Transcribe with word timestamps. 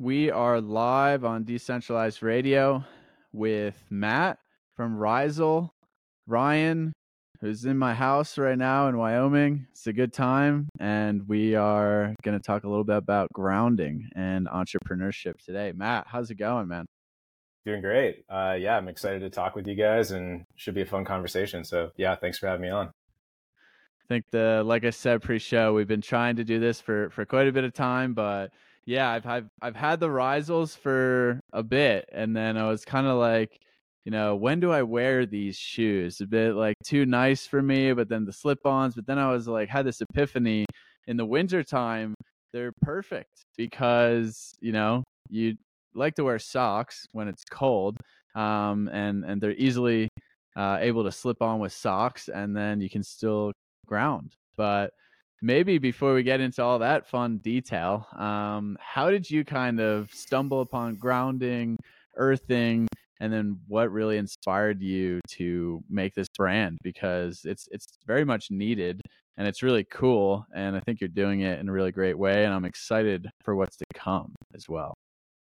We 0.00 0.30
are 0.30 0.60
live 0.60 1.24
on 1.24 1.42
Decentralized 1.42 2.22
Radio 2.22 2.84
with 3.32 3.84
Matt 3.90 4.38
from 4.76 4.96
Rhizal, 4.96 5.70
Ryan, 6.24 6.92
who's 7.40 7.64
in 7.64 7.76
my 7.76 7.94
house 7.94 8.38
right 8.38 8.56
now 8.56 8.86
in 8.86 8.96
Wyoming. 8.96 9.66
It's 9.72 9.88
a 9.88 9.92
good 9.92 10.12
time, 10.12 10.68
and 10.78 11.26
we 11.26 11.56
are 11.56 12.14
going 12.22 12.38
to 12.38 12.42
talk 12.42 12.62
a 12.62 12.68
little 12.68 12.84
bit 12.84 12.98
about 12.98 13.32
grounding 13.32 14.08
and 14.14 14.46
entrepreneurship 14.46 15.44
today. 15.44 15.72
Matt, 15.74 16.06
how's 16.06 16.30
it 16.30 16.36
going, 16.36 16.68
man? 16.68 16.86
Doing 17.66 17.80
great. 17.80 18.24
Uh, 18.30 18.56
yeah, 18.56 18.76
I'm 18.76 18.86
excited 18.86 19.22
to 19.22 19.30
talk 19.30 19.56
with 19.56 19.66
you 19.66 19.74
guys, 19.74 20.12
and 20.12 20.44
should 20.54 20.76
be 20.76 20.82
a 20.82 20.86
fun 20.86 21.04
conversation. 21.04 21.64
So, 21.64 21.90
yeah, 21.96 22.14
thanks 22.14 22.38
for 22.38 22.46
having 22.46 22.62
me 22.62 22.70
on. 22.70 22.86
I 22.86 24.06
think 24.08 24.26
the 24.30 24.62
like 24.64 24.84
I 24.84 24.90
said 24.90 25.22
pre-show, 25.22 25.74
we've 25.74 25.88
been 25.88 26.00
trying 26.00 26.36
to 26.36 26.44
do 26.44 26.60
this 26.60 26.80
for 26.80 27.10
for 27.10 27.24
quite 27.26 27.48
a 27.48 27.52
bit 27.52 27.64
of 27.64 27.74
time, 27.74 28.14
but 28.14 28.52
yeah, 28.88 29.10
I've 29.10 29.26
I've 29.26 29.48
I've 29.60 29.76
had 29.76 30.00
the 30.00 30.10
Rhizals 30.10 30.74
for 30.74 31.40
a 31.52 31.62
bit, 31.62 32.08
and 32.10 32.34
then 32.34 32.56
I 32.56 32.66
was 32.70 32.86
kind 32.86 33.06
of 33.06 33.18
like, 33.18 33.60
you 34.06 34.10
know, 34.10 34.34
when 34.34 34.60
do 34.60 34.72
I 34.72 34.82
wear 34.82 35.26
these 35.26 35.58
shoes? 35.58 36.22
A 36.22 36.26
bit 36.26 36.54
like 36.54 36.74
too 36.84 37.04
nice 37.04 37.46
for 37.46 37.60
me, 37.60 37.92
but 37.92 38.08
then 38.08 38.24
the 38.24 38.32
slip-ons. 38.32 38.94
But 38.94 39.06
then 39.06 39.18
I 39.18 39.30
was 39.30 39.46
like, 39.46 39.68
had 39.68 39.84
this 39.84 40.00
epiphany 40.00 40.64
in 41.06 41.18
the 41.18 41.26
wintertime, 41.26 42.14
they're 42.54 42.72
perfect 42.80 43.44
because 43.58 44.54
you 44.60 44.72
know 44.72 45.04
you 45.28 45.58
like 45.94 46.14
to 46.14 46.24
wear 46.24 46.38
socks 46.38 47.06
when 47.12 47.28
it's 47.28 47.44
cold, 47.44 47.98
um, 48.36 48.88
and 48.90 49.22
and 49.22 49.38
they're 49.38 49.52
easily 49.52 50.08
uh, 50.56 50.78
able 50.80 51.04
to 51.04 51.12
slip 51.12 51.42
on 51.42 51.58
with 51.60 51.74
socks, 51.74 52.28
and 52.28 52.56
then 52.56 52.80
you 52.80 52.88
can 52.88 53.02
still 53.02 53.52
ground. 53.86 54.32
But 54.56 54.92
maybe 55.42 55.78
before 55.78 56.14
we 56.14 56.22
get 56.22 56.40
into 56.40 56.62
all 56.62 56.78
that 56.80 57.06
fun 57.06 57.38
detail, 57.38 58.06
um, 58.16 58.76
how 58.80 59.10
did 59.10 59.30
you 59.30 59.44
kind 59.44 59.80
of 59.80 60.12
stumble 60.12 60.60
upon 60.60 60.96
grounding, 60.96 61.76
earthing, 62.16 62.88
and 63.20 63.32
then 63.32 63.58
what 63.66 63.90
really 63.90 64.16
inspired 64.16 64.80
you 64.80 65.20
to 65.28 65.82
make 65.88 66.14
this 66.14 66.28
brand? 66.36 66.78
Because 66.82 67.42
it's 67.44 67.68
it's 67.70 67.86
very 68.06 68.24
much 68.24 68.50
needed 68.50 69.00
and 69.36 69.46
it's 69.46 69.62
really 69.62 69.84
cool, 69.84 70.44
and 70.52 70.76
I 70.76 70.80
think 70.80 71.00
you're 71.00 71.08
doing 71.08 71.42
it 71.42 71.60
in 71.60 71.68
a 71.68 71.72
really 71.72 71.92
great 71.92 72.18
way, 72.18 72.44
and 72.44 72.52
I'm 72.52 72.64
excited 72.64 73.30
for 73.44 73.54
what's 73.54 73.76
to 73.76 73.84
come 73.94 74.34
as 74.52 74.68
well. 74.68 74.94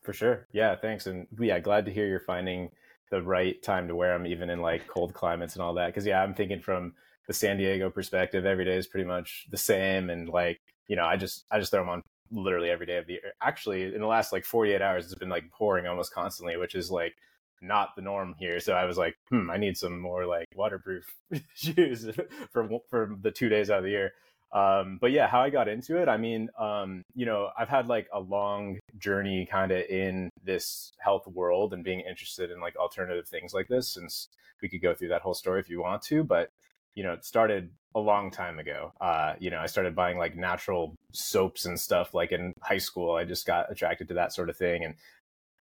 For 0.04 0.12
sure, 0.12 0.48
yeah, 0.52 0.76
thanks, 0.76 1.08
and 1.08 1.28
yeah, 1.40 1.60
glad 1.60 1.86
to 1.86 1.94
hear 1.94 2.06
you're 2.06 2.20
finding 2.20 2.70
the 3.10 3.22
right 3.22 3.62
time 3.64 3.88
to 3.88 3.96
wear 3.96 4.12
them, 4.18 4.28
even 4.28 4.50
in 4.50 4.60
like 4.60 4.86
cold 4.88 5.14
climates 5.14 5.56
and 5.56 5.64
all 5.64 5.74
that. 5.76 5.88
Because 5.88 6.06
yeah, 6.06 6.22
I'm 6.22 6.34
thinking 6.34 6.60
from 6.60 6.94
the 7.28 7.34
San 7.34 7.58
Diego 7.58 7.90
perspective, 7.90 8.46
every 8.46 8.66
day 8.66 8.78
is 8.78 8.88
pretty 8.88 9.08
much 9.08 9.48
the 9.50 9.58
same. 9.58 10.10
And 10.10 10.30
like, 10.30 10.60
you 10.88 10.96
know, 10.96 11.06
I 11.06 11.18
just 11.18 11.46
I 11.52 11.60
just 11.60 11.72
throw 11.72 11.82
them 11.82 11.90
on 11.90 12.02
literally 12.32 12.70
every 12.70 12.86
day 12.86 12.98
of 12.98 13.08
the 13.08 13.14
year. 13.14 13.34
Actually, 13.42 13.84
in 13.94 14.02
the 14.02 14.08
last 14.08 14.32
like 14.32 14.46
48 14.46 14.82
hours, 14.82 15.06
it's 15.06 15.16
been 15.16 15.30
like 15.30 15.50
pouring 15.52 15.88
almost 15.88 16.14
constantly, 16.14 16.58
which 16.58 16.76
is 16.76 16.92
like 16.92 17.16
not 17.62 17.96
the 17.96 18.02
norm 18.02 18.36
here. 18.38 18.60
So 18.60 18.74
I 18.74 18.86
was 18.86 18.98
like, 18.98 19.16
hmm, 19.30 19.50
I 19.50 19.58
need 19.58 19.78
some 19.78 20.00
more 20.00 20.26
like 20.26 20.46
waterproof 20.56 21.06
shoes 21.56 22.10
for 22.52 22.70
for 22.90 23.16
the 23.22 23.32
two 23.32 23.50
days 23.50 23.70
out 23.70 23.80
of 23.80 23.84
the 23.84 23.92
year. 23.92 24.14
Um, 24.52 25.00
but 25.02 25.12
yeah, 25.12 25.28
how 25.28 25.42
I 25.42 25.50
got 25.50 25.68
into 25.68 25.98
it, 26.02 26.08
I 26.08 26.16
mean, 26.16 26.50
um, 26.58 27.04
you 27.14 27.26
know, 27.26 27.50
I've 27.58 27.68
had 27.68 27.88
like 27.88 28.08
a 28.14 28.20
long 28.22 28.80
journey 28.98 29.46
kind 29.52 29.72
of 29.72 29.82
in 29.90 30.30
this 30.44 30.94
health 31.00 31.28
world 31.28 31.74
and 31.74 31.84
being 31.84 32.00
interested 32.00 32.52
in 32.52 32.62
like 32.62 32.78
alternative 32.78 33.28
things 33.28 33.54
like 33.54 33.68
this 33.68 33.90
since 33.94 34.30
we 34.62 34.70
could 34.70 34.82
go 34.82 34.94
through 34.94 35.10
that 35.10 35.22
whole 35.22 35.34
story 35.34 35.60
if 35.60 35.70
you 35.70 35.82
want 35.82 36.04
to. 36.04 36.24
But 36.24 36.52
you 36.96 37.04
know, 37.04 37.14
it 37.14 37.26
started 37.26 37.70
a 37.94 38.00
long 38.00 38.32
time 38.32 38.60
ago. 38.60 38.92
Uh, 39.00 39.34
you 39.40 39.50
know, 39.50 39.60
I 39.60 39.68
started 39.68 39.96
buying 39.96 40.18
like 40.18 40.36
natural 40.36 40.96
soaps 41.14 41.66
and 41.66 41.80
stuff 41.80 42.14
like 42.14 42.32
in 42.32 42.54
high 42.62 42.78
school. 42.78 43.16
I 43.16 43.24
just 43.26 43.46
got 43.46 43.72
attracted 43.72 44.08
to 44.10 44.14
that 44.16 44.34
sort 44.34 44.50
of 44.50 44.58
thing. 44.58 44.84
And 44.84 44.96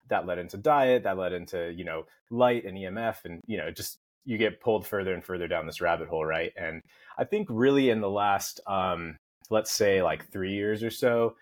that 0.09 0.25
led 0.25 0.39
into 0.39 0.57
diet, 0.57 1.03
that 1.03 1.17
led 1.17 1.33
into, 1.33 1.71
you 1.71 1.83
know, 1.83 2.05
light 2.29 2.65
and 2.65 2.77
EMF 2.77 3.25
and, 3.25 3.41
you 3.47 3.57
know, 3.57 3.71
just 3.71 3.97
you 4.23 4.37
get 4.37 4.61
pulled 4.61 4.85
further 4.85 5.13
and 5.13 5.23
further 5.23 5.47
down 5.47 5.65
this 5.65 5.81
rabbit 5.81 6.07
hole, 6.07 6.25
right? 6.25 6.53
And 6.55 6.81
I 7.17 7.23
think 7.23 7.47
really 7.49 7.89
in 7.89 8.01
the 8.01 8.09
last, 8.09 8.59
um, 8.67 9.17
let's 9.49 9.71
say 9.71 10.01
like 10.01 10.31
three 10.31 10.53
years 10.53 10.83
or 10.83 10.91
so, 10.91 11.35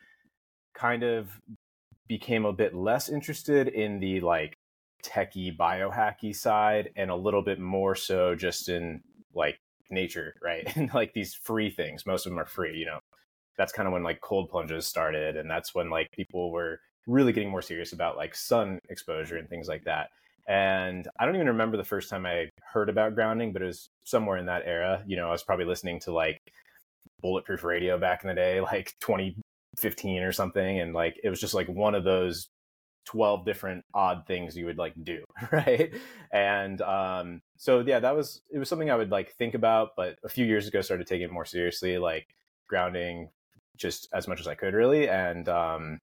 kind 0.73 1.03
of 1.03 1.29
became 2.07 2.45
a 2.45 2.53
bit 2.53 2.73
less 2.73 3.09
interested 3.09 3.67
in 3.67 3.99
the 3.99 4.21
like 4.21 4.53
techie 5.03 5.55
biohacky 5.55 6.35
side 6.35 6.89
and 6.95 7.11
a 7.11 7.15
little 7.15 7.41
bit 7.41 7.59
more 7.59 7.95
so 7.95 8.35
just 8.35 8.69
in 8.69 9.01
like 9.33 9.59
nature, 9.89 10.35
right? 10.41 10.65
and 10.75 10.93
like 10.93 11.13
these 11.13 11.33
free 11.33 11.69
things, 11.69 12.05
most 12.05 12.25
of 12.25 12.31
them 12.31 12.39
are 12.39 12.45
free, 12.45 12.77
you 12.77 12.85
know. 12.85 12.99
That's 13.57 13.73
kind 13.73 13.87
of 13.87 13.93
when 13.93 14.03
like 14.03 14.21
cold 14.21 14.49
plunges 14.49 14.87
started 14.87 15.35
and 15.35 15.49
that's 15.49 15.75
when 15.75 15.89
like 15.89 16.09
people 16.11 16.51
were 16.51 16.79
really 17.07 17.33
getting 17.33 17.49
more 17.49 17.61
serious 17.61 17.91
about 17.91 18.15
like 18.15 18.35
sun 18.35 18.79
exposure 18.89 19.37
and 19.37 19.49
things 19.49 19.67
like 19.67 19.83
that. 19.83 20.09
And 20.47 21.07
I 21.19 21.25
don't 21.25 21.35
even 21.35 21.47
remember 21.47 21.77
the 21.77 21.83
first 21.83 22.09
time 22.09 22.25
I 22.25 22.49
heard 22.61 22.89
about 22.89 23.15
grounding, 23.15 23.51
but 23.51 23.61
it 23.61 23.65
was 23.65 23.89
somewhere 24.05 24.37
in 24.37 24.45
that 24.47 24.63
era. 24.65 25.03
You 25.05 25.17
know, 25.17 25.27
I 25.27 25.31
was 25.31 25.43
probably 25.43 25.65
listening 25.65 25.99
to 26.01 26.11
like 26.11 26.39
bulletproof 27.21 27.63
radio 27.63 27.99
back 27.99 28.23
in 28.23 28.29
the 28.29 28.33
day, 28.33 28.61
like 28.61 28.95
2015 29.01 30.23
or 30.23 30.31
something. 30.31 30.79
And 30.79 30.93
like, 30.93 31.19
it 31.23 31.29
was 31.29 31.39
just 31.39 31.53
like 31.53 31.67
one 31.67 31.95
of 31.95 32.03
those 32.03 32.47
12 33.09 33.43
different 33.43 33.83
odd 33.95 34.23
things 34.27 34.55
you 34.55 34.67
would 34.67 34.77
like 34.77 34.93
do 35.03 35.23
right? 35.51 35.91
And 36.31 36.79
um 36.83 37.41
so 37.57 37.79
yeah 37.79 37.99
that 37.99 38.15
was 38.15 38.41
it 38.51 38.59
was 38.59 38.69
something 38.69 38.91
i 38.91 38.95
would 38.95 39.09
like 39.09 39.33
think 39.33 39.55
about 39.55 39.95
but 39.97 40.17
a 40.23 40.29
few 40.29 40.45
years 40.45 40.67
ago 40.67 40.79
started 40.79 41.07
taking 41.07 41.25
it 41.25 41.31
more 41.31 41.43
seriously 41.43 41.97
like 41.97 42.27
grounding 42.67 43.29
just 43.77 44.07
as 44.13 44.27
much 44.27 44.39
as 44.39 44.47
i 44.47 44.53
could 44.53 44.75
really 44.75 45.09
and 45.09 45.49
um 45.49 45.97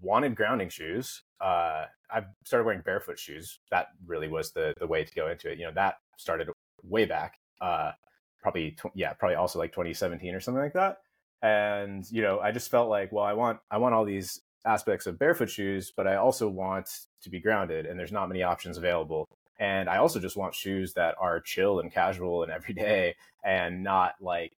wanted 0.00 0.34
grounding 0.34 0.70
shoes. 0.70 1.22
Uh 1.42 1.84
i 2.10 2.22
started 2.44 2.64
wearing 2.64 2.80
barefoot 2.80 3.18
shoes. 3.18 3.58
That 3.70 3.88
really 4.06 4.28
was 4.28 4.52
the 4.52 4.72
the 4.78 4.86
way 4.86 5.04
to 5.04 5.14
go 5.14 5.28
into 5.28 5.50
it. 5.50 5.58
You 5.58 5.66
know 5.66 5.72
that 5.74 5.96
started 6.16 6.48
way 6.82 7.04
back 7.04 7.34
uh 7.60 7.92
probably 8.40 8.70
tw- 8.70 8.94
yeah 8.94 9.12
probably 9.12 9.36
also 9.36 9.58
like 9.58 9.72
2017 9.72 10.34
or 10.34 10.40
something 10.40 10.62
like 10.62 10.72
that. 10.72 10.98
And 11.42 12.10
you 12.10 12.22
know 12.22 12.40
i 12.40 12.50
just 12.50 12.70
felt 12.70 12.88
like 12.88 13.12
well 13.12 13.24
i 13.24 13.34
want 13.34 13.58
i 13.70 13.76
want 13.76 13.94
all 13.94 14.06
these 14.06 14.40
aspects 14.66 15.06
of 15.06 15.18
barefoot 15.18 15.50
shoes, 15.50 15.92
but 15.96 16.06
I 16.06 16.16
also 16.16 16.48
want 16.48 16.88
to 17.22 17.30
be 17.30 17.40
grounded, 17.40 17.86
and 17.86 17.98
there's 17.98 18.12
not 18.12 18.28
many 18.28 18.42
options 18.42 18.76
available. 18.76 19.28
And 19.58 19.88
I 19.88 19.96
also 19.98 20.20
just 20.20 20.36
want 20.36 20.54
shoes 20.54 20.92
that 20.94 21.14
are 21.18 21.40
chill 21.40 21.80
and 21.80 21.92
casual 21.92 22.42
and 22.42 22.52
everyday, 22.58 23.14
and 23.44 23.82
not 23.82 24.14
like, 24.20 24.52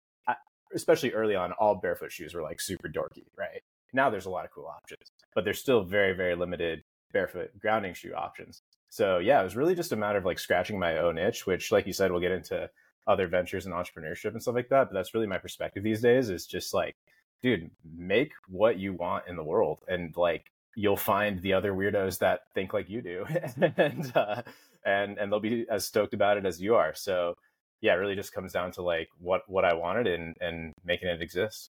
especially 0.74 1.12
early 1.12 1.34
on, 1.34 1.52
all 1.52 1.74
barefoot 1.74 2.12
shoes 2.12 2.34
were 2.34 2.42
like 2.42 2.60
super 2.60 2.88
dorky, 2.88 3.26
right? 3.36 3.62
Now 3.92 4.10
there's 4.10 4.26
a 4.26 4.30
lot 4.30 4.44
of 4.44 4.50
cool 4.50 4.66
options, 4.66 5.10
but 5.34 5.44
there's 5.44 5.60
still 5.60 5.82
very, 5.82 6.12
very 6.12 6.34
limited 6.34 6.82
barefoot 7.12 7.50
grounding 7.58 7.94
shoe 7.94 8.12
options. 8.14 8.62
So 8.88 9.18
yeah, 9.18 9.40
it 9.40 9.44
was 9.44 9.56
really 9.56 9.74
just 9.74 9.92
a 9.92 9.96
matter 9.96 10.18
of 10.18 10.24
like 10.24 10.38
scratching 10.38 10.78
my 10.78 10.98
own 10.98 11.18
itch, 11.18 11.46
which, 11.46 11.72
like 11.72 11.86
you 11.86 11.92
said, 11.92 12.10
we'll 12.10 12.20
get 12.20 12.32
into 12.32 12.68
other 13.06 13.28
ventures 13.28 13.66
and 13.66 13.74
entrepreneurship 13.74 14.32
and 14.32 14.42
stuff 14.42 14.54
like 14.54 14.68
that. 14.68 14.88
But 14.88 14.94
that's 14.94 15.14
really 15.14 15.26
my 15.26 15.38
perspective 15.38 15.82
these 15.82 16.00
days 16.00 16.30
is 16.30 16.46
just 16.46 16.74
like 16.74 16.96
dude, 17.46 17.70
make 17.96 18.32
what 18.48 18.76
you 18.76 18.92
want 18.92 19.28
in 19.28 19.36
the 19.36 19.44
world, 19.44 19.78
and 19.86 20.12
like 20.16 20.46
you'll 20.74 20.96
find 20.96 21.40
the 21.42 21.52
other 21.52 21.72
weirdos 21.72 22.18
that 22.18 22.40
think 22.56 22.72
like 22.72 22.90
you 22.90 23.00
do, 23.00 23.24
and 23.76 24.12
uh, 24.16 24.42
and 24.84 25.16
and 25.16 25.30
they'll 25.30 25.38
be 25.38 25.64
as 25.70 25.86
stoked 25.86 26.12
about 26.12 26.36
it 26.36 26.44
as 26.44 26.60
you 26.60 26.74
are. 26.74 26.92
So 26.96 27.34
yeah, 27.80 27.92
it 27.92 27.98
really 27.98 28.16
just 28.16 28.32
comes 28.32 28.52
down 28.52 28.72
to 28.72 28.82
like 28.82 29.08
what 29.20 29.42
what 29.46 29.64
I 29.64 29.74
wanted 29.74 30.08
and 30.08 30.34
and 30.40 30.72
making 30.84 31.08
it 31.08 31.22
exist. 31.22 31.70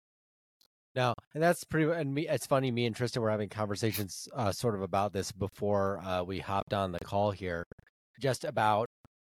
No, 0.96 1.14
and 1.34 1.42
that's 1.42 1.62
pretty. 1.62 1.88
And 1.88 2.12
me, 2.12 2.26
it's 2.26 2.46
funny. 2.46 2.72
Me 2.72 2.84
and 2.84 2.96
Tristan 2.96 3.22
were 3.22 3.30
having 3.30 3.48
conversations, 3.48 4.28
uh, 4.34 4.50
sort 4.50 4.74
of 4.74 4.82
about 4.82 5.12
this 5.12 5.30
before 5.30 6.00
uh, 6.00 6.24
we 6.24 6.40
hopped 6.40 6.74
on 6.74 6.90
the 6.90 6.98
call 6.98 7.30
here, 7.30 7.62
just 8.20 8.44
about 8.44 8.88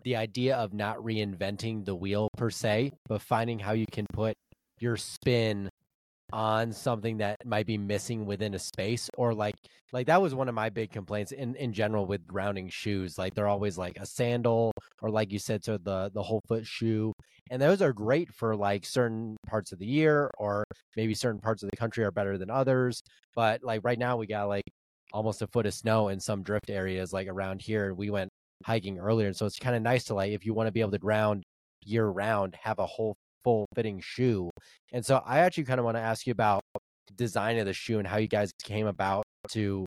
the 0.03 0.17
idea 0.17 0.57
of 0.57 0.75
not 0.75 0.97
reinventing 0.97 1.85
the 1.85 1.95
wheel 1.95 2.27
per 2.37 2.51
se, 2.51 2.91
but 3.07 3.23
finding 3.23 3.61
how 3.61 3.71
you 3.71 3.87
can 3.93 4.07
put 4.13 4.35
your 4.81 4.97
spin 4.97 5.71
on 6.35 6.73
something 6.73 7.19
that 7.19 7.37
might 7.47 7.65
be 7.65 7.79
missing 7.79 8.27
within 8.27 8.55
a 8.55 8.59
space 8.59 9.09
or 9.17 9.33
like 9.33 9.55
like 9.93 10.09
that 10.09 10.21
was 10.21 10.35
one 10.35 10.49
of 10.49 10.55
my 10.55 10.69
big 10.69 10.91
complaints 10.91 11.31
in 11.31 11.55
in 11.55 11.73
general 11.73 12.07
with 12.07 12.27
grounding 12.27 12.69
shoes 12.69 13.17
like 13.17 13.33
they're 13.35 13.47
always 13.47 13.79
like 13.79 13.97
a 14.01 14.05
sandal 14.05 14.73
or 15.01 15.11
like 15.11 15.31
you 15.31 15.39
said 15.39 15.65
so 15.65 15.79
the 15.79 16.11
the 16.13 16.23
whole 16.23 16.41
foot 16.49 16.67
shoe 16.67 17.13
and 17.53 17.63
those 17.63 17.81
are 17.81 17.93
great 17.93 18.35
for 18.35 18.57
like 18.57 18.85
certain 18.85 19.37
parts 19.47 19.71
of 19.71 19.79
the 19.79 19.87
year 19.87 20.29
or 20.37 20.65
maybe 20.97 21.15
certain 21.15 21.41
parts 21.41 21.63
of 21.63 21.71
the 21.71 21.77
country 21.77 22.03
are 22.03 22.11
better 22.11 22.37
than 22.37 22.51
others 22.51 23.01
but 23.37 23.63
like 23.63 23.81
right 23.85 24.01
now 24.01 24.17
we 24.17 24.27
got 24.27 24.49
like 24.49 24.65
almost 25.13 25.41
a 25.41 25.47
foot 25.47 25.67
of 25.67 25.73
snow 25.73 26.09
in 26.09 26.19
some 26.19 26.43
drift 26.43 26.69
areas 26.69 27.13
like 27.13 27.29
around 27.29 27.63
here 27.63 27.95
we 27.95 28.11
went 28.11 28.29
hiking 28.65 28.99
earlier 28.99 29.29
and 29.29 29.37
so 29.37 29.47
it's 29.47 29.61
kind 29.61 29.77
of 29.77 29.83
nice 29.83 30.03
to 30.03 30.15
like 30.15 30.33
if 30.33 30.45
you 30.45 30.53
want 30.53 30.67
to 30.67 30.73
be 30.73 30.81
able 30.81 30.91
to 30.91 30.99
ground 30.99 31.45
year 31.85 32.07
round 32.07 32.57
have 32.61 32.81
a 32.81 32.87
whole 32.87 33.15
full 33.45 33.67
fitting 33.75 34.01
shoe. 34.01 34.51
And 34.93 35.05
so 35.05 35.23
I 35.25 35.41
actually 35.41 35.65
kind 35.65 35.79
of 35.79 35.85
want 35.85 35.97
to 35.97 36.03
ask 36.03 36.27
you 36.27 36.33
about 36.33 36.63
design 37.17 37.59
of 37.59 37.67
the 37.67 37.73
shoe 37.73 37.99
and 37.99 38.09
how 38.09 38.17
you 38.17 38.29
guys 38.29 38.51
came 38.63 38.87
about 38.87 39.25
to 39.51 39.85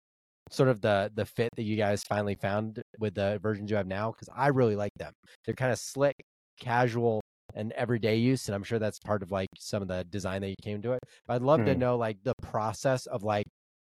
sort 0.50 0.69
of 0.69 0.80
the 0.81 1.12
the 1.15 1.25
fit 1.25 1.50
that 1.57 1.63
you 1.63 1.75
guys 1.75 2.04
finally 2.04 2.36
found 2.36 2.81
with 3.00 3.15
the 3.15 3.39
versions 3.42 3.69
you 3.69 3.75
have 3.75 3.88
now 3.88 4.12
because 4.12 4.30
I 4.33 4.48
really 4.48 4.75
like 4.75 4.94
them. 4.98 5.12
They're 5.45 5.56
kind 5.56 5.71
of 5.71 5.80
slick, 5.80 6.15
casual, 6.59 7.21
and 7.54 7.71
everyday 7.74 8.15
use, 8.18 8.48
and 8.48 8.56
I'm 8.56 8.63
sure 8.63 8.80
that's 8.80 9.00
part 9.00 9.24
of 9.24 9.31
like 9.31 9.50
some 9.57 9.81
of 9.81 9.88
the 9.88 10.06
design 10.09 10.42
that 10.42 10.50
you 10.50 10.56
came 10.62 10.81
to 10.83 10.94
it. 10.94 11.00
But 11.25 11.36
I'd 11.36 11.42
love 11.42 11.62
mm. 11.62 11.65
to 11.65 11.75
know 11.75 11.98
like 11.98 12.18
the 12.24 12.36
process 12.42 13.06
of 13.07 13.24
like 13.24 13.45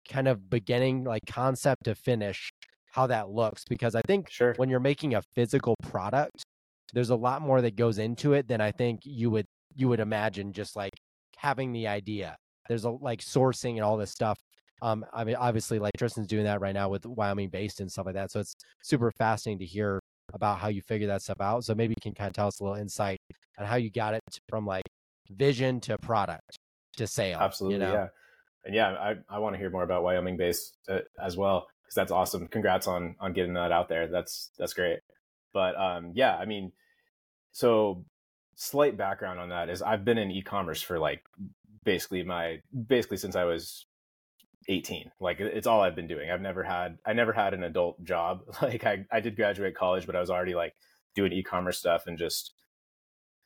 kind 0.08 0.28
of 0.28 0.50
beginning 0.50 1.04
like 1.04 1.22
concept 1.26 1.84
to 1.84 1.94
finish 1.94 2.50
how 2.92 3.06
that 3.06 3.30
looks 3.30 3.64
because 3.68 3.94
I 3.94 4.02
think 4.06 4.30
Sure. 4.30 4.54
when 4.56 4.68
you're 4.68 4.80
making 4.80 5.14
a 5.14 5.22
physical 5.34 5.76
product, 5.82 6.42
there's 6.92 7.10
a 7.10 7.16
lot 7.16 7.40
more 7.40 7.60
that 7.60 7.76
goes 7.76 7.98
into 7.98 8.32
it 8.32 8.48
than 8.48 8.60
I 8.60 8.72
think 8.72 9.00
you 9.04 9.30
would 9.30 9.46
you 9.74 9.88
would 9.88 10.00
imagine 10.00 10.52
just 10.52 10.76
like 10.76 10.92
having 11.36 11.72
the 11.72 11.86
idea. 11.86 12.36
There's 12.68 12.84
a 12.84 12.90
like 12.90 13.20
sourcing 13.20 13.72
and 13.72 13.82
all 13.82 13.96
this 13.96 14.10
stuff. 14.10 14.38
Um, 14.82 15.04
I 15.12 15.24
mean, 15.24 15.36
obviously, 15.36 15.78
like 15.78 15.92
Tristan's 15.98 16.26
doing 16.26 16.44
that 16.44 16.60
right 16.60 16.74
now 16.74 16.88
with 16.88 17.04
Wyoming 17.04 17.50
based 17.50 17.80
and 17.80 17.90
stuff 17.90 18.06
like 18.06 18.14
that. 18.14 18.30
So 18.30 18.40
it's 18.40 18.54
super 18.82 19.10
fascinating 19.10 19.58
to 19.58 19.66
hear 19.66 20.00
about 20.32 20.58
how 20.58 20.68
you 20.68 20.80
figure 20.82 21.08
that 21.08 21.22
stuff 21.22 21.40
out. 21.40 21.64
So 21.64 21.74
maybe 21.74 21.92
you 21.92 22.02
can 22.02 22.14
kind 22.14 22.28
of 22.28 22.34
tell 22.34 22.46
us 22.46 22.60
a 22.60 22.64
little 22.64 22.78
insight 22.78 23.18
on 23.58 23.66
how 23.66 23.76
you 23.76 23.90
got 23.90 24.14
it 24.14 24.22
from 24.48 24.66
like 24.66 24.84
vision 25.30 25.80
to 25.80 25.98
product 25.98 26.58
to 26.96 27.06
sale. 27.06 27.38
Absolutely, 27.40 27.74
you 27.74 27.80
know? 27.80 27.92
yeah. 27.92 28.06
And 28.64 28.74
yeah, 28.74 28.90
I, 28.92 29.16
I 29.28 29.38
want 29.38 29.54
to 29.54 29.58
hear 29.58 29.70
more 29.70 29.82
about 29.82 30.02
Wyoming 30.02 30.36
based 30.36 30.76
uh, 30.88 30.98
as 31.22 31.36
well 31.36 31.66
because 31.82 31.94
that's 31.94 32.12
awesome. 32.12 32.46
Congrats 32.48 32.86
on 32.86 33.16
on 33.20 33.32
getting 33.32 33.54
that 33.54 33.72
out 33.72 33.88
there. 33.88 34.06
That's 34.06 34.50
that's 34.58 34.74
great. 34.74 35.00
But 35.52 35.76
um, 35.76 36.12
yeah, 36.14 36.36
I 36.36 36.44
mean, 36.44 36.72
so 37.52 38.04
slight 38.60 38.94
background 38.94 39.40
on 39.40 39.48
that 39.48 39.70
is 39.70 39.80
I've 39.80 40.04
been 40.04 40.18
in 40.18 40.30
e-commerce 40.30 40.82
for 40.82 40.98
like 40.98 41.24
basically 41.82 42.22
my 42.22 42.60
basically 42.86 43.16
since 43.16 43.34
I 43.34 43.44
was 43.44 43.86
18 44.68 45.10
like 45.18 45.40
it's 45.40 45.66
all 45.66 45.80
i've 45.80 45.96
been 45.96 46.06
doing. 46.06 46.30
I've 46.30 46.42
never 46.42 46.62
had 46.62 46.98
i 47.06 47.14
never 47.14 47.32
had 47.32 47.54
an 47.54 47.64
adult 47.64 48.04
job. 48.04 48.42
Like 48.62 48.84
i, 48.84 49.06
I 49.10 49.20
did 49.20 49.34
graduate 49.34 49.74
college 49.74 50.04
but 50.04 50.14
i 50.14 50.20
was 50.20 50.28
already 50.28 50.54
like 50.54 50.74
doing 51.14 51.32
e-commerce 51.32 51.78
stuff 51.78 52.06
and 52.06 52.18
just 52.18 52.52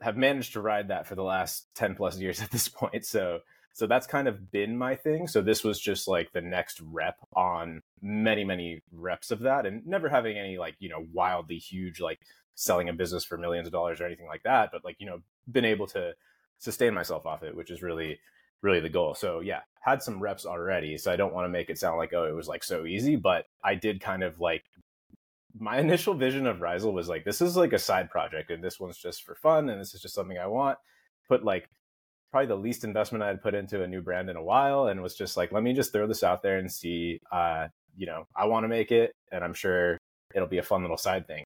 have 0.01 0.17
managed 0.17 0.55
to 0.55 0.61
ride 0.61 0.89
that 0.89 1.07
for 1.07 1.15
the 1.15 1.23
last 1.23 1.69
10 1.77 1.95
plus 1.95 2.19
years 2.19 2.43
at 2.43 2.51
this 2.51 2.69
point. 2.69 3.07
So 3.07 3.39
so 3.73 3.87
that's 3.87 4.07
kind 4.09 4.29
of 4.29 4.53
been 4.53 4.77
my 4.77 4.95
thing. 4.97 5.27
So 5.27 5.43
this 5.43 5.65
was 5.65 5.81
just 5.81 6.07
like 6.09 6.33
the 6.33 6.41
next 6.41 6.81
rep 6.81 7.19
on 7.37 7.83
many 8.03 8.43
many 8.43 8.83
reps 8.91 9.31
of 9.31 9.41
that 9.41 9.65
and 9.65 9.87
never 9.87 10.09
having 10.09 10.37
any 10.37 10.59
like 10.59 10.75
you 10.81 10.89
know 10.89 11.07
wildly 11.13 11.59
huge 11.59 12.01
like 12.01 12.19
selling 12.55 12.89
a 12.89 12.93
business 12.93 13.25
for 13.25 13.37
millions 13.37 13.67
of 13.67 13.73
dollars 13.73 14.01
or 14.01 14.07
anything 14.07 14.27
like 14.27 14.43
that 14.43 14.71
but 14.73 14.85
like 14.85 14.97
you 14.99 15.07
know 15.07 15.19
been 15.51 15.65
able 15.65 15.87
to 15.87 16.13
sustain 16.59 16.95
myself 16.95 17.27
off 17.27 17.43
it 17.43 17.57
which 17.57 17.71
is 17.71 17.83
really 17.83 18.19
really 18.65 18.81
the 18.81 18.89
goal. 18.89 19.15
So 19.15 19.41
yeah, 19.41 19.61
had 19.81 20.03
some 20.03 20.19
reps 20.19 20.47
already. 20.47 20.97
So 20.97 21.13
I 21.13 21.17
don't 21.17 21.35
want 21.35 21.45
to 21.45 21.51
make 21.51 21.71
it 21.71 21.79
sound 21.79 21.99
like 21.99 22.13
oh 22.15 22.25
it 22.25 22.35
was 22.35 22.49
like 22.49 22.65
so 22.65 22.87
easy, 22.87 23.15
but 23.15 23.45
I 23.63 23.77
did 23.77 24.01
kind 24.01 24.25
of 24.25 24.41
like 24.41 24.65
my 25.57 25.79
initial 25.87 26.15
vision 26.15 26.47
of 26.49 26.61
Rhizal 26.61 26.93
was 26.93 27.09
like 27.09 27.25
this 27.25 27.41
is 27.41 27.57
like 27.57 27.75
a 27.75 27.79
side 27.79 28.11
project 28.11 28.51
and 28.51 28.65
this 28.65 28.81
one's 28.81 28.99
just 28.99 29.23
for 29.23 29.37
fun 29.37 29.69
and 29.69 29.81
this 29.81 29.95
is 29.95 30.01
just 30.01 30.15
something 30.15 30.39
I 30.39 30.49
want. 30.49 30.79
Put 31.29 31.45
like 31.45 31.69
probably 32.33 32.49
the 32.49 32.57
least 32.57 32.83
investment 32.83 33.23
I 33.23 33.29
had 33.29 33.43
put 33.43 33.55
into 33.55 33.83
a 33.83 33.87
new 33.87 34.01
brand 34.01 34.29
in 34.29 34.37
a 34.37 34.43
while 34.43 34.89
and 34.89 35.01
was 35.03 35.15
just 35.15 35.37
like 35.37 35.53
let 35.53 35.63
me 35.63 35.75
just 35.75 35.93
throw 35.93 36.09
this 36.09 36.25
out 36.25 36.43
there 36.43 36.59
and 36.59 36.73
see 36.73 37.21
uh 37.31 37.69
you 37.97 38.07
know, 38.07 38.27
I 38.35 38.47
want 38.47 38.65
to 38.65 38.69
make 38.69 38.91
it 38.91 39.13
and 39.31 39.45
I'm 39.45 39.55
sure 39.55 39.99
it'll 40.35 40.49
be 40.49 40.59
a 40.59 40.65
fun 40.65 40.81
little 40.83 40.97
side 40.97 41.29
thing. 41.29 41.44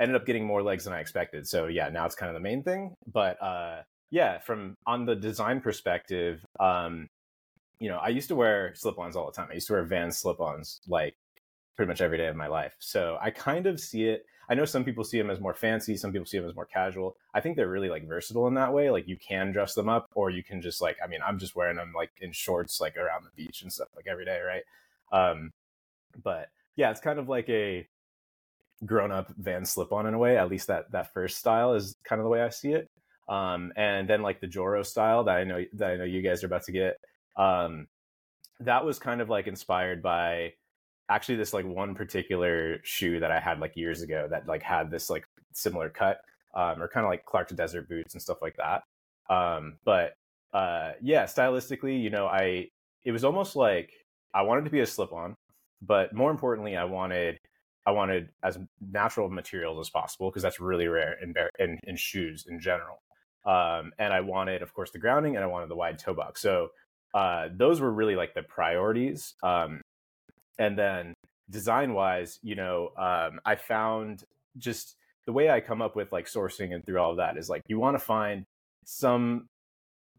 Ended 0.00 0.16
up 0.16 0.26
getting 0.26 0.46
more 0.46 0.62
legs 0.62 0.84
than 0.84 0.92
I 0.92 1.00
expected. 1.00 1.48
So 1.48 1.66
yeah, 1.66 1.88
now 1.88 2.06
it's 2.06 2.14
kind 2.14 2.30
of 2.30 2.34
the 2.34 2.40
main 2.40 2.62
thing, 2.62 2.94
but 3.12 3.42
uh 3.42 3.82
yeah, 4.10 4.38
from 4.38 4.74
on 4.86 5.04
the 5.04 5.14
design 5.14 5.60
perspective, 5.60 6.44
um, 6.58 7.08
you 7.78 7.88
know, 7.88 7.98
I 7.98 8.08
used 8.08 8.28
to 8.28 8.34
wear 8.34 8.74
slip-ons 8.74 9.16
all 9.16 9.26
the 9.26 9.32
time. 9.32 9.48
I 9.50 9.54
used 9.54 9.66
to 9.66 9.74
wear 9.74 9.84
Vans 9.84 10.16
slip-ons 10.16 10.80
like 10.88 11.14
pretty 11.76 11.88
much 11.88 12.00
every 12.00 12.18
day 12.18 12.26
of 12.26 12.34
my 12.34 12.46
life. 12.46 12.74
So 12.78 13.18
I 13.20 13.30
kind 13.30 13.66
of 13.66 13.78
see 13.78 14.04
it. 14.04 14.24
I 14.50 14.54
know 14.54 14.64
some 14.64 14.82
people 14.82 15.04
see 15.04 15.18
them 15.18 15.30
as 15.30 15.40
more 15.40 15.52
fancy, 15.52 15.94
some 15.94 16.10
people 16.10 16.24
see 16.26 16.38
them 16.38 16.48
as 16.48 16.54
more 16.54 16.64
casual. 16.64 17.16
I 17.34 17.40
think 17.40 17.56
they're 17.56 17.68
really 17.68 17.90
like 17.90 18.08
versatile 18.08 18.48
in 18.48 18.54
that 18.54 18.72
way. 18.72 18.90
Like 18.90 19.06
you 19.06 19.18
can 19.18 19.52
dress 19.52 19.74
them 19.74 19.90
up, 19.90 20.06
or 20.14 20.30
you 20.30 20.42
can 20.42 20.62
just 20.62 20.80
like, 20.80 20.96
I 21.04 21.06
mean, 21.06 21.20
I'm 21.24 21.38
just 21.38 21.54
wearing 21.54 21.76
them 21.76 21.92
like 21.94 22.10
in 22.20 22.32
shorts, 22.32 22.80
like 22.80 22.96
around 22.96 23.24
the 23.24 23.42
beach 23.44 23.60
and 23.60 23.70
stuff, 23.70 23.88
like 23.94 24.06
every 24.06 24.24
day, 24.24 24.40
right? 24.40 24.62
Um, 25.12 25.52
but 26.22 26.48
yeah, 26.76 26.90
it's 26.90 27.00
kind 27.00 27.18
of 27.18 27.28
like 27.28 27.48
a 27.50 27.86
grown-up 28.84 29.32
Van 29.38 29.64
slip-on 29.64 30.06
in 30.06 30.14
a 30.14 30.18
way. 30.18 30.36
At 30.36 30.48
least 30.48 30.68
that 30.68 30.90
that 30.92 31.12
first 31.12 31.38
style 31.38 31.74
is 31.74 31.96
kind 32.04 32.20
of 32.20 32.24
the 32.24 32.30
way 32.30 32.42
I 32.42 32.48
see 32.50 32.72
it. 32.72 32.88
Um, 33.28 33.72
and 33.76 34.08
then 34.08 34.22
like 34.22 34.40
the 34.40 34.46
Joro 34.46 34.82
style 34.82 35.24
that 35.24 35.36
I 35.36 35.44
know 35.44 35.64
that 35.74 35.90
I 35.90 35.96
know 35.96 36.04
you 36.04 36.22
guys 36.22 36.42
are 36.42 36.46
about 36.46 36.64
to 36.64 36.72
get. 36.72 36.96
Um, 37.36 37.86
that 38.60 38.84
was 38.84 38.98
kind 38.98 39.20
of 39.20 39.28
like 39.28 39.46
inspired 39.46 40.02
by 40.02 40.54
actually 41.08 41.36
this 41.36 41.52
like 41.52 41.66
one 41.66 41.94
particular 41.94 42.78
shoe 42.82 43.20
that 43.20 43.30
I 43.30 43.40
had 43.40 43.60
like 43.60 43.76
years 43.76 44.02
ago 44.02 44.26
that 44.30 44.46
like 44.46 44.62
had 44.62 44.90
this 44.90 45.08
like 45.10 45.24
similar 45.52 45.88
cut, 45.90 46.20
um, 46.54 46.82
or 46.82 46.88
kind 46.88 47.04
of 47.04 47.10
like 47.10 47.24
Clark 47.24 47.54
Desert 47.54 47.88
boots 47.88 48.14
and 48.14 48.22
stuff 48.22 48.38
like 48.42 48.56
that. 48.56 48.82
Um, 49.32 49.76
but 49.84 50.14
uh, 50.52 50.92
yeah, 51.02 51.24
stylistically, 51.24 52.02
you 52.02 52.10
know, 52.10 52.26
I 52.26 52.68
it 53.04 53.12
was 53.12 53.24
almost 53.24 53.56
like 53.56 53.90
I 54.34 54.42
wanted 54.42 54.64
to 54.64 54.70
be 54.70 54.80
a 54.80 54.86
slip 54.86 55.12
on, 55.12 55.36
but 55.82 56.14
more 56.14 56.30
importantly, 56.30 56.76
I 56.76 56.84
wanted 56.84 57.38
I 57.88 57.90
wanted 57.90 58.28
as 58.42 58.58
natural 58.92 59.30
materials 59.30 59.78
as 59.80 59.88
possible 59.88 60.28
because 60.28 60.42
that's 60.42 60.60
really 60.60 60.88
rare 60.88 61.16
in, 61.22 61.32
in, 61.58 61.80
in 61.84 61.96
shoes 61.96 62.44
in 62.46 62.60
general. 62.60 63.00
Um, 63.46 63.92
and 63.98 64.12
I 64.12 64.20
wanted, 64.20 64.60
of 64.60 64.74
course, 64.74 64.90
the 64.90 64.98
grounding 64.98 65.36
and 65.36 65.42
I 65.42 65.46
wanted 65.46 65.70
the 65.70 65.74
wide 65.74 65.98
toe 65.98 66.12
box. 66.12 66.42
So 66.42 66.68
uh, 67.14 67.48
those 67.50 67.80
were 67.80 67.90
really 67.90 68.14
like 68.14 68.34
the 68.34 68.42
priorities. 68.42 69.32
Um, 69.42 69.80
and 70.58 70.78
then 70.78 71.14
design 71.48 71.94
wise, 71.94 72.38
you 72.42 72.56
know, 72.56 72.90
um, 72.98 73.40
I 73.46 73.54
found 73.54 74.24
just 74.58 74.96
the 75.24 75.32
way 75.32 75.48
I 75.48 75.60
come 75.60 75.80
up 75.80 75.96
with 75.96 76.12
like 76.12 76.26
sourcing 76.26 76.74
and 76.74 76.84
through 76.84 76.98
all 76.98 77.12
of 77.12 77.16
that 77.16 77.38
is 77.38 77.48
like 77.48 77.62
you 77.68 77.78
want 77.78 77.94
to 77.94 78.04
find 78.04 78.44
some 78.84 79.48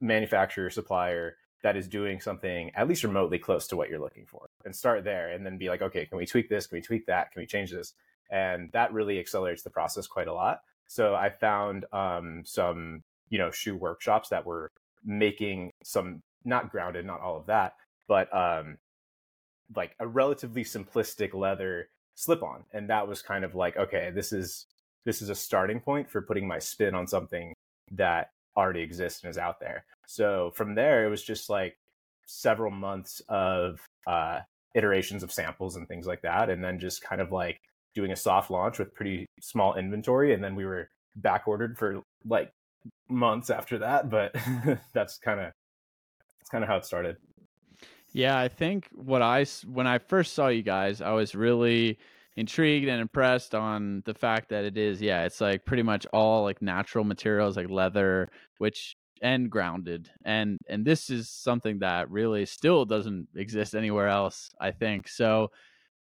manufacturer 0.02 0.72
supplier 0.72 1.36
that 1.64 1.76
is 1.76 1.88
doing 1.88 2.22
something 2.22 2.72
at 2.76 2.88
least 2.88 3.04
remotely 3.04 3.38
close 3.38 3.68
to 3.68 3.76
what 3.76 3.90
you're 3.90 4.00
looking 4.00 4.26
for 4.26 4.48
and 4.66 4.76
start 4.76 5.04
there 5.04 5.32
and 5.32 5.46
then 5.46 5.58
be 5.58 5.70
like 5.70 5.82
okay 5.82 6.06
can 6.06 6.18
we 6.18 6.26
tweak 6.26 6.50
this? 6.50 6.68
Can 6.68 6.78
we 6.78 6.82
tweak 6.82 7.06
that? 7.08 7.32
Can 7.32 7.42
we 7.42 7.46
change 7.46 7.72
this? 7.72 7.94
And 8.32 8.72
that 8.74 8.94
really 8.94 9.20
accelerates 9.20 9.64
the 9.64 9.70
process 9.70 10.08
quite 10.08 10.28
a 10.28 10.34
lot. 10.34 10.62
So 10.88 11.16
i 11.16 11.30
found 11.30 11.86
um, 11.94 12.44
some 12.46 13.04
you 13.30 13.38
know 13.38 13.52
shoe 13.52 13.76
workshops 13.76 14.30
that 14.30 14.46
were 14.46 14.72
making 15.06 15.72
some 15.84 16.22
not 16.44 16.72
grounded 16.72 17.06
not 17.06 17.22
all 17.22 17.38
of 17.38 17.46
that 17.46 17.76
but 18.08 18.34
um 18.36 18.78
like 19.76 19.96
a 20.00 20.08
relatively 20.08 20.64
simplistic 20.64 21.34
leather 21.34 21.90
slip 22.16 22.44
on 22.44 22.64
and 22.74 22.90
that 22.90 23.08
was 23.08 23.22
kind 23.22 23.46
of 23.46 23.56
like 23.56 23.78
okay 23.78 24.12
this 24.14 24.34
is 24.34 24.66
this 25.06 25.22
is 25.22 25.30
a 25.30 25.36
starting 25.36 25.80
point 25.80 26.10
for 26.10 26.22
putting 26.22 26.48
my 26.48 26.60
spin 26.60 26.94
on 26.94 27.08
something 27.08 27.54
that 27.92 28.32
already 28.58 28.82
exists 28.82 29.24
and 29.24 29.30
is 29.30 29.38
out 29.38 29.60
there 29.60 29.86
so 30.08 30.52
from 30.56 30.76
there 30.76 31.06
it 31.06 31.10
was 31.10 31.24
just 31.24 31.50
like 31.50 31.78
several 32.26 32.72
months 32.72 33.22
of 33.30 33.80
uh 34.08 34.40
iterations 34.76 35.24
of 35.24 35.32
samples 35.32 35.76
and 35.76 35.88
things 35.88 36.06
like 36.06 36.22
that 36.22 36.50
and 36.50 36.64
then 36.64 36.80
just 36.80 37.02
kind 37.02 37.22
of 37.22 37.32
like 37.32 37.60
doing 37.96 38.12
a 38.12 38.16
soft 38.16 38.52
launch 38.52 38.78
with 38.78 38.94
pretty 38.94 39.26
small 39.42 39.76
inventory 39.76 40.34
and 40.34 40.44
then 40.44 40.56
we 40.56 40.66
were 40.66 40.90
back 41.16 41.48
ordered 41.48 41.78
for 41.78 42.02
like 42.26 42.52
months 43.10 43.50
after 43.50 43.80
that, 43.80 44.10
but 44.10 44.36
that's 44.94 45.18
kind 45.18 45.40
of 45.40 45.52
that's 46.40 46.50
kind 46.50 46.64
of 46.64 46.70
how 46.70 46.78
it 46.78 46.86
started. 46.86 47.18
Yeah, 48.12 48.38
I 48.38 48.48
think 48.48 48.90
what 48.94 49.22
I 49.22 49.46
when 49.68 49.88
I 49.88 50.00
first 50.00 50.34
saw 50.34 50.48
you 50.48 50.64
guys, 50.64 51.02
I 51.02 51.12
was 51.12 51.36
really 51.36 52.00
intrigued 52.38 52.88
and 52.88 53.02
impressed 53.02 53.54
on 53.56 54.02
the 54.06 54.14
fact 54.14 54.50
that 54.50 54.64
it 54.64 54.78
is 54.78 55.02
yeah, 55.02 55.24
it's 55.24 55.42
like 55.42 55.66
pretty 55.66 55.84
much 55.84 56.06
all 56.14 56.44
like 56.44 56.62
natural 56.62 57.04
materials 57.04 57.58
like 57.58 57.70
leather, 57.70 58.30
which 58.58 58.96
and 59.22 59.50
grounded. 59.50 60.10
And 60.24 60.58
and 60.68 60.86
this 60.86 61.10
is 61.10 61.30
something 61.30 61.80
that 61.80 62.10
really 62.10 62.46
still 62.46 62.86
doesn't 62.86 63.28
exist 63.36 63.76
anywhere 63.76 64.08
else, 64.08 64.52
I 64.60 64.72
think. 64.72 65.08
So 65.08 65.52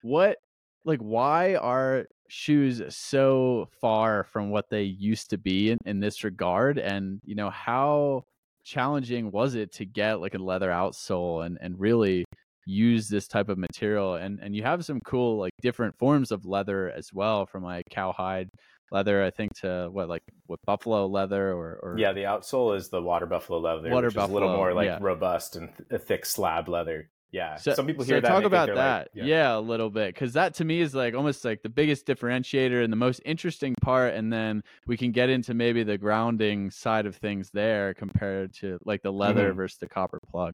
what 0.01 0.37
like 0.85 0.99
why 0.99 1.55
are 1.55 2.05
shoes 2.29 2.81
so 2.89 3.67
far 3.81 4.23
from 4.23 4.49
what 4.49 4.69
they 4.69 4.83
used 4.83 5.29
to 5.31 5.37
be 5.37 5.71
in, 5.71 5.77
in 5.85 5.99
this 5.99 6.23
regard 6.23 6.77
and 6.77 7.19
you 7.25 7.35
know 7.35 7.49
how 7.49 8.23
challenging 8.63 9.31
was 9.31 9.55
it 9.55 9.73
to 9.73 9.85
get 9.85 10.21
like 10.21 10.35
a 10.35 10.37
leather 10.37 10.69
outsole 10.69 11.45
and 11.45 11.57
and 11.59 11.79
really 11.79 12.23
use 12.69 13.07
this 13.07 13.27
type 13.27 13.49
of 13.49 13.57
material 13.57 14.15
and 14.15 14.39
and 14.39 14.55
you 14.55 14.61
have 14.61 14.85
some 14.85 14.99
cool 15.01 15.39
like 15.39 15.51
different 15.61 15.97
forms 15.97 16.31
of 16.31 16.45
leather 16.45 16.91
as 16.91 17.11
well 17.11 17.45
from 17.47 17.63
like 17.63 17.83
cowhide 17.89 18.49
leather 18.91 19.23
i 19.23 19.29
think 19.31 19.51
to 19.53 19.89
what 19.91 20.07
like 20.07 20.21
what 20.45 20.59
buffalo 20.65 21.07
leather 21.07 21.51
or, 21.51 21.79
or 21.81 21.95
yeah 21.97 22.13
the 22.13 22.23
outsole 22.23 22.75
is 22.75 22.89
the 22.89 23.01
water 23.01 23.25
buffalo 23.25 23.59
leather 23.59 23.89
water 23.89 24.07
which 24.07 24.15
buffalo, 24.15 24.37
is 24.37 24.43
a 24.43 24.45
little 24.45 24.55
more 24.55 24.73
like 24.73 24.85
yeah. 24.85 24.99
robust 25.01 25.55
and 25.55 25.69
th- 25.75 25.89
a 25.91 25.97
thick 25.97 26.25
slab 26.25 26.69
leather 26.69 27.09
yeah. 27.31 27.57
So, 27.57 27.73
some 27.75 27.85
people 27.85 28.03
hear 28.03 28.17
so 28.17 28.21
that. 28.21 28.27
Talk 28.27 28.43
about 28.43 28.73
that. 28.73 28.99
Like, 28.99 29.09
yeah. 29.13 29.23
yeah. 29.23 29.57
a 29.57 29.59
little 29.59 29.89
bit, 29.89 30.13
because 30.13 30.33
that 30.33 30.55
to 30.55 30.65
me 30.65 30.81
is 30.81 30.95
like 30.95 31.13
almost 31.13 31.45
like 31.45 31.61
the 31.61 31.69
biggest 31.69 32.07
differentiator 32.07 32.83
and 32.83 32.91
the 32.91 32.97
most 32.97 33.21
interesting 33.23 33.75
part. 33.81 34.15
And 34.15 34.33
then 34.33 34.63
we 34.87 34.97
can 34.97 35.11
get 35.11 35.29
into 35.29 35.53
maybe 35.53 35.83
the 35.83 35.97
grounding 35.97 36.71
side 36.71 37.05
of 37.05 37.15
things 37.15 37.51
there 37.53 37.93
compared 37.93 38.53
to 38.55 38.79
like 38.83 39.03
the 39.03 39.11
leather 39.11 39.49
mm-hmm. 39.49 39.57
versus 39.57 39.77
the 39.77 39.87
copper 39.87 40.19
plug. 40.31 40.53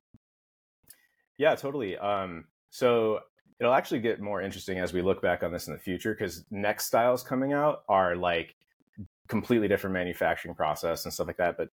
Yeah, 1.38 1.56
totally. 1.56 1.98
Um, 1.98 2.46
so 2.70 3.20
it'll 3.60 3.74
actually 3.74 4.00
get 4.02 4.20
more 4.20 4.42
interesting 4.42 4.80
as 4.80 4.94
we 4.94 5.02
look 5.02 5.22
back 5.22 5.44
on 5.44 5.52
this 5.52 5.68
in 5.68 5.74
the 5.74 5.80
future 5.80 6.14
because 6.14 6.46
next 6.52 6.86
styles 6.86 7.24
coming 7.24 7.54
out 7.54 7.84
are 7.88 8.16
like 8.16 8.56
completely 9.28 9.68
different 9.68 9.94
manufacturing 9.94 10.56
process 10.56 11.06
and 11.06 11.14
stuff 11.14 11.28
like 11.28 11.38
that. 11.38 11.58
But 11.58 11.70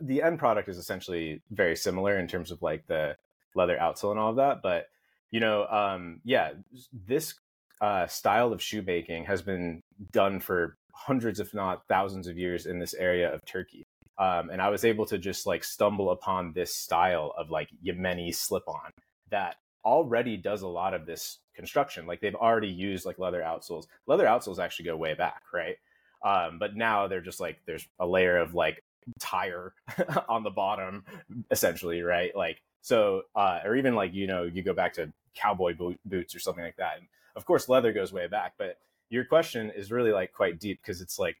the 0.00 0.22
end 0.22 0.38
product 0.38 0.68
is 0.68 0.78
essentially 0.78 1.42
very 1.50 1.76
similar 1.76 2.18
in 2.18 2.28
terms 2.28 2.50
of 2.50 2.60
like 2.62 2.86
the 2.86 3.16
leather 3.54 3.78
outsole 3.80 4.10
and 4.10 4.20
all 4.20 4.30
of 4.30 4.36
that. 4.36 4.60
But 4.62 4.86
You 5.30 5.40
know, 5.40 5.66
um, 5.66 6.20
yeah, 6.24 6.52
this 6.92 7.34
uh, 7.80 8.06
style 8.06 8.52
of 8.52 8.62
shoemaking 8.62 9.24
has 9.24 9.42
been 9.42 9.82
done 10.12 10.38
for 10.38 10.76
hundreds, 10.92 11.40
if 11.40 11.52
not 11.52 11.82
thousands, 11.88 12.28
of 12.28 12.38
years 12.38 12.66
in 12.66 12.78
this 12.78 12.94
area 12.94 13.34
of 13.34 13.44
Turkey. 13.44 13.83
Um, 14.18 14.50
and 14.50 14.62
I 14.62 14.68
was 14.68 14.84
able 14.84 15.06
to 15.06 15.18
just 15.18 15.46
like 15.46 15.64
stumble 15.64 16.10
upon 16.10 16.52
this 16.52 16.74
style 16.74 17.32
of 17.36 17.50
like 17.50 17.68
Yemeni 17.84 18.34
slip 18.34 18.68
on 18.68 18.90
that 19.30 19.56
already 19.84 20.36
does 20.36 20.62
a 20.62 20.68
lot 20.68 20.94
of 20.94 21.06
this 21.06 21.38
construction. 21.54 22.06
Like 22.06 22.20
they've 22.20 22.34
already 22.34 22.68
used 22.68 23.06
like 23.06 23.18
leather 23.18 23.40
outsoles. 23.40 23.86
Leather 24.06 24.24
outsoles 24.24 24.58
actually 24.58 24.86
go 24.86 24.96
way 24.96 25.14
back, 25.14 25.42
right? 25.52 25.76
Um, 26.24 26.58
but 26.58 26.76
now 26.76 27.06
they're 27.06 27.20
just 27.20 27.40
like 27.40 27.58
there's 27.66 27.86
a 27.98 28.06
layer 28.06 28.38
of 28.38 28.54
like 28.54 28.82
tire 29.20 29.74
on 30.28 30.42
the 30.42 30.50
bottom, 30.50 31.04
essentially, 31.50 32.02
right? 32.02 32.34
Like 32.34 32.62
so, 32.80 33.22
uh, 33.34 33.60
or 33.64 33.76
even 33.76 33.94
like 33.94 34.14
you 34.14 34.26
know 34.26 34.44
you 34.44 34.62
go 34.62 34.72
back 34.74 34.94
to 34.94 35.12
cowboy 35.34 35.74
boot, 35.74 35.98
boots 36.04 36.34
or 36.34 36.38
something 36.38 36.64
like 36.64 36.76
that. 36.76 36.98
And 36.98 37.06
of 37.36 37.44
course, 37.44 37.68
leather 37.68 37.92
goes 37.92 38.12
way 38.12 38.26
back, 38.26 38.54
but 38.58 38.78
your 39.10 39.24
question 39.24 39.70
is 39.70 39.92
really 39.92 40.12
like 40.12 40.32
quite 40.32 40.58
deep 40.58 40.80
because 40.82 41.00
it's 41.00 41.18
like 41.18 41.36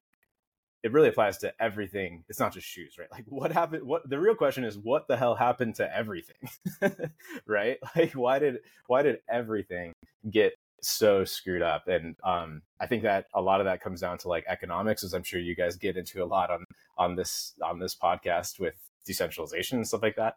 it 0.84 0.92
really 0.92 1.08
applies 1.08 1.38
to 1.38 1.52
everything. 1.58 2.24
It's 2.28 2.38
not 2.38 2.52
just 2.52 2.66
shoes, 2.66 2.96
right? 2.98 3.10
Like 3.10 3.24
what 3.26 3.50
happened 3.50 3.84
what 3.84 4.08
the 4.08 4.18
real 4.18 4.34
question 4.34 4.64
is 4.64 4.76
what 4.76 5.08
the 5.08 5.16
hell 5.16 5.34
happened 5.34 5.76
to 5.76 5.96
everything? 5.96 6.36
right? 7.46 7.78
Like 7.96 8.12
why 8.12 8.38
did 8.38 8.58
why 8.86 9.02
did 9.02 9.20
everything 9.28 9.94
get 10.30 10.52
so 10.82 11.24
screwed 11.24 11.62
up? 11.62 11.88
And 11.88 12.16
um 12.22 12.60
I 12.78 12.86
think 12.86 13.02
that 13.04 13.26
a 13.34 13.40
lot 13.40 13.60
of 13.60 13.64
that 13.64 13.80
comes 13.80 14.02
down 14.02 14.18
to 14.18 14.28
like 14.28 14.44
economics 14.46 15.02
as 15.02 15.14
I'm 15.14 15.22
sure 15.22 15.40
you 15.40 15.56
guys 15.56 15.76
get 15.76 15.96
into 15.96 16.22
a 16.22 16.26
lot 16.26 16.50
on 16.50 16.64
on 16.98 17.16
this 17.16 17.54
on 17.62 17.78
this 17.78 17.96
podcast 17.96 18.60
with 18.60 18.74
decentralization 19.06 19.78
and 19.78 19.88
stuff 19.88 20.02
like 20.02 20.16
that. 20.16 20.36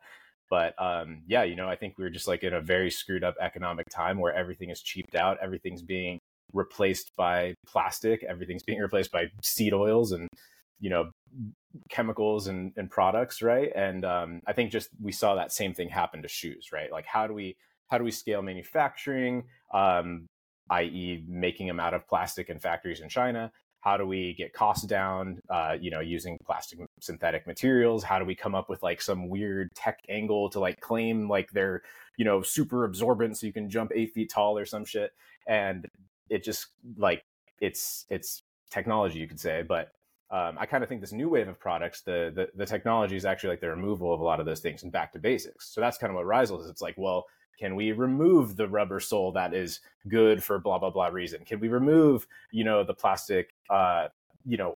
But 0.49 0.81
um 0.81 1.23
yeah, 1.27 1.43
you 1.43 1.57
know, 1.57 1.67
I 1.67 1.75
think 1.75 1.97
we're 1.97 2.09
just 2.09 2.27
like 2.27 2.43
in 2.43 2.53
a 2.53 2.61
very 2.61 2.89
screwed 2.89 3.25
up 3.25 3.35
economic 3.41 3.89
time 3.89 4.17
where 4.17 4.33
everything 4.33 4.69
is 4.69 4.81
cheaped 4.81 5.15
out, 5.15 5.39
everything's 5.41 5.81
being 5.81 6.19
replaced 6.53 7.11
by 7.15 7.55
plastic. 7.65 8.23
Everything's 8.23 8.63
being 8.63 8.79
replaced 8.79 9.11
by 9.11 9.25
seed 9.41 9.73
oils 9.73 10.11
and 10.11 10.27
you 10.79 10.89
know 10.89 11.09
chemicals 11.89 12.47
and, 12.47 12.71
and 12.77 12.89
products, 12.89 13.41
right? 13.41 13.71
And 13.75 14.05
um, 14.05 14.41
I 14.47 14.53
think 14.53 14.71
just 14.71 14.89
we 15.01 15.11
saw 15.11 15.35
that 15.35 15.51
same 15.51 15.73
thing 15.73 15.89
happen 15.89 16.21
to 16.21 16.27
shoes, 16.27 16.69
right? 16.71 16.91
Like 16.91 17.05
how 17.05 17.27
do 17.27 17.33
we 17.33 17.55
how 17.87 17.97
do 17.97 18.03
we 18.03 18.11
scale 18.11 18.41
manufacturing, 18.41 19.45
um, 19.73 20.27
i.e., 20.69 21.23
making 21.27 21.67
them 21.67 21.79
out 21.79 21.93
of 21.93 22.07
plastic 22.07 22.49
in 22.49 22.59
factories 22.59 22.99
in 22.99 23.09
China? 23.09 23.51
How 23.79 23.95
do 23.95 24.05
we 24.05 24.33
get 24.37 24.53
costs 24.53 24.85
down? 24.85 25.39
Uh, 25.49 25.77
you 25.79 25.91
know, 25.91 26.01
using 26.01 26.37
plastic 26.45 26.79
synthetic 26.99 27.47
materials. 27.47 28.03
How 28.03 28.19
do 28.19 28.25
we 28.25 28.35
come 28.35 28.55
up 28.55 28.69
with 28.69 28.83
like 28.83 29.01
some 29.01 29.29
weird 29.29 29.73
tech 29.75 29.99
angle 30.09 30.49
to 30.49 30.59
like 30.59 30.81
claim 30.81 31.29
like 31.29 31.51
they're 31.51 31.83
you 32.17 32.25
know 32.25 32.41
super 32.41 32.83
absorbent 32.83 33.37
so 33.37 33.45
you 33.45 33.53
can 33.53 33.69
jump 33.69 33.91
eight 33.95 34.11
feet 34.11 34.29
tall 34.29 34.57
or 34.57 34.65
some 34.65 34.83
shit? 34.83 35.11
And 35.47 35.87
it 36.29 36.43
just 36.43 36.67
like 36.97 37.23
it's 37.59 38.05
it's 38.09 38.43
technology 38.69 39.19
you 39.19 39.27
could 39.27 39.39
say 39.39 39.63
but 39.63 39.91
um, 40.29 40.57
I 40.59 40.65
kind 40.65 40.83
of 40.83 40.89
think 40.89 40.99
this 40.99 41.13
new 41.13 41.29
wave 41.29 41.47
of 41.47 41.57
products, 41.57 42.01
the, 42.01 42.31
the, 42.35 42.49
the 42.53 42.65
technology 42.65 43.15
is 43.15 43.23
actually 43.23 43.51
like 43.51 43.61
the 43.61 43.69
removal 43.69 44.13
of 44.13 44.19
a 44.19 44.23
lot 44.23 44.41
of 44.41 44.45
those 44.45 44.59
things 44.59 44.83
and 44.83 44.91
back 44.91 45.13
to 45.13 45.19
basics. 45.19 45.69
So 45.69 45.79
that's 45.79 45.97
kind 45.97 46.11
of 46.11 46.15
what 46.15 46.25
Rhizal 46.25 46.59
is. 46.59 46.69
It's 46.69 46.81
like, 46.81 46.95
well, 46.97 47.27
can 47.57 47.75
we 47.75 47.93
remove 47.93 48.55
the 48.55 48.67
rubber 48.67 48.99
sole 48.99 49.31
that 49.31 49.53
is 49.53 49.79
good 50.07 50.43
for 50.43 50.59
blah 50.59 50.77
blah 50.79 50.89
blah 50.89 51.07
reason? 51.07 51.43
Can 51.45 51.59
we 51.59 51.69
remove, 51.69 52.27
you 52.51 52.63
know, 52.63 52.83
the 52.83 52.93
plastic, 52.93 53.53
uh, 53.69 54.09
you 54.45 54.57
know, 54.57 54.77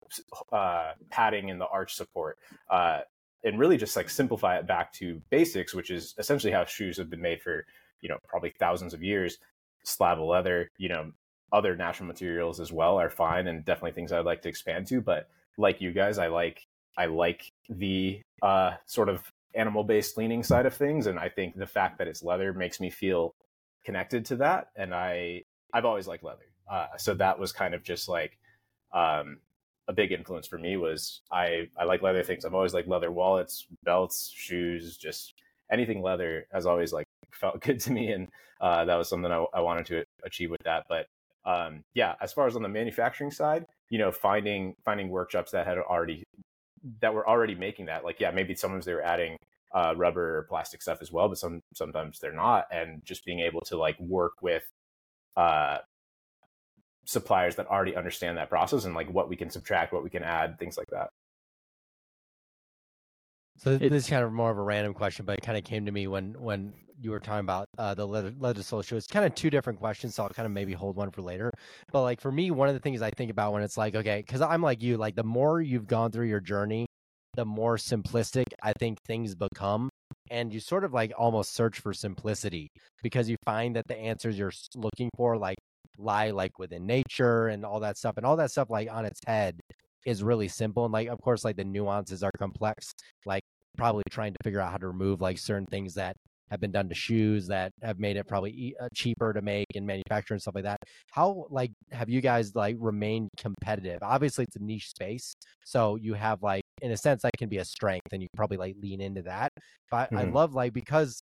uh, 0.51 0.91
padding 1.09 1.49
in 1.49 1.59
the 1.59 1.67
arch 1.67 1.95
support, 1.95 2.37
uh, 2.69 3.01
and 3.43 3.57
really 3.57 3.77
just 3.77 3.95
like 3.95 4.09
simplify 4.09 4.57
it 4.57 4.67
back 4.67 4.93
to 4.93 5.21
basics, 5.29 5.73
which 5.73 5.89
is 5.89 6.13
essentially 6.17 6.53
how 6.53 6.65
shoes 6.65 6.97
have 6.97 7.09
been 7.09 7.21
made 7.21 7.41
for, 7.41 7.65
you 8.01 8.09
know, 8.09 8.17
probably 8.27 8.53
thousands 8.59 8.93
of 8.93 9.01
years. 9.01 9.37
Slab 9.83 10.19
of 10.19 10.25
leather, 10.25 10.69
you 10.77 10.89
know, 10.89 11.13
other 11.51 11.75
natural 11.75 12.07
materials 12.07 12.59
as 12.59 12.71
well 12.71 12.99
are 12.99 13.09
fine 13.09 13.47
and 13.47 13.63
definitely 13.63 13.91
things 13.91 14.11
I'd 14.11 14.25
like 14.25 14.41
to 14.43 14.49
expand 14.49 14.87
to. 14.87 15.01
But 15.01 15.29
like 15.57 15.81
you 15.81 15.91
guys, 15.91 16.17
I 16.17 16.27
like 16.27 16.65
I 16.97 17.05
like 17.05 17.51
the 17.69 18.21
uh, 18.41 18.71
sort 18.85 19.09
of 19.09 19.31
animal 19.53 19.83
based 19.83 20.17
leaning 20.17 20.43
side 20.43 20.65
of 20.65 20.73
things, 20.73 21.07
and 21.07 21.19
I 21.19 21.29
think 21.29 21.55
the 21.55 21.67
fact 21.67 21.97
that 21.97 22.07
it's 22.07 22.23
leather 22.23 22.53
makes 22.53 22.79
me 22.79 22.89
feel 22.89 23.35
connected 23.85 24.25
to 24.25 24.35
that. 24.37 24.69
And 24.75 24.93
I 24.93 25.43
I've 25.73 25.85
always 25.85 26.07
liked 26.07 26.23
leather, 26.23 26.49
uh, 26.69 26.87
so 26.97 27.13
that 27.15 27.39
was 27.39 27.51
kind 27.51 27.73
of 27.73 27.83
just 27.83 28.09
like 28.09 28.37
um, 28.93 29.39
a 29.87 29.93
big 29.93 30.11
influence 30.11 30.47
for 30.47 30.57
me. 30.57 30.77
Was 30.77 31.21
I 31.31 31.69
I 31.77 31.85
like 31.85 32.01
leather 32.01 32.23
things. 32.23 32.45
I've 32.45 32.55
always 32.55 32.73
liked 32.73 32.87
leather 32.87 33.11
wallets, 33.11 33.67
belts, 33.83 34.31
shoes, 34.35 34.97
just 34.97 35.33
anything 35.71 36.01
leather 36.01 36.47
has 36.51 36.65
always 36.65 36.93
like 36.93 37.05
felt 37.31 37.61
good 37.61 37.79
to 37.81 37.91
me, 37.91 38.11
and 38.11 38.27
uh, 38.61 38.85
that 38.85 38.95
was 38.95 39.09
something 39.09 39.31
I, 39.31 39.45
I 39.53 39.61
wanted 39.61 39.85
to 39.87 40.03
achieve 40.23 40.51
with 40.51 40.63
that. 40.63 40.85
But 40.89 41.07
um, 41.47 41.83
yeah, 41.93 42.15
as 42.21 42.33
far 42.33 42.45
as 42.45 42.55
on 42.57 42.61
the 42.61 42.69
manufacturing 42.69 43.31
side, 43.31 43.65
you 43.89 43.97
know, 43.97 44.11
finding 44.11 44.75
finding 44.83 45.09
workshops 45.09 45.51
that 45.51 45.65
had 45.65 45.77
already 45.77 46.23
that 47.01 47.13
were 47.13 47.27
already 47.27 47.55
making 47.55 47.85
that. 47.85 48.03
Like, 48.03 48.19
yeah, 48.19 48.31
maybe 48.31 48.53
sometimes 48.53 48.85
they 48.85 48.93
were 48.93 49.01
adding 49.01 49.37
uh, 49.73 49.93
rubber 49.95 50.39
or 50.39 50.43
plastic 50.43 50.81
stuff 50.81 50.99
as 51.01 51.11
well, 51.11 51.29
but 51.29 51.37
some 51.37 51.61
sometimes 51.73 52.19
they're 52.19 52.33
not. 52.33 52.67
And 52.69 53.01
just 53.05 53.23
being 53.25 53.39
able 53.39 53.61
to 53.61 53.77
like 53.77 53.97
work 53.99 54.33
with 54.41 54.63
uh, 55.37 55.77
suppliers 57.05 57.55
that 57.55 57.67
already 57.67 57.95
understand 57.95 58.37
that 58.37 58.49
process 58.49 58.83
and 58.83 58.93
like 58.93 59.09
what 59.09 59.29
we 59.29 59.37
can 59.37 59.49
subtract, 59.49 59.93
what 59.93 60.03
we 60.03 60.09
can 60.09 60.23
add, 60.23 60.59
things 60.59 60.77
like 60.77 60.89
that. 60.91 61.11
So 63.57 63.71
it, 63.71 63.79
this 63.79 64.03
is 64.03 64.09
kind 64.09 64.23
of 64.23 64.31
more 64.31 64.51
of 64.51 64.57
a 64.57 64.61
random 64.61 64.93
question, 64.93 65.25
but 65.25 65.37
it 65.37 65.41
kind 65.41 65.57
of 65.57 65.63
came 65.63 65.85
to 65.85 65.91
me 65.91 66.07
when 66.07 66.33
when 66.39 66.73
you 66.99 67.11
were 67.11 67.19
talking 67.19 67.41
about 67.41 67.67
uh, 67.77 67.93
the 67.93 68.05
legislature. 68.05 68.95
It's 68.95 69.07
kind 69.07 69.25
of 69.25 69.35
two 69.35 69.49
different 69.49 69.79
questions, 69.79 70.15
so 70.15 70.23
I'll 70.23 70.29
kind 70.29 70.45
of 70.45 70.51
maybe 70.51 70.73
hold 70.73 70.95
one 70.95 71.11
for 71.11 71.21
later. 71.21 71.51
But 71.91 72.03
like 72.03 72.21
for 72.21 72.31
me, 72.31 72.51
one 72.51 72.67
of 72.69 72.73
the 72.73 72.79
things 72.79 73.01
I 73.01 73.11
think 73.11 73.29
about 73.31 73.53
when 73.53 73.63
it's 73.63 73.77
like, 73.77 73.95
okay, 73.95 74.23
because 74.25 74.41
I'm 74.41 74.61
like 74.61 74.81
you, 74.81 74.97
like 74.97 75.15
the 75.15 75.23
more 75.23 75.61
you've 75.61 75.87
gone 75.87 76.11
through 76.11 76.27
your 76.27 76.39
journey, 76.39 76.87
the 77.35 77.45
more 77.45 77.77
simplistic 77.77 78.45
I 78.63 78.73
think 78.79 78.99
things 79.07 79.35
become, 79.35 79.89
and 80.31 80.53
you 80.53 80.59
sort 80.59 80.83
of 80.83 80.93
like 80.93 81.11
almost 81.17 81.53
search 81.53 81.79
for 81.79 81.93
simplicity 81.93 82.69
because 83.03 83.29
you 83.29 83.37
find 83.45 83.75
that 83.75 83.87
the 83.87 83.97
answers 83.97 84.37
you're 84.37 84.53
looking 84.75 85.09
for 85.15 85.37
like 85.37 85.57
lie 85.97 86.29
like 86.29 86.59
within 86.59 86.85
nature 86.85 87.47
and 87.47 87.65
all 87.65 87.79
that 87.79 87.97
stuff, 87.97 88.17
and 88.17 88.25
all 88.25 88.37
that 88.37 88.51
stuff 88.51 88.69
like 88.69 88.89
on 88.91 89.05
its 89.05 89.19
head 89.25 89.59
is 90.07 90.23
really 90.23 90.47
simple 90.47 90.85
and 90.85 90.93
like 90.93 91.09
of 91.09 91.19
course 91.21 91.43
like 91.43 91.57
the 91.57 91.65
nuances 91.65 92.23
are 92.23 92.31
complex 92.39 92.93
like 93.25 93.43
probably 93.77 94.03
trying 94.09 94.31
to 94.31 94.39
figure 94.41 94.61
out 94.61 94.71
how 94.71 94.77
to 94.77 94.87
remove 94.87 95.19
like 95.19 95.37
certain 95.37 95.65
things 95.67 95.93
that 95.93 96.15
have 96.49 96.61
been 96.61 96.71
done 96.71 96.87
to 96.87 96.95
shoes 96.95 97.47
that 97.47 97.73
have 97.83 97.99
made 97.99 98.15
it 98.15 98.25
probably 98.25 98.73
uh, 98.81 98.87
cheaper 98.95 99.33
to 99.33 99.41
make 99.41 99.65
and 99.75 99.85
manufacture 99.85 100.33
and 100.33 100.41
stuff 100.41 100.55
like 100.55 100.63
that 100.63 100.79
how 101.11 101.45
like 101.49 101.71
have 101.91 102.09
you 102.09 102.21
guys 102.21 102.55
like 102.55 102.77
remained 102.79 103.29
competitive 103.37 103.99
obviously 104.01 104.45
it's 104.45 104.55
a 104.55 104.63
niche 104.63 104.87
space 104.87 105.35
so 105.65 105.97
you 105.97 106.13
have 106.13 106.41
like 106.41 106.63
in 106.81 106.91
a 106.91 106.97
sense 106.97 107.21
that 107.23 107.31
can 107.37 107.49
be 107.49 107.57
a 107.57 107.65
strength 107.65 108.13
and 108.13 108.21
you 108.21 108.29
probably 108.33 108.55
like 108.55 108.75
lean 108.81 109.01
into 109.01 109.21
that 109.21 109.51
but 109.91 110.09
mm-hmm. 110.09 110.19
i 110.19 110.23
love 110.23 110.53
like 110.53 110.71
because 110.71 111.21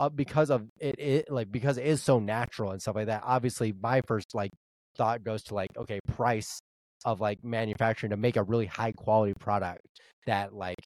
uh, 0.00 0.08
because 0.08 0.50
of 0.50 0.66
it, 0.80 0.98
it 0.98 1.30
like 1.30 1.50
because 1.52 1.78
it 1.78 1.86
is 1.86 2.02
so 2.02 2.18
natural 2.18 2.72
and 2.72 2.82
stuff 2.82 2.96
like 2.96 3.06
that 3.06 3.22
obviously 3.24 3.72
my 3.80 4.00
first 4.08 4.34
like 4.34 4.50
thought 4.96 5.22
goes 5.22 5.44
to 5.44 5.54
like 5.54 5.70
okay 5.78 6.00
price 6.08 6.58
of 7.04 7.20
like 7.20 7.42
manufacturing 7.44 8.10
to 8.10 8.16
make 8.16 8.36
a 8.36 8.42
really 8.42 8.66
high 8.66 8.92
quality 8.92 9.34
product 9.38 9.80
that 10.26 10.54
like 10.54 10.76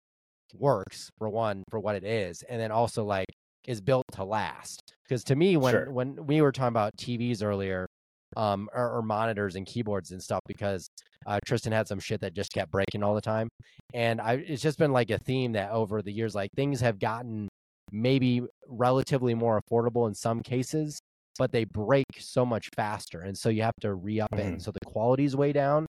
works 0.58 1.10
for 1.18 1.28
one 1.28 1.62
for 1.70 1.78
what 1.80 1.94
it 1.94 2.04
is 2.04 2.42
and 2.48 2.60
then 2.60 2.70
also 2.70 3.04
like 3.04 3.26
is 3.66 3.80
built 3.80 4.04
to 4.12 4.24
last 4.24 4.94
because 5.04 5.22
to 5.22 5.36
me 5.36 5.56
when 5.56 5.72
sure. 5.72 5.92
when 5.92 6.16
we 6.26 6.40
were 6.40 6.50
talking 6.50 6.68
about 6.68 6.96
tvs 6.96 7.42
earlier 7.42 7.86
um 8.36 8.68
or, 8.74 8.98
or, 8.98 9.02
monitors 9.02 9.56
and 9.56 9.66
keyboards 9.66 10.12
and 10.12 10.22
stuff 10.22 10.40
because 10.46 10.88
uh, 11.26 11.38
tristan 11.44 11.72
had 11.72 11.86
some 11.86 12.00
shit 12.00 12.20
that 12.20 12.34
just 12.34 12.52
kept 12.52 12.70
breaking 12.70 13.02
all 13.02 13.14
the 13.14 13.20
time 13.20 13.48
and 13.92 14.20
i 14.20 14.34
it's 14.34 14.62
just 14.62 14.78
been 14.78 14.92
like 14.92 15.10
a 15.10 15.18
theme 15.18 15.52
that 15.52 15.70
over 15.70 16.00
the 16.00 16.12
years 16.12 16.34
like 16.34 16.50
things 16.56 16.80
have 16.80 16.98
gotten 16.98 17.48
maybe 17.92 18.42
relatively 18.68 19.34
more 19.34 19.60
affordable 19.60 20.08
in 20.08 20.14
some 20.14 20.40
cases 20.40 21.00
but 21.40 21.52
they 21.52 21.64
break 21.64 22.04
so 22.18 22.44
much 22.44 22.68
faster. 22.76 23.22
And 23.22 23.36
so 23.36 23.48
you 23.48 23.62
have 23.62 23.74
to 23.80 23.94
re 23.94 24.20
up 24.20 24.30
mm-hmm. 24.30 24.40
it. 24.40 24.46
And 24.46 24.62
so 24.62 24.70
the 24.70 24.84
quality 24.84 25.24
is 25.24 25.34
way 25.34 25.52
down. 25.52 25.86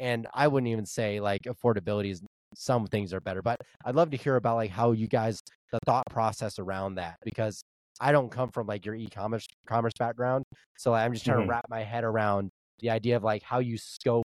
And 0.00 0.26
I 0.32 0.48
wouldn't 0.48 0.72
even 0.72 0.86
say 0.86 1.20
like 1.20 1.42
affordability 1.42 2.12
is 2.12 2.22
some 2.54 2.86
things 2.86 3.12
are 3.12 3.20
better, 3.20 3.42
but 3.42 3.60
I'd 3.84 3.94
love 3.94 4.10
to 4.12 4.16
hear 4.16 4.36
about 4.36 4.56
like 4.56 4.70
how 4.70 4.92
you 4.92 5.06
guys, 5.06 5.38
the 5.70 5.78
thought 5.84 6.04
process 6.10 6.58
around 6.58 6.94
that, 6.94 7.16
because 7.26 7.60
I 8.00 8.10
don't 8.10 8.30
come 8.30 8.50
from 8.50 8.66
like 8.66 8.86
your 8.86 8.94
e-commerce 8.94 9.46
commerce 9.66 9.92
background. 9.98 10.44
So 10.78 10.94
I'm 10.94 11.12
just 11.12 11.26
trying 11.26 11.40
mm-hmm. 11.40 11.48
to 11.48 11.50
wrap 11.50 11.66
my 11.68 11.82
head 11.82 12.02
around 12.02 12.48
the 12.80 12.88
idea 12.88 13.16
of 13.16 13.22
like 13.22 13.42
how 13.42 13.58
you 13.58 13.76
scope 13.76 14.24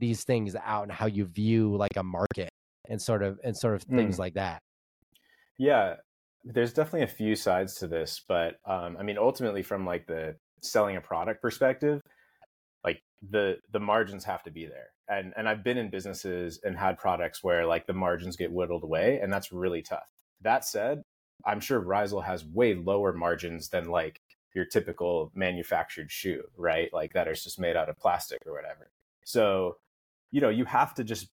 these 0.00 0.24
things 0.24 0.56
out 0.64 0.84
and 0.84 0.92
how 0.92 1.06
you 1.06 1.26
view 1.26 1.76
like 1.76 1.98
a 1.98 2.02
market 2.02 2.48
and 2.88 3.02
sort 3.02 3.22
of 3.22 3.38
and 3.44 3.54
sort 3.54 3.74
of 3.74 3.82
things 3.82 4.16
mm. 4.16 4.20
like 4.20 4.34
that. 4.34 4.60
Yeah, 5.58 5.96
there's 6.46 6.72
definitely 6.72 7.02
a 7.02 7.08
few 7.08 7.34
sides 7.34 7.74
to 7.76 7.88
this, 7.88 8.22
but 8.26 8.60
um, 8.64 8.96
I 8.98 9.02
mean, 9.02 9.18
ultimately, 9.18 9.62
from 9.62 9.84
like 9.84 10.06
the 10.06 10.36
selling 10.62 10.96
a 10.96 11.00
product 11.00 11.42
perspective, 11.42 12.00
like 12.84 13.02
the 13.28 13.56
the 13.72 13.80
margins 13.80 14.24
have 14.24 14.44
to 14.44 14.50
be 14.50 14.66
there. 14.66 14.90
And 15.08 15.34
and 15.36 15.48
I've 15.48 15.64
been 15.64 15.76
in 15.76 15.90
businesses 15.90 16.60
and 16.62 16.76
had 16.76 16.98
products 16.98 17.42
where 17.42 17.66
like 17.66 17.86
the 17.86 17.92
margins 17.92 18.36
get 18.36 18.52
whittled 18.52 18.84
away, 18.84 19.18
and 19.20 19.32
that's 19.32 19.52
really 19.52 19.82
tough. 19.82 20.06
That 20.42 20.64
said, 20.64 21.02
I'm 21.44 21.60
sure 21.60 21.80
Rhizal 21.80 22.20
has 22.20 22.44
way 22.44 22.74
lower 22.74 23.12
margins 23.12 23.68
than 23.68 23.86
like 23.90 24.20
your 24.54 24.64
typical 24.64 25.32
manufactured 25.34 26.10
shoe, 26.12 26.44
right? 26.56 26.92
Like 26.92 27.12
that 27.14 27.28
is 27.28 27.42
just 27.42 27.58
made 27.58 27.76
out 27.76 27.88
of 27.88 27.98
plastic 27.98 28.38
or 28.46 28.52
whatever. 28.52 28.90
So, 29.24 29.76
you 30.30 30.40
know, 30.40 30.48
you 30.48 30.64
have 30.64 30.94
to 30.94 31.04
just 31.04 31.28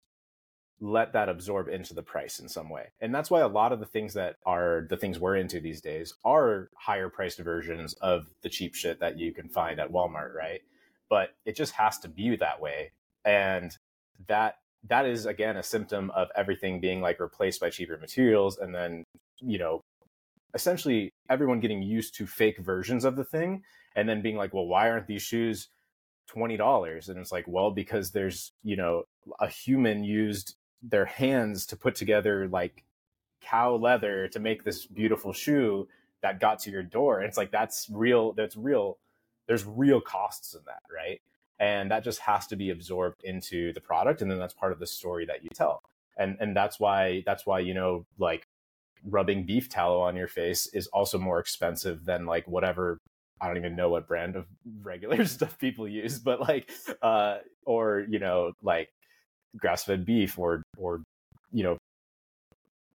let 0.84 1.14
that 1.14 1.30
absorb 1.30 1.68
into 1.68 1.94
the 1.94 2.02
price 2.02 2.38
in 2.38 2.48
some 2.48 2.68
way. 2.68 2.88
And 3.00 3.14
that's 3.14 3.30
why 3.30 3.40
a 3.40 3.48
lot 3.48 3.72
of 3.72 3.80
the 3.80 3.86
things 3.86 4.12
that 4.14 4.36
are 4.44 4.86
the 4.90 4.98
things 4.98 5.18
we're 5.18 5.36
into 5.36 5.58
these 5.58 5.80
days 5.80 6.12
are 6.26 6.68
higher 6.76 7.08
priced 7.08 7.38
versions 7.38 7.94
of 7.94 8.26
the 8.42 8.50
cheap 8.50 8.74
shit 8.74 9.00
that 9.00 9.18
you 9.18 9.32
can 9.32 9.48
find 9.48 9.80
at 9.80 9.90
Walmart, 9.90 10.34
right? 10.34 10.60
But 11.08 11.30
it 11.46 11.56
just 11.56 11.72
has 11.72 11.98
to 12.00 12.08
be 12.08 12.36
that 12.36 12.60
way. 12.60 12.92
And 13.24 13.74
that 14.28 14.58
that 14.86 15.06
is 15.06 15.24
again 15.24 15.56
a 15.56 15.62
symptom 15.62 16.10
of 16.10 16.28
everything 16.36 16.80
being 16.80 17.00
like 17.00 17.18
replaced 17.18 17.62
by 17.62 17.70
cheaper 17.70 17.96
materials 17.96 18.58
and 18.58 18.74
then, 18.74 19.04
you 19.40 19.58
know, 19.58 19.80
essentially 20.52 21.10
everyone 21.30 21.60
getting 21.60 21.82
used 21.82 22.14
to 22.16 22.26
fake 22.26 22.58
versions 22.58 23.06
of 23.06 23.16
the 23.16 23.24
thing 23.24 23.62
and 23.96 24.06
then 24.06 24.20
being 24.20 24.36
like, 24.36 24.52
well, 24.52 24.66
why 24.66 24.90
aren't 24.90 25.06
these 25.06 25.22
shoes 25.22 25.68
$20? 26.30 27.08
And 27.08 27.18
it's 27.18 27.32
like, 27.32 27.46
well, 27.48 27.70
because 27.70 28.10
there's, 28.10 28.52
you 28.62 28.76
know, 28.76 29.04
a 29.40 29.48
human 29.48 30.04
used 30.04 30.56
their 30.88 31.06
hands 31.06 31.66
to 31.66 31.76
put 31.76 31.94
together 31.94 32.46
like 32.48 32.84
cow 33.40 33.74
leather 33.74 34.28
to 34.28 34.40
make 34.40 34.64
this 34.64 34.86
beautiful 34.86 35.32
shoe 35.32 35.88
that 36.22 36.40
got 36.40 36.58
to 36.60 36.70
your 36.70 36.82
door. 36.82 37.18
And 37.18 37.28
it's 37.28 37.36
like 37.36 37.50
that's 37.50 37.88
real. 37.90 38.32
That's 38.32 38.56
real. 38.56 38.98
There's 39.46 39.64
real 39.64 40.00
costs 40.00 40.54
in 40.54 40.60
that, 40.66 40.82
right? 40.94 41.20
And 41.58 41.90
that 41.90 42.02
just 42.02 42.20
has 42.20 42.46
to 42.48 42.56
be 42.56 42.70
absorbed 42.70 43.22
into 43.22 43.72
the 43.72 43.80
product, 43.80 44.22
and 44.22 44.30
then 44.30 44.38
that's 44.38 44.54
part 44.54 44.72
of 44.72 44.78
the 44.78 44.86
story 44.86 45.26
that 45.26 45.44
you 45.44 45.50
tell. 45.54 45.82
And 46.16 46.36
and 46.40 46.56
that's 46.56 46.80
why 46.80 47.22
that's 47.26 47.46
why 47.46 47.60
you 47.60 47.74
know 47.74 48.06
like 48.18 48.46
rubbing 49.04 49.44
beef 49.44 49.68
tallow 49.68 50.00
on 50.00 50.16
your 50.16 50.28
face 50.28 50.66
is 50.68 50.86
also 50.88 51.18
more 51.18 51.38
expensive 51.38 52.04
than 52.04 52.26
like 52.26 52.48
whatever 52.48 52.98
I 53.40 53.48
don't 53.48 53.58
even 53.58 53.76
know 53.76 53.90
what 53.90 54.08
brand 54.08 54.36
of 54.36 54.46
regular 54.82 55.24
stuff 55.26 55.58
people 55.58 55.86
use, 55.86 56.18
but 56.18 56.40
like 56.40 56.70
uh 57.02 57.38
or 57.66 58.06
you 58.08 58.18
know 58.18 58.52
like 58.62 58.90
grass 59.56 59.84
fed 59.84 60.04
beef 60.04 60.38
or 60.38 60.62
or 60.76 61.02
you 61.52 61.62
know 61.64 61.78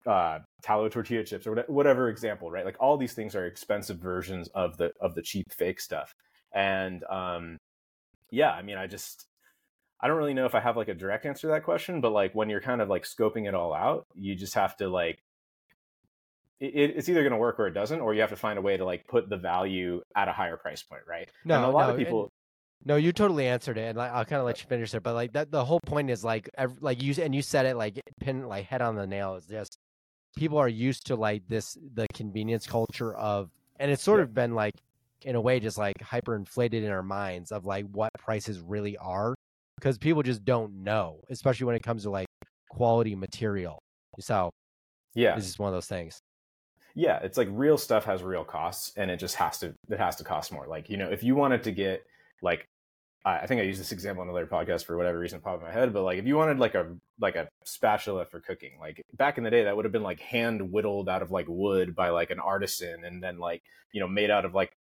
uh, 0.05 0.39
tallow 0.61 0.89
tortilla 0.89 1.23
chips 1.23 1.45
or 1.45 1.63
whatever 1.67 2.09
example, 2.09 2.49
right? 2.49 2.65
Like 2.65 2.77
all 2.79 2.97
these 2.97 3.13
things 3.13 3.35
are 3.35 3.45
expensive 3.45 3.97
versions 3.97 4.47
of 4.49 4.77
the 4.77 4.91
of 4.99 5.15
the 5.15 5.21
cheap 5.21 5.51
fake 5.51 5.79
stuff. 5.79 6.13
And 6.53 7.03
um, 7.05 7.57
yeah, 8.31 8.51
I 8.51 8.61
mean, 8.61 8.77
I 8.77 8.87
just 8.87 9.27
I 9.99 10.07
don't 10.07 10.17
really 10.17 10.33
know 10.33 10.45
if 10.45 10.55
I 10.55 10.59
have 10.61 10.77
like 10.77 10.87
a 10.87 10.93
direct 10.93 11.25
answer 11.25 11.47
to 11.47 11.53
that 11.53 11.63
question, 11.63 12.01
but 12.01 12.11
like 12.11 12.33
when 12.33 12.49
you're 12.49 12.61
kind 12.61 12.81
of 12.81 12.89
like 12.89 13.03
scoping 13.03 13.47
it 13.47 13.53
all 13.53 13.73
out, 13.73 14.05
you 14.15 14.35
just 14.35 14.55
have 14.55 14.75
to 14.77 14.87
like 14.87 15.19
it, 16.59 16.93
it's 16.95 17.09
either 17.09 17.21
going 17.21 17.31
to 17.31 17.37
work 17.37 17.59
or 17.59 17.67
it 17.67 17.73
doesn't, 17.73 17.99
or 17.99 18.13
you 18.13 18.21
have 18.21 18.31
to 18.31 18.35
find 18.35 18.57
a 18.57 18.61
way 18.61 18.77
to 18.77 18.85
like 18.85 19.07
put 19.07 19.29
the 19.29 19.37
value 19.37 20.01
at 20.15 20.27
a 20.27 20.31
higher 20.31 20.57
price 20.57 20.83
point, 20.83 21.03
right? 21.07 21.29
No, 21.45 21.55
and 21.55 21.65
a 21.65 21.69
lot 21.69 21.87
no, 21.87 21.93
of 21.93 21.97
people. 21.97 22.31
No, 22.85 22.95
you 22.95 23.11
totally 23.11 23.45
answered 23.47 23.77
it, 23.77 23.81
and 23.89 23.97
like, 23.97 24.11
I'll 24.11 24.25
kind 24.25 24.39
of 24.39 24.45
let 24.45 24.61
you 24.61 24.67
finish 24.67 24.93
it. 24.93 25.03
But 25.03 25.13
like 25.13 25.33
that, 25.33 25.51
the 25.51 25.63
whole 25.65 25.81
point 25.85 26.09
is 26.09 26.23
like, 26.23 26.49
every, 26.57 26.77
like 26.79 27.01
you 27.03 27.13
and 27.21 27.35
you 27.35 27.41
said 27.41 27.65
it 27.65 27.75
like 27.75 27.99
pin 28.21 28.47
like 28.47 28.65
head 28.65 28.81
on 28.81 28.95
the 28.95 29.05
nail. 29.05 29.35
Is 29.35 29.45
just 29.45 29.77
people 30.37 30.57
are 30.59 30.69
used 30.69 31.07
to 31.07 31.15
like 31.15 31.47
this 31.47 31.77
the 31.95 32.07
convenience 32.13 32.67
culture 32.67 33.15
of, 33.15 33.51
and 33.79 33.91
it's 33.91 34.03
sort 34.03 34.19
Yeah. 34.19 34.25
of 34.25 34.33
been 34.33 34.55
like 34.55 34.73
in 35.23 35.35
a 35.35 35.41
way 35.41 35.59
just 35.59 35.77
like 35.77 35.97
hyperinflated 35.99 36.83
in 36.83 36.91
our 36.91 37.03
minds 37.03 37.51
of 37.51 37.65
like 37.65 37.85
what 37.91 38.11
prices 38.19 38.61
really 38.61 38.97
are 38.97 39.35
because 39.77 39.97
people 39.97 40.23
just 40.23 40.45
don't 40.45 40.83
know, 40.83 41.21
especially 41.29 41.65
when 41.65 41.75
it 41.75 41.83
comes 41.83 42.03
to 42.03 42.09
like 42.11 42.27
quality 42.71 43.15
material. 43.15 43.79
So 44.19 44.51
Yeah, 45.13 45.37
it's 45.37 45.45
just 45.47 45.59
one 45.59 45.69
of 45.69 45.75
those 45.75 45.87
things. 45.87 46.19
yeah 46.95 47.19
it's 47.19 47.37
like 47.37 47.47
real 47.51 47.77
stuff 47.77 48.03
has 48.05 48.23
real 48.23 48.43
costs 48.43 48.91
and 48.97 49.11
it 49.11 49.17
just 49.17 49.35
has 49.35 49.59
to 49.59 49.73
it 49.89 49.99
has 49.99 50.15
to 50.15 50.23
cost 50.23 50.51
more 50.51 50.67
like 50.67 50.89
you 50.89 50.97
know 50.97 51.09
if 51.09 51.23
you 51.23 51.35
wanted 51.35 51.63
to 51.63 51.71
get 51.71 52.03
like 52.41 52.67
i 53.25 53.45
think 53.45 53.59
i 53.59 53.63
used 53.63 53.79
this 53.79 53.91
example 53.91 54.21
on 54.21 54.29
another 54.29 54.47
podcast 54.47 54.85
for 54.85 54.95
whatever 54.95 55.19
reason 55.19 55.41
popped 55.41 55.61
in 55.61 55.67
my 55.67 55.73
head 55.73 55.93
but 55.93 56.03
like 56.03 56.17
if 56.17 56.25
you 56.25 56.35
wanted 56.35 56.57
like 56.57 56.75
a 56.75 56.95
like 57.19 57.35
a 57.35 57.49
spatula 57.65 58.25
for 58.25 58.39
cooking 58.39 58.71
like 58.79 59.03
back 59.13 59.37
in 59.37 59.43
the 59.43 59.49
day 59.49 59.63
that 59.63 59.75
would 59.75 59.85
have 59.85 59.91
been 59.91 60.03
like 60.03 60.19
hand 60.19 60.71
whittled 60.71 61.09
out 61.09 61.21
of 61.21 61.31
like 61.31 61.45
wood 61.47 61.95
by 61.95 62.09
like 62.09 62.29
an 62.31 62.39
artisan 62.39 63.03
and 63.03 63.21
then 63.21 63.37
like 63.37 63.61
you 63.91 63.99
know 63.99 64.07
made 64.07 64.29
out 64.29 64.45
of 64.45 64.53
like 64.53 64.71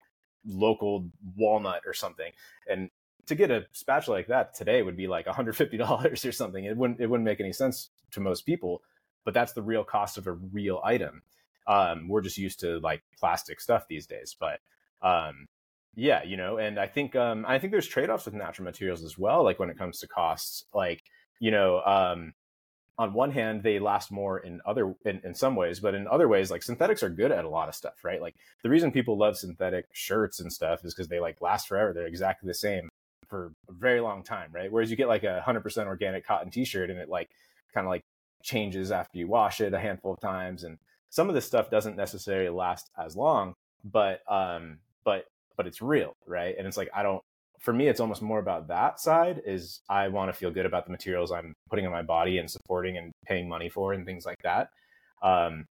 local 0.46 1.08
walnut 1.36 1.82
or 1.86 1.94
something. 1.94 2.32
And 2.68 2.90
to 3.26 3.34
get 3.34 3.50
a 3.50 3.66
spatula 3.72 4.16
like 4.16 4.28
that 4.28 4.54
today 4.54 4.82
would 4.82 4.96
be 4.96 5.06
like 5.06 5.26
$150 5.26 6.24
or 6.24 6.32
something. 6.32 6.64
It 6.64 6.76
wouldn't 6.76 7.00
it 7.00 7.06
wouldn't 7.06 7.26
make 7.26 7.40
any 7.40 7.52
sense 7.52 7.90
to 8.12 8.20
most 8.20 8.46
people 8.46 8.82
but 9.24 9.34
that's 9.34 9.52
the 9.52 9.62
real 9.62 9.84
cost 9.84 10.16
of 10.16 10.26
a 10.26 10.32
real 10.32 10.80
item. 10.82 11.22
Um, 11.66 12.08
we're 12.08 12.22
just 12.22 12.38
used 12.38 12.60
to 12.60 12.78
like 12.78 13.02
plastic 13.18 13.60
stuff 13.60 13.86
these 13.88 14.06
days 14.06 14.34
but 14.38 14.60
um, 15.02 15.46
yeah 15.98 16.22
you 16.22 16.36
know 16.36 16.58
and 16.58 16.78
i 16.78 16.86
think 16.86 17.16
um, 17.16 17.44
i 17.48 17.58
think 17.58 17.72
there's 17.72 17.86
trade-offs 17.86 18.24
with 18.24 18.34
natural 18.34 18.64
materials 18.64 19.02
as 19.02 19.18
well 19.18 19.42
like 19.42 19.58
when 19.58 19.68
it 19.68 19.76
comes 19.76 19.98
to 19.98 20.06
costs 20.06 20.64
like 20.72 21.02
you 21.40 21.50
know 21.50 21.80
um, 21.82 22.32
on 22.98 23.12
one 23.12 23.30
hand 23.30 23.62
they 23.62 23.78
last 23.78 24.10
more 24.10 24.38
in 24.38 24.60
other 24.66 24.94
in, 25.04 25.20
in 25.24 25.34
some 25.34 25.54
ways 25.54 25.80
but 25.80 25.94
in 25.94 26.06
other 26.08 26.28
ways 26.28 26.50
like 26.50 26.62
synthetics 26.62 27.02
are 27.02 27.08
good 27.08 27.30
at 27.30 27.44
a 27.44 27.48
lot 27.48 27.68
of 27.68 27.74
stuff 27.74 28.04
right? 28.04 28.20
Like 28.20 28.34
the 28.62 28.68
reason 28.68 28.90
people 28.90 29.16
love 29.16 29.36
synthetic 29.36 29.86
shirts 29.92 30.40
and 30.40 30.52
stuff 30.52 30.84
is 30.84 30.94
because 30.94 31.08
they 31.08 31.20
like 31.20 31.40
last 31.40 31.68
forever 31.68 31.92
they're 31.92 32.06
exactly 32.06 32.48
the 32.48 32.54
same 32.54 32.88
for 33.28 33.52
a 33.68 33.72
very 33.72 34.00
long 34.00 34.24
time 34.24 34.50
right? 34.52 34.70
Whereas 34.70 34.90
you 34.90 34.96
get 34.96 35.08
like 35.08 35.22
a 35.22 35.42
100% 35.46 35.86
organic 35.86 36.26
cotton 36.26 36.50
t-shirt 36.50 36.90
and 36.90 36.98
it 36.98 37.08
like 37.08 37.30
kind 37.72 37.86
of 37.86 37.90
like 37.90 38.02
changes 38.42 38.90
after 38.90 39.18
you 39.18 39.28
wash 39.28 39.60
it 39.60 39.74
a 39.74 39.78
handful 39.78 40.12
of 40.12 40.20
times 40.20 40.64
and 40.64 40.78
some 41.10 41.28
of 41.28 41.34
this 41.34 41.46
stuff 41.46 41.70
doesn't 41.70 41.96
necessarily 41.96 42.50
last 42.50 42.90
as 43.02 43.16
long 43.16 43.54
but 43.84 44.20
um 44.30 44.78
but 45.04 45.24
but 45.58 45.66
it's 45.66 45.82
real 45.82 46.14
right? 46.26 46.54
And 46.56 46.66
it's 46.66 46.78
like 46.78 46.88
i 46.94 47.02
don't 47.02 47.22
for 47.60 47.72
me 47.74 47.88
it's 47.88 48.00
almost 48.00 48.22
more 48.22 48.38
about 48.38 48.68
that 48.68 49.00
side 49.00 49.42
is 49.44 49.80
i 49.90 50.06
want 50.08 50.32
to 50.32 50.32
feel 50.32 50.50
good 50.50 50.64
about 50.64 50.84
the 50.84 50.92
materials 50.92 51.32
i'm 51.32 51.52
putting 51.68 51.84
in 51.84 51.90
my 51.90 52.02
body 52.02 52.38
and 52.38 52.48
supporting 52.48 52.96
and 52.96 53.10
paying 53.26 53.48
money 53.48 53.68
for 53.68 53.92
and 53.92 54.06
things 54.06 54.24
like 54.24 54.40
that. 54.44 54.70
Um 55.22 55.66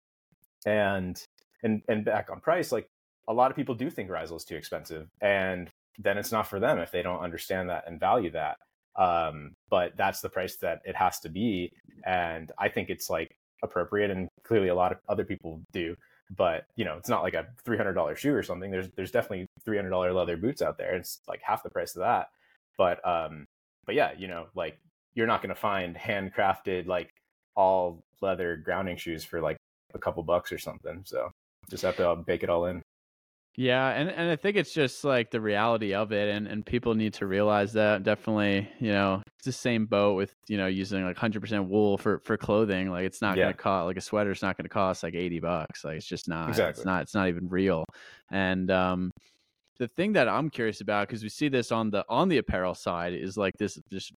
and 0.66 1.22
and 1.62 1.82
and 1.88 2.04
back 2.04 2.30
on 2.30 2.40
price 2.40 2.72
like 2.72 2.88
a 3.28 3.32
lot 3.32 3.50
of 3.50 3.56
people 3.56 3.74
do 3.74 3.90
think 3.90 4.10
Rhizal 4.10 4.36
is 4.36 4.44
too 4.44 4.56
expensive 4.56 5.08
and 5.20 5.70
then 5.98 6.18
it's 6.18 6.32
not 6.32 6.46
for 6.46 6.58
them 6.58 6.78
if 6.78 6.90
they 6.90 7.02
don't 7.02 7.20
understand 7.20 7.68
that 7.70 7.84
and 7.86 8.00
value 8.00 8.30
that. 8.30 8.56
Um 8.96 9.54
but 9.68 9.96
that's 9.96 10.20
the 10.22 10.30
price 10.30 10.56
that 10.56 10.80
it 10.84 10.96
has 10.96 11.20
to 11.20 11.28
be 11.28 11.70
and 12.06 12.50
i 12.58 12.68
think 12.68 12.88
it's 12.88 13.10
like 13.10 13.36
appropriate 13.62 14.10
and 14.10 14.28
clearly 14.44 14.68
a 14.68 14.74
lot 14.74 14.92
of 14.92 14.98
other 15.08 15.24
people 15.24 15.60
do 15.72 15.96
but 16.30 16.66
you 16.76 16.84
know 16.84 16.96
it's 16.96 17.08
not 17.08 17.22
like 17.22 17.34
a 17.34 17.46
$300 17.66 18.16
shoe 18.16 18.34
or 18.34 18.42
something. 18.42 18.70
There's 18.70 18.90
there's 18.96 19.10
definitely 19.10 19.46
$300 19.66 20.14
leather 20.14 20.36
boots 20.36 20.62
out 20.62 20.78
there. 20.78 20.94
It's 20.94 21.20
like 21.28 21.40
half 21.42 21.62
the 21.62 21.70
price 21.70 21.94
of 21.96 22.00
that. 22.00 22.28
But 22.78 23.06
um 23.06 23.46
but 23.86 23.94
yeah 23.94 24.12
you 24.16 24.28
know 24.28 24.46
like 24.54 24.78
you're 25.14 25.26
not 25.26 25.42
going 25.42 25.54
to 25.54 25.60
find 25.60 25.96
handcrafted 25.96 26.86
like 26.86 27.10
all 27.56 28.04
leather 28.20 28.56
grounding 28.56 28.96
shoes 28.96 29.24
for 29.24 29.40
like 29.40 29.56
a 29.94 29.98
couple 29.98 30.22
bucks 30.22 30.50
or 30.50 30.58
something. 30.58 31.02
So 31.04 31.30
just 31.70 31.82
have 31.84 31.96
to 31.96 32.16
bake 32.16 32.42
it 32.42 32.50
all 32.50 32.66
in 32.66 32.82
Yeah, 33.56 33.90
and 33.90 34.10
and 34.10 34.30
I 34.30 34.34
think 34.36 34.56
it's 34.56 34.72
just 34.72 35.04
like 35.04 35.30
the 35.30 35.40
reality 35.40 35.94
of 35.94 36.10
it, 36.10 36.28
and 36.34 36.48
and 36.48 36.66
people 36.66 36.94
need 36.94 37.14
to 37.14 37.26
realize 37.26 37.72
that. 37.74 38.02
Definitely, 38.02 38.68
you 38.80 38.90
know, 38.90 39.22
it's 39.36 39.44
the 39.44 39.52
same 39.52 39.86
boat 39.86 40.14
with 40.16 40.34
you 40.48 40.56
know 40.56 40.66
using 40.66 41.04
like 41.04 41.16
hundred 41.16 41.40
percent 41.40 41.68
wool 41.68 41.96
for 41.96 42.18
for 42.20 42.36
clothing. 42.36 42.90
Like 42.90 43.04
it's 43.06 43.22
not 43.22 43.36
Yeah. 43.36 43.44
gonna 43.44 43.54
cost 43.54 43.86
like 43.86 43.96
a 43.96 44.00
sweater's 44.00 44.42
not 44.42 44.56
gonna 44.56 44.68
cost 44.68 45.04
like 45.04 45.14
eighty 45.14 45.38
bucks. 45.38 45.84
Like 45.84 45.96
it's 45.98 46.06
just 46.06 46.28
not. 46.28 46.48
Exactly. 46.48 46.70
It's 46.70 46.84
not. 46.84 47.02
It's 47.02 47.14
not 47.14 47.28
even 47.28 47.48
real. 47.48 47.84
And 48.30 48.70
um, 48.72 49.10
the 49.78 49.88
thing 49.88 50.12
that 50.14 50.28
I'm 50.28 50.50
curious 50.50 50.80
about 50.80 51.08
because 51.08 51.22
we 51.22 51.28
see 51.28 51.48
this 51.48 51.72
on 51.72 51.90
the 51.90 52.04
on 52.08 52.28
the 52.28 52.38
apparel 52.38 52.74
side 52.74 53.12
is 53.14 53.36
like 53.36 53.54
this 53.58 53.78
just 53.90 54.12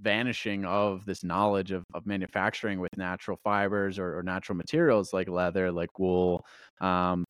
vanishing 0.00 0.64
of 0.64 1.04
this 1.06 1.24
knowledge 1.24 1.72
of, 1.72 1.82
of 1.94 2.06
manufacturing 2.06 2.78
with 2.80 2.90
natural 2.96 3.36
fibers 3.42 3.98
or, 3.98 4.16
or 4.18 4.22
natural 4.22 4.56
materials 4.56 5.12
like 5.12 5.28
leather 5.28 5.72
like 5.72 5.98
wool 5.98 6.44
um, 6.80 7.24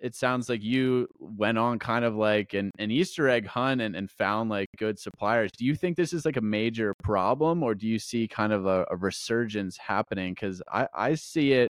it 0.00 0.14
sounds 0.14 0.48
like 0.48 0.62
you 0.62 1.08
went 1.18 1.58
on 1.58 1.78
kind 1.78 2.04
of 2.04 2.14
like 2.14 2.54
an, 2.54 2.70
an 2.78 2.90
Easter 2.90 3.28
egg 3.28 3.46
hunt 3.46 3.80
and, 3.80 3.96
and 3.96 4.10
found 4.10 4.50
like 4.50 4.68
good 4.76 4.98
suppliers. 4.98 5.50
Do 5.56 5.64
you 5.64 5.74
think 5.74 5.96
this 5.96 6.12
is 6.12 6.24
like 6.24 6.36
a 6.36 6.42
major 6.42 6.94
problem 7.02 7.62
or 7.62 7.74
do 7.74 7.86
you 7.86 7.98
see 7.98 8.28
kind 8.28 8.52
of 8.52 8.66
a, 8.66 8.84
a 8.90 8.96
resurgence 8.96 9.76
happening? 9.76 10.34
Because 10.34 10.62
I, 10.70 10.86
I 10.94 11.14
see 11.14 11.52
it 11.52 11.68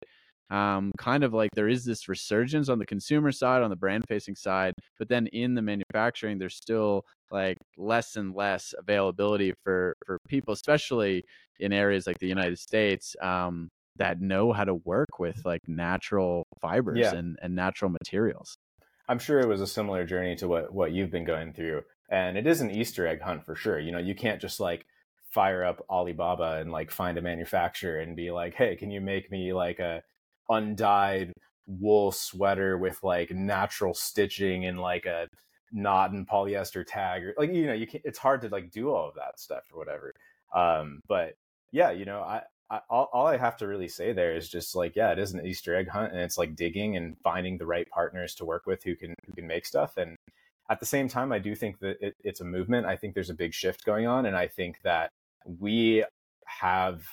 um, 0.50 0.92
kind 0.96 1.24
of 1.24 1.34
like 1.34 1.50
there 1.54 1.68
is 1.68 1.84
this 1.84 2.08
resurgence 2.08 2.68
on 2.68 2.78
the 2.78 2.86
consumer 2.86 3.32
side, 3.32 3.62
on 3.62 3.70
the 3.70 3.76
brand 3.76 4.04
facing 4.08 4.36
side, 4.36 4.74
but 4.98 5.08
then 5.08 5.26
in 5.28 5.54
the 5.54 5.62
manufacturing, 5.62 6.38
there's 6.38 6.56
still 6.56 7.04
like 7.30 7.56
less 7.76 8.16
and 8.16 8.34
less 8.34 8.74
availability 8.78 9.52
for, 9.64 9.96
for 10.04 10.18
people, 10.28 10.54
especially 10.54 11.24
in 11.58 11.72
areas 11.72 12.06
like 12.06 12.18
the 12.18 12.28
United 12.28 12.58
States. 12.58 13.16
Um, 13.20 13.68
that 13.98 14.20
know 14.20 14.52
how 14.52 14.64
to 14.64 14.74
work 14.74 15.18
with 15.18 15.44
like 15.44 15.62
natural 15.66 16.46
fibers 16.60 16.98
Yeah. 16.98 17.14
and, 17.14 17.38
and 17.42 17.54
natural 17.54 17.90
materials. 17.90 18.56
I'm 19.08 19.18
sure 19.18 19.40
it 19.40 19.48
was 19.48 19.60
a 19.60 19.66
similar 19.66 20.04
journey 20.04 20.36
to 20.36 20.48
what 20.48 20.72
what 20.72 20.92
you've 20.92 21.10
been 21.10 21.24
going 21.24 21.52
through, 21.52 21.82
and 22.10 22.36
it 22.36 22.46
is 22.46 22.60
an 22.60 22.70
Easter 22.70 23.06
egg 23.06 23.20
hunt 23.22 23.44
for 23.46 23.54
sure. 23.54 23.78
You 23.78 23.92
know, 23.92 23.98
you 23.98 24.14
can't 24.14 24.40
just 24.40 24.58
like 24.58 24.84
fire 25.30 25.64
up 25.64 25.84
Alibaba 25.88 26.56
and 26.60 26.72
like 26.72 26.90
find 26.90 27.16
a 27.16 27.22
manufacturer 27.22 28.00
and 28.00 28.16
be 28.16 28.32
like, 28.32 28.54
"Hey, 28.54 28.74
can 28.74 28.90
you 28.90 29.00
make 29.00 29.30
me 29.30 29.52
like 29.52 29.78
a 29.78 30.02
undyed 30.48 31.32
wool 31.66 32.12
sweater 32.12 32.78
with 32.78 33.02
like 33.02 33.30
natural 33.30 33.94
stitching 33.94 34.64
and 34.66 34.80
like 34.80 35.06
a 35.06 35.28
knot 35.72 36.12
and 36.12 36.28
polyester 36.28 36.84
tag 36.86 37.24
or 37.24 37.34
like 37.36 37.52
you 37.52 37.66
know 37.66 37.72
you 37.72 37.86
can 37.86 38.00
it's 38.04 38.18
hard 38.18 38.40
to 38.40 38.48
like 38.48 38.70
do 38.70 38.90
all 38.90 39.08
of 39.08 39.16
that 39.16 39.38
stuff 39.40 39.64
or 39.72 39.78
whatever 39.78 40.12
um 40.54 41.00
but 41.08 41.34
yeah 41.72 41.90
you 41.90 42.04
know 42.04 42.20
i 42.20 42.40
I, 42.70 42.80
all, 42.90 43.08
all 43.12 43.26
I 43.26 43.36
have 43.36 43.56
to 43.58 43.66
really 43.66 43.88
say 43.88 44.12
there 44.12 44.34
is 44.34 44.48
just 44.48 44.74
like, 44.74 44.96
yeah, 44.96 45.12
it 45.12 45.18
is 45.18 45.32
an 45.32 45.46
Easter 45.46 45.76
egg 45.76 45.88
hunt, 45.88 46.12
and 46.12 46.20
it's 46.20 46.38
like 46.38 46.56
digging 46.56 46.96
and 46.96 47.16
finding 47.22 47.58
the 47.58 47.66
right 47.66 47.88
partners 47.90 48.34
to 48.36 48.44
work 48.44 48.66
with 48.66 48.82
who 48.82 48.96
can 48.96 49.14
who 49.26 49.32
can 49.32 49.46
make 49.46 49.66
stuff. 49.66 49.96
And 49.96 50.16
at 50.68 50.80
the 50.80 50.86
same 50.86 51.08
time, 51.08 51.32
I 51.32 51.38
do 51.38 51.54
think 51.54 51.78
that 51.80 51.96
it, 52.00 52.16
it's 52.24 52.40
a 52.40 52.44
movement. 52.44 52.86
I 52.86 52.96
think 52.96 53.14
there's 53.14 53.30
a 53.30 53.34
big 53.34 53.54
shift 53.54 53.84
going 53.84 54.06
on, 54.06 54.26
and 54.26 54.36
I 54.36 54.48
think 54.48 54.80
that 54.82 55.10
we 55.60 56.04
have 56.46 57.04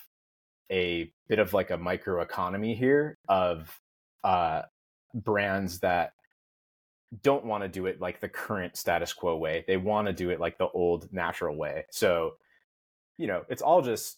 a 0.72 1.12
bit 1.28 1.40
of 1.40 1.54
like 1.54 1.70
a 1.70 1.78
micro 1.78 2.22
economy 2.22 2.74
here 2.74 3.18
of 3.30 3.80
uh, 4.24 4.64
brands 5.14 5.80
that 5.80 6.14
don't 7.22 7.46
want 7.46 7.64
to 7.64 7.68
do 7.68 7.86
it 7.86 8.02
like 8.02 8.20
the 8.20 8.30
current 8.30 8.76
status 8.76 9.14
quo 9.14 9.38
way. 9.38 9.64
They 9.68 9.78
want 9.78 10.08
to 10.08 10.14
do 10.14 10.32
it 10.32 10.40
like 10.40 10.58
the 10.58 10.70
old 10.70 11.14
natural 11.14 11.56
way. 11.56 11.86
So, 11.92 12.38
you 13.18 13.28
know, 13.28 13.44
it's 13.50 13.62
all 13.62 13.84
just 13.84 14.18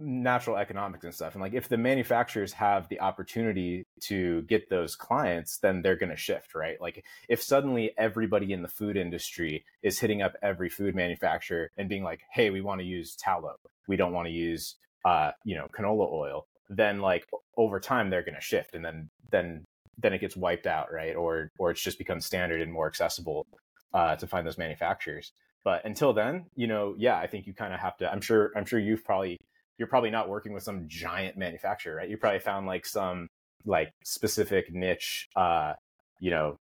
natural 0.00 0.56
economics 0.56 1.04
and 1.04 1.14
stuff. 1.14 1.34
And 1.34 1.42
like 1.42 1.52
if 1.52 1.68
the 1.68 1.76
manufacturers 1.76 2.52
have 2.54 2.88
the 2.88 3.00
opportunity 3.00 3.86
to 4.04 4.42
get 4.42 4.70
those 4.70 4.96
clients, 4.96 5.58
then 5.58 5.82
they're 5.82 5.96
going 5.96 6.10
to 6.10 6.16
shift, 6.16 6.54
right? 6.54 6.80
Like 6.80 7.04
if 7.28 7.42
suddenly 7.42 7.92
everybody 7.98 8.52
in 8.52 8.62
the 8.62 8.68
food 8.68 8.96
industry 8.96 9.64
is 9.82 10.00
hitting 10.00 10.22
up 10.22 10.34
every 10.42 10.70
food 10.70 10.94
manufacturer 10.94 11.70
and 11.76 11.88
being 11.88 12.02
like, 12.02 12.22
"Hey, 12.32 12.50
we 12.50 12.60
want 12.60 12.80
to 12.80 12.86
use 12.86 13.14
tallow. 13.14 13.56
We 13.86 13.96
don't 13.96 14.12
want 14.12 14.26
to 14.26 14.32
use 14.32 14.76
uh, 15.04 15.32
you 15.44 15.56
know, 15.56 15.66
canola 15.72 16.10
oil." 16.10 16.46
Then 16.68 17.00
like 17.00 17.26
over 17.56 17.78
time 17.78 18.10
they're 18.10 18.24
going 18.24 18.34
to 18.34 18.40
shift 18.40 18.74
and 18.74 18.84
then 18.84 19.10
then 19.30 19.64
then 19.98 20.12
it 20.14 20.20
gets 20.20 20.36
wiped 20.36 20.66
out, 20.66 20.92
right? 20.92 21.14
Or 21.14 21.50
or 21.58 21.70
it's 21.70 21.82
just 21.82 21.98
becomes 21.98 22.24
standard 22.26 22.60
and 22.62 22.72
more 22.72 22.86
accessible 22.86 23.46
uh, 23.92 24.16
to 24.16 24.26
find 24.26 24.46
those 24.46 24.58
manufacturers. 24.58 25.32
But 25.62 25.84
until 25.84 26.14
then, 26.14 26.46
you 26.56 26.66
know, 26.66 26.94
yeah, 26.96 27.18
I 27.18 27.26
think 27.26 27.46
you 27.46 27.52
kind 27.52 27.74
of 27.74 27.80
have 27.80 27.96
to. 27.98 28.10
I'm 28.10 28.22
sure. 28.22 28.50
I'm 28.56 28.64
sure 28.64 28.78
you've 28.78 29.04
probably 29.04 29.38
you're 29.80 29.88
probably 29.88 30.10
not 30.10 30.28
working 30.28 30.52
with 30.52 30.62
some 30.62 30.84
giant 30.88 31.38
manufacturer, 31.38 31.96
right? 31.96 32.08
You 32.08 32.18
probably 32.18 32.38
found 32.38 32.66
like 32.66 32.84
some 32.84 33.28
like 33.64 33.90
specific 34.04 34.72
niche, 34.72 35.26
uh, 35.34 35.72
you 36.20 36.30
know, 36.30 36.58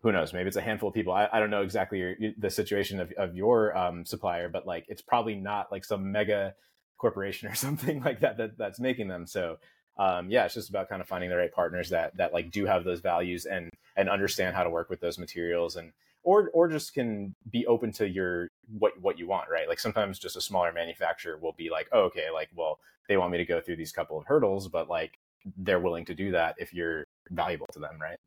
who 0.00 0.12
knows? 0.12 0.32
Maybe 0.32 0.46
it's 0.46 0.56
a 0.56 0.62
handful 0.62 0.88
of 0.88 0.94
people. 0.94 1.12
I, 1.12 1.28
I 1.32 1.40
don't 1.40 1.50
know 1.50 1.62
exactly 1.62 1.98
your, 1.98 2.14
the 2.38 2.50
situation 2.50 3.00
of, 3.00 3.12
of 3.18 3.34
your 3.34 3.76
um, 3.76 4.04
supplier, 4.04 4.48
but 4.48 4.64
like 4.64 4.84
it's 4.86 5.02
probably 5.02 5.34
not 5.34 5.72
like 5.72 5.84
some 5.84 6.12
mega 6.12 6.54
corporation 6.98 7.48
or 7.50 7.54
something 7.56 8.00
like 8.00 8.20
that, 8.20 8.36
that 8.36 8.56
that's 8.56 8.78
making 8.78 9.08
them. 9.08 9.26
So 9.26 9.58
um, 9.98 10.30
yeah, 10.30 10.44
it's 10.44 10.54
just 10.54 10.70
about 10.70 10.88
kind 10.88 11.02
of 11.02 11.08
finding 11.08 11.30
the 11.30 11.36
right 11.36 11.52
partners 11.52 11.90
that 11.90 12.16
that 12.16 12.32
like 12.32 12.52
do 12.52 12.64
have 12.66 12.84
those 12.84 13.00
values 13.00 13.44
and 13.44 13.70
and 13.96 14.08
understand 14.08 14.54
how 14.54 14.62
to 14.62 14.70
work 14.70 14.88
with 14.88 15.00
those 15.00 15.18
materials 15.18 15.74
and 15.74 15.90
or 16.22 16.50
or 16.54 16.68
just 16.68 16.94
can 16.94 17.34
be 17.50 17.66
open 17.66 17.92
to 17.92 18.08
your 18.08 18.50
what 18.78 18.92
what 19.00 19.18
you 19.18 19.26
want, 19.26 19.48
right? 19.50 19.68
Like 19.68 19.80
sometimes 19.80 20.18
just 20.18 20.36
a 20.36 20.40
smaller 20.40 20.72
manufacturer 20.72 21.38
will 21.38 21.52
be 21.52 21.70
like, 21.70 21.88
oh, 21.92 22.02
okay, 22.02 22.30
like 22.32 22.50
well, 22.54 22.78
they 23.08 23.16
want 23.16 23.32
me 23.32 23.38
to 23.38 23.44
go 23.44 23.60
through 23.60 23.76
these 23.76 23.92
couple 23.92 24.18
of 24.18 24.26
hurdles, 24.26 24.68
but 24.68 24.88
like 24.88 25.18
they're 25.58 25.80
willing 25.80 26.04
to 26.04 26.14
do 26.14 26.30
that 26.32 26.54
if 26.58 26.72
you're 26.72 27.06
valuable 27.30 27.66
to 27.72 27.78
them, 27.78 27.98
right? 28.00 28.18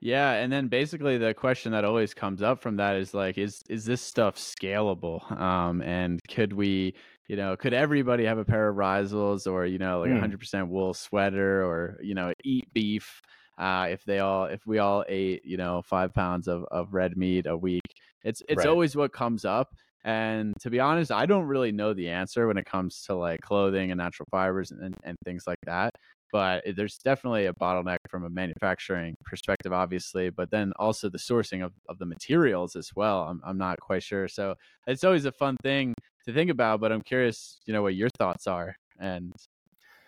Yeah, 0.00 0.32
and 0.32 0.52
then 0.52 0.68
basically 0.68 1.16
the 1.16 1.32
question 1.32 1.72
that 1.72 1.84
always 1.86 2.12
comes 2.12 2.42
up 2.42 2.60
from 2.60 2.76
that 2.76 2.96
is 2.96 3.14
like, 3.14 3.38
is 3.38 3.62
is 3.70 3.86
this 3.86 4.02
stuff 4.02 4.36
scalable? 4.36 5.30
Um, 5.40 5.80
and 5.80 6.20
could 6.28 6.52
we, 6.52 6.94
you 7.26 7.36
know, 7.36 7.56
could 7.56 7.72
everybody 7.72 8.26
have 8.26 8.36
a 8.36 8.44
pair 8.44 8.68
of 8.68 8.76
Rhizals 8.76 9.46
or 9.46 9.64
you 9.64 9.78
know, 9.78 10.00
like 10.00 10.10
a 10.10 10.14
hmm. 10.14 10.20
hundred 10.20 10.40
percent 10.40 10.68
wool 10.68 10.92
sweater 10.92 11.64
or 11.64 11.98
you 12.02 12.14
know, 12.14 12.34
eat 12.44 12.72
beef? 12.74 13.22
Uh, 13.58 13.86
if 13.90 14.04
they 14.04 14.18
all 14.18 14.46
if 14.46 14.66
we 14.66 14.78
all 14.78 15.04
ate 15.08 15.44
you 15.44 15.56
know 15.56 15.82
five 15.82 16.12
pounds 16.12 16.48
of, 16.48 16.64
of 16.70 16.92
red 16.92 17.16
meat 17.16 17.46
a 17.46 17.56
week 17.56 17.82
it's 18.24 18.42
it's 18.48 18.58
right. 18.58 18.68
always 18.68 18.96
what 18.96 19.12
comes 19.12 19.44
up 19.44 19.74
and 20.04 20.54
to 20.60 20.70
be 20.70 20.80
honest 20.80 21.12
i 21.12 21.24
don't 21.24 21.46
really 21.46 21.72
know 21.72 21.94
the 21.94 22.08
answer 22.08 22.46
when 22.46 22.58
it 22.58 22.66
comes 22.66 23.02
to 23.02 23.14
like 23.14 23.40
clothing 23.40 23.90
and 23.90 23.98
natural 23.98 24.26
fibers 24.30 24.70
and, 24.70 24.94
and 25.04 25.16
things 25.24 25.44
like 25.46 25.58
that 25.64 25.94
but 26.32 26.64
there's 26.74 26.98
definitely 26.98 27.46
a 27.46 27.52
bottleneck 27.54 27.98
from 28.08 28.24
a 28.24 28.30
manufacturing 28.30 29.14
perspective 29.24 29.72
obviously 29.72 30.30
but 30.30 30.50
then 30.50 30.72
also 30.78 31.08
the 31.08 31.18
sourcing 31.18 31.64
of, 31.64 31.72
of 31.88 31.98
the 31.98 32.06
materials 32.06 32.76
as 32.76 32.90
well 32.96 33.22
I'm, 33.22 33.40
I'm 33.46 33.58
not 33.58 33.80
quite 33.80 34.02
sure 34.02 34.28
so 34.28 34.54
it's 34.86 35.04
always 35.04 35.26
a 35.26 35.32
fun 35.32 35.56
thing 35.62 35.94
to 36.26 36.32
think 36.32 36.50
about 36.50 36.80
but 36.80 36.92
i'm 36.92 37.02
curious 37.02 37.60
you 37.66 37.72
know 37.72 37.82
what 37.82 37.94
your 37.94 38.10
thoughts 38.18 38.46
are 38.46 38.76
and 38.98 39.32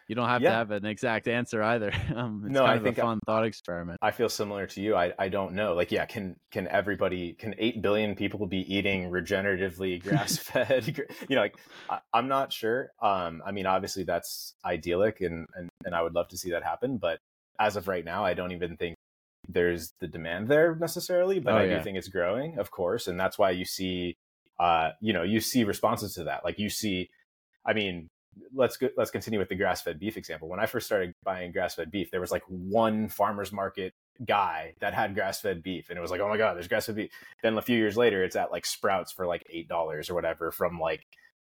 you 0.09 0.14
don't 0.14 0.29
have 0.29 0.42
yeah. 0.42 0.51
to 0.51 0.57
have 0.57 0.71
an 0.71 0.87
exact 0.87 1.29
answer 1.29 1.62
either. 1.62 1.92
Um, 2.16 2.45
it's 2.47 2.53
no, 2.53 2.61
kind 2.61 2.71
I 2.71 2.77
of 2.77 2.83
think 2.83 2.99
a 2.99 3.03
fun 3.03 3.19
I, 3.27 3.31
thought 3.31 3.45
experiment. 3.45 3.99
I 4.01 4.11
feel 4.11 4.29
similar 4.31 4.66
to 4.69 4.81
you. 4.81 4.95
I, 4.95 5.12
I 5.19 5.29
don't 5.29 5.53
know. 5.53 5.75
Like, 5.75 5.92
yeah, 5.92 6.07
can 6.07 6.37
can 6.51 6.66
everybody 6.69 7.35
can 7.35 7.55
eight 7.59 7.83
billion 7.83 8.14
people 8.14 8.47
be 8.47 8.61
eating 8.75 9.11
regeneratively 9.11 10.03
grass 10.03 10.38
fed? 10.38 10.87
you 11.29 11.37
know, 11.37 11.42
like 11.42 11.57
I, 11.90 11.99
am 12.14 12.29
not 12.29 12.53
sure. 12.53 12.90
Um, 13.03 13.42
I 13.45 13.53
mean, 13.53 13.66
obviously 13.66 14.05
that's 14.05 14.55
idyllic, 14.64 15.21
and, 15.21 15.47
and 15.55 15.69
and 15.85 15.95
I 15.95 16.01
would 16.01 16.14
love 16.14 16.29
to 16.29 16.38
see 16.38 16.53
that 16.53 16.62
happen. 16.62 16.97
But 16.97 17.19
as 17.61 17.77
of 17.77 17.87
right 17.87 18.05
now, 18.05 18.25
I 18.25 18.33
don't 18.33 18.53
even 18.53 18.77
think 18.77 18.97
there's 19.49 19.92
the 20.01 20.09
demand 20.09 20.49
there 20.49 20.75
necessarily. 20.75 21.38
But 21.38 21.55
oh, 21.55 21.59
I 21.59 21.64
yeah. 21.64 21.79
do 21.79 21.85
think 21.85 21.99
it's 21.99 22.09
growing, 22.09 22.59
of 22.59 22.71
course, 22.71 23.09
and 23.09 23.21
that's 23.21 23.38
why 23.38 23.51
you 23.51 23.66
see, 23.66 24.16
uh, 24.59 24.90
you 25.03 25.12
know, 25.12 25.23
you 25.23 25.40
see 25.40 25.64
responses 25.64 26.14
to 26.14 26.25
that. 26.25 26.45
Like 26.45 26.59
you 26.59 26.71
see, 26.71 27.11
I 27.66 27.75
mean, 27.75 28.09
let's 28.55 28.77
go, 28.77 28.88
let's 28.96 29.11
continue 29.11 29.38
with 29.38 29.49
the 29.49 29.55
grass 29.55 29.83
fed 29.83 29.99
beef 29.99 30.16
example. 30.16 30.49
When 30.49 30.61
I 30.61 30.66
first 30.66 30.87
started 30.87 31.14
buying 31.25 31.53
grass 31.53 31.75
fed 31.75 31.90
beef, 31.90 32.11
there 32.11 32.20
was 32.20 32.31
like 32.31 32.42
one 32.49 33.09
farmers 33.09 33.53
market 33.53 33.94
guy 34.25 34.75
that 34.81 34.94
had 34.94 35.14
grass 35.14 35.40
fed 35.40 35.62
beef, 35.62 35.90
and 35.90 35.99
it 35.99 36.03
was 36.03 36.11
like, 36.11 36.20
oh 36.20 36.29
my 36.29 36.37
god, 36.37 36.55
there's 36.55 36.68
grass 36.68 36.87
fed 36.87 36.96
beef. 36.96 37.11
Then 37.42 37.57
a 37.59 37.62
few 37.62 37.77
years 37.77 37.96
later, 37.96 38.25
it's 38.25 38.37
at 38.37 38.53
like 38.53 38.66
Sprouts 38.66 39.12
for 39.12 39.27
like 39.27 39.46
eight 39.51 39.68
dollars 39.68 40.11
or 40.11 40.14
whatever 40.14 40.51
from 40.51 40.79
like 40.79 41.07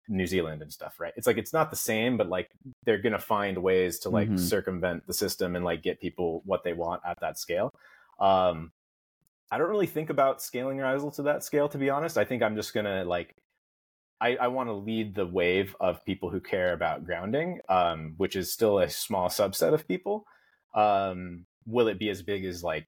New 0.08 0.26
Zealand 0.26 0.62
and 0.62 0.72
stuff, 0.72 0.98
right? 0.98 1.12
It's 1.16 1.26
like 1.26 1.38
it's 1.38 1.52
not 1.52 1.70
the 1.70 1.76
same, 1.76 2.16
but 2.16 2.28
like 2.28 2.50
they're 2.84 2.98
gonna 2.98 3.18
find 3.18 3.58
ways 3.58 3.98
to 4.00 4.10
like 4.10 4.28
mm-hmm. 4.28 4.36
circumvent 4.36 5.06
the 5.06 5.14
system 5.14 5.56
and 5.56 5.64
like 5.64 5.82
get 5.82 6.00
people 6.00 6.42
what 6.44 6.64
they 6.64 6.72
want 6.72 7.02
at 7.06 7.20
that 7.20 7.38
scale. 7.38 7.72
Um, 8.18 8.72
I 9.50 9.58
don't 9.58 9.70
really 9.70 9.86
think 9.86 10.10
about 10.10 10.42
scaling 10.42 10.78
Rhizal 10.78 11.10
to 11.12 11.22
that 11.22 11.44
scale, 11.44 11.68
to 11.68 11.78
be 11.78 11.90
honest. 11.90 12.18
I 12.18 12.24
think 12.24 12.42
I'm 12.42 12.56
just 12.56 12.74
gonna 12.74 13.04
like 13.04 13.36
I, 14.22 14.36
I 14.40 14.48
want 14.48 14.68
to 14.68 14.72
lead 14.72 15.16
the 15.16 15.26
wave 15.26 15.74
of 15.80 16.04
people 16.04 16.30
who 16.30 16.40
care 16.40 16.72
about 16.72 17.04
grounding, 17.04 17.58
um, 17.68 18.14
which 18.18 18.36
is 18.36 18.52
still 18.52 18.78
a 18.78 18.88
small 18.88 19.28
subset 19.28 19.74
of 19.74 19.88
people. 19.88 20.24
Um, 20.74 21.44
will 21.66 21.88
it 21.88 21.98
be 21.98 22.08
as 22.08 22.22
big 22.22 22.44
as 22.44 22.62
like 22.62 22.86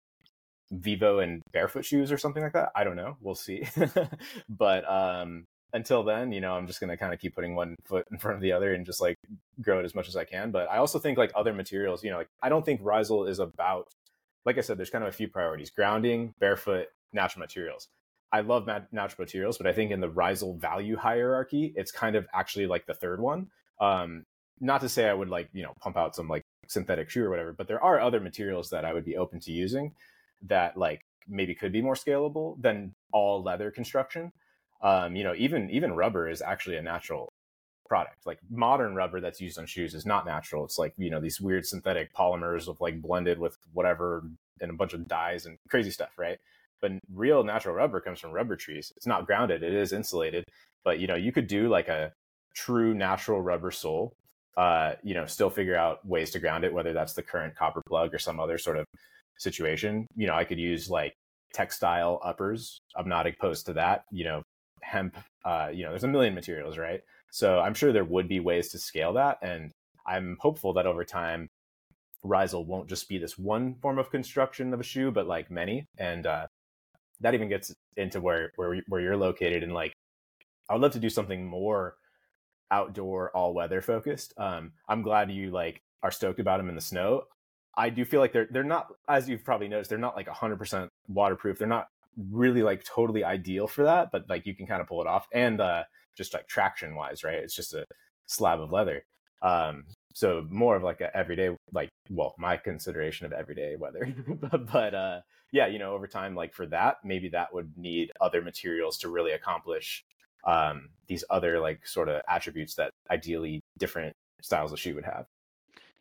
Vivo 0.71 1.19
and 1.19 1.43
barefoot 1.53 1.85
shoes 1.85 2.13
or 2.13 2.19
something 2.19 2.43
like 2.43 2.53
that? 2.53 2.71
I 2.77 2.85
don't 2.85 2.95
know. 2.95 3.17
We'll 3.21 3.35
see. 3.35 3.67
but 4.49 4.89
um, 4.89 5.45
until 5.73 6.05
then, 6.05 6.31
you 6.31 6.41
know, 6.41 6.55
I'm 6.55 6.69
just 6.69 6.81
gonna 6.81 6.97
kind 6.97 7.13
of 7.13 7.19
keep 7.19 7.35
putting 7.35 7.57
one 7.57 7.75
foot 7.85 8.07
in 8.13 8.19
front 8.19 8.37
of 8.37 8.41
the 8.41 8.53
other 8.53 8.73
and 8.73 8.87
just 8.87 9.01
like 9.01 9.17
grow 9.61 9.81
it 9.81 9.85
as 9.85 9.95
much 9.95 10.07
as 10.07 10.17
I 10.17 10.25
can. 10.25 10.53
But 10.53 10.71
I 10.71 10.77
also 10.77 11.01
think 11.01 11.19
like 11.19 11.33
other 11.35 11.53
materials, 11.53 12.05
you 12.05 12.13
know, 12.13 12.19
like 12.19 12.29
I 12.45 12.49
don't 12.49 12.65
think 12.65 12.81
Rhizal 12.81 13.27
is 13.27 13.41
about, 13.41 13.89
like 14.47 14.57
I 14.57 14.61
said, 14.61 14.79
there's 14.79 14.91
kind 14.91 15.03
of 15.03 15.09
a 15.09 15.17
few 15.17 15.27
priorities: 15.27 15.71
grounding, 15.71 16.33
barefoot, 16.39 16.87
natural 17.13 17.41
materials. 17.41 17.89
I 18.33 18.41
love 18.41 18.67
natural 18.67 19.25
materials, 19.25 19.59
but 19.59 19.67
I 19.67 19.73
think 19.73 19.91
in 19.91 20.01
the 20.01 20.09
Rhizal 20.09 20.57
value 20.57 20.97
hierarchy, 20.97 21.73
it's 21.77 21.93
kind 21.93 22.17
of 22.17 22.27
actually 22.35 22.67
like 22.67 22.87
the 22.87 22.95
third 22.95 23.21
one. 23.21 23.49
Um, 23.81 24.25
not 24.61 24.81
to 24.81 24.89
say 24.89 25.09
I 25.09 25.15
would 25.15 25.29
like, 25.29 25.49
you 25.53 25.63
know, 25.63 25.75
pump 25.81 25.97
out 25.97 26.17
some 26.17 26.29
like 26.29 26.43
synthetic 26.67 27.11
shoe 27.11 27.25
or 27.25 27.31
whatever, 27.31 27.53
but 27.53 27.69
there 27.69 27.83
are 27.83 28.01
other 28.01 28.21
materials 28.21 28.71
that 28.71 28.85
I 28.85 28.93
would 28.93 29.05
be 29.05 29.17
open 29.17 29.41
to 29.41 29.53
using 29.53 29.93
that 30.43 30.77
like 30.77 31.05
maybe 31.29 31.55
could 31.55 31.73
be 31.73 31.83
more 31.83 31.95
scalable 31.95 32.61
than 32.61 32.95
all 33.13 33.43
leather 33.43 33.71
construction. 33.71 34.33
Um, 34.83 35.17
you 35.17 35.25
know, 35.25 35.35
even 35.37 35.71
even 35.71 35.95
rubber 35.95 36.29
is 36.29 36.43
actually 36.43 36.77
a 36.77 36.83
natural 36.83 37.33
product. 37.87 38.27
Like 38.27 38.39
modern 38.51 38.95
rubber 38.95 39.21
that's 39.21 39.41
used 39.41 39.59
on 39.59 39.67
shoes 39.67 39.95
is 39.95 40.07
not 40.07 40.27
natural. 40.27 40.65
It's 40.65 40.79
like, 40.79 40.95
you 40.97 41.11
know, 41.11 41.21
these 41.21 41.41
weird 41.41 41.67
synthetic 41.67 42.13
polymers 42.15 42.69
of 42.69 42.81
like 42.81 43.01
blended 43.01 43.39
with 43.39 43.57
whatever 43.73 44.25
and 44.61 44.71
a 44.71 44.75
bunch 44.75 44.93
of 44.93 45.07
dyes 45.09 45.47
and 45.47 45.59
crazy 45.69 45.91
stuff, 45.91 46.11
right? 46.19 46.39
But 46.85 46.93
real 47.15 47.43
natural 47.43 47.75
rubber 47.75 47.99
comes 47.99 48.21
from 48.21 48.33
rubber 48.33 48.57
trees. 48.57 48.93
It's 48.95 49.07
not 49.07 49.25
grounded; 49.25 49.63
it 49.63 49.73
is 49.73 49.95
insulated. 49.95 50.45
But 50.85 50.99
you 50.99 51.07
know, 51.07 51.15
you 51.15 51.33
could 51.33 51.47
do 51.47 51.71
like 51.71 51.89
a 51.89 52.13
true 52.55 52.93
natural 52.93 53.41
rubber 53.41 53.71
sole. 53.71 54.13
Uh, 54.55 54.93
you 55.03 55.15
know, 55.15 55.25
still 55.25 55.49
figure 55.49 55.77
out 55.77 56.07
ways 56.07 56.31
to 56.33 56.39
ground 56.39 56.63
it, 56.63 56.75
whether 56.75 56.93
that's 56.93 57.15
the 57.15 57.23
current 57.23 57.57
copper 57.57 57.81
plug 57.89 58.13
or 58.13 58.19
some 58.19 58.39
other 58.39 58.59
sort 58.59 58.77
of 58.77 58.85
situation. 59.39 60.07
You 60.15 60.27
know, 60.27 60.35
I 60.35 60.45
could 60.45 60.59
use 60.59 60.91
like 60.91 61.15
textile 61.55 62.21
uppers. 62.23 62.77
I'm 62.95 63.09
not 63.09 63.27
opposed 63.27 63.65
to 63.65 63.73
that. 63.73 64.05
You 64.13 64.25
know, 64.25 64.43
hemp. 64.83 65.17
Uh, 65.43 65.71
you 65.73 65.85
know, 65.85 65.89
there's 65.89 66.05
a 66.05 66.09
million 66.09 66.35
materials, 66.35 66.77
right? 66.77 67.01
So 67.31 67.61
I'm 67.61 67.73
sure 67.73 67.95
there 67.95 68.05
would 68.05 68.29
be 68.29 68.41
ways 68.41 68.69
to 68.73 68.79
scale 68.79 69.15
that, 69.15 69.39
and 69.41 69.73
I'm 70.07 70.37
hopeful 70.39 70.75
that 70.75 70.87
over 70.87 71.03
time 71.03 71.49
Rhizal 72.25 72.67
won't 72.67 72.91
just 72.91 73.09
be 73.09 73.17
this 73.17 73.39
one 73.39 73.77
form 73.77 73.99
of 73.99 74.11
construction 74.11 74.75
of 74.75 74.81
a 74.81 74.85
shoe, 74.85 75.11
but 75.11 75.27
like 75.27 75.51
many. 75.51 75.87
And 75.97 76.27
uh, 76.27 76.47
that 77.25 77.35
even 77.35 77.49
gets 77.49 77.75
into 77.97 78.21
where 78.21 78.53
where 78.57 78.83
where 78.87 79.01
you're 79.01 79.17
located 79.17 79.63
and 79.63 79.73
like 79.73 79.95
I 80.69 80.75
would 80.75 80.83
love 80.83 80.93
to 80.93 80.99
do 80.99 81.11
something 81.11 81.47
more 81.47 81.97
outdoor 82.71 83.31
all 83.37 83.55
weather 83.55 83.81
focused. 83.81 84.35
Um, 84.37 84.73
I'm 84.89 85.03
glad 85.03 85.31
you 85.31 85.51
like 85.51 85.83
are 86.03 86.11
stoked 86.11 86.39
about 86.39 86.59
them 86.59 86.69
in 86.69 86.75
the 86.75 86.81
snow. 86.81 87.25
I 87.77 87.89
do 87.91 88.05
feel 88.05 88.21
like 88.21 88.33
they're 88.33 88.49
they're 88.51 88.63
not 88.63 88.93
as 89.09 89.29
you've 89.29 89.45
probably 89.45 89.69
noticed 89.69 89.89
they're 89.89 89.99
not 89.99 90.17
like 90.17 90.29
100% 90.29 90.89
waterproof. 91.09 91.59
They're 91.59 91.67
not 91.67 91.89
really 92.31 92.63
like 92.63 92.85
totally 92.85 93.25
ideal 93.25 93.67
for 93.67 93.85
that, 93.85 94.11
but 94.13 94.29
like 94.29 94.47
you 94.47 94.55
can 94.55 94.67
kind 94.67 94.83
of 94.83 94.87
pull 94.87 95.01
it 95.01 95.07
off 95.07 95.27
and 95.33 95.61
uh 95.61 95.85
just 96.17 96.35
like 96.35 96.47
traction 96.47 96.95
wise, 96.95 97.25
right? 97.25 97.37
It's 97.37 97.57
just 97.57 97.75
a 97.75 97.87
slab 98.27 98.61
of 98.61 98.71
leather. 98.71 99.05
Um 99.43 99.85
so 100.15 100.47
more 100.49 100.77
of 100.77 100.83
like 100.83 101.01
a 101.01 101.15
everyday 101.15 101.55
like 101.73 101.91
well, 102.11 102.35
my 102.39 102.57
consideration 102.57 103.27
of 103.27 103.33
everyday 103.33 103.77
weather. 103.77 104.15
but, 104.29 104.73
but 104.73 104.95
uh 104.95 105.21
yeah, 105.53 105.67
you 105.67 105.79
know, 105.79 105.93
over 105.93 106.07
time 106.07 106.35
like 106.35 106.55
for 106.55 106.67
that, 106.67 106.97
maybe 107.05 107.29
that 107.29 107.53
would 107.53 107.77
need 107.77 108.11
other 108.21 108.41
materials 108.41 108.99
to 108.99 109.09
really 109.09 109.33
accomplish 109.33 110.05
um 110.47 110.89
these 111.09 111.25
other 111.31 111.61
like 111.61 111.87
sort 111.87 112.09
of 112.09 112.23
attributes 112.29 112.75
that 112.77 112.91
ideally 113.11 113.61
different 113.79 114.15
styles 114.41 114.73
of 114.73 114.79
shoe 114.79 114.95
would 114.95 115.05
have. 115.05 115.27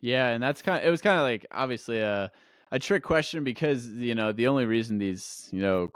Yeah, 0.00 0.28
and 0.28 0.42
that's 0.42 0.62
kind 0.62 0.78
of 0.78 0.86
it 0.86 0.90
was 0.90 1.02
kind 1.02 1.18
of 1.18 1.22
like 1.22 1.46
obviously 1.50 1.98
a 2.00 2.30
a 2.70 2.78
trick 2.78 3.02
question 3.02 3.44
because 3.44 3.86
you 3.88 4.14
know 4.14 4.32
the 4.32 4.46
only 4.46 4.64
reason 4.64 4.98
these 4.98 5.48
you 5.52 5.60
know 5.60 5.90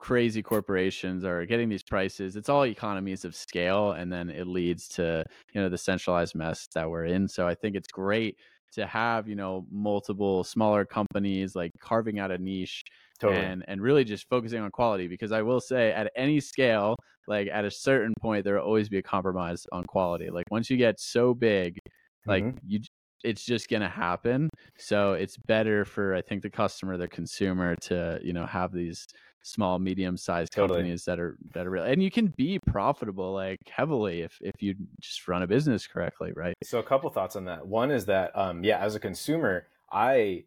crazy 0.00 0.42
corporations 0.42 1.24
are 1.24 1.44
getting 1.44 1.68
these 1.68 1.82
prices 1.82 2.34
it's 2.34 2.48
all 2.48 2.64
economies 2.64 3.24
of 3.24 3.36
scale 3.36 3.92
and 3.92 4.10
then 4.10 4.30
it 4.30 4.46
leads 4.46 4.88
to 4.88 5.22
you 5.52 5.60
know 5.60 5.68
the 5.68 5.78
centralized 5.78 6.34
mess 6.34 6.66
that 6.74 6.88
we're 6.88 7.04
in 7.04 7.28
so 7.28 7.46
i 7.46 7.54
think 7.54 7.76
it's 7.76 7.88
great 7.88 8.36
to 8.72 8.86
have 8.86 9.28
you 9.28 9.34
know 9.34 9.66
multiple 9.70 10.42
smaller 10.42 10.84
companies 10.84 11.54
like 11.54 11.70
carving 11.80 12.18
out 12.18 12.30
a 12.30 12.38
niche 12.38 12.82
totally. 13.20 13.40
and 13.40 13.62
and 13.68 13.82
really 13.82 14.02
just 14.02 14.28
focusing 14.28 14.62
on 14.62 14.70
quality 14.70 15.06
because 15.06 15.32
i 15.32 15.42
will 15.42 15.60
say 15.60 15.92
at 15.92 16.10
any 16.16 16.40
scale 16.40 16.96
like 17.28 17.48
at 17.52 17.66
a 17.66 17.70
certain 17.70 18.14
point 18.20 18.42
there 18.42 18.54
will 18.54 18.62
always 18.62 18.88
be 18.88 18.98
a 18.98 19.02
compromise 19.02 19.66
on 19.70 19.84
quality 19.84 20.30
like 20.30 20.46
once 20.50 20.70
you 20.70 20.78
get 20.78 20.98
so 20.98 21.34
big 21.34 21.78
like 22.26 22.44
mm-hmm. 22.44 22.58
you 22.66 22.80
it's 23.22 23.44
just 23.44 23.68
going 23.68 23.82
to 23.82 23.88
happen. 23.88 24.48
So 24.78 25.12
it's 25.12 25.36
better 25.36 25.84
for 25.84 26.14
I 26.14 26.22
think 26.22 26.42
the 26.42 26.50
customer, 26.50 26.96
the 26.96 27.08
consumer 27.08 27.74
to, 27.82 28.18
you 28.22 28.32
know, 28.32 28.46
have 28.46 28.72
these 28.72 29.06
small 29.42 29.78
medium 29.78 30.16
sized 30.16 30.52
totally. 30.52 30.80
companies 30.80 31.04
that 31.04 31.18
are 31.18 31.36
that 31.54 31.66
are 31.66 31.70
real 31.70 31.84
and 31.84 32.02
you 32.02 32.10
can 32.10 32.26
be 32.26 32.58
profitable 32.58 33.32
like 33.32 33.58
heavily 33.68 34.20
if 34.20 34.38
if 34.42 34.62
you 34.62 34.74
just 35.00 35.26
run 35.26 35.42
a 35.42 35.46
business 35.46 35.86
correctly, 35.86 36.32
right? 36.34 36.56
So 36.62 36.78
a 36.78 36.82
couple 36.82 37.08
thoughts 37.10 37.36
on 37.36 37.46
that. 37.46 37.66
One 37.66 37.90
is 37.90 38.06
that 38.06 38.36
um 38.36 38.64
yeah, 38.64 38.78
as 38.78 38.94
a 38.94 39.00
consumer, 39.00 39.66
I 39.90 40.44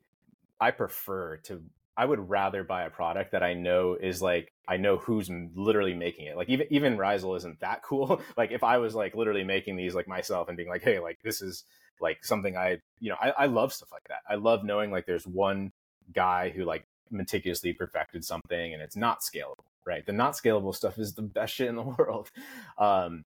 I 0.60 0.72
prefer 0.72 1.38
to 1.44 1.62
I 1.96 2.06
would 2.06 2.30
rather 2.30 2.64
buy 2.64 2.84
a 2.84 2.90
product 2.90 3.32
that 3.32 3.44
I 3.44 3.54
know 3.54 3.96
is 3.96 4.22
like 4.22 4.52
I 4.68 4.78
know 4.78 4.98
who's 4.98 5.30
literally 5.56 5.94
making 5.94 6.28
it. 6.28 6.38
Like 6.38 6.50
even 6.50 6.68
even 6.70 6.98
Rhizal 6.98 7.36
isn't 7.36 7.60
that 7.60 7.82
cool. 7.84 8.22
like 8.38 8.52
if 8.52 8.64
I 8.64 8.78
was 8.78 8.96
like 8.96 9.16
literally 9.16 9.44
making 9.44 9.76
these 9.76 9.96
like 9.96 10.08
myself 10.08 10.48
and 10.48 10.58
being 10.58 10.70
like, 10.70 10.84
hey, 10.84 11.00
like 11.00 11.20
this 11.24 11.42
is 11.42 11.66
like 12.00 12.24
something 12.24 12.58
I, 12.58 12.80
you 13.00 13.10
know, 13.10 13.18
I, 13.22 13.30
I 13.30 13.46
love 13.46 13.74
stuff 13.74 13.92
like 13.92 14.08
that. 14.10 14.22
I 14.30 14.36
love 14.36 14.64
knowing 14.64 14.92
like 14.92 15.06
there's 15.06 15.28
one 15.28 15.72
guy 16.14 16.50
who 16.50 16.66
like 16.66 16.86
meticulously 17.12 17.74
perfected 17.74 18.24
something 18.24 18.74
and 18.74 18.82
it's 18.82 18.96
not 18.96 19.22
scalable, 19.22 19.66
right? 19.86 20.06
The 20.06 20.14
not 20.14 20.34
scalable 20.34 20.76
stuff 20.76 20.98
is 20.98 21.14
the 21.14 21.22
best 21.22 21.54
shit 21.54 21.68
in 21.68 21.76
the 21.76 21.82
world. 21.98 22.30
Um, 22.78 23.24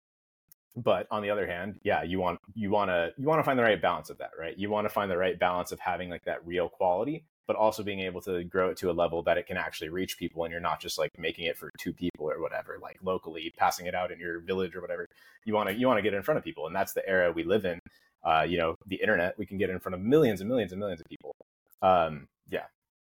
but 0.75 1.07
on 1.09 1.23
the 1.23 1.31
other 1.31 1.47
hand, 1.47 1.79
yeah, 1.83 2.03
you 2.03 2.19
want 2.19 2.39
you 2.53 2.69
want 2.69 2.89
to 2.89 3.11
you 3.17 3.25
want 3.25 3.39
to 3.39 3.43
find 3.43 3.57
the 3.57 3.63
right 3.63 3.81
balance 3.81 4.11
of 4.11 4.19
that, 4.19 4.31
right? 4.39 4.55
You 4.55 4.69
want 4.69 4.85
to 4.85 4.89
find 4.89 5.09
the 5.09 5.17
right 5.17 5.39
balance 5.39 5.71
of 5.71 5.79
having 5.79 6.11
like 6.11 6.23
that 6.25 6.45
real 6.45 6.69
quality, 6.69 7.25
but 7.47 7.55
also 7.55 7.81
being 7.81 8.01
able 8.01 8.21
to 8.21 8.43
grow 8.43 8.69
it 8.69 8.77
to 8.77 8.91
a 8.91 8.93
level 8.93 9.23
that 9.23 9.39
it 9.39 9.47
can 9.47 9.57
actually 9.57 9.89
reach 9.89 10.19
people, 10.19 10.43
and 10.43 10.51
you're 10.51 10.61
not 10.61 10.79
just 10.79 10.99
like 10.99 11.09
making 11.17 11.45
it 11.45 11.57
for 11.57 11.71
two 11.79 11.93
people 11.93 12.29
or 12.29 12.39
whatever, 12.39 12.77
like 12.79 12.99
locally 13.01 13.51
passing 13.57 13.87
it 13.87 13.95
out 13.95 14.11
in 14.11 14.19
your 14.19 14.39
village 14.41 14.75
or 14.75 14.81
whatever. 14.81 15.07
You 15.45 15.55
want 15.55 15.69
to 15.69 15.75
you 15.75 15.87
want 15.87 15.97
to 15.97 16.03
get 16.03 16.13
in 16.13 16.21
front 16.21 16.37
of 16.37 16.43
people, 16.43 16.67
and 16.67 16.75
that's 16.75 16.93
the 16.93 17.07
era 17.09 17.31
we 17.31 17.43
live 17.43 17.65
in 17.65 17.79
uh, 18.27 18.43
you 18.47 18.57
know, 18.57 18.75
the 18.85 18.97
internet, 18.97 19.37
we 19.37 19.45
can 19.45 19.57
get 19.57 19.69
in 19.69 19.79
front 19.79 19.95
of 19.95 20.01
millions 20.01 20.41
and 20.41 20.49
millions 20.49 20.71
and 20.73 20.79
millions 20.79 20.99
of 20.99 21.07
people. 21.07 21.35
Um, 21.81 22.27
yeah, 22.49 22.65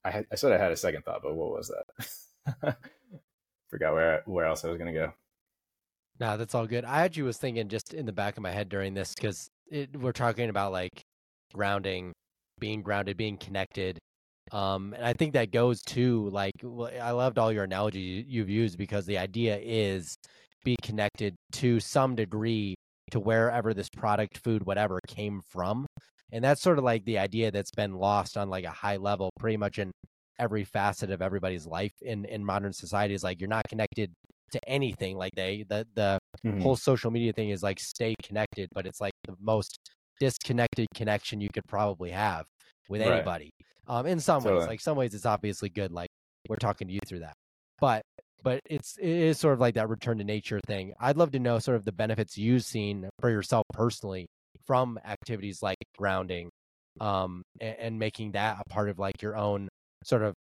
I, 0.04 0.10
had, 0.10 0.26
I 0.30 0.34
said 0.34 0.52
I 0.52 0.58
had 0.58 0.72
a 0.72 0.76
second 0.76 1.04
thought, 1.04 1.22
but 1.22 1.34
what 1.34 1.50
was 1.50 1.70
that? 1.70 2.76
Forgot 3.68 3.94
where 3.94 4.22
where 4.26 4.46
else 4.46 4.64
I 4.64 4.68
was 4.68 4.78
gonna 4.78 4.92
go. 4.92 5.12
No, 6.20 6.36
that's 6.36 6.54
all 6.54 6.66
good. 6.66 6.84
I 6.84 7.02
actually 7.02 7.24
was 7.24 7.38
thinking 7.38 7.68
just 7.68 7.92
in 7.92 8.06
the 8.06 8.12
back 8.12 8.36
of 8.36 8.42
my 8.42 8.50
head 8.50 8.68
during 8.68 8.94
this 8.94 9.14
because 9.14 9.48
we're 9.94 10.12
talking 10.12 10.48
about 10.48 10.72
like 10.72 11.02
grounding, 11.52 12.12
being 12.60 12.82
grounded, 12.82 13.16
being 13.16 13.36
connected. 13.36 13.98
Um, 14.52 14.92
and 14.94 15.04
I 15.04 15.14
think 15.14 15.32
that 15.32 15.50
goes 15.50 15.82
to 15.82 16.28
like 16.28 16.52
I 17.00 17.10
loved 17.10 17.38
all 17.38 17.50
your 17.50 17.64
analogy 17.64 18.24
you've 18.28 18.50
used 18.50 18.78
because 18.78 19.06
the 19.06 19.18
idea 19.18 19.58
is 19.60 20.14
be 20.64 20.76
connected 20.82 21.34
to 21.52 21.80
some 21.80 22.14
degree 22.14 22.74
to 23.10 23.20
wherever 23.20 23.74
this 23.74 23.88
product, 23.88 24.38
food, 24.38 24.64
whatever 24.64 25.00
came 25.06 25.40
from. 25.50 25.86
And 26.34 26.42
that's 26.42 26.60
sort 26.60 26.78
of 26.78 26.84
like 26.84 27.04
the 27.04 27.18
idea 27.18 27.52
that's 27.52 27.70
been 27.70 27.94
lost 27.94 28.36
on 28.36 28.50
like 28.50 28.64
a 28.64 28.70
high 28.70 28.96
level, 28.96 29.30
pretty 29.38 29.56
much 29.56 29.78
in 29.78 29.92
every 30.40 30.64
facet 30.64 31.12
of 31.12 31.22
everybody's 31.22 31.64
life 31.64 31.92
in, 32.02 32.24
in 32.24 32.44
modern 32.44 32.72
society 32.72 33.14
is 33.14 33.22
like 33.22 33.40
you're 33.40 33.48
not 33.48 33.62
connected 33.68 34.12
to 34.50 34.60
anything. 34.68 35.16
Like 35.16 35.30
they 35.36 35.64
the 35.68 35.86
the 35.94 36.18
mm-hmm. 36.44 36.60
whole 36.60 36.74
social 36.74 37.12
media 37.12 37.32
thing 37.32 37.50
is 37.50 37.62
like 37.62 37.78
stay 37.78 38.16
connected, 38.20 38.68
but 38.74 38.84
it's 38.84 39.00
like 39.00 39.12
the 39.28 39.36
most 39.40 39.78
disconnected 40.18 40.88
connection 40.92 41.40
you 41.40 41.50
could 41.54 41.66
probably 41.68 42.10
have 42.10 42.46
with 42.88 43.00
right. 43.00 43.12
anybody. 43.12 43.50
Um 43.86 44.04
in 44.04 44.18
some 44.18 44.42
ways. 44.42 44.66
Like 44.66 44.80
some 44.80 44.96
ways 44.96 45.14
it's 45.14 45.26
obviously 45.26 45.68
good, 45.68 45.92
like 45.92 46.10
we're 46.48 46.56
talking 46.56 46.88
to 46.88 46.94
you 46.94 47.00
through 47.06 47.20
that. 47.20 47.34
But 47.80 48.02
but 48.42 48.58
it's 48.68 48.96
it 48.98 49.08
is 49.08 49.38
sort 49.38 49.54
of 49.54 49.60
like 49.60 49.74
that 49.74 49.88
return 49.88 50.18
to 50.18 50.24
nature 50.24 50.60
thing. 50.66 50.94
I'd 50.98 51.16
love 51.16 51.30
to 51.30 51.38
know 51.38 51.60
sort 51.60 51.76
of 51.76 51.84
the 51.84 51.92
benefits 51.92 52.36
you've 52.36 52.64
seen 52.64 53.08
for 53.20 53.30
yourself 53.30 53.64
personally 53.72 54.26
from 54.66 54.98
activities 55.04 55.62
like 55.62 55.76
grounding, 55.98 56.50
um, 57.00 57.42
and, 57.60 57.76
and 57.78 57.98
making 57.98 58.32
that 58.32 58.58
a 58.60 58.68
part 58.68 58.88
of 58.88 58.98
like 58.98 59.22
your 59.22 59.36
own 59.36 59.68
sort 60.04 60.22
of 60.22 60.34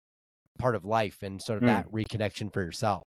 part 0.59 0.75
of 0.75 0.85
life 0.85 1.17
and 1.21 1.41
sort 1.41 1.57
of 1.57 1.63
mm. 1.63 1.67
that 1.67 1.91
reconnection 1.91 2.51
for 2.51 2.61
yourself. 2.61 3.03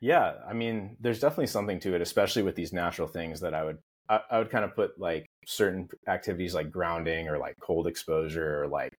Yeah, 0.00 0.34
I 0.48 0.52
mean, 0.52 0.96
there's 1.00 1.20
definitely 1.20 1.46
something 1.46 1.78
to 1.80 1.94
it, 1.94 2.00
especially 2.00 2.42
with 2.42 2.56
these 2.56 2.72
natural 2.72 3.06
things 3.06 3.40
that 3.40 3.54
I 3.54 3.64
would 3.64 3.78
I, 4.08 4.20
I 4.30 4.38
would 4.38 4.50
kind 4.50 4.64
of 4.64 4.74
put 4.74 4.98
like 4.98 5.26
certain 5.46 5.88
activities 6.08 6.54
like 6.54 6.70
grounding 6.70 7.28
or 7.28 7.38
like 7.38 7.54
cold 7.60 7.86
exposure 7.86 8.62
or 8.62 8.68
like 8.68 8.92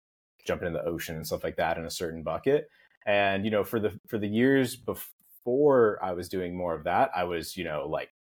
jumping 0.46 0.68
in 0.68 0.72
the 0.72 0.84
ocean 0.84 1.16
and 1.16 1.26
stuff 1.26 1.44
like 1.44 1.56
that 1.56 1.78
in 1.78 1.84
a 1.84 1.90
certain 1.90 2.22
bucket 2.22 2.68
and 3.06 3.44
you 3.44 3.50
know, 3.50 3.64
for 3.64 3.80
the 3.80 3.98
for 4.06 4.18
the 4.18 4.28
years 4.28 4.76
before 4.76 5.98
I 6.02 6.12
was 6.12 6.28
doing 6.28 6.56
more 6.56 6.74
of 6.74 6.84
that, 6.84 7.10
I 7.14 7.24
was 7.24 7.56
you 7.56 7.64
know 7.64 7.86
like 7.88 8.10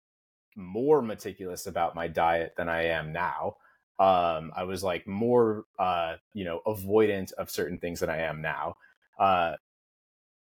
more 0.56 1.02
meticulous 1.02 1.66
about 1.66 1.94
my 1.94 2.08
diet 2.08 2.54
than 2.56 2.68
I 2.68 2.86
am 2.86 3.12
now. 3.12 3.56
Um, 3.98 4.52
I 4.56 4.64
was 4.64 4.82
like 4.82 5.06
more 5.06 5.64
uh, 5.78 6.16
you 6.34 6.44
know 6.44 6.60
avoidant 6.66 7.32
of 7.34 7.50
certain 7.50 7.78
things 7.78 8.00
than 8.00 8.10
I 8.10 8.22
am 8.22 8.42
now. 8.42 8.76
Uh, 9.18 9.56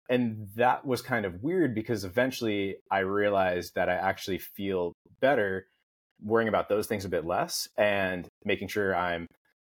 and 0.09 0.49
that 0.57 0.87
was 0.87 1.03
kind 1.03 1.27
of 1.27 1.43
weird 1.43 1.75
because 1.75 2.05
eventually 2.05 2.77
I 2.91 3.01
realized 3.01 3.75
that 3.75 3.89
I 3.89 3.95
actually 3.95 4.39
feel 4.39 4.95
better 5.21 5.67
worrying 6.23 6.49
about 6.49 6.69
those 6.69 6.87
things 6.87 7.05
a 7.05 7.11
bit 7.11 7.25
less 7.25 7.69
and 7.77 8.27
making 8.45 8.69
sure 8.69 8.97
I'm 8.97 9.27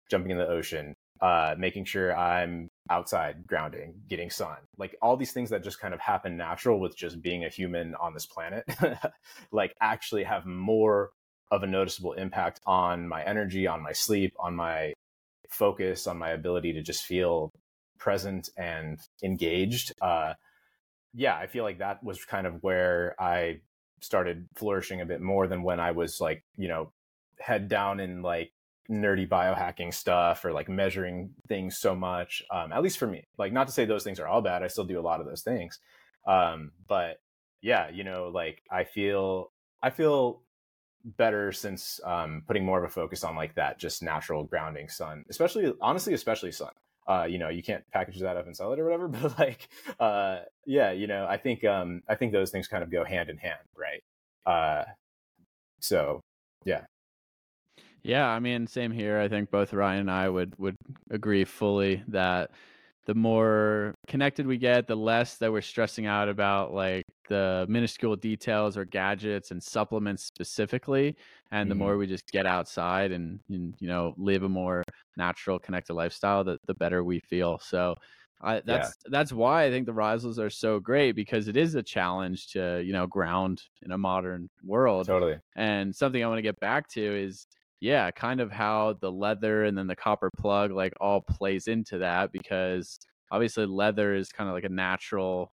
jumping 0.10 0.32
in 0.32 0.38
the 0.38 0.48
ocean, 0.48 0.94
uh, 1.22 1.56
making 1.58 1.86
sure 1.86 2.16
I'm 2.16 2.70
outside 2.90 3.46
grounding, 3.48 3.96
getting 4.08 4.30
sun, 4.30 4.58
like 4.78 4.96
all 5.02 5.18
these 5.18 5.32
things 5.32 5.50
that 5.50 5.64
just 5.64 5.80
kind 5.80 5.94
of 5.94 6.00
happen 6.00 6.38
natural 6.38 6.80
with 6.80 6.96
just 6.96 7.22
being 7.22 7.46
a 7.46 7.50
human 7.50 7.96
on 7.96 8.14
this 8.14 8.26
planet, 8.26 8.66
like 9.52 9.76
actually 9.82 10.24
have 10.24 10.46
more 10.46 11.12
of 11.52 11.64
a 11.64 11.68
noticeable 11.68 12.14
impact 12.14 12.60
on 12.66 13.08
my 13.08 13.24
energy, 13.24 13.68
on 13.68 13.82
my 13.82 13.94
sleep, 13.94 14.34
on 14.40 14.56
my 14.56 14.94
focus, 15.50 16.08
on 16.08 16.18
my 16.18 16.30
ability 16.30 16.74
to 16.74 16.82
just 16.82 17.04
feel 17.04 17.52
present 17.98 18.50
and 18.58 19.00
engaged. 19.24 19.94
Uh, 20.02 20.34
yeah, 21.14 21.36
I 21.36 21.48
feel 21.48 21.64
like 21.64 21.80
that 21.80 22.04
was 22.04 22.24
kind 22.26 22.46
of 22.46 22.62
where 22.62 23.16
I 23.20 23.62
started 24.02 24.48
flourishing 24.56 25.02
a 25.02 25.06
bit 25.06 25.22
more 25.22 25.48
than 25.48 25.64
when 25.64 25.80
I 25.80 25.92
was 25.92 26.20
like, 26.22 26.44
you 26.58 26.68
know, 26.68 26.92
head 27.40 27.68
down 27.68 28.00
in 28.00 28.22
like 28.22 28.52
nerdy 28.90 29.28
biohacking 29.28 29.94
stuff 29.94 30.46
or 30.46 30.52
like 30.52 30.70
measuring 30.70 31.32
things 31.48 31.78
so 31.78 31.96
much. 31.96 32.44
Um, 32.52 32.72
at 32.72 32.82
least 32.82 32.98
for 32.98 33.08
me, 33.08 33.26
like 33.38 33.54
not 33.54 33.68
to 33.68 33.74
say 33.74 33.86
those 33.86 34.04
things 34.04 34.20
are 34.20 34.28
all 34.28 34.42
bad. 34.42 34.64
I 34.64 34.68
still 34.68 34.86
do 34.86 35.00
a 35.00 35.02
lot 35.02 35.20
of 35.20 35.26
those 35.26 35.42
things. 35.42 35.80
Um, 36.26 36.72
but 36.88 37.20
yeah, 37.62 37.90
you 37.90 38.04
know, 38.04 38.30
like 38.34 38.62
I 38.72 38.84
feel, 38.84 39.52
I 39.82 39.90
feel 39.90 40.42
better 41.04 41.52
since 41.52 42.00
um, 42.04 42.44
putting 42.48 42.66
more 42.66 42.78
of 42.78 42.90
a 42.90 42.94
focus 42.94 43.24
on 43.24 43.36
like 43.36 43.56
that, 43.56 43.80
just 43.80 44.04
natural 44.04 44.44
grounding 44.44 44.90
sun, 44.90 45.26
especially 45.30 45.74
honestly, 45.82 46.14
especially 46.14 46.52
sun. 46.52 46.72
Uh, 47.08 47.24
you 47.24 47.38
know, 47.38 47.48
you 47.48 47.64
can't 47.64 47.86
package 47.94 48.20
that 48.20 48.36
up 48.36 48.46
and 48.48 48.56
sell 48.56 48.74
it 48.74 48.80
or 48.80 48.84
whatever, 48.84 49.08
but 49.08 49.40
like, 49.40 49.70
uh, 50.00 50.40
yeah, 50.66 50.92
you 50.92 51.08
know, 51.08 51.26
I 51.26 51.38
think, 51.38 51.64
um, 51.64 52.02
I 52.10 52.16
think 52.16 52.34
those 52.34 52.52
things 52.52 52.68
kind 52.68 52.84
of 52.84 52.92
go 52.92 53.06
hand 53.06 53.30
in 53.30 53.38
hand, 53.38 53.60
right? 53.78 54.04
Uh, 54.46 54.84
so 55.80 56.22
yeah, 56.66 56.82
yeah, 58.04 58.28
I 58.28 58.40
mean, 58.40 58.68
same 58.68 58.92
here. 58.92 59.20
I 59.20 59.28
think 59.28 59.52
both 59.52 59.74
Ryan 59.74 60.02
and 60.02 60.12
I 60.12 60.30
would 60.30 60.58
would 60.60 60.78
agree 61.10 61.44
fully 61.46 62.04
that 62.08 62.52
the 63.06 63.16
more 63.16 63.96
connected 64.08 64.46
we 64.48 64.58
get, 64.58 64.88
the 64.88 64.96
less 64.96 65.38
that 65.38 65.52
we're 65.52 65.62
stressing 65.62 66.06
out 66.06 66.30
about 66.30 66.74
like 66.74 67.06
the 67.30 67.66
minuscule 67.70 68.16
details 68.16 68.78
or 68.78 68.86
gadgets 68.86 69.52
and 69.52 69.62
supplements 69.64 70.24
specifically, 70.24 71.16
and 71.52 71.70
the 71.72 71.76
Mhm. 71.76 71.76
more 71.76 71.98
we 71.98 72.08
just 72.08 72.26
get 72.32 72.46
outside 72.46 73.12
and, 73.12 73.40
and 73.50 73.76
you 73.80 73.88
know 73.88 74.14
live 74.18 74.44
a 74.44 74.50
more 74.50 74.84
natural, 75.18 75.60
connected 75.60 75.94
lifestyle, 75.94 76.44
the 76.44 76.58
the 76.68 76.76
better 76.76 77.04
we 77.04 77.20
feel. 77.20 77.60
So. 77.60 77.96
I, 78.40 78.60
that's 78.60 78.96
that's 79.06 79.34
why 79.34 79.66
I 79.66 79.72
think 79.72 79.88
the 79.88 79.94
Rhizals 79.96 80.38
are 80.38 80.52
so 80.52 80.80
great 80.80 81.14
because 81.14 81.48
it 81.48 81.58
is 81.58 81.74
a 81.74 81.82
challenge 81.82 82.50
to 82.52 82.84
you 82.86 82.94
know 82.94 83.08
ground 83.08 83.64
in 83.82 83.92
a 83.92 83.98
modern 83.98 84.50
world. 84.64 85.10
Totally. 85.10 85.42
And 85.56 85.96
something 85.96 86.24
I 86.24 86.28
want 86.28 86.38
to 86.38 86.44
get 86.44 86.60
back 86.60 86.88
to 86.90 87.02
is 87.02 87.48
yeah, 87.80 88.12
kind 88.12 88.42
of 88.42 88.52
how 88.52 88.94
the 89.02 89.12
leather 89.12 89.64
and 89.66 89.78
then 89.78 89.88
the 89.88 89.96
copper 89.96 90.30
plug 90.38 90.72
like 90.72 90.94
all 91.02 91.22
plays 91.22 91.68
into 91.68 92.00
that 92.00 92.32
because 92.32 93.00
obviously 93.32 93.66
leather 93.66 94.16
is 94.16 94.30
kind 94.32 94.50
of 94.50 94.56
like 94.56 94.64
a 94.64 94.70
natural 94.70 95.54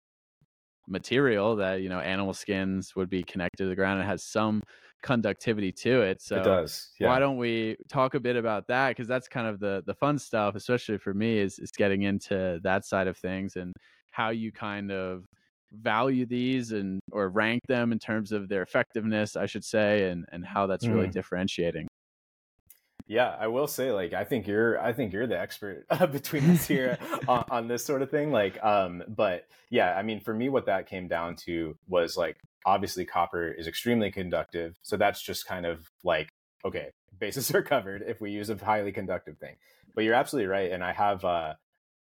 material 0.87 1.55
that 1.55 1.75
you 1.81 1.87
know 1.89 1.99
animal 1.99 2.33
skins 2.33 2.95
would 2.95 3.09
be 3.09 3.23
connected 3.23 3.63
to 3.63 3.69
the 3.69 3.75
ground 3.75 3.99
and 4.01 4.09
has 4.09 4.23
some 4.23 4.61
conductivity 5.01 5.71
to 5.71 6.01
it 6.01 6.21
so 6.21 6.35
it 6.35 6.43
does. 6.43 6.91
Yeah. 6.99 7.07
why 7.07 7.19
don't 7.19 7.37
we 7.37 7.77
talk 7.89 8.15
a 8.15 8.19
bit 8.19 8.35
about 8.35 8.67
that 8.67 8.89
because 8.89 9.07
that's 9.07 9.27
kind 9.29 9.47
of 9.47 9.59
the 9.59 9.81
the 9.85 9.93
fun 9.93 10.17
stuff 10.19 10.55
especially 10.55 10.97
for 10.97 11.13
me 11.13 11.37
is 11.37 11.57
is 11.59 11.71
getting 11.71 12.01
into 12.03 12.59
that 12.63 12.85
side 12.85 13.07
of 13.07 13.17
things 13.17 13.55
and 13.55 13.73
how 14.11 14.29
you 14.29 14.51
kind 14.51 14.91
of 14.91 15.25
value 15.71 16.25
these 16.25 16.71
and 16.73 16.99
or 17.13 17.29
rank 17.29 17.61
them 17.67 17.91
in 17.93 17.97
terms 17.99 18.31
of 18.33 18.49
their 18.49 18.61
effectiveness 18.61 19.35
i 19.37 19.45
should 19.45 19.63
say 19.63 20.09
and 20.09 20.25
and 20.31 20.45
how 20.45 20.67
that's 20.67 20.89
really 20.89 21.07
Mm. 21.07 21.13
differentiating 21.13 21.87
Yeah, 23.13 23.35
I 23.39 23.45
will 23.45 23.67
say, 23.67 23.91
like, 23.91 24.13
I 24.13 24.23
think 24.23 24.47
you're, 24.47 24.81
I 24.81 24.91
think 24.91 25.13
you're 25.13 25.27
the 25.27 25.39
expert 25.39 25.85
uh, 25.91 26.07
between 26.07 26.49
us 26.49 26.65
here 26.65 26.97
on, 27.27 27.45
on 27.51 27.67
this 27.67 27.85
sort 27.85 28.01
of 28.01 28.09
thing. 28.09 28.31
Like, 28.31 28.61
um, 28.63 29.03
but 29.07 29.45
yeah, 29.69 29.93
I 29.95 30.01
mean, 30.01 30.19
for 30.19 30.33
me, 30.33 30.49
what 30.49 30.65
that 30.65 30.87
came 30.87 31.07
down 31.07 31.35
to 31.45 31.77
was 31.87 32.17
like, 32.17 32.37
obviously, 32.65 33.05
copper 33.05 33.51
is 33.51 33.67
extremely 33.67 34.09
conductive, 34.09 34.79
so 34.81 34.97
that's 34.97 35.21
just 35.21 35.45
kind 35.45 35.67
of 35.67 35.91
like, 36.03 36.29
okay, 36.65 36.89
bases 37.19 37.53
are 37.53 37.61
covered 37.61 38.01
if 38.01 38.19
we 38.19 38.31
use 38.31 38.49
a 38.49 38.55
highly 38.55 38.91
conductive 38.91 39.37
thing. 39.37 39.57
But 39.93 40.05
you're 40.05 40.15
absolutely 40.15 40.47
right, 40.47 40.71
and 40.71 40.83
I 40.83 40.93
have, 40.93 41.23
uh, 41.23 41.53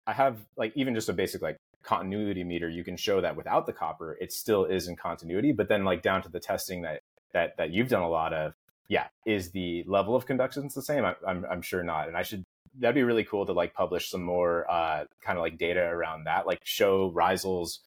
I 0.07 0.13
have 0.13 0.37
like 0.59 0.75
even 0.77 0.95
just 0.95 1.09
a 1.09 1.15
basic 1.15 1.41
like 1.41 1.57
continuity 1.83 2.45
meter. 2.45 2.69
You 2.69 2.85
can 2.85 2.99
show 2.99 3.23
that 3.23 3.37
without 3.37 3.65
the 3.65 3.73
copper, 3.73 4.19
it 4.21 4.35
still 4.35 4.67
is 4.67 4.87
in 4.87 4.97
continuity. 4.97 5.53
But 5.53 5.71
then, 5.71 5.83
like 5.83 6.03
down 6.03 6.21
to 6.25 6.29
the 6.29 6.41
testing 6.41 6.83
that 6.83 7.01
that 7.33 7.57
that 7.57 7.71
you've 7.71 7.89
done 7.89 8.03
a 8.03 8.09
lot 8.11 8.35
of, 8.35 8.53
yeah, 8.91 9.07
is 9.25 9.53
the 9.53 9.85
level 9.87 10.17
of 10.17 10.27
conductance 10.27 10.75
the 10.75 10.83
same? 10.83 11.05
I, 11.05 11.15
I'm 11.27 11.47
I'm 11.51 11.63
sure 11.63 11.85
not, 11.85 12.09
and 12.09 12.17
I 12.17 12.23
should. 12.23 12.45
That'd 12.79 12.97
be 12.97 13.05
really 13.05 13.25
cool 13.25 13.47
to 13.47 13.53
like 13.53 13.73
publish 13.73 14.11
some 14.11 14.23
more 14.23 14.69
uh, 14.71 15.05
kind 15.23 15.39
of 15.39 15.43
like 15.43 15.59
data 15.59 15.81
around 15.81 16.25
that, 16.25 16.45
like 16.47 16.59
show 16.65 17.11
Rhizals 17.13 17.81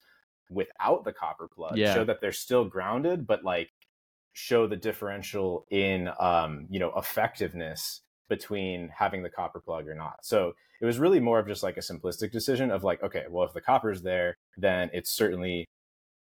without 0.49 1.03
the 1.03 1.11
copper 1.13 1.47
plug, 1.53 1.77
Yeah. 1.77 1.93
show 1.93 2.05
that 2.05 2.21
they're 2.21 2.31
still 2.31 2.65
grounded, 2.65 3.27
but 3.27 3.43
like 3.43 3.69
show 4.31 4.65
the 4.65 4.75
differential 4.77 5.65
in 5.69 6.09
um, 6.19 6.67
you 6.69 6.79
know 6.79 6.93
effectiveness 6.95 8.01
between 8.29 8.89
having 8.97 9.23
the 9.23 9.29
copper 9.29 9.59
plug 9.59 9.87
or 9.89 9.95
not. 9.95 10.15
So 10.23 10.53
it 10.81 10.85
was 10.85 10.99
really 10.99 11.19
more 11.19 11.39
of 11.39 11.47
just 11.47 11.63
like 11.63 11.75
a 11.77 11.81
simplistic 11.81 12.31
decision 12.31 12.71
of 12.71 12.83
like, 12.83 13.03
okay, 13.03 13.25
well, 13.29 13.45
if 13.45 13.53
the 13.53 13.61
copper's 13.61 14.01
there, 14.03 14.37
then 14.57 14.89
it's 14.93 15.11
certainly 15.11 15.65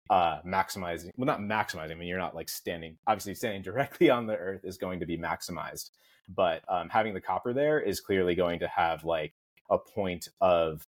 uh 0.09 0.41
maximizing 0.45 1.11
well 1.17 1.25
not 1.25 1.39
maximizing 1.39 1.91
i 1.91 1.95
mean 1.95 2.07
you're 2.07 2.17
not 2.17 2.35
like 2.35 2.49
standing 2.49 2.97
obviously 3.07 3.35
standing 3.35 3.61
directly 3.69 4.09
on 4.09 4.25
the 4.27 4.35
earth 4.35 4.61
is 4.63 4.77
going 4.77 4.99
to 4.99 5.05
be 5.05 5.17
maximized 5.17 5.91
but 6.27 6.61
um 6.67 6.89
having 6.89 7.13
the 7.13 7.21
copper 7.21 7.53
there 7.53 7.79
is 7.79 7.99
clearly 7.99 8.35
going 8.35 8.59
to 8.59 8.67
have 8.67 9.03
like 9.03 9.33
a 9.69 9.77
point 9.77 10.27
of 10.41 10.87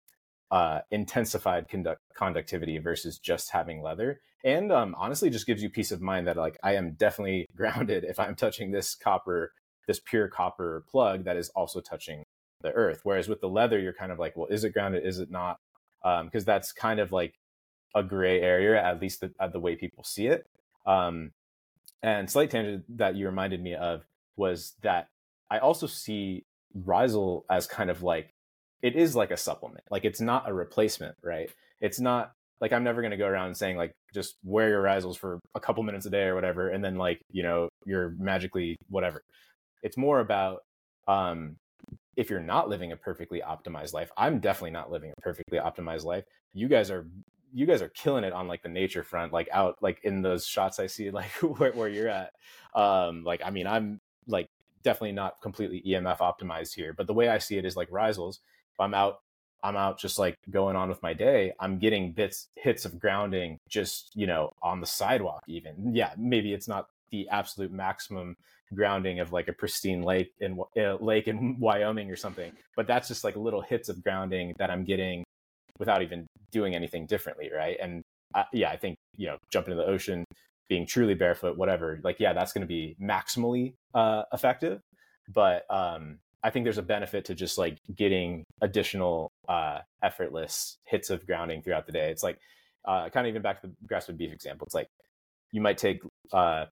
uh 0.49 0.79
intensified 0.89 1.67
conduct 1.69 2.01
conductivity 2.15 2.77
versus 2.79 3.19
just 3.19 3.51
having 3.51 3.81
leather 3.81 4.19
and 4.43 4.71
um 4.71 4.95
honestly 4.97 5.29
just 5.29 5.45
gives 5.45 5.61
you 5.61 5.69
peace 5.69 5.91
of 5.91 6.01
mind 6.01 6.27
that 6.27 6.37
like 6.37 6.57
i 6.63 6.73
am 6.73 6.93
definitely 6.93 7.47
grounded 7.55 8.03
if 8.03 8.19
i'm 8.19 8.35
touching 8.35 8.71
this 8.71 8.95
copper 8.95 9.51
this 9.87 9.99
pure 9.99 10.27
copper 10.27 10.83
plug 10.89 11.25
that 11.25 11.37
is 11.37 11.49
also 11.49 11.79
touching 11.79 12.23
the 12.61 12.71
earth 12.73 13.01
whereas 13.03 13.27
with 13.27 13.41
the 13.41 13.49
leather 13.49 13.79
you're 13.79 13.93
kind 13.93 14.11
of 14.11 14.19
like 14.19 14.35
well 14.35 14.47
is 14.47 14.63
it 14.63 14.73
grounded 14.73 15.05
is 15.05 15.19
it 15.19 15.31
not? 15.31 15.57
Um 16.03 16.25
because 16.25 16.45
that's 16.45 16.71
kind 16.71 16.99
of 16.99 17.11
like 17.11 17.33
a 17.95 18.03
gray 18.03 18.41
area, 18.41 18.81
at 18.81 19.01
least 19.01 19.21
the, 19.21 19.31
the 19.51 19.59
way 19.59 19.75
people 19.75 20.03
see 20.03 20.27
it. 20.27 20.45
Um, 20.85 21.31
and 22.03 22.29
slight 22.29 22.49
tangent 22.49 22.85
that 22.97 23.15
you 23.15 23.25
reminded 23.27 23.61
me 23.61 23.75
of 23.75 24.03
was 24.35 24.73
that 24.81 25.07
I 25.49 25.59
also 25.59 25.87
see 25.87 26.45
Rhizal 26.73 27.45
as 27.49 27.67
kind 27.67 27.89
of 27.89 28.01
like 28.01 28.33
it 28.81 28.95
is 28.95 29.15
like 29.15 29.31
a 29.31 29.37
supplement. 29.37 29.83
Like 29.91 30.05
it's 30.05 30.21
not 30.21 30.49
a 30.49 30.53
replacement, 30.53 31.15
right? 31.23 31.49
It's 31.79 31.99
not 31.99 32.31
like 32.59 32.73
I'm 32.73 32.83
never 32.83 33.01
going 33.01 33.11
to 33.11 33.17
go 33.17 33.27
around 33.27 33.55
saying 33.55 33.77
like 33.77 33.93
just 34.13 34.35
wear 34.43 34.69
your 34.69 34.81
Rhizals 34.81 35.17
for 35.17 35.39
a 35.55 35.59
couple 35.59 35.83
minutes 35.83 36.05
a 36.05 36.09
day 36.09 36.23
or 36.23 36.35
whatever, 36.35 36.69
and 36.69 36.83
then 36.83 36.95
like 36.95 37.21
you 37.31 37.43
know 37.43 37.69
you're 37.85 38.15
magically 38.17 38.77
whatever. 38.89 39.23
It's 39.83 39.97
more 39.97 40.19
about 40.19 40.63
um, 41.07 41.57
if 42.15 42.29
you're 42.29 42.39
not 42.39 42.69
living 42.69 42.91
a 42.91 42.97
perfectly 42.97 43.41
optimized 43.41 43.93
life. 43.93 44.11
I'm 44.17 44.39
definitely 44.39 44.71
not 44.71 44.91
living 44.91 45.11
a 45.15 45.21
perfectly 45.21 45.59
optimized 45.59 46.05
life. 46.05 46.23
You 46.53 46.67
guys 46.67 46.91
are 46.91 47.07
you 47.53 47.65
guys 47.65 47.81
are 47.81 47.89
killing 47.89 48.23
it 48.23 48.33
on 48.33 48.47
like 48.47 48.63
the 48.63 48.69
nature 48.69 49.03
front, 49.03 49.33
like 49.33 49.49
out 49.51 49.77
like 49.81 49.99
in 50.03 50.21
those 50.21 50.45
shots 50.45 50.79
I 50.79 50.87
see 50.87 51.11
like 51.11 51.31
where, 51.41 51.71
where 51.71 51.87
you're 51.87 52.09
at. 52.09 52.33
Um, 52.73 53.23
like 53.23 53.41
I 53.43 53.49
mean, 53.49 53.67
I'm 53.67 53.99
like 54.27 54.49
definitely 54.83 55.13
not 55.13 55.41
completely 55.41 55.83
EMF 55.85 56.17
optimized 56.17 56.73
here, 56.73 56.93
but 56.93 57.07
the 57.07 57.13
way 57.13 57.29
I 57.29 57.37
see 57.37 57.57
it 57.57 57.65
is 57.65 57.75
like 57.75 57.91
Rhizals. 57.91 58.39
If 58.73 58.79
I'm 58.79 58.93
out, 58.93 59.19
I'm 59.63 59.75
out 59.75 59.99
just 59.99 60.17
like 60.17 60.37
going 60.49 60.75
on 60.75 60.89
with 60.89 61.03
my 61.03 61.13
day. 61.13 61.53
I'm 61.59 61.77
getting 61.77 62.13
bits 62.13 62.47
hits 62.55 62.85
of 62.85 62.99
grounding 62.99 63.59
just 63.69 64.11
you 64.15 64.27
know 64.27 64.53
on 64.61 64.79
the 64.79 64.87
sidewalk 64.87 65.43
even. 65.47 65.95
Yeah, 65.95 66.13
maybe 66.17 66.53
it's 66.53 66.67
not 66.67 66.87
the 67.11 67.27
absolute 67.29 67.71
maximum 67.71 68.37
grounding 68.73 69.19
of 69.19 69.33
like 69.33 69.49
a 69.49 69.53
pristine 69.53 70.01
lake 70.01 70.33
in 70.39 70.57
uh, 70.77 70.95
lake 70.95 71.27
in 71.27 71.57
Wyoming 71.59 72.09
or 72.09 72.15
something, 72.15 72.51
but 72.75 72.87
that's 72.87 73.07
just 73.07 73.23
like 73.23 73.35
little 73.35 73.61
hits 73.61 73.89
of 73.89 74.03
grounding 74.03 74.53
that 74.57 74.71
I'm 74.71 74.85
getting 74.85 75.25
without 75.81 76.03
even 76.03 76.27
doing 76.51 76.75
anything 76.75 77.07
differently, 77.07 77.49
right? 77.51 77.75
And 77.81 78.03
I, 78.35 78.45
yeah, 78.53 78.69
I 78.69 78.77
think 78.77 78.95
you 79.17 79.25
know 79.25 79.37
jumping 79.51 79.71
into 79.71 79.83
the 79.83 79.89
ocean, 79.89 80.23
being 80.69 80.85
truly 80.85 81.15
barefoot, 81.15 81.57
whatever, 81.57 81.99
like 82.03 82.19
yeah, 82.19 82.33
that's 82.33 82.53
going 82.53 82.61
to 82.61 82.67
be 82.67 82.95
maximally 83.01 83.73
uh, 83.95 84.23
effective. 84.31 84.79
But 85.27 85.63
um, 85.71 86.19
I 86.43 86.51
think 86.51 86.65
there's 86.65 86.77
a 86.77 86.83
benefit 86.83 87.25
to 87.25 87.35
just 87.35 87.57
like 87.57 87.79
getting 87.95 88.43
additional 88.61 89.31
uh, 89.49 89.79
effortless 90.03 90.77
hits 90.85 91.09
of 91.09 91.25
grounding 91.25 91.63
throughout 91.63 91.87
the 91.87 91.91
day. 91.91 92.11
It's 92.11 92.21
like 92.21 92.37
uh, 92.85 93.09
kind 93.09 93.25
of 93.25 93.31
even 93.31 93.41
back 93.41 93.61
to 93.61 93.67
the 93.67 93.73
grass-fed 93.87 94.19
beef 94.19 94.31
example. 94.31 94.65
It's 94.65 94.75
like 94.75 94.87
you 95.51 95.61
might 95.61 95.79
take 95.79 96.03
uh, 96.31 96.65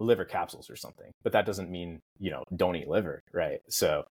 liver 0.00 0.24
capsules 0.24 0.68
or 0.68 0.74
something, 0.74 1.12
but 1.22 1.32
that 1.34 1.46
doesn't 1.46 1.70
mean 1.70 2.00
you 2.18 2.32
know 2.32 2.42
don't 2.56 2.74
eat 2.74 2.88
liver, 2.88 3.22
right? 3.32 3.60
So 3.68 4.02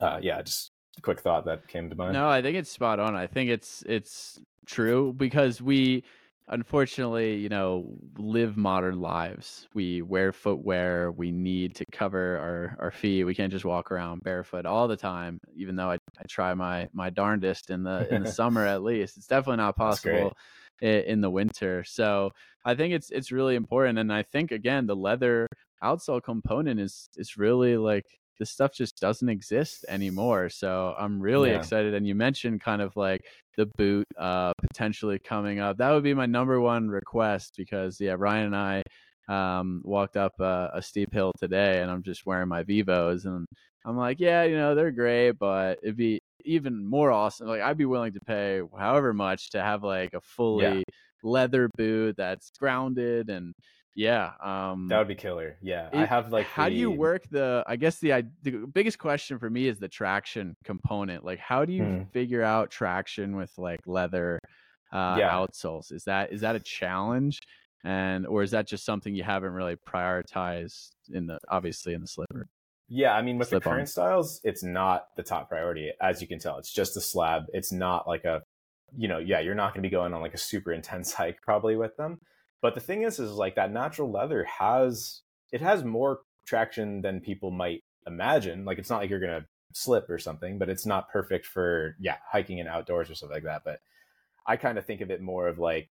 uh, 0.00 0.20
yeah, 0.22 0.40
just 0.42 0.70
quick 1.00 1.20
thought 1.20 1.44
that 1.46 1.68
came 1.68 1.90
to 1.90 1.96
mind. 1.96 2.12
No, 2.12 2.28
I 2.28 2.42
think 2.42 2.56
it's 2.56 2.70
spot 2.70 3.00
on. 3.00 3.14
I 3.16 3.26
think 3.26 3.50
it's 3.50 3.82
it's 3.86 4.40
true 4.66 5.12
because 5.16 5.60
we 5.60 6.04
unfortunately, 6.50 7.36
you 7.36 7.48
know, 7.48 7.96
live 8.18 8.56
modern 8.56 9.00
lives. 9.00 9.68
We 9.72 10.02
wear 10.02 10.32
footwear, 10.32 11.12
we 11.12 11.30
need 11.30 11.76
to 11.76 11.84
cover 11.92 12.36
our, 12.38 12.84
our 12.86 12.90
feet. 12.90 13.24
We 13.24 13.34
can't 13.34 13.52
just 13.52 13.64
walk 13.64 13.92
around 13.92 14.22
barefoot 14.24 14.66
all 14.66 14.88
the 14.88 14.96
time, 14.96 15.38
even 15.54 15.76
though 15.76 15.90
I, 15.92 15.94
I 16.18 16.24
try 16.28 16.52
my 16.54 16.88
my 16.92 17.10
darndest 17.10 17.70
in 17.70 17.84
the 17.84 18.12
in 18.12 18.24
the 18.24 18.32
summer 18.40 18.66
at 18.66 18.82
least. 18.82 19.16
It's 19.16 19.26
definitely 19.26 19.58
not 19.58 19.76
possible 19.76 20.32
in 20.80 21.20
the 21.20 21.30
winter. 21.30 21.84
So 21.84 22.30
I 22.64 22.74
think 22.74 22.94
it's 22.94 23.10
it's 23.10 23.32
really 23.32 23.54
important. 23.54 23.98
And 23.98 24.12
I 24.12 24.22
think 24.22 24.50
again 24.50 24.86
the 24.86 24.96
leather 24.96 25.46
outsole 25.82 26.22
component 26.22 26.80
is 26.80 27.08
is 27.16 27.36
really 27.36 27.76
like 27.76 28.06
this 28.40 28.50
stuff 28.50 28.72
just 28.74 29.00
doesn't 29.00 29.28
exist 29.30 29.86
anymore. 29.88 30.50
So 30.50 30.96
I'm 30.98 31.20
really 31.20 31.52
Yeah. 31.52 31.56
excited. 31.56 31.94
And 31.94 32.08
you 32.08 32.16
mentioned 32.16 32.62
kind 32.62 32.82
of 32.82 32.96
like 32.96 33.22
the 33.56 33.66
boot 33.78 34.06
uh, 34.18 34.52
potentially 34.62 35.20
coming 35.20 35.60
up. 35.60 35.78
That 35.78 35.92
would 35.92 36.04
be 36.04 36.14
my 36.14 36.26
number 36.26 36.60
one 36.60 36.88
request 36.90 37.54
because 37.58 38.00
yeah, 38.00 38.16
Ryan 38.18 38.54
and 38.54 38.56
I 38.56 38.82
um, 39.28 39.82
walked 39.84 40.16
up 40.16 40.40
a, 40.40 40.70
a 40.74 40.82
steep 40.82 41.12
hill 41.12 41.32
today, 41.38 41.82
and 41.82 41.90
I'm 41.90 42.02
just 42.02 42.26
wearing 42.26 42.48
my 42.48 42.64
Vivos, 42.64 43.26
and 43.26 43.46
I'm 43.84 43.96
like, 43.96 44.20
yeah, 44.20 44.44
you 44.44 44.56
know, 44.56 44.74
they're 44.74 44.90
great, 44.90 45.32
but 45.32 45.78
it'd 45.82 45.96
be 45.96 46.20
even 46.44 46.84
more 46.84 47.10
awesome. 47.12 47.46
Like 47.48 47.62
I'd 47.62 47.78
be 47.78 47.84
willing 47.86 48.12
to 48.14 48.20
pay 48.26 48.62
however 48.78 49.12
much 49.14 49.50
to 49.50 49.62
have 49.62 49.84
like 49.84 50.14
a 50.14 50.20
fully 50.20 50.84
leather 51.22 51.68
boot 51.76 52.16
that's 52.16 52.50
grounded 52.58 53.30
and 53.30 53.54
yeah 53.94 54.32
um 54.42 54.88
That 54.88 54.98
would 54.98 55.08
be 55.08 55.14
killer. 55.14 55.56
Yeah, 55.60 55.88
I 55.92 56.04
have 56.06 56.30
like. 56.32 56.46
how 56.46 56.68
do 56.68 56.74
you 56.74 56.90
work 56.90 57.28
the 57.30 57.64
i 57.66 57.76
guess 57.76 57.98
the, 57.98 58.12
i- 58.12 58.22
the 58.42 58.66
biggest 58.72 58.98
question 58.98 59.38
for 59.38 59.50
me 59.50 59.66
is 59.66 59.78
the 59.78 59.88
traction 59.88 60.54
component 60.64 61.24
like 61.24 61.38
how 61.38 61.64
do 61.64 61.72
you 61.72 61.84
Hmm. 61.84 62.02
figure 62.12 62.42
out 62.42 62.70
traction 62.70 63.36
with 63.36 63.52
like 63.58 63.80
leather 63.86 64.38
uh 64.92 65.18
Yeah. 65.18 65.30
outsoles 65.30 65.92
is 65.92 66.04
that 66.04 66.32
is 66.32 66.40
that 66.42 66.56
a 66.56 66.60
challenge 66.60 67.40
and 67.84 68.26
or 68.26 68.42
is 68.42 68.50
that 68.52 68.66
just 68.66 68.84
something 68.84 69.14
you 69.14 69.22
haven't 69.24 69.52
really 69.52 69.76
prioritized 69.76 70.90
in 71.12 71.26
the 71.26 71.38
obviously 71.48 71.94
in 71.94 72.00
the 72.00 72.06
slipper 72.06 72.48
Yeah, 72.88 73.14
I 73.14 73.22
mean, 73.22 73.38
with 73.38 73.48
the 73.50 73.56
Slip 73.60 73.66
on. 73.68 73.72
current 73.74 73.88
styles, 73.88 74.40
it's 74.42 74.64
not 74.64 75.06
the 75.16 75.22
top 75.22 75.48
priority, 75.48 75.92
as 76.02 76.20
you 76.20 76.26
can 76.26 76.40
tell. 76.40 76.58
It's 76.58 76.72
just 76.72 76.96
a 76.96 77.00
slab. 77.00 77.44
It's 77.52 77.70
not 77.72 78.08
like 78.08 78.24
a, 78.24 78.42
you 78.96 79.06
know, 79.06 79.18
yeah, 79.18 79.38
you're 79.38 79.54
not 79.54 79.72
going 79.74 79.82
to 79.84 79.88
be 79.88 79.92
going 79.92 80.12
on 80.12 80.20
like 80.20 80.34
a 80.34 80.38
super 80.38 80.72
intense 80.72 81.12
hike 81.20 81.40
probably 81.42 81.76
with 81.76 81.96
them. 81.96 82.18
But 82.62 82.74
the 82.74 82.80
thing 82.80 83.02
is, 83.02 83.18
is 83.18 83.32
like 83.32 83.54
that 83.56 83.72
natural 83.72 84.10
leather 84.10 84.44
has 84.44 85.22
it 85.52 85.60
has 85.60 85.84
more 85.84 86.20
traction 86.46 87.02
than 87.02 87.20
people 87.20 87.50
might 87.50 87.82
imagine. 88.06 88.64
Like 88.64 88.78
it's 88.78 88.90
not 88.90 89.00
like 89.00 89.10
you're 89.10 89.20
to 89.20 89.46
slip 89.72 90.08
or 90.10 90.18
something, 90.18 90.58
but 90.58 90.68
it's 90.68 90.86
not 90.86 91.10
perfect 91.10 91.46
for 91.46 91.96
yeah 92.00 92.16
hiking 92.30 92.60
and 92.60 92.68
outdoors 92.68 93.10
or 93.10 93.14
stuff 93.14 93.30
like 93.30 93.44
that. 93.44 93.62
But 93.64 93.80
I 94.46 94.56
kind 94.56 94.78
of 94.78 94.84
think 94.84 95.00
of 95.00 95.10
it 95.10 95.20
more 95.20 95.48
of 95.48 95.58
like 95.58 95.88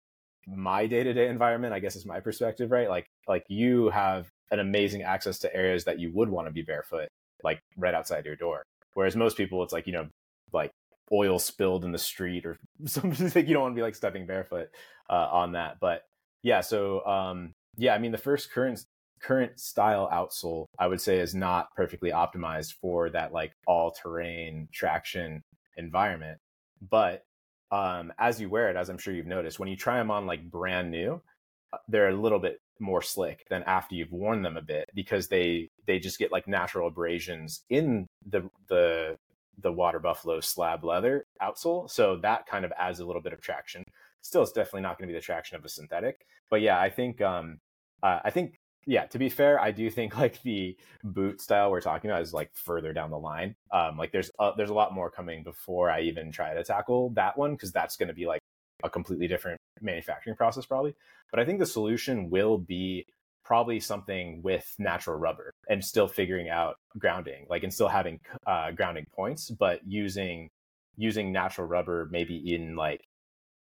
my 0.46 0.86
day 0.86 1.02
to 1.02 1.12
day 1.12 1.28
environment. 1.28 1.74
I 1.74 1.80
guess 1.80 1.96
is 1.96 2.06
my 2.06 2.20
perspective, 2.20 2.70
right? 2.70 2.88
Like 2.88 3.06
like 3.26 3.44
you 3.48 3.90
have 3.90 4.30
an 4.50 4.60
amazing 4.60 5.02
access 5.02 5.38
to 5.40 5.54
areas 5.54 5.84
that 5.84 5.98
you 5.98 6.10
would 6.12 6.28
want 6.28 6.48
to 6.48 6.52
be 6.52 6.62
barefoot, 6.62 7.08
like 7.44 7.60
right 7.76 7.94
outside 7.94 8.24
your 8.24 8.36
door. 8.36 8.62
Whereas 8.94 9.16
most 9.16 9.36
people, 9.36 9.62
it's 9.62 9.72
like 9.72 9.86
you 9.86 9.92
know, 9.92 10.08
like 10.52 10.70
oil 11.12 11.38
spilled 11.38 11.84
in 11.84 11.92
the 11.92 11.98
street 11.98 12.44
or 12.46 12.58
something. 12.86 13.26
Like 13.34 13.48
you 13.48 13.54
don't 13.54 13.62
want 13.62 13.74
to 13.74 13.78
be 13.78 13.82
like 13.82 13.94
stepping 13.94 14.26
barefoot 14.26 14.68
uh, 15.08 15.28
on 15.30 15.52
that. 15.52 15.78
But 15.80 16.02
yeah, 16.43 16.61
so 16.61 17.05
um, 17.07 17.53
yeah, 17.76 17.95
I 17.95 17.99
mean 17.99 18.12
the 18.12 18.18
first 18.18 18.51
current 18.53 18.84
current 19.20 19.59
style 19.59 20.09
outsole 20.12 20.66
I 20.78 20.86
would 20.86 21.01
say 21.01 21.18
is 21.18 21.34
not 21.34 21.74
perfectly 21.74 22.11
optimized 22.11 22.74
for 22.80 23.11
that 23.11 23.32
like 23.32 23.53
all 23.66 23.91
terrain 23.91 24.68
traction 24.72 25.43
environment. 25.76 26.39
But 26.91 27.24
um, 27.70 28.12
as 28.18 28.41
you 28.41 28.49
wear 28.49 28.70
it, 28.70 28.76
as 28.76 28.89
I'm 28.89 28.99
sure 28.99 29.12
you've 29.12 29.26
noticed, 29.26 29.59
when 29.59 29.68
you 29.68 29.76
try 29.76 29.99
them 29.99 30.11
on 30.11 30.26
like 30.26 30.51
brand 30.51 30.91
new, 30.91 31.20
uh, 31.72 31.78
they're 31.89 32.09
a 32.09 32.16
little 32.16 32.39
bit 32.39 32.61
more 32.80 33.03
slick 33.03 33.45
than 33.51 33.62
after 33.64 33.95
you've 33.95 34.12
worn 34.12 34.43
them 34.43 34.57
a 34.57 34.62
bit 34.62 34.89
because 34.95 35.28
they 35.28 35.68
they 35.86 35.99
just 35.99 36.18
get 36.18 36.32
like 36.32 36.47
natural 36.47 36.89
abrasions 36.89 37.62
in 37.70 38.07
the 38.26 38.49
the 38.68 39.16
the 39.61 39.72
water 39.72 39.99
buffalo 39.99 40.39
slab 40.41 40.84
leather 40.84 41.24
outsole 41.43 41.91
so 41.91 42.16
that 42.22 42.47
kind 42.47 42.64
of 42.64 42.72
adds 42.78 43.01
a 43.01 43.05
little 43.05 43.20
bit 43.20 43.32
of 43.32 43.41
traction 43.41 43.82
still 44.28 44.42
it's 44.42 44.52
definitely 44.52 44.82
not 44.82 44.98
going 44.98 45.08
to 45.08 45.12
be 45.12 45.18
the 45.18 45.24
traction 45.24 45.56
of 45.56 45.64
a 45.64 45.68
synthetic 45.68 46.26
but 46.50 46.60
yeah 46.60 46.78
i 46.78 46.90
think 46.90 47.20
um 47.20 47.58
uh, 48.02 48.20
i 48.24 48.30
think 48.30 48.60
yeah 48.86 49.06
to 49.06 49.18
be 49.18 49.28
fair 49.28 49.58
i 49.58 49.70
do 49.70 49.90
think 49.90 50.16
like 50.24 50.40
the 50.42 50.76
boot 51.02 51.40
style 51.40 51.70
we're 51.70 51.80
talking 51.80 52.10
about 52.10 52.22
is 52.22 52.34
like 52.34 52.50
further 52.54 52.92
down 52.92 53.10
the 53.10 53.18
line. 53.18 53.54
Um 53.72 53.96
like 53.96 54.12
there's 54.12 54.30
uh, 54.38 54.52
there's 54.56 54.70
a 54.70 54.74
lot 54.74 54.94
more 54.94 55.10
coming 55.10 55.42
before 55.42 55.90
i 55.90 56.02
even 56.02 56.30
try 56.30 56.54
to 56.54 56.62
tackle 56.62 57.10
that 57.10 57.36
one 57.36 57.52
because 57.52 57.72
that's 57.72 57.96
going 57.96 58.08
to 58.08 58.14
be 58.14 58.26
like 58.26 58.40
a 58.84 58.90
completely 58.90 59.26
different 59.26 59.58
manufacturing 59.80 60.36
process 60.36 60.66
probably. 60.66 60.94
But 61.30 61.40
i 61.40 61.44
think 61.44 61.58
the 61.58 61.66
solution 61.66 62.30
will 62.30 62.58
be 62.58 63.06
probably 63.44 63.80
something 63.80 64.42
with 64.42 64.74
natural 64.78 65.16
rubber 65.16 65.50
and 65.70 65.82
still 65.82 66.06
figuring 66.06 66.50
out 66.50 66.76
grounding 66.98 67.46
like 67.48 67.62
and 67.62 67.72
still 67.72 67.88
having 67.88 68.20
uh, 68.46 68.70
grounding 68.72 69.06
points 69.16 69.50
but 69.50 69.80
using 69.86 70.50
using 70.98 71.32
natural 71.32 71.66
rubber 71.66 72.08
maybe 72.10 72.54
in 72.54 72.76
like 72.76 73.00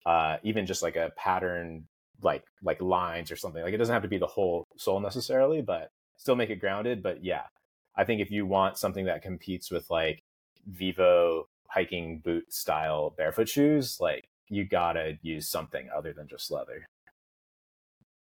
uh, 0.06 0.38
even 0.44 0.66
just 0.66 0.84
like 0.84 0.96
a 0.96 1.12
pattern 1.16 1.86
like 2.22 2.44
like 2.62 2.82
lines 2.82 3.32
or 3.32 3.36
something 3.36 3.64
like 3.64 3.74
it 3.74 3.78
doesn't 3.78 3.94
have 3.94 4.02
to 4.02 4.08
be 4.08 4.18
the 4.18 4.26
whole 4.26 4.66
sole 4.78 5.00
necessarily 5.00 5.62
but 5.62 5.90
still 6.16 6.36
make 6.36 6.50
it 6.50 6.60
grounded 6.60 7.04
but 7.04 7.24
yeah 7.24 7.44
i 7.98 8.04
think 8.04 8.22
if 8.22 8.32
you 8.32 8.46
want 8.46 8.78
something 8.78 9.06
that 9.06 9.22
competes 9.22 9.70
with 9.70 9.90
like 9.90 10.24
vivo 10.68 11.48
hiking 11.68 12.20
boot 12.20 12.54
style 12.54 13.14
barefoot 13.18 13.50
shoes 13.50 13.98
like 14.00 14.30
you 14.48 14.64
gotta 14.64 15.18
use 15.22 15.50
something 15.50 15.90
other 15.94 16.14
than 16.14 16.28
just 16.28 16.52
leather 16.52 16.88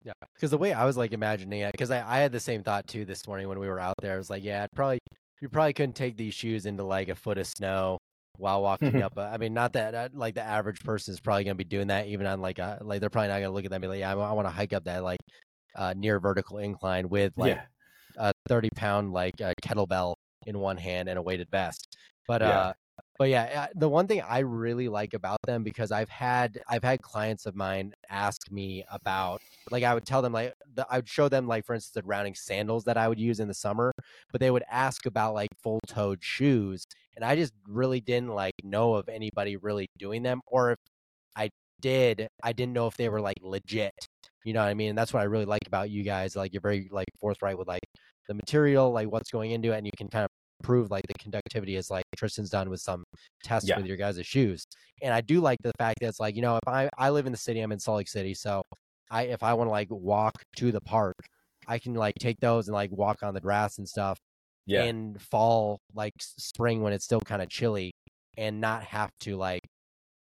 Yeah, 0.03 0.13
because 0.33 0.49
the 0.49 0.57
way 0.57 0.73
I 0.73 0.85
was 0.85 0.97
like 0.97 1.11
imagining 1.13 1.61
it, 1.61 1.71
because 1.73 1.91
I, 1.91 2.01
I 2.01 2.19
had 2.19 2.31
the 2.31 2.39
same 2.39 2.63
thought 2.63 2.87
too 2.87 3.05
this 3.05 3.27
morning 3.27 3.47
when 3.47 3.59
we 3.59 3.67
were 3.67 3.79
out 3.79 3.93
there. 4.01 4.15
I 4.15 4.17
was 4.17 4.31
like, 4.31 4.43
yeah, 4.43 4.63
I'd 4.63 4.71
probably 4.75 4.97
you 5.41 5.49
probably 5.49 5.73
couldn't 5.73 5.95
take 5.95 6.17
these 6.17 6.33
shoes 6.33 6.65
into 6.65 6.83
like 6.83 7.09
a 7.09 7.15
foot 7.15 7.37
of 7.37 7.45
snow 7.45 7.99
while 8.37 8.61
walking 8.61 9.01
up. 9.01 9.17
I 9.17 9.37
mean, 9.37 9.53
not 9.53 9.73
that 9.73 9.95
uh, 9.95 10.09
like 10.13 10.35
the 10.35 10.43
average 10.43 10.79
person 10.81 11.13
is 11.13 11.19
probably 11.19 11.43
gonna 11.43 11.55
be 11.55 11.63
doing 11.63 11.87
that 11.87 12.07
even 12.07 12.25
on 12.25 12.41
like 12.41 12.59
a 12.59 12.79
like 12.81 12.99
they're 12.99 13.09
probably 13.09 13.29
not 13.29 13.39
gonna 13.39 13.51
look 13.51 13.65
at 13.65 13.71
that 13.71 13.75
and 13.75 13.81
be 13.81 13.87
like, 13.87 13.99
yeah, 13.99 14.11
I, 14.11 14.33
want 14.33 14.47
to 14.47 14.51
hike 14.51 14.73
up 14.73 14.85
that 14.85 15.03
like 15.03 15.19
uh, 15.75 15.93
near 15.95 16.19
vertical 16.19 16.57
incline 16.57 17.09
with 17.09 17.33
like 17.37 17.55
yeah 17.55 17.61
a 18.17 18.33
thirty 18.47 18.69
pound 18.75 19.13
like 19.13 19.39
uh, 19.41 19.53
kettlebell 19.63 20.15
in 20.45 20.57
one 20.59 20.77
hand 20.77 21.09
and 21.09 21.17
a 21.17 21.21
weighted 21.21 21.49
vest. 21.49 21.95
But 22.27 22.41
Yeah. 22.41 22.59
uh, 22.59 22.73
but 23.21 23.29
yeah, 23.29 23.67
the 23.75 23.87
one 23.87 24.07
thing 24.07 24.23
I 24.27 24.39
really 24.39 24.89
like 24.89 25.13
about 25.13 25.37
them 25.45 25.61
because 25.61 25.91
I've 25.91 26.09
had 26.09 26.59
I've 26.67 26.83
had 26.83 27.03
clients 27.03 27.45
of 27.45 27.55
mine 27.55 27.93
ask 28.09 28.51
me 28.51 28.83
about 28.91 29.43
like 29.69 29.83
I 29.83 29.93
would 29.93 30.07
tell 30.07 30.23
them 30.23 30.33
like 30.33 30.55
the, 30.73 30.87
I 30.89 30.95
would 30.95 31.07
show 31.07 31.29
them 31.29 31.47
like 31.47 31.63
for 31.67 31.75
instance 31.75 31.93
the 31.93 32.01
grounding 32.01 32.33
sandals 32.33 32.83
that 32.85 32.97
I 32.97 33.07
would 33.07 33.19
use 33.19 33.39
in 33.39 33.47
the 33.47 33.53
summer, 33.53 33.91
but 34.31 34.41
they 34.41 34.49
would 34.49 34.63
ask 34.71 35.05
about 35.05 35.35
like 35.35 35.49
full 35.61 35.79
toed 35.85 36.23
shoes, 36.23 36.83
and 37.15 37.23
I 37.23 37.35
just 37.35 37.53
really 37.67 38.01
didn't 38.01 38.29
like 38.29 38.55
know 38.63 38.95
of 38.95 39.07
anybody 39.07 39.55
really 39.55 39.85
doing 39.99 40.23
them, 40.23 40.41
or 40.47 40.71
if 40.71 40.79
I 41.35 41.51
did, 41.79 42.27
I 42.41 42.53
didn't 42.53 42.73
know 42.73 42.87
if 42.87 42.97
they 42.97 43.09
were 43.09 43.21
like 43.21 43.37
legit. 43.43 43.93
You 44.45 44.53
know 44.53 44.61
what 44.61 44.69
I 44.69 44.73
mean? 44.73 44.89
And 44.89 44.97
that's 44.97 45.13
what 45.13 45.19
I 45.21 45.25
really 45.25 45.45
like 45.45 45.67
about 45.67 45.91
you 45.91 46.01
guys. 46.03 46.35
Like 46.35 46.53
you're 46.53 46.61
very 46.61 46.89
like 46.91 47.09
forthright 47.19 47.59
with 47.59 47.67
like 47.67 47.83
the 48.27 48.33
material, 48.33 48.91
like 48.91 49.11
what's 49.11 49.29
going 49.29 49.51
into 49.51 49.73
it, 49.73 49.77
and 49.77 49.85
you 49.85 49.91
can 49.95 50.07
kind 50.07 50.25
of 50.25 50.30
prove 50.61 50.91
like 50.91 51.05
the 51.07 51.13
conductivity 51.19 51.75
is 51.75 51.89
like 51.91 52.05
Tristan's 52.17 52.49
done 52.49 52.69
with 52.69 52.81
some 52.81 53.03
tests 53.43 53.69
Yeah. 53.69 53.75
with 53.75 53.85
your 53.85 53.97
guys' 53.97 54.25
shoes. 54.25 54.65
And 55.01 55.13
I 55.13 55.21
do 55.21 55.41
like 55.41 55.59
the 55.63 55.71
fact 55.77 55.99
that 56.01 56.07
it's 56.09 56.19
like, 56.19 56.35
you 56.35 56.41
know, 56.41 56.57
if 56.57 56.67
I 56.67 56.89
I 56.97 57.09
live 57.11 57.25
in 57.25 57.31
the 57.31 57.37
city, 57.37 57.59
I'm 57.61 57.71
in 57.71 57.79
Salt 57.79 57.97
Lake 57.97 58.07
City, 58.09 58.33
so 58.33 58.61
I 59.09 59.23
if 59.23 59.43
I 59.43 59.53
want 59.53 59.67
to 59.67 59.71
like 59.71 59.89
walk 59.91 60.41
to 60.57 60.71
the 60.71 60.81
park, 60.81 61.15
I 61.67 61.79
can 61.79 61.93
like 61.93 62.15
take 62.19 62.39
those 62.39 62.67
and 62.67 62.73
like 62.75 62.91
walk 62.91 63.23
on 63.23 63.33
the 63.33 63.41
grass 63.41 63.77
and 63.77 63.87
stuff 63.87 64.19
yeah 64.65 64.83
in 64.83 65.17
fall, 65.19 65.79
like 65.93 66.13
spring 66.19 66.81
when 66.81 66.93
it's 66.93 67.05
still 67.05 67.21
kind 67.21 67.41
of 67.41 67.49
chilly, 67.49 67.91
and 68.37 68.61
not 68.61 68.83
have 68.83 69.09
to 69.21 69.35
like 69.37 69.61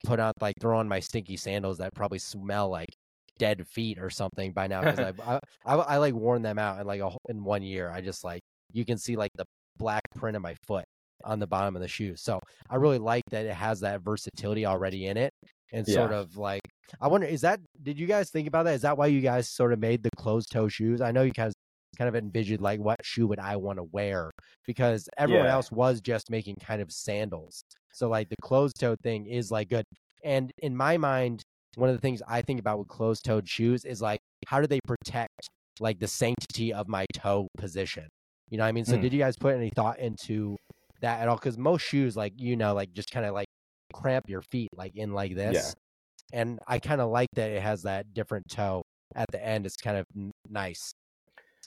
put 0.05 0.21
on 0.21 0.33
like 0.41 0.55
throw 0.61 0.79
on 0.79 0.89
my 0.89 1.01
stinky 1.01 1.37
sandals 1.37 1.79
that 1.79 1.95
probably 1.95 2.19
smell 2.19 2.69
like 2.71 2.89
dead 3.39 3.67
feet 3.69 3.99
or 3.99 4.11
something 4.11 4.53
by 4.53 4.67
now 4.67 4.85
because 4.85 5.01
I, 5.27 5.41
I 5.65 5.75
I 5.77 5.97
like 5.99 6.15
worn 6.15 6.43
them 6.43 6.59
out 6.59 6.81
in 6.81 6.87
like 6.87 7.01
a 7.01 7.11
in 7.29 7.45
one 7.45 7.63
year. 7.63 7.91
I 7.91 8.01
just 8.01 8.25
like 8.25 8.43
you 8.73 8.85
can 8.85 8.99
see 8.99 9.17
like 9.17 9.33
the 9.37 9.45
black 9.79 10.03
print 10.15 10.37
of 10.37 10.43
my 10.43 10.55
foot 10.67 10.85
on 11.25 11.39
the 11.39 11.47
bottom 11.47 11.75
of 11.77 11.83
the 11.83 11.89
shoe. 11.89 12.15
So 12.17 12.39
I 12.71 12.77
really 12.77 12.99
like 12.99 13.25
that 13.31 13.47
it 13.47 13.55
has 13.55 13.81
that 13.81 14.03
versatility 14.03 14.67
already 14.67 15.07
in 15.07 15.17
it, 15.17 15.33
and 15.73 15.87
sort 15.87 16.13
of 16.13 16.37
like 16.37 16.61
I 17.01 17.09
wonder 17.09 17.27
is 17.27 17.41
that 17.43 17.61
did 17.83 17.99
you 17.99 18.07
guys 18.07 18.31
think 18.31 18.49
about 18.49 18.65
that? 18.65 18.75
Is 18.75 18.83
that 18.83 18.97
why 18.99 19.07
you 19.07 19.21
guys 19.21 19.49
sort 19.49 19.73
of 19.73 19.79
made 19.79 20.03
the 20.03 20.11
closed 20.17 20.51
toe 20.53 20.69
shoes? 20.69 21.01
I 21.01 21.11
know 21.13 21.23
you 21.23 21.33
guys 21.33 21.53
kind 21.99 22.09
of 22.09 22.15
envisioned 22.17 22.61
like 22.61 22.81
what 22.81 22.97
shoe 23.05 23.27
would 23.27 23.39
I 23.41 23.57
want 23.57 23.79
to 23.79 23.85
wear 23.85 24.31
because 24.67 25.09
everyone 25.19 25.47
Yeah. 25.47 25.53
else 25.55 25.71
was 25.73 26.01
just 26.01 26.31
making 26.31 26.57
kind 26.63 26.81
of 26.83 26.93
sandals. 26.93 27.63
So 27.93 28.09
like 28.09 28.29
the 28.29 28.37
closed 28.43 28.79
toe 28.81 28.97
thing 29.03 29.27
is 29.27 29.51
like 29.51 29.69
good. 29.69 29.85
And 30.25 30.51
in 30.59 30.77
my 30.77 30.97
mind, 30.97 31.43
one 31.77 31.89
of 31.91 31.97
the 31.97 32.01
things 32.01 32.23
I 32.29 32.43
think 32.43 32.61
about 32.61 32.79
with 32.79 32.89
closed 32.89 33.25
toed 33.25 33.49
shoes 33.49 33.85
is 33.85 34.01
like 34.03 34.21
how 34.47 34.61
do 34.61 34.67
they 34.67 34.81
protect 34.87 35.49
like 35.81 35.99
the 35.99 36.07
sanctity 36.09 36.73
of 36.73 36.89
my 36.89 37.07
toe 37.15 37.49
position? 37.57 38.09
You 38.51 38.59
know 38.59 38.65
what 38.65 38.69
I 38.69 38.73
mean? 38.73 38.85
So 38.85 38.97
Hmm. 38.97 39.03
did 39.03 39.13
you 39.13 39.19
guys 39.19 39.37
put 39.37 39.55
any 39.55 39.71
thought 39.71 39.99
into 39.99 40.57
that 41.01 41.21
at 41.21 41.29
all? 41.29 41.37
Because 41.37 41.59
most 41.59 41.83
shoes, 41.83 42.17
like 42.17 42.33
you 42.41 42.57
know, 42.57 42.75
like 42.75 42.93
just 42.93 43.11
kind 43.11 43.27
of 43.27 43.35
like 43.35 43.49
cramp 43.93 44.29
your 44.29 44.43
feet 44.43 44.69
like 44.77 44.93
in 44.97 45.13
like 45.13 45.35
this. 45.35 45.75
And 46.33 46.61
I 46.67 46.79
kind 46.79 47.01
of 47.01 47.11
like 47.11 47.29
that 47.35 47.51
it 47.51 47.63
has 47.63 47.83
that 47.83 48.15
different 48.15 48.49
toe 48.51 48.83
at 49.15 49.27
the 49.33 49.45
end. 49.45 49.67
It's 49.67 49.77
kind 49.77 49.97
of 49.99 50.07
n- 50.17 50.33
nice. 50.49 50.93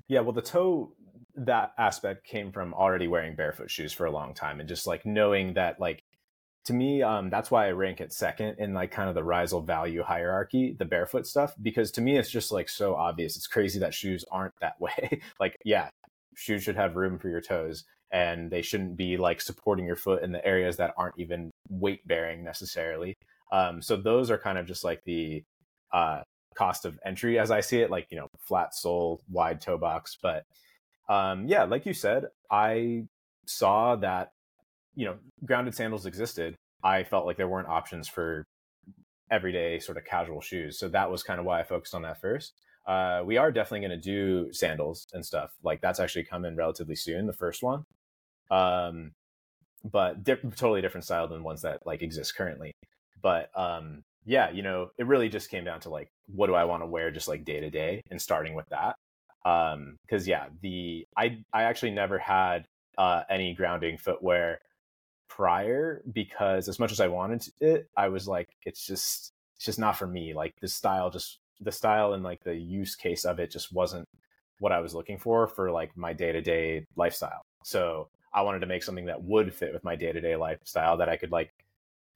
Yeah, 0.08 0.22
well, 0.22 0.34
the 0.34 0.42
toe 0.42 0.94
that 1.36 1.74
aspect 1.78 2.26
came 2.26 2.52
from 2.52 2.74
already 2.74 3.08
wearing 3.08 3.36
barefoot 3.36 3.72
shoes 3.72 3.94
for 3.94 4.06
a 4.06 4.12
long 4.12 4.34
time 4.34 4.60
and 4.60 4.68
just 4.68 4.86
like 4.86 5.06
knowing 5.06 5.54
that 5.54 5.80
like 5.80 6.02
to 6.66 6.74
me 6.74 7.02
um 7.04 7.30
that's 7.30 7.52
why 7.52 7.68
I 7.68 7.72
rank 7.72 8.02
it 8.02 8.14
second 8.14 8.58
in 8.60 8.74
like 8.74 8.92
kind 8.92 9.10
of 9.10 9.16
the 9.16 9.24
Rhizal 9.24 9.62
value 9.62 10.04
hierarchy, 10.04 10.76
the 10.78 10.86
barefoot 10.86 11.28
stuff 11.28 11.56
because 11.62 11.92
to 11.94 12.02
me 12.02 12.18
it's 12.18 12.32
just 12.32 12.52
like 12.52 12.70
so 12.70 12.96
obvious. 12.96 13.38
It's 13.38 13.48
crazy 13.48 13.80
that 13.80 13.94
shoes 13.94 14.26
aren't 14.32 14.54
that 14.62 14.80
way. 14.82 15.22
like 15.40 15.58
yeah, 15.66 15.90
shoes 16.36 16.64
should 16.64 16.76
have 16.76 16.96
room 16.96 17.20
for 17.20 17.30
your 17.30 17.42
toes 17.42 17.84
and 18.12 18.52
they 18.52 18.62
shouldn't 18.62 18.98
be 18.98 19.18
like 19.18 19.42
supporting 19.42 19.86
your 19.86 19.96
foot 19.96 20.24
in 20.24 20.32
the 20.32 20.46
areas 20.46 20.78
that 20.78 20.94
aren't 20.98 21.18
even 21.18 21.52
weight 21.70 22.06
bearing 22.08 22.44
necessarily. 22.44 23.16
Um 23.52 23.82
so 23.82 23.96
those 23.96 24.32
are 24.32 24.38
kind 24.38 24.58
of 24.58 24.66
just 24.66 24.84
like 24.84 25.04
the 25.06 25.44
uh 25.94 26.22
cost 26.56 26.86
of 26.86 27.00
entry 27.06 27.40
as 27.40 27.52
I 27.52 27.62
see 27.62 27.82
it, 27.82 27.90
like, 27.90 28.08
you 28.10 28.18
know, 28.18 28.28
flat 28.40 28.74
sole, 28.74 29.22
wide 29.30 29.62
toe 29.62 29.78
box. 29.78 30.18
But 30.22 30.44
um, 31.10 31.48
yeah, 31.48 31.64
like 31.64 31.86
you 31.86 31.94
said, 31.94 32.26
I 32.50 33.06
saw 33.46 33.96
that, 33.98 34.32
you 34.96 35.06
know, 35.06 35.16
grounded 35.46 35.76
sandals 35.76 36.06
existed. 36.06 36.56
I 36.84 37.04
felt 37.04 37.26
like 37.26 37.38
there 37.38 37.48
weren't 37.48 37.68
options 37.68 38.08
for 38.08 38.44
everyday 39.30 39.80
sort 39.80 39.98
of 39.98 40.06
casual 40.06 40.42
shoes. 40.42 40.78
So 40.78 40.90
that 40.90 41.10
was 41.10 41.24
kind 41.24 41.40
of 41.40 41.46
why 41.46 41.60
I 41.60 41.64
focused 41.64 41.96
on 41.96 42.02
that 42.04 42.20
first. 42.20 42.54
Uh, 42.86 43.22
we 43.26 43.38
are 43.38 43.52
definitely 43.52 43.88
going 43.88 44.02
to 44.02 44.10
do 44.10 44.52
sandals 44.54 45.08
and 45.14 45.26
stuff. 45.26 45.52
Like 45.64 45.82
that's 45.82 46.00
actually 46.00 46.24
coming 46.24 46.56
relatively 46.56 46.96
soon, 46.96 47.28
the 47.28 47.34
first 47.34 47.62
one. 47.62 47.86
Um, 48.50 49.12
but 49.84 50.24
di- 50.24 50.36
totally 50.56 50.82
different 50.82 51.06
style 51.06 51.28
than 51.28 51.44
ones 51.44 51.62
that 51.62 51.86
like 51.86 52.02
exist 52.02 52.36
currently. 52.36 52.74
But 53.22 53.50
um, 53.58 54.04
yeah, 54.26 54.52
you 54.52 54.64
know, 54.64 54.92
it 54.98 55.06
really 55.06 55.30
just 55.30 55.50
came 55.50 55.64
down 55.64 55.80
to 55.82 55.90
like, 55.90 56.10
what 56.28 56.48
do 56.48 56.56
I 56.56 56.66
want 56.66 56.84
to 56.84 56.88
wear 56.88 57.12
just 57.12 57.28
like 57.28 57.46
day 57.46 57.60
to 57.60 57.70
day 57.70 58.02
and 58.10 58.22
starting 58.22 58.54
with 58.54 58.68
that. 58.70 58.96
Um, 59.46 59.98
cause 60.10 60.28
yeah, 60.28 60.46
the, 60.62 61.06
I, 61.18 61.44
I 61.54 61.64
actually 61.64 61.92
never 61.92 62.18
had 62.20 62.66
uh, 62.98 63.24
any 63.30 63.54
grounding 63.54 63.98
footwear 63.98 64.60
prior 65.30 66.04
because 66.12 66.68
as 66.68 66.78
much 66.78 66.92
as 66.92 67.00
I 67.00 67.08
wanted 67.08 67.46
it, 67.60 67.90
I 67.96 68.10
was 68.10 68.28
like, 68.28 68.50
it's 68.66 68.86
just 68.86 69.32
it's 69.56 69.66
just 69.66 69.80
not 69.80 69.96
for 69.96 70.08
me. 70.08 70.34
Like 70.34 70.56
this 70.60 70.74
style 70.74 71.10
just 71.10 71.40
the 71.62 71.72
style 71.72 72.14
and 72.14 72.24
like 72.24 72.44
the 72.44 72.56
use 72.56 72.96
case 72.96 73.24
of 73.26 73.40
it 73.40 73.52
just 73.52 73.72
wasn't 73.72 74.08
what 74.60 74.72
I 74.72 74.80
was 74.80 74.94
looking 74.94 75.18
for 75.18 75.48
for 75.48 75.72
like 75.72 75.96
my 75.96 76.14
day 76.14 76.32
to 76.32 76.42
day 76.42 76.86
lifestyle. 76.96 77.42
So 77.64 78.10
I 78.34 78.42
wanted 78.42 78.60
to 78.60 78.68
make 78.68 78.84
something 78.84 79.06
that 79.06 79.24
would 79.24 79.54
fit 79.54 79.74
with 79.74 79.84
my 79.84 79.96
day 79.96 80.12
to 80.12 80.22
day 80.22 80.36
lifestyle 80.36 80.98
that 80.98 81.10
I 81.10 81.18
could 81.18 81.32
like 81.32 81.52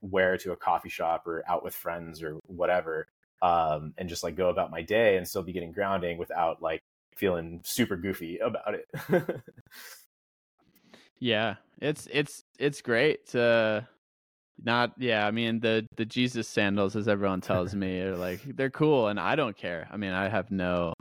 wear 0.01 0.37
to 0.37 0.51
a 0.51 0.55
coffee 0.55 0.89
shop 0.89 1.27
or 1.27 1.43
out 1.47 1.63
with 1.63 1.73
friends 1.73 2.21
or 2.21 2.39
whatever, 2.47 3.07
um, 3.41 3.93
and 3.97 4.09
just 4.09 4.23
like 4.23 4.35
go 4.35 4.49
about 4.49 4.71
my 4.71 4.81
day 4.81 5.17
and 5.17 5.27
still 5.27 5.43
be 5.43 5.53
getting 5.53 5.71
grounding 5.71 6.17
without 6.17 6.61
like 6.61 6.83
feeling 7.15 7.61
super 7.63 7.95
goofy 7.95 8.37
about 8.37 8.75
it. 8.75 8.87
yeah, 11.19 11.55
it's 11.81 12.07
it's 12.11 12.43
it's 12.59 12.81
great 12.81 13.27
to 13.29 13.87
not 14.63 14.91
yeah 14.97 15.27
i 15.27 15.31
mean 15.31 15.59
the 15.59 15.85
the 15.97 16.05
jesus 16.05 16.47
sandals 16.47 16.95
as 16.95 17.07
everyone 17.07 17.41
tells 17.41 17.75
me 17.75 17.99
are 18.01 18.15
like 18.15 18.41
they're 18.55 18.69
cool 18.69 19.07
and 19.07 19.19
i 19.19 19.35
don't 19.35 19.57
care 19.57 19.87
i 19.91 19.97
mean 19.97 20.11
i 20.11 20.29
have 20.29 20.49
no 20.51 20.93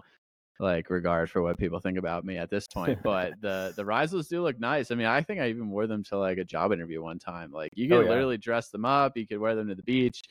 like 0.60 0.88
regard 0.88 1.28
for 1.30 1.42
what 1.42 1.58
people 1.58 1.80
think 1.80 1.98
about 1.98 2.24
me 2.24 2.36
at 2.36 2.50
this 2.50 2.66
point 2.66 2.98
but 3.02 3.32
the 3.40 3.72
the 3.76 3.84
Rhizals 3.84 4.28
do 4.28 4.42
look 4.42 4.58
nice 4.58 4.90
i 4.90 4.94
mean 4.94 5.06
i 5.06 5.20
think 5.20 5.40
i 5.40 5.48
even 5.48 5.70
wore 5.70 5.86
them 5.86 6.02
to 6.04 6.18
like 6.18 6.38
a 6.38 6.44
job 6.44 6.72
interview 6.72 7.02
one 7.02 7.18
time 7.18 7.50
like 7.50 7.72
you 7.74 7.88
could 7.88 7.98
oh, 7.98 8.00
yeah. 8.02 8.08
literally 8.08 8.38
dress 8.38 8.70
them 8.70 8.84
up 8.84 9.16
you 9.16 9.26
could 9.26 9.38
wear 9.38 9.54
them 9.54 9.68
to 9.68 9.74
the 9.74 9.82
beach 9.82 10.22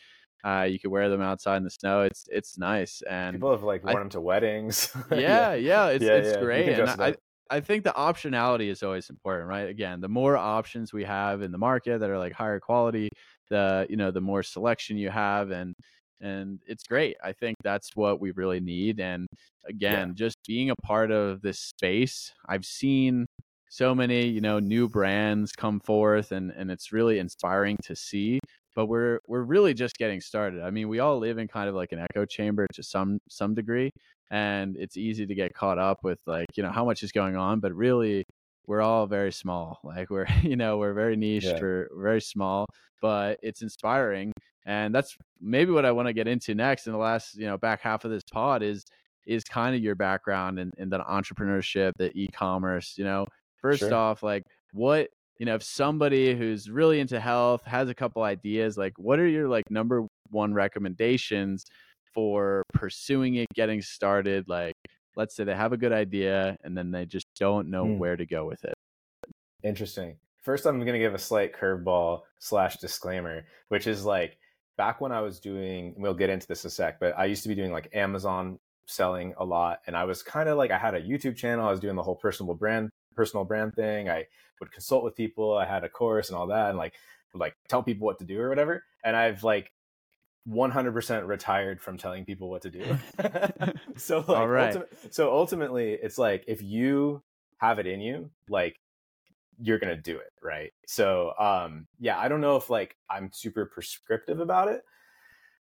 uh, 0.45 0.67
you 0.69 0.77
could 0.77 0.91
wear 0.91 1.09
them 1.09 1.21
outside 1.21 1.57
in 1.57 1.63
the 1.63 1.69
snow. 1.69 2.01
It's 2.01 2.27
it's 2.29 2.57
nice, 2.57 3.01
and 3.09 3.35
people 3.35 3.51
have 3.51 3.63
like 3.63 3.83
worn 3.85 3.95
I, 3.95 3.99
them 3.99 4.09
to 4.09 4.21
weddings. 4.21 4.93
yeah, 5.11 5.53
yeah, 5.53 5.87
it's 5.87 6.03
yeah, 6.03 6.15
it's 6.15 6.35
yeah. 6.35 6.41
great. 6.41 7.15
I 7.49 7.59
think 7.59 7.83
the 7.83 7.91
optionality 7.91 8.69
is 8.69 8.83
always 8.83 9.09
important, 9.09 9.47
right? 9.49 9.67
Again, 9.69 10.01
the 10.01 10.09
more 10.09 10.37
options 10.37 10.93
we 10.93 11.03
have 11.03 11.41
in 11.41 11.51
the 11.51 11.57
market 11.57 11.99
that 11.99 12.09
are 12.09 12.17
like 12.17 12.33
higher 12.33 12.59
quality, 12.59 13.09
the 13.49 13.85
you 13.89 13.97
know 13.97 14.11
the 14.11 14.21
more 14.21 14.43
selection 14.43 14.97
you 14.97 15.09
have, 15.09 15.51
and 15.51 15.75
and 16.21 16.59
it's 16.67 16.83
great. 16.83 17.17
I 17.23 17.33
think 17.33 17.57
that's 17.63 17.91
what 17.95 18.21
we 18.21 18.31
really 18.31 18.59
need. 18.61 18.99
And 18.99 19.27
again, 19.67 20.09
yeah. 20.09 20.13
just 20.15 20.37
being 20.47 20.69
a 20.71 20.75
part 20.83 21.11
of 21.11 21.41
this 21.41 21.59
space, 21.59 22.31
I've 22.47 22.65
seen 22.65 23.25
so 23.69 23.93
many 23.95 24.27
you 24.27 24.41
know 24.41 24.59
new 24.59 24.87
brands 24.89 25.51
come 25.51 25.79
forth, 25.81 26.31
and 26.31 26.51
and 26.51 26.71
it's 26.71 26.91
really 26.93 27.19
inspiring 27.19 27.77
to 27.83 27.95
see. 27.95 28.39
But 28.75 28.87
we're 28.87 29.19
we're 29.27 29.43
really 29.43 29.73
just 29.73 29.97
getting 29.97 30.21
started. 30.21 30.61
I 30.63 30.71
mean, 30.71 30.87
we 30.89 30.99
all 30.99 31.19
live 31.19 31.37
in 31.37 31.47
kind 31.47 31.69
of 31.69 31.75
like 31.75 31.91
an 31.91 31.99
echo 31.99 32.25
chamber 32.25 32.67
to 32.73 32.83
some 32.83 33.19
some 33.29 33.53
degree 33.53 33.91
and 34.33 34.75
it's 34.77 34.97
easy 34.97 35.27
to 35.27 35.35
get 35.35 35.53
caught 35.53 35.77
up 35.77 36.03
with 36.03 36.19
like 36.25 36.47
you 36.55 36.63
know 36.63 36.71
how 36.71 36.83
much 36.83 37.03
is 37.03 37.11
going 37.11 37.35
on 37.35 37.59
but 37.59 37.71
really 37.73 38.25
we're 38.65 38.81
all 38.81 39.05
very 39.05 39.31
small 39.31 39.79
like 39.83 40.09
we're 40.09 40.25
you 40.41 40.55
know 40.55 40.77
we're 40.77 40.93
very 40.93 41.15
niche 41.15 41.43
yeah. 41.45 41.59
we're 41.61 41.87
very 41.95 42.19
small 42.19 42.65
but 43.01 43.39
it's 43.43 43.61
inspiring 43.61 44.33
and 44.65 44.93
that's 44.93 45.15
maybe 45.39 45.71
what 45.71 45.85
i 45.85 45.91
want 45.91 46.07
to 46.07 46.13
get 46.13 46.27
into 46.27 46.55
next 46.55 46.87
in 46.87 46.93
the 46.93 46.99
last 46.99 47.35
you 47.35 47.45
know 47.45 47.57
back 47.57 47.79
half 47.81 48.03
of 48.05 48.11
this 48.11 48.23
pod 48.31 48.63
is 48.63 48.83
is 49.25 49.43
kind 49.43 49.73
of 49.75 49.81
your 49.81 49.95
background 49.95 50.59
in, 50.59 50.71
in 50.77 50.89
the 50.89 50.99
entrepreneurship 50.99 51.91
the 51.97 52.11
e-commerce 52.17 52.95
you 52.97 53.03
know 53.03 53.25
first 53.61 53.79
sure. 53.79 53.93
off 53.93 54.23
like 54.23 54.43
what 54.73 55.09
you 55.37 55.45
know 55.45 55.55
if 55.55 55.63
somebody 55.63 56.35
who's 56.35 56.69
really 56.69 56.99
into 56.99 57.19
health 57.19 57.63
has 57.65 57.87
a 57.87 57.93
couple 57.93 58.23
ideas 58.23 58.77
like 58.77 58.93
what 58.97 59.19
are 59.19 59.27
your 59.27 59.47
like 59.47 59.69
number 59.69 60.07
one 60.31 60.53
recommendations 60.55 61.65
for 62.13 62.63
pursuing 62.73 63.35
it, 63.35 63.47
getting 63.53 63.81
started? 63.81 64.47
Like, 64.47 64.75
let's 65.15 65.35
say 65.35 65.43
they 65.43 65.55
have 65.55 65.73
a 65.73 65.77
good 65.77 65.93
idea 65.93 66.57
and 66.63 66.77
then 66.77 66.91
they 66.91 67.05
just 67.05 67.27
don't 67.37 67.69
know 67.69 67.85
mm. 67.85 67.97
where 67.97 68.15
to 68.15 68.25
go 68.25 68.45
with 68.45 68.63
it. 68.63 68.73
Interesting. 69.63 70.17
First, 70.41 70.65
I'm 70.65 70.79
going 70.79 70.93
to 70.93 70.99
give 70.99 71.13
a 71.13 71.19
slight 71.19 71.53
curveball 71.53 72.21
slash 72.39 72.77
disclaimer, 72.77 73.45
which 73.69 73.87
is 73.87 74.03
like 74.03 74.37
back 74.77 74.99
when 74.99 75.11
I 75.11 75.21
was 75.21 75.39
doing, 75.39 75.93
we'll 75.97 76.13
get 76.13 76.29
into 76.29 76.47
this 76.47 76.63
in 76.63 76.67
a 76.67 76.71
sec, 76.71 76.99
but 76.99 77.17
I 77.17 77.25
used 77.25 77.43
to 77.43 77.49
be 77.49 77.55
doing 77.55 77.71
like 77.71 77.89
Amazon 77.93 78.59
selling 78.85 79.33
a 79.37 79.45
lot. 79.45 79.79
And 79.87 79.95
I 79.95 80.03
was 80.03 80.21
kind 80.21 80.49
of 80.49 80.57
like, 80.57 80.71
I 80.71 80.77
had 80.77 80.95
a 80.95 81.01
YouTube 81.01 81.37
channel. 81.37 81.65
I 81.65 81.71
was 81.71 81.79
doing 81.79 81.95
the 81.95 82.03
whole 82.03 82.15
personal 82.15 82.55
brand, 82.55 82.89
personal 83.15 83.45
brand 83.45 83.75
thing. 83.75 84.09
I 84.09 84.25
would 84.59 84.71
consult 84.71 85.03
with 85.03 85.15
people. 85.15 85.57
I 85.57 85.65
had 85.65 85.83
a 85.83 85.89
course 85.89 86.29
and 86.29 86.37
all 86.37 86.47
that. 86.47 86.69
And 86.69 86.77
like, 86.77 86.93
would 87.33 87.39
like 87.39 87.55
tell 87.67 87.83
people 87.83 88.05
what 88.05 88.19
to 88.19 88.25
do 88.25 88.39
or 88.39 88.49
whatever. 88.49 88.83
And 89.03 89.15
I've 89.15 89.43
like 89.43 89.71
100% 90.49 91.27
retired 91.27 91.81
from 91.81 91.97
telling 91.97 92.25
people 92.25 92.49
what 92.49 92.61
to 92.63 92.69
do. 92.69 92.97
so 93.97 94.19
like, 94.19 94.29
All 94.29 94.47
right. 94.47 94.75
Ulti- 94.75 95.13
so 95.13 95.31
ultimately 95.31 95.93
it's 95.93 96.17
like 96.17 96.43
if 96.47 96.61
you 96.61 97.21
have 97.57 97.79
it 97.79 97.87
in 97.87 98.01
you, 98.01 98.29
like 98.49 98.79
you're 99.61 99.79
going 99.79 99.95
to 99.95 100.01
do 100.01 100.17
it, 100.17 100.33
right? 100.41 100.73
So 100.85 101.33
um 101.39 101.87
yeah, 101.99 102.19
I 102.19 102.27
don't 102.27 102.41
know 102.41 102.57
if 102.57 102.69
like 102.69 102.95
I'm 103.09 103.31
super 103.31 103.65
prescriptive 103.65 104.39
about 104.39 104.67
it. 104.67 104.83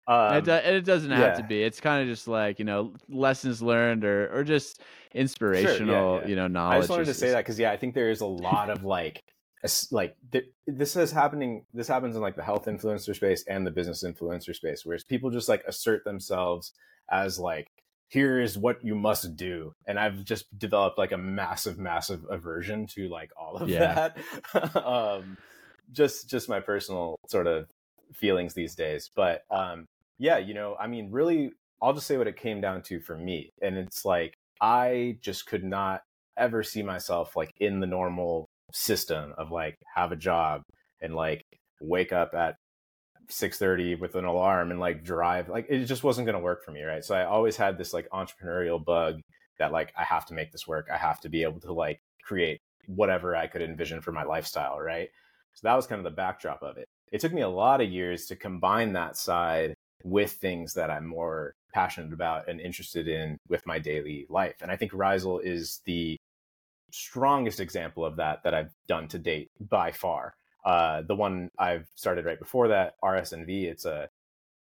Um, 0.06 0.36
it, 0.36 0.44
do- 0.44 0.52
it 0.52 0.84
doesn't 0.84 1.10
have 1.10 1.20
yeah. 1.20 1.34
to 1.34 1.42
be. 1.44 1.62
It's 1.62 1.80
kind 1.80 2.02
of 2.02 2.08
just 2.08 2.28
like 2.28 2.58
you 2.58 2.64
know 2.64 2.94
lessons 3.08 3.62
learned 3.62 4.04
or 4.04 4.30
or 4.34 4.44
just 4.44 4.82
inspirational, 5.14 5.76
sure, 5.76 6.16
yeah, 6.16 6.20
yeah. 6.20 6.28
you 6.28 6.36
know, 6.36 6.46
knowledge. 6.46 6.76
I 6.76 6.80
just 6.80 6.90
wanted 6.90 7.06
to 7.06 7.14
say 7.14 7.30
that 7.30 7.38
because 7.38 7.58
yeah, 7.58 7.70
I 7.70 7.78
think 7.78 7.94
there 7.94 8.10
is 8.10 8.20
a 8.20 8.26
lot 8.26 8.68
of 8.68 8.84
like 8.84 9.24
like 9.90 10.16
th- 10.30 10.50
this 10.66 10.94
is 10.96 11.10
happening 11.10 11.64
this 11.72 11.88
happens 11.88 12.16
in 12.16 12.22
like 12.22 12.36
the 12.36 12.42
health 12.42 12.66
influencer 12.66 13.14
space 13.14 13.44
and 13.48 13.66
the 13.66 13.70
business 13.70 14.04
influencer 14.04 14.54
space 14.54 14.84
where 14.84 14.98
people 15.08 15.30
just 15.30 15.48
like 15.48 15.64
assert 15.66 16.04
themselves 16.04 16.72
as 17.10 17.38
like 17.38 17.68
here 18.08 18.38
is 18.38 18.58
what 18.58 18.84
you 18.84 18.94
must 18.94 19.36
do. 19.36 19.74
And 19.86 19.98
i've 19.98 20.24
just 20.24 20.56
developed 20.58 20.98
like 20.98 21.12
a 21.12 21.18
massive 21.18 21.78
massive 21.78 22.24
aversion 22.30 22.86
to 22.88 23.08
like 23.08 23.30
all 23.36 23.56
of 23.56 23.68
yeah. 23.68 24.10
that. 24.52 24.76
Um 24.84 25.38
just 25.92 26.28
just 26.28 26.48
my 26.48 26.60
personal 26.60 27.16
sort 27.28 27.46
of 27.46 27.68
feelings 28.12 28.54
these 28.54 28.74
days. 28.74 29.10
But 29.14 29.44
um 29.50 29.86
yeah 30.18 30.38
you 30.38 30.54
know 30.54 30.76
i 30.78 30.86
mean 30.86 31.10
really 31.10 31.50
i'll 31.82 31.92
just 31.92 32.06
say 32.06 32.16
what 32.16 32.28
it 32.28 32.36
came 32.36 32.60
down 32.60 32.82
to 32.82 33.00
for 33.00 33.16
me. 33.16 33.52
And 33.62 33.76
it's 33.76 34.04
like 34.04 34.36
i 34.60 35.16
just 35.22 35.46
could 35.46 35.64
not 35.64 36.02
ever 36.36 36.62
see 36.62 36.82
myself 36.82 37.36
like 37.36 37.54
in 37.60 37.80
the 37.80 37.86
normal 37.86 38.48
system 38.72 39.34
of 39.38 39.50
like 39.50 39.76
have 39.94 40.12
a 40.12 40.16
job 40.16 40.62
and 41.00 41.14
like 41.14 41.44
wake 41.80 42.12
up 42.12 42.34
at 42.34 42.56
6:30 43.28 43.98
with 44.00 44.14
an 44.16 44.24
alarm 44.24 44.70
and 44.70 44.80
like 44.80 45.04
drive 45.04 45.48
like 45.48 45.66
it 45.68 45.84
just 45.84 46.04
wasn't 46.04 46.26
going 46.26 46.38
to 46.38 46.44
work 46.44 46.64
for 46.64 46.72
me 46.72 46.82
right? 46.82 47.04
So 47.04 47.14
i 47.14 47.24
always 47.24 47.56
had 47.56 47.78
this 47.78 47.92
like 47.94 48.08
entrepreneurial 48.10 48.84
bug 48.84 49.20
that 49.58 49.72
like 49.72 49.92
i 49.96 50.04
have 50.04 50.26
to 50.26 50.34
make 50.34 50.52
this 50.52 50.66
work. 50.66 50.88
I 50.92 50.96
have 50.96 51.20
to 51.20 51.28
be 51.28 51.42
able 51.42 51.60
to 51.60 51.72
like 51.72 52.00
create 52.22 52.60
whatever 52.86 53.34
i 53.34 53.46
could 53.46 53.62
envision 53.62 54.00
for 54.00 54.12
my 54.12 54.24
lifestyle 54.24 54.78
right? 54.80 55.08
So 55.54 55.68
that 55.68 55.74
was 55.74 55.86
kind 55.86 56.00
of 56.00 56.04
the 56.04 56.10
backdrop 56.10 56.62
of 56.62 56.76
it. 56.76 56.86
It 57.12 57.20
took 57.20 57.32
me 57.32 57.42
a 57.42 57.48
lot 57.48 57.80
of 57.80 57.88
years 57.90 58.26
to 58.26 58.36
combine 58.36 58.92
that 58.94 59.16
side 59.16 59.74
with 60.02 60.32
things 60.32 60.74
that 60.74 60.90
i'm 60.90 61.06
more 61.06 61.54
passionate 61.72 62.12
about 62.12 62.48
and 62.48 62.60
interested 62.60 63.08
in 63.08 63.38
with 63.48 63.66
my 63.66 63.78
daily 63.78 64.26
life. 64.28 64.56
And 64.60 64.70
i 64.70 64.76
think 64.76 64.92
Rhizal 64.92 65.38
is 65.40 65.80
the 65.86 66.16
strongest 66.94 67.58
example 67.58 68.04
of 68.04 68.16
that 68.16 68.44
that 68.44 68.54
I've 68.54 68.72
done 68.86 69.08
to 69.08 69.18
date 69.18 69.50
by 69.60 69.90
far. 69.90 70.34
Uh, 70.64 71.02
the 71.02 71.16
one 71.16 71.50
I've 71.58 71.86
started 71.96 72.24
right 72.24 72.38
before 72.38 72.68
that, 72.68 72.94
RSNV, 73.02 73.64
it's 73.64 73.84
a 73.84 74.08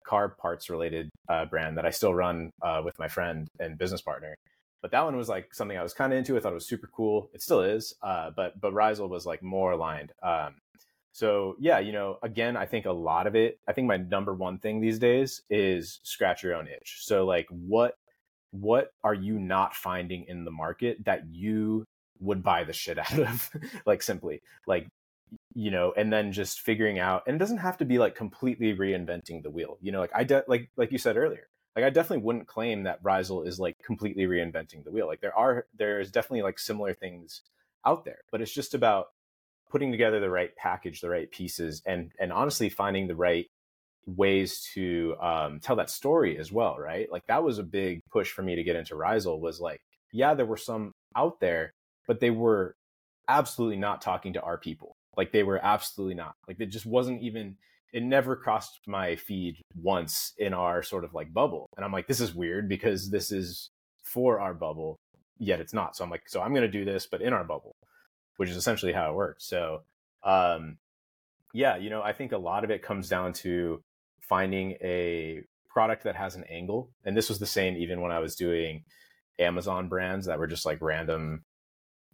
car 0.06 0.30
parts 0.30 0.70
related 0.70 1.10
uh, 1.30 1.46
brand 1.46 1.78
that 1.78 1.86
I 1.86 1.92
still 1.92 2.14
run 2.14 2.52
uh, 2.62 2.82
with 2.84 2.98
my 2.98 3.08
friend 3.08 3.48
and 3.60 3.78
business 3.78 4.02
partner. 4.02 4.36
But 4.82 4.92
that 4.92 5.06
one 5.06 5.16
was 5.16 5.30
like 5.30 5.54
something 5.54 5.78
I 5.78 5.84
was 5.84 5.94
kind 5.94 6.14
of 6.14 6.18
into. 6.18 6.36
I 6.36 6.40
thought 6.40 6.52
it 6.52 6.56
was 6.56 6.68
super 6.68 6.90
cool. 6.96 7.30
It 7.34 7.42
still 7.42 7.62
is. 7.62 7.94
Uh, 8.02 8.32
but 8.36 8.60
but 8.60 8.74
Rhizal 8.74 9.08
was 9.08 9.26
like 9.26 9.44
more 9.44 9.72
aligned. 9.72 10.12
Um, 10.22 10.56
so 11.12 11.56
yeah, 11.60 11.80
you 11.80 11.92
know, 11.92 12.18
again, 12.24 12.58
I 12.58 12.66
think 12.66 12.86
a 12.86 12.92
lot 12.92 13.28
of 13.28 13.36
it. 13.36 13.60
I 13.68 13.74
think 13.74 13.88
my 13.88 13.98
number 13.98 14.34
one 14.34 14.58
thing 14.58 14.82
these 14.82 15.00
days 15.00 15.44
is 15.50 16.00
scratch 16.04 16.44
your 16.44 16.56
own 16.56 16.68
itch. 16.68 16.98
So 17.02 17.26
like, 17.26 17.48
what 17.50 17.96
what 18.52 18.90
are 19.04 19.14
you 19.14 19.38
not 19.40 19.76
finding 19.76 20.26
in 20.28 20.46
the 20.46 20.52
market 20.52 21.04
that 21.06 21.24
you 21.30 21.86
would 22.20 22.44
buy 22.44 22.64
the 22.64 22.74
shit 22.74 22.98
out 22.98 23.20
of 23.20 23.50
like 23.86 24.02
simply 24.02 24.42
like 24.68 24.88
you 25.54 25.72
know 25.72 25.94
and 25.98 26.12
then 26.14 26.32
just 26.32 26.62
figuring 26.62 27.00
out 27.00 27.24
and 27.28 27.36
it 27.36 27.40
doesn't 27.40 27.58
have 27.58 27.78
to 27.78 27.86
be 27.86 27.98
like 27.98 28.16
completely 28.16 28.76
reinventing 28.76 29.42
the 29.44 29.50
wheel 29.50 29.78
you 29.82 29.92
know 29.92 30.00
like 30.00 30.12
i 30.16 30.24
de- 30.24 30.44
like 30.48 30.70
like 30.78 30.92
you 30.92 30.98
said 30.98 31.18
earlier 31.18 31.48
like 31.76 31.84
i 31.84 31.90
definitely 31.90 32.24
wouldn't 32.24 32.48
claim 32.48 32.84
that 32.84 33.00
Rhizal 33.04 33.44
is 33.44 33.60
like 33.60 33.76
completely 33.84 34.26
reinventing 34.26 34.84
the 34.84 34.92
wheel 34.92 35.08
like 35.08 35.22
there 35.22 35.38
are 35.38 35.66
there's 35.78 36.12
definitely 36.12 36.44
like 36.44 36.60
similar 36.60 36.94
things 36.94 37.42
out 37.86 38.06
there 38.06 38.20
but 38.32 38.42
it's 38.42 38.54
just 38.54 38.74
about 38.74 39.08
putting 39.70 39.92
together 39.92 40.20
the 40.20 40.30
right 40.30 40.56
package 40.56 41.02
the 41.02 41.10
right 41.10 41.30
pieces 41.32 41.82
and 41.86 42.12
and 42.20 42.32
honestly 42.32 42.70
finding 42.70 43.08
the 43.08 43.16
right 43.16 43.48
ways 44.08 44.70
to 44.76 45.16
um, 45.20 45.60
tell 45.60 45.76
that 45.76 45.90
story 45.90 46.38
as 46.38 46.52
well 46.52 46.78
right? 46.78 47.12
Like 47.12 47.26
that 47.28 47.44
was 47.44 47.58
a 47.58 47.64
big 47.64 48.02
push 48.12 48.32
for 48.32 48.44
me 48.44 48.56
to 48.56 48.64
get 48.64 48.76
into 48.76 48.96
Rhizal 48.96 49.40
was 49.40 49.60
like 49.60 49.82
yeah 50.12 50.34
there 50.34 50.46
were 50.46 50.58
some 50.58 50.94
out 51.16 51.40
there 51.40 51.74
but 52.08 52.20
they 52.20 52.30
were 52.30 52.76
absolutely 53.28 53.78
not 53.78 54.02
talking 54.02 54.34
to 54.34 54.42
our 54.42 54.58
people. 54.58 54.96
Like 55.18 55.32
they 55.32 55.44
were 55.44 55.60
absolutely 55.64 56.16
not. 56.16 56.36
Like 56.48 56.60
it 56.60 56.68
just 56.68 56.86
wasn't 56.86 57.22
even 57.22 57.56
it 57.94 58.04
never 58.04 58.36
crossed 58.36 58.82
my 58.88 59.16
feed 59.16 59.62
once 59.82 60.34
in 60.38 60.54
our 60.54 60.84
sort 60.84 61.06
of 61.06 61.14
like 61.14 61.34
bubble. 61.34 61.70
And 61.78 61.86
I'm 61.86 61.94
like, 61.94 62.08
this 62.08 62.20
is 62.20 62.36
weird 62.36 62.68
because 62.68 63.10
this 63.10 63.32
is 63.32 63.70
for 64.04 64.40
our 64.40 64.54
bubble, 64.54 64.98
yet 65.40 65.62
it's 65.62 65.74
not. 65.74 65.96
So 65.96 66.04
I'm 66.04 66.10
like, 66.10 66.24
so 66.28 66.42
I'm 66.42 66.54
gonna 66.54 66.68
do 66.68 66.84
this, 66.86 67.08
but 67.08 67.22
in 67.22 67.34
our 67.34 67.44
bubble. 67.46 67.76
which 68.38 68.50
is 68.50 68.58
essentially 68.58 68.94
how 68.94 69.10
it 69.12 69.16
works. 69.16 69.46
So, 69.48 69.84
um, 70.24 70.78
yeah, 71.54 71.78
you 71.78 71.90
know, 71.90 72.02
I 72.02 72.14
think 72.14 72.32
a 72.32 72.38
lot 72.38 72.64
of 72.64 72.70
it 72.70 72.82
comes 72.84 73.08
down 73.10 73.34
to 73.34 73.82
finding 74.20 74.72
a 74.82 75.42
product 75.70 76.04
that 76.04 76.16
has 76.16 76.36
an 76.36 76.44
angle. 76.50 76.92
And 77.06 77.16
this 77.16 77.30
was 77.30 77.40
the 77.40 77.46
same 77.46 77.78
even 77.78 78.02
when 78.02 78.12
I 78.12 78.20
was 78.20 78.36
doing 78.36 78.84
Amazon 79.40 79.88
brands 79.88 80.26
that 80.26 80.40
were 80.40 80.48
just 80.48 80.66
like 80.66 80.80
random 80.82 81.44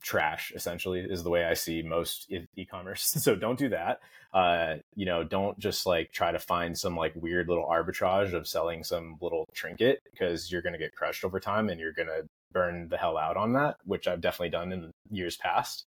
trash 0.02 0.52
essentially 0.56 1.00
is 1.00 1.24
the 1.24 1.30
way 1.30 1.46
i 1.46 1.54
see 1.54 1.82
most 1.82 2.32
e- 2.32 2.66
commerce 2.66 3.04
so 3.24 3.36
don't 3.36 3.60
do 3.60 3.70
that. 3.70 4.00
Uh 4.34 4.76
you 4.96 5.06
know 5.06 5.24
don't 5.24 5.60
just 5.60 5.86
like 5.86 6.12
try 6.12 6.32
to 6.32 6.40
find 6.40 6.78
some 6.78 6.96
like 6.96 7.14
weird 7.16 7.48
little 7.48 7.68
arbitrage 7.70 8.34
of 8.34 8.48
selling 8.48 8.84
some 8.84 9.18
little 9.22 9.46
trinket 9.54 10.00
because 10.10 10.52
you're 10.52 10.62
going 10.62 10.74
to 10.74 10.80
get 10.80 10.96
crushed 10.96 11.24
over 11.26 11.40
time 11.40 11.70
and 11.70 11.80
you're 11.80 11.94
going 11.94 12.08
to 12.08 12.28
burn 12.52 12.88
the 12.90 12.98
hell 12.98 13.18
out 13.18 13.38
on 13.38 13.54
that 13.54 13.76
which 13.86 14.08
i've 14.08 14.22
definitely 14.22 14.50
done 14.50 14.72
in 14.72 14.92
years 15.10 15.38
past. 15.38 15.86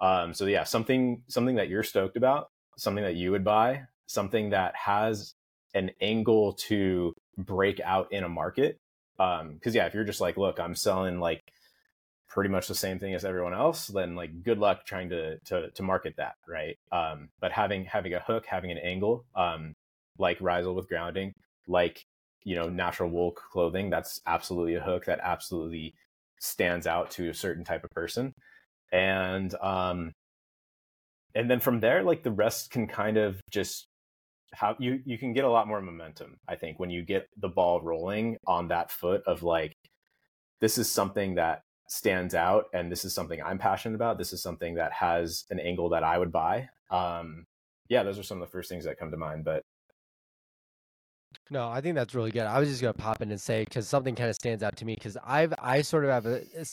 Um 0.00 0.34
so 0.34 0.46
yeah 0.46 0.64
something 0.64 1.22
something 1.28 1.56
that 1.56 1.68
you're 1.68 1.82
stoked 1.82 2.16
about 2.16 2.48
something 2.76 3.04
that 3.04 3.16
you 3.16 3.30
would 3.30 3.44
buy 3.44 3.82
something 4.06 4.50
that 4.50 4.74
has 4.76 5.34
an 5.74 5.90
angle 6.00 6.52
to 6.52 7.14
break 7.38 7.80
out 7.80 8.12
in 8.12 8.24
a 8.24 8.28
market. 8.28 8.78
Um 9.18 9.54
because 9.54 9.74
yeah 9.74 9.86
if 9.86 9.94
you're 9.94 10.04
just 10.04 10.20
like 10.20 10.36
look 10.36 10.60
i'm 10.60 10.74
selling 10.74 11.18
like 11.20 11.42
pretty 12.32 12.48
much 12.48 12.66
the 12.66 12.74
same 12.74 12.98
thing 12.98 13.14
as 13.14 13.26
everyone 13.26 13.52
else, 13.52 13.88
then 13.88 14.16
like 14.16 14.42
good 14.42 14.58
luck 14.58 14.86
trying 14.86 15.10
to 15.10 15.38
to, 15.40 15.70
to 15.70 15.82
market 15.82 16.14
that, 16.16 16.34
right? 16.48 16.78
Um, 16.90 17.28
but 17.40 17.52
having 17.52 17.84
having 17.84 18.14
a 18.14 18.20
hook, 18.20 18.46
having 18.46 18.70
an 18.70 18.78
angle, 18.78 19.26
um, 19.36 19.74
like 20.18 20.38
Rhizal 20.40 20.74
with 20.74 20.88
grounding, 20.88 21.34
like 21.68 22.04
you 22.42 22.56
know 22.56 22.70
natural 22.70 23.10
wool 23.10 23.32
clothing, 23.32 23.90
that's 23.90 24.20
absolutely 24.26 24.74
a 24.76 24.80
hook 24.80 25.04
that 25.04 25.20
absolutely 25.22 25.94
stands 26.40 26.86
out 26.86 27.10
to 27.12 27.28
a 27.28 27.34
certain 27.34 27.64
type 27.64 27.84
of 27.84 27.90
person, 27.90 28.32
and 28.90 29.54
um, 29.60 30.12
and 31.34 31.50
then 31.50 31.60
from 31.60 31.80
there, 31.80 32.02
like 32.02 32.22
the 32.22 32.32
rest 32.32 32.70
can 32.70 32.86
kind 32.86 33.18
of 33.18 33.42
just 33.50 33.86
how 34.54 34.74
you 34.78 35.00
you 35.04 35.18
can 35.18 35.34
get 35.34 35.44
a 35.44 35.50
lot 35.50 35.66
more 35.66 35.80
momentum 35.80 36.36
i 36.46 36.54
think 36.54 36.78
when 36.78 36.90
you 36.90 37.02
get 37.02 37.26
the 37.38 37.48
ball 37.48 37.80
rolling 37.80 38.36
on 38.46 38.68
that 38.68 38.90
foot 38.90 39.22
of 39.26 39.42
like 39.42 39.72
this 40.60 40.76
is 40.76 40.90
something 40.90 41.36
that 41.36 41.62
stands 41.88 42.34
out 42.34 42.66
and 42.72 42.90
this 42.90 43.04
is 43.04 43.14
something 43.14 43.42
i'm 43.42 43.58
passionate 43.58 43.94
about. 43.94 44.18
This 44.18 44.32
is 44.32 44.42
something 44.42 44.74
that 44.76 44.92
has 44.92 45.44
an 45.50 45.60
angle 45.60 45.90
that 45.90 46.04
i 46.04 46.18
would 46.18 46.32
buy. 46.32 46.68
Um 46.90 47.46
yeah 47.88 48.02
those 48.02 48.18
are 48.18 48.22
some 48.22 48.40
of 48.40 48.48
the 48.48 48.52
first 48.52 48.68
things 48.68 48.84
that 48.84 48.98
come 48.98 49.10
to 49.10 49.16
mind 49.16 49.44
but 49.44 49.64
no 51.50 51.68
i 51.68 51.80
think 51.80 51.94
that's 51.94 52.14
really 52.14 52.30
good. 52.30 52.42
I 52.42 52.58
was 52.58 52.68
just 52.68 52.80
going 52.80 52.94
to 52.94 53.00
pop 53.00 53.20
in 53.20 53.30
and 53.30 53.40
say 53.40 53.64
because 53.64 53.88
something 53.88 54.14
kind 54.14 54.30
of 54.30 54.36
stands 54.36 54.62
out 54.62 54.76
to 54.76 54.84
me 54.84 54.94
because 54.94 55.16
i've 55.26 55.52
i 55.58 55.82
sort 55.82 56.04
of 56.04 56.10
have 56.10 56.26
a, 56.26 56.42
a 56.56 56.64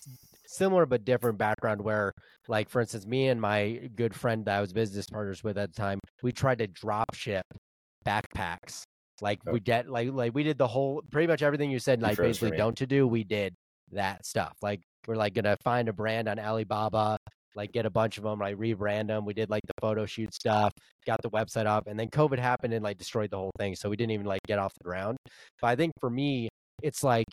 similar 0.46 0.86
but 0.86 1.06
different 1.06 1.38
background 1.38 1.82
where 1.82 2.14
like 2.48 2.70
for 2.70 2.82
instance 2.82 3.06
me 3.06 3.28
and 3.28 3.40
my 3.40 3.90
good 3.96 4.16
friend 4.16 4.46
that 4.46 4.58
i 4.58 4.62
was 4.62 4.74
business 4.74 5.08
partners 5.08 5.44
with 5.44 5.58
at 5.58 5.74
the 5.74 5.82
time 5.82 6.00
we 6.24 6.32
tried 6.32 6.60
to 6.60 6.68
drop 6.68 7.14
ship 7.14 7.46
backpacks. 8.06 8.84
Like 9.22 9.40
oh. 9.48 9.52
we 9.52 9.60
get 9.60 9.90
like 9.90 10.10
like 10.12 10.34
we 10.34 10.44
did 10.44 10.58
the 10.58 10.68
whole 10.68 11.04
pretty 11.12 11.28
much 11.28 11.42
everything 11.42 11.70
you 11.72 11.80
said 11.80 12.02
like 12.02 12.18
basically 12.18 12.56
don't 12.56 12.78
to 12.78 12.88
do 12.88 13.08
we 13.08 13.24
did 13.24 13.54
that 13.92 14.26
stuff. 14.26 14.56
Like 14.62 14.82
we're 15.08 15.16
like 15.16 15.34
gonna 15.34 15.58
find 15.64 15.90
a 15.90 15.94
brand 15.94 16.28
on 16.28 16.40
Alibaba, 16.40 17.18
like 17.56 17.72
get 17.72 17.86
a 17.86 17.90
bunch 17.90 18.18
of 18.18 18.24
them, 18.24 18.40
like 18.40 18.58
rebrand 18.58 19.08
them. 19.08 19.26
We 19.26 19.34
did 19.34 19.50
like 19.50 19.64
the 19.66 19.74
photo 19.82 20.06
shoot 20.06 20.34
stuff, 20.34 20.72
got 21.06 21.22
the 21.22 21.30
website 21.30 21.66
up, 21.66 21.88
and 21.88 22.00
then 22.00 22.10
COVID 22.10 22.40
happened 22.40 22.74
and 22.74 22.84
like 22.84 22.98
destroyed 22.98 23.32
the 23.32 23.38
whole 23.38 23.52
thing. 23.60 23.76
So 23.76 23.90
we 23.90 23.96
didn't 23.96 24.12
even 24.12 24.26
like 24.26 24.42
get 24.48 24.60
off 24.60 24.74
the 24.80 24.88
ground. 24.88 25.18
But 25.62 25.68
I 25.68 25.76
think 25.76 25.94
for 26.00 26.10
me, 26.10 26.50
it's 26.82 27.04
like 27.04 27.26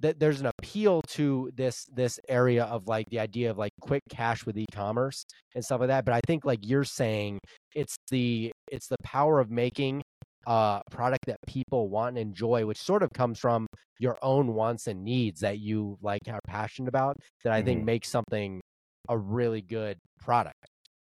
that 0.00 0.18
there's 0.18 0.40
an 0.40 0.46
appeal 0.46 1.02
to 1.08 1.50
this 1.54 1.84
this 1.92 2.18
area 2.28 2.64
of 2.64 2.86
like 2.86 3.06
the 3.10 3.18
idea 3.18 3.50
of 3.50 3.58
like 3.58 3.72
quick 3.80 4.02
cash 4.10 4.46
with 4.46 4.56
e-commerce 4.56 5.24
and 5.54 5.64
stuff 5.64 5.80
like 5.80 5.88
that 5.88 6.04
but 6.04 6.14
i 6.14 6.20
think 6.26 6.44
like 6.44 6.60
you're 6.62 6.84
saying 6.84 7.38
it's 7.74 7.96
the 8.10 8.50
it's 8.70 8.88
the 8.88 8.96
power 9.02 9.40
of 9.40 9.50
making 9.50 10.02
uh, 10.46 10.80
product 10.90 11.26
that 11.26 11.38
people 11.46 11.88
want 11.88 12.16
and 12.16 12.18
enjoy, 12.18 12.64
which 12.66 12.80
sort 12.80 13.02
of 13.02 13.10
comes 13.12 13.38
from 13.38 13.66
your 13.98 14.18
own 14.22 14.54
wants 14.54 14.86
and 14.86 15.04
needs 15.04 15.40
that 15.40 15.58
you 15.58 15.98
like 16.02 16.22
are 16.28 16.40
passionate 16.46 16.88
about, 16.88 17.16
that 17.44 17.52
I 17.52 17.58
mm-hmm. 17.58 17.66
think 17.66 17.84
makes 17.84 18.08
something 18.08 18.60
a 19.08 19.16
really 19.16 19.60
good 19.60 19.98
product. 20.18 20.56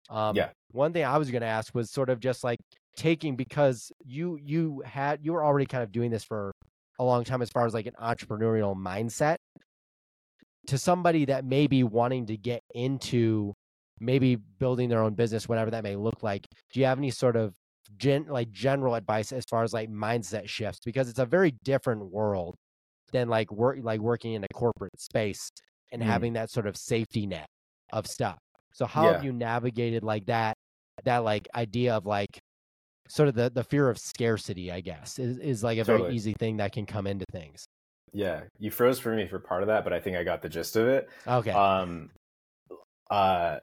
Um, 0.10 0.36
yeah. 0.36 0.50
One 0.72 0.94
thing 0.94 1.06
I 1.06 1.18
was 1.18 1.32
going 1.32 1.42
to 1.42 1.48
ask 1.48 1.74
was 1.74 1.92
sort 1.92 2.10
of 2.10 2.20
just 2.20 2.44
like 2.44 2.60
taking 2.96 3.36
because 3.36 3.92
you 4.04 4.38
you 4.42 4.84
had 4.86 5.20
you 5.24 5.34
were 5.34 5.44
already 5.44 5.66
kind 5.66 5.84
of 5.84 5.92
doing 5.92 6.12
this 6.12 6.24
for 6.24 6.52
a 7.00 7.04
long 7.04 7.24
time 7.24 7.42
as 7.42 7.50
far 7.50 7.66
as 7.66 7.74
like 7.74 7.88
an 7.88 7.96
entrepreneurial 8.00 8.76
mindset 8.76 9.38
to 10.68 10.78
somebody 10.78 11.26
that 11.26 11.44
may 11.44 11.68
be 11.68 11.84
wanting 11.84 12.28
to 12.28 12.38
get 12.38 12.62
into 12.76 13.54
maybe 14.00 14.36
building 14.36 14.90
their 14.90 15.02
own 15.02 15.14
business 15.14 15.50
whatever 15.50 15.72
that 15.72 15.84
may 15.84 15.96
look 15.96 16.22
like 16.22 16.46
do 16.72 16.80
you 16.80 16.86
have 16.86 16.98
any 16.98 17.10
sort 17.10 17.36
of 17.36 17.56
gen 17.98 18.26
like 18.30 18.52
general 18.52 18.96
advice 18.96 19.32
as 19.32 19.44
far 19.50 19.64
as 19.64 19.74
like 19.74 19.90
mindset 19.90 20.48
shifts 20.48 20.80
because 20.86 21.10
it's 21.10 21.20
a 21.20 21.26
very 21.26 21.54
different 21.64 22.12
world 22.12 22.56
than 23.12 23.28
like 23.28 23.52
work 23.52 23.78
like 23.82 24.00
working 24.00 24.34
in 24.34 24.44
a 24.44 24.48
corporate 24.54 25.00
space 25.00 25.50
and 25.92 26.02
mm. 26.02 26.06
having 26.06 26.34
that 26.34 26.50
sort 26.50 26.68
of 26.68 26.76
safety 26.76 27.26
net 27.26 27.48
of 27.92 28.08
stuff. 28.08 28.38
So 28.74 28.86
how 28.86 29.06
yeah. 29.06 29.14
have 29.14 29.24
you 29.24 29.32
navigated 29.32 30.04
like 30.04 30.26
that 30.26 30.56
that 31.06 31.20
like 31.20 31.48
idea 31.56 31.96
of 31.96 32.06
like 32.06 32.40
sort 33.08 33.30
of 33.30 33.36
the 33.36 33.50
the 33.50 33.64
fear 33.64 33.90
of 33.90 33.98
scarcity, 33.98 34.72
I 34.72 34.82
guess, 34.82 35.20
is 35.20 35.38
is 35.38 35.64
like 35.64 35.78
a 35.78 35.84
totally. 35.84 36.04
very 36.04 36.16
easy 36.16 36.34
thing 36.34 36.58
that 36.58 36.72
can 36.72 36.86
come 36.86 37.08
into 37.08 37.26
things. 37.32 37.66
Yeah, 38.12 38.42
you 38.60 38.72
froze 38.72 39.00
for 39.00 39.16
me 39.16 39.28
for 39.28 39.40
part 39.40 39.64
of 39.64 39.68
that, 39.68 39.84
but 39.84 39.94
I 39.94 40.00
think 40.00 40.18
I 40.18 40.24
got 40.24 40.42
the 40.42 40.50
gist 40.50 40.76
of 40.76 40.88
it. 40.88 41.10
Okay. 41.28 41.52
Um 41.52 42.10
uh 43.10 43.58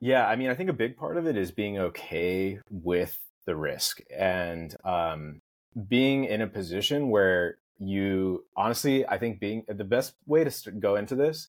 yeah, 0.00 0.26
I 0.26 0.36
mean, 0.36 0.48
I 0.48 0.54
think 0.54 0.70
a 0.70 0.74
big 0.74 0.96
part 0.96 1.16
of 1.16 1.26
it 1.26 1.36
is 1.36 1.50
being 1.50 1.78
okay 1.78 2.60
with 2.70 3.18
the 3.44 3.54
risk 3.54 4.00
and 4.16 4.74
um, 4.84 5.42
being 5.88 6.24
in 6.24 6.40
a 6.40 6.46
position 6.46 7.10
where 7.10 7.58
you 7.78 8.44
honestly, 8.56 9.06
I 9.06 9.18
think 9.18 9.40
being 9.40 9.64
the 9.68 9.84
best 9.84 10.14
way 10.26 10.44
to 10.44 10.70
go 10.72 10.96
into 10.96 11.14
this 11.14 11.48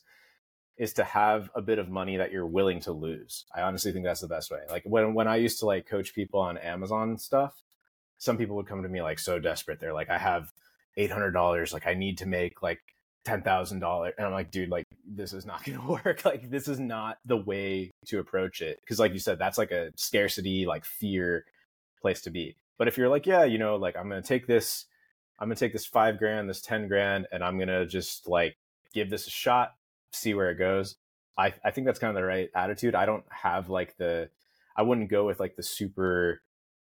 is 0.78 0.94
to 0.94 1.04
have 1.04 1.50
a 1.54 1.62
bit 1.62 1.80
of 1.80 1.90
money 1.90 2.18
that 2.18 2.32
you're 2.32 2.48
willing 2.48 2.80
to 2.82 2.92
lose. 2.92 3.46
I 3.56 3.62
honestly 3.62 3.92
think 3.92 4.06
that's 4.06 4.22
the 4.22 4.28
best 4.28 4.50
way. 4.52 4.62
Like 4.70 4.84
when 4.86 5.14
when 5.14 5.28
I 5.28 5.36
used 5.36 5.60
to 5.60 5.66
like 5.66 5.86
coach 5.86 6.14
people 6.16 6.40
on 6.40 6.58
Amazon 6.58 7.18
stuff, 7.18 7.62
some 8.18 8.38
people 8.38 8.56
would 8.56 8.68
come 8.68 8.84
to 8.84 8.90
me 8.90 9.02
like 9.02 9.20
so 9.20 9.40
desperate. 9.40 9.80
They're 9.80 9.94
like, 9.94 10.10
I 10.10 10.18
have 10.18 10.52
eight 10.98 11.12
hundred 11.12 11.32
dollars. 11.32 11.74
Like 11.74 11.88
I 11.88 11.94
need 11.94 12.18
to 12.20 12.26
make 12.26 12.62
like 12.62 12.82
ten 13.26 13.42
thousand 13.42 13.80
dollars, 13.80 14.14
and 14.18 14.26
I'm 14.26 14.34
like, 14.34 14.52
dude, 14.52 14.70
like 14.70 14.86
this 15.06 15.34
is 15.34 15.46
not 15.46 15.64
going 15.66 15.80
to 15.80 16.00
work. 16.06 16.26
Like 16.26 16.50
this 16.50 16.68
is 16.68 16.80
not 16.80 17.18
the 17.26 17.38
way 17.38 17.92
to 18.08 18.20
approach 18.20 18.62
it 18.62 18.80
because, 18.82 19.00
like 19.00 19.14
you 19.14 19.20
said, 19.20 19.40
that's 19.40 19.58
like 19.58 19.72
a 19.72 19.92
scarcity, 19.96 20.66
like 20.66 20.86
fear 20.86 21.46
place 22.02 22.22
to 22.22 22.30
be. 22.30 22.56
But 22.78 22.88
if 22.88 22.98
you're 22.98 23.10
like, 23.10 23.28
yeah, 23.28 23.44
you 23.44 23.58
know, 23.58 23.76
like 23.76 23.96
I'm 23.96 24.10
to 24.10 24.22
take 24.22 24.48
this, 24.48 24.86
I'm 25.40 25.50
to 25.50 25.56
take 25.56 25.74
this 25.74 25.86
five 25.86 26.18
grand, 26.18 26.50
this 26.50 26.62
ten 26.62 26.88
grand, 26.88 27.28
and 27.32 27.44
I'm 27.44 27.60
to 27.60 27.86
just 27.86 28.28
like 28.28 28.58
give 28.94 29.10
this 29.10 29.28
a 29.28 29.32
shot, 29.32 29.76
see 30.12 30.34
where 30.34 30.52
it 30.52 30.58
goes. 30.58 30.96
I 31.38 31.54
I 31.64 31.72
think 31.72 31.86
that's 31.86 32.00
kind 32.00 32.16
of 32.16 32.22
the 32.22 32.28
right 32.28 32.50
attitude. 32.56 32.96
I 32.96 33.06
don't 33.06 33.26
have 33.30 33.70
like 33.70 33.96
the, 33.98 34.30
I 34.76 34.82
wouldn't 34.82 35.10
go 35.10 35.26
with 35.26 35.40
like 35.40 35.56
the 35.56 35.64
super 35.64 36.42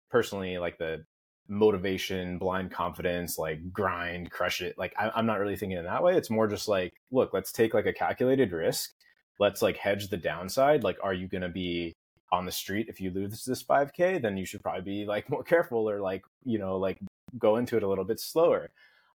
personally 0.09 0.57
like 0.57 0.77
the 0.77 1.05
motivation, 1.49 2.37
blind 2.37 2.71
confidence, 2.71 3.37
like 3.37 3.73
grind, 3.73 4.31
crush 4.31 4.61
it. 4.61 4.77
Like 4.77 4.93
I, 4.97 5.11
am 5.19 5.25
not 5.25 5.39
really 5.39 5.55
thinking 5.55 5.79
in 5.79 5.83
that 5.85 6.03
way. 6.03 6.15
It's 6.15 6.29
more 6.29 6.47
just 6.47 6.67
like, 6.67 6.93
look, 7.11 7.33
let's 7.33 7.51
take 7.51 7.73
like 7.73 7.87
a 7.87 7.93
calculated 7.93 8.51
risk. 8.51 8.91
Let's 9.39 9.61
like 9.61 9.75
hedge 9.75 10.09
the 10.09 10.17
downside. 10.17 10.83
Like, 10.83 10.97
are 11.01 11.13
you 11.13 11.27
going 11.27 11.41
to 11.41 11.49
be 11.49 11.95
on 12.31 12.45
the 12.45 12.51
street 12.51 12.87
if 12.87 13.01
you 13.01 13.09
lose 13.09 13.43
this 13.43 13.63
5K? 13.63 14.21
Then 14.21 14.37
you 14.37 14.45
should 14.45 14.61
probably 14.61 14.83
be 14.83 15.05
like 15.05 15.29
more 15.29 15.43
careful 15.43 15.89
or 15.89 15.99
like, 15.99 16.23
you 16.45 16.59
know, 16.59 16.77
like 16.77 16.99
go 17.37 17.57
into 17.57 17.75
it 17.77 17.83
a 17.83 17.87
little 17.87 18.05
bit 18.05 18.19
slower. 18.19 18.69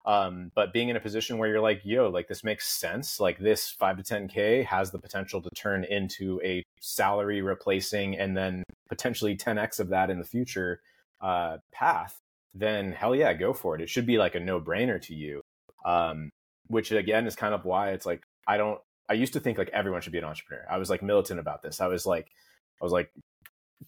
Um, 0.04 0.50
but 0.54 0.72
being 0.74 0.90
in 0.90 0.96
a 0.96 1.00
position 1.00 1.38
where 1.38 1.48
you're 1.48 1.60
like, 1.60 1.80
yo, 1.82 2.10
like 2.10 2.28
this 2.28 2.44
makes 2.44 2.68
sense. 2.68 3.20
Like 3.20 3.38
this 3.38 3.70
five 3.70 3.96
to 3.96 4.02
10K 4.02 4.66
has 4.66 4.90
the 4.90 4.98
potential 4.98 5.40
to 5.40 5.48
turn 5.54 5.84
into 5.84 6.40
a 6.44 6.62
salary 6.80 7.40
replacing 7.40 8.18
and 8.18 8.36
then 8.36 8.64
potentially 8.88 9.36
10X 9.36 9.80
of 9.80 9.88
that 9.88 10.10
in 10.10 10.18
the 10.18 10.24
future 10.24 10.80
uh, 11.22 11.56
path 11.72 12.20
then 12.54 12.92
hell 12.92 13.14
yeah, 13.14 13.32
go 13.34 13.52
for 13.52 13.74
it. 13.74 13.80
It 13.80 13.90
should 13.90 14.06
be 14.06 14.18
like 14.18 14.34
a 14.34 14.40
no 14.40 14.60
brainer 14.60 15.00
to 15.02 15.14
you. 15.14 15.42
Um, 15.84 16.30
which 16.68 16.90
again 16.92 17.26
is 17.26 17.36
kind 17.36 17.54
of 17.54 17.64
why 17.64 17.90
it's 17.90 18.06
like 18.06 18.22
I 18.46 18.56
don't. 18.56 18.80
I 19.08 19.14
used 19.14 19.34
to 19.34 19.40
think 19.40 19.58
like 19.58 19.70
everyone 19.70 20.00
should 20.00 20.12
be 20.12 20.18
an 20.18 20.24
entrepreneur. 20.24 20.64
I 20.70 20.78
was 20.78 20.88
like 20.88 21.02
militant 21.02 21.40
about 21.40 21.62
this. 21.62 21.80
I 21.80 21.88
was 21.88 22.06
like, 22.06 22.26
I 22.80 22.84
was 22.84 22.92
like 22.92 23.10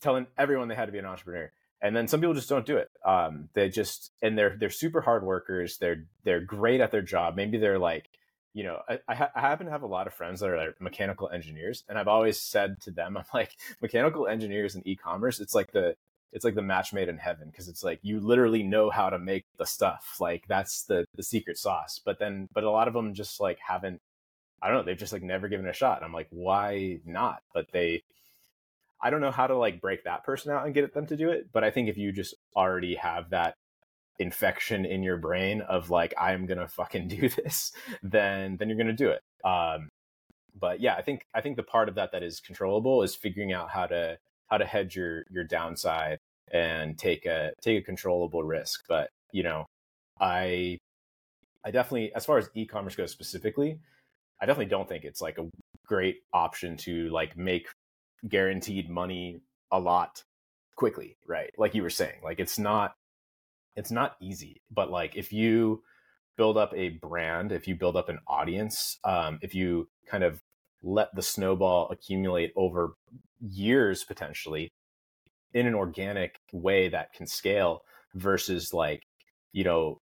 telling 0.01 0.27
everyone 0.37 0.69
they 0.69 0.75
had 0.75 0.87
to 0.87 0.93
be 0.93 0.99
an 0.99 1.07
entrepreneur. 1.07 1.51
And 1.83 1.95
then 1.95 2.09
some 2.09 2.21
people 2.21 2.35
just 2.35 2.49
don't 2.49 2.67
do 2.67 2.79
it. 2.79 2.91
Um, 3.05 3.49
they 3.55 3.69
just 3.69 4.11
and 4.23 4.37
they're 4.37 4.57
they're 4.59 4.71
super 4.71 5.01
hard 5.01 5.25
workers. 5.25 5.79
They're 5.79 6.05
they're 6.25 6.41
great 6.41 6.81
at 6.81 6.91
their 6.91 7.03
job. 7.03 7.37
Maybe 7.37 7.59
they're 7.59 7.79
like, 7.79 8.09
you 8.55 8.65
know, 8.65 8.81
I, 8.89 8.99
I, 9.09 9.15
ha- 9.15 9.31
I 9.35 9.41
happen 9.43 9.67
to 9.67 9.73
have 9.73 9.83
a 9.83 9.87
lot 9.87 10.07
of 10.07 10.15
friends 10.15 10.41
that 10.41 10.51
are 10.51 10.57
like 10.57 10.81
mechanical 10.81 11.29
engineers, 11.29 11.85
and 11.89 11.99
I've 11.99 12.09
always 12.09 12.41
said 12.41 12.81
to 12.83 12.91
them, 12.91 13.17
I'm 13.19 13.25
like, 13.33 13.53
mechanical 13.83 14.27
engineers 14.27 14.75
in 14.75 14.87
e-commerce, 14.89 15.41
it's 15.41 15.55
like 15.55 15.73
the 15.73 15.97
it's 16.33 16.45
like 16.45 16.55
the 16.55 16.63
match 16.63 16.93
made 16.93 17.09
in 17.09 17.19
heaven 17.19 17.49
because 17.51 17.69
it's 17.69 17.85
like 17.85 17.99
you 18.03 18.21
literally 18.21 18.63
know 18.63 18.91
how 18.91 19.09
to 19.09 19.19
make 19.19 19.45
the 19.59 19.65
stuff 19.65 20.17
like 20.21 20.45
that's 20.49 20.85
the 20.85 21.05
the 21.15 21.23
secret 21.23 21.57
sauce 21.57 22.01
but 22.05 22.19
then 22.19 22.49
but 22.53 22.65
a 22.65 22.71
lot 22.71 22.89
of 22.89 22.95
them 22.95 23.15
just 23.15 23.41
like 23.41 23.59
haven't 23.67 24.01
I 24.61 24.69
don't 24.69 24.79
know, 24.79 24.83
they've 24.85 24.99
just 24.99 25.13
like 25.13 25.23
never 25.23 25.49
given 25.49 25.67
a 25.67 25.73
shot. 25.73 25.99
And 25.99 26.05
I'm 26.05 26.13
like, 26.13 26.29
why 26.31 27.01
not? 27.05 27.43
But 27.53 27.67
they 27.73 28.03
I 29.01 29.11
don't 29.11 29.21
know 29.21 29.31
how 29.31 29.47
to 29.47 29.57
like 29.57 29.81
break 29.81 30.05
that 30.05 30.25
person 30.25 30.51
out 30.51 30.65
and 30.65 30.75
get 30.75 30.95
them 30.95 31.07
to 31.07 31.17
do 31.17 31.31
it. 31.31 31.49
But 31.53 31.65
I 31.65 31.71
think 31.71 31.89
if 31.89 31.99
you 31.99 32.13
just 32.13 32.35
already 32.55 32.95
have 32.97 33.31
that 33.31 33.55
infection 34.19 34.87
in 34.87 35.03
your 35.03 35.19
brain 35.19 35.61
of 35.61 35.91
like 35.91 36.15
I'm 36.19 36.47
gonna 36.47 36.69
fucking 36.69 37.09
do 37.09 37.29
this, 37.29 37.73
then 38.03 38.57
then 38.57 38.69
you're 38.69 38.79
gonna 38.79 38.93
do 38.93 39.11
it. 39.11 39.23
Um, 39.45 39.91
but 40.59 40.81
yeah, 40.81 40.95
I 40.95 41.03
think 41.03 41.27
I 41.35 41.43
think 41.43 41.57
the 41.57 41.63
part 41.63 41.89
of 41.89 41.97
that 41.97 42.13
that 42.13 42.23
is 42.23 42.41
controllable 42.41 43.03
is 43.03 43.15
figuring 43.15 43.53
out 43.53 43.71
how 43.71 43.87
to 43.87 44.19
how 44.49 44.59
to 44.59 44.65
hedge 44.65 44.97
your 44.97 45.25
your 45.31 45.45
downside 45.45 46.19
and 46.53 46.99
take 46.99 47.27
a 47.27 47.53
take 47.61 47.79
a 47.79 47.85
controllable 47.85 48.45
risk. 48.45 48.85
But 48.89 49.11
you 49.33 49.43
know, 49.43 49.67
I 50.21 50.79
I 51.65 51.71
definitely 51.71 52.15
as 52.15 52.25
far 52.25 52.39
as 52.39 52.51
e-commerce 52.55 52.97
goes 52.97 53.11
specifically, 53.11 53.79
I 54.41 54.47
definitely 54.47 54.71
don't 54.71 54.89
think 54.89 55.05
it's 55.05 55.21
like 55.21 55.39
a 55.39 55.49
great 55.87 56.19
option 56.33 56.77
to 56.79 57.09
like 57.11 57.37
make 57.37 57.69
guaranteed 58.29 58.91
money 58.91 59.41
a 59.71 59.79
lot 59.79 60.23
quickly, 60.77 61.17
right? 61.27 61.53
Like 61.59 61.75
you 61.75 61.83
were 61.83 61.91
saying, 61.91 62.21
like 62.23 62.41
it's 62.41 62.59
not 62.59 62.95
it's 63.77 63.91
not 63.91 64.17
easy, 64.21 64.63
but 64.71 64.91
like 64.91 65.17
if 65.17 65.33
you 65.33 65.83
build 66.37 66.57
up 66.57 66.73
a 66.75 66.91
brand, 66.91 67.53
if 67.53 67.67
you 67.67 67.75
build 67.75 67.97
up 67.97 68.09
an 68.09 68.19
audience, 68.27 68.99
um, 69.05 69.39
if 69.43 69.55
you 69.55 69.89
kind 70.07 70.25
of 70.25 70.41
let 70.87 71.15
the 71.15 71.23
snowball 71.23 71.89
accumulate 71.91 72.53
over 72.57 72.95
years 73.41 74.05
potentially 74.05 74.73
in 75.53 75.67
an 75.67 75.75
organic 75.75 76.39
way 76.53 76.89
that 76.89 77.13
can 77.13 77.27
scale 77.27 77.83
versus 78.15 78.73
like, 78.73 79.03
you 79.53 79.65
know, 79.65 80.01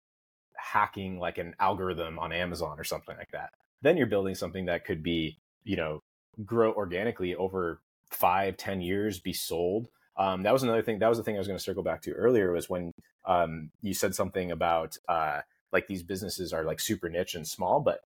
hacking 0.56 1.20
like 1.20 1.38
an 1.38 1.54
algorithm 1.60 2.18
on 2.18 2.32
Amazon 2.32 2.80
or 2.80 2.84
something 2.84 3.16
like 3.18 3.32
that. 3.32 3.50
Then 3.82 3.98
you're 3.98 4.08
building 4.08 4.36
something 4.36 4.66
that 4.66 4.86
could 4.86 5.04
be, 5.04 5.38
you 5.64 5.76
know, 5.76 6.02
grow 6.46 6.72
organically 6.74 7.36
over 7.36 7.82
five, 8.10 8.58
ten 8.58 8.82
years, 8.82 9.20
be 9.20 9.34
sold. 9.34 9.90
Um, 10.18 10.44
that 10.44 10.54
was 10.54 10.64
another 10.64 10.82
thing. 10.82 11.00
That 11.00 11.10
was 11.10 11.18
the 11.18 11.24
thing 11.24 11.36
I 11.36 11.40
was 11.40 11.48
going 11.48 11.58
to 11.58 11.64
circle 11.64 11.84
back 11.84 12.02
to 12.04 12.12
earlier 12.12 12.52
was 12.52 12.70
when 12.70 12.92
um, 13.26 13.72
you 13.82 13.94
said 13.94 14.16
something 14.16 14.52
about 14.52 14.98
uh, 15.08 15.42
like 15.72 15.88
these 15.88 16.04
businesses 16.04 16.54
are 16.54 16.64
like 16.64 16.80
super 16.80 17.10
niche 17.10 17.36
and 17.36 17.48
small, 17.48 17.80
but 17.80 18.00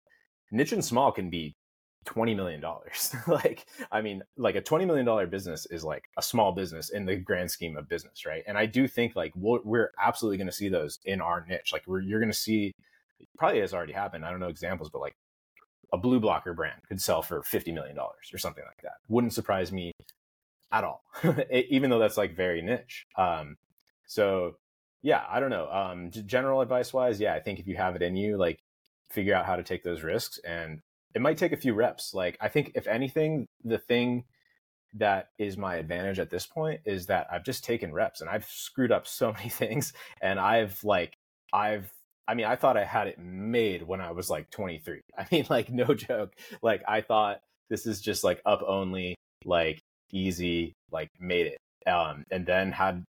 niche 0.52 0.74
and 0.74 0.86
small 0.86 1.12
can 1.12 1.30
be 1.30 1.56
$20 2.06 2.36
million. 2.36 2.64
like, 3.28 3.66
I 3.92 4.02
mean, 4.02 4.24
like 4.38 4.56
a 4.56 4.62
$20 4.62 4.86
million 4.86 5.30
business 5.30 5.66
is 5.68 5.84
like 5.84 6.06
a 6.18 6.22
small 6.22 6.52
business 6.52 6.90
in 6.90 7.06
the 7.06 7.16
grand 7.16 7.52
scheme 7.52 7.78
of 7.78 7.90
business, 7.90 8.26
right? 8.26 8.44
And 8.48 8.58
I 8.58 8.66
do 8.66 8.88
think 8.88 9.16
like 9.16 9.34
we 9.36 9.60
we're 9.64 9.92
absolutely 10.02 10.38
going 10.38 10.48
to 10.48 10.54
see 10.54 10.70
those 10.70 11.00
in 11.06 11.22
our 11.22 11.46
niche. 11.48 11.72
Like, 11.72 11.84
we're, 11.88 12.02
you're 12.02 12.20
going 12.20 12.32
to 12.32 12.38
see, 12.38 12.74
probably 13.38 13.62
has 13.62 13.74
already 13.74 13.94
happened. 13.94 14.26
I 14.26 14.32
don't 14.32 14.40
know 14.40 14.48
examples, 14.48 14.90
but 14.90 15.02
like 15.02 15.16
a 15.92 15.98
blue 15.98 16.20
blocker 16.20 16.54
brand 16.54 16.82
could 16.88 17.02
sell 17.02 17.22
for 17.22 17.42
$50 17.42 17.74
million 17.74 17.98
or 17.98 18.38
something 18.38 18.64
like 18.66 18.82
that. 18.82 18.94
Wouldn't 19.08 19.34
surprise 19.34 19.72
me 19.72 19.92
at 20.72 20.84
all, 20.84 21.04
even 21.52 21.90
though 21.90 22.00
that's 22.00 22.18
like 22.18 22.36
very 22.36 22.62
niche. 22.62 23.06
Um, 23.16 23.58
so 24.08 24.56
yeah, 25.04 25.24
I 25.30 25.40
don't 25.40 25.52
know. 25.52 25.70
Um, 25.70 26.10
general 26.12 26.62
advice 26.62 26.92
wise, 26.92 27.20
yeah, 27.20 27.36
I 27.36 27.40
think 27.40 27.60
if 27.60 27.68
you 27.68 27.76
have 27.76 27.96
it 27.96 28.02
in 28.02 28.16
you, 28.16 28.38
like 28.38 28.60
figure 29.12 29.36
out 29.36 29.46
how 29.46 29.56
to 29.56 29.64
take 29.64 29.84
those 29.84 30.02
risks 30.02 30.40
and 30.46 30.82
it 31.16 31.22
might 31.22 31.38
take 31.38 31.52
a 31.52 31.58
few 31.58 31.74
reps. 31.74 32.14
Like 32.14 32.38
I 32.42 32.48
think 32.50 32.72
if 32.76 32.88
anything, 32.88 33.48
the 33.64 33.78
thing 33.78 34.26
that 34.96 35.30
is 35.40 35.58
my 35.58 35.76
advantage 35.76 36.20
at 36.20 36.30
this 36.30 36.46
point 36.46 36.82
is 36.86 37.08
that 37.08 37.28
I've 37.32 37.44
just 37.44 37.64
taken 37.64 37.94
reps 37.94 38.22
and 38.22 38.30
I've 38.30 38.46
screwed 38.46 38.92
up 38.92 39.08
so 39.08 39.34
many 39.38 39.50
things 39.50 39.94
and 40.22 40.40
I've 40.40 40.84
like 40.84 41.14
I've 41.52 41.92
I 42.28 42.36
mean 42.36 42.46
I 42.46 42.56
thought 42.56 42.78
I 42.78 42.86
had 42.86 43.08
it 43.08 43.20
made 43.20 43.84
when 43.84 44.02
I 44.02 44.12
was 44.12 44.30
like 44.30 44.50
23. 44.52 45.02
I 45.18 45.28
mean 45.32 45.46
like 45.50 45.70
no 45.72 45.94
joke. 45.94 46.34
Like 46.62 46.84
I 46.88 47.02
thought 47.02 47.42
this 47.70 47.86
is 47.86 48.02
just 48.02 48.24
like 48.24 48.42
up 48.46 48.64
only 48.66 49.16
like 49.46 49.82
easy 50.12 50.74
like 50.92 51.10
made 51.20 51.48
it. 51.48 51.58
Um 51.90 52.26
and 52.32 52.46
then 52.46 52.72
had 52.72 53.04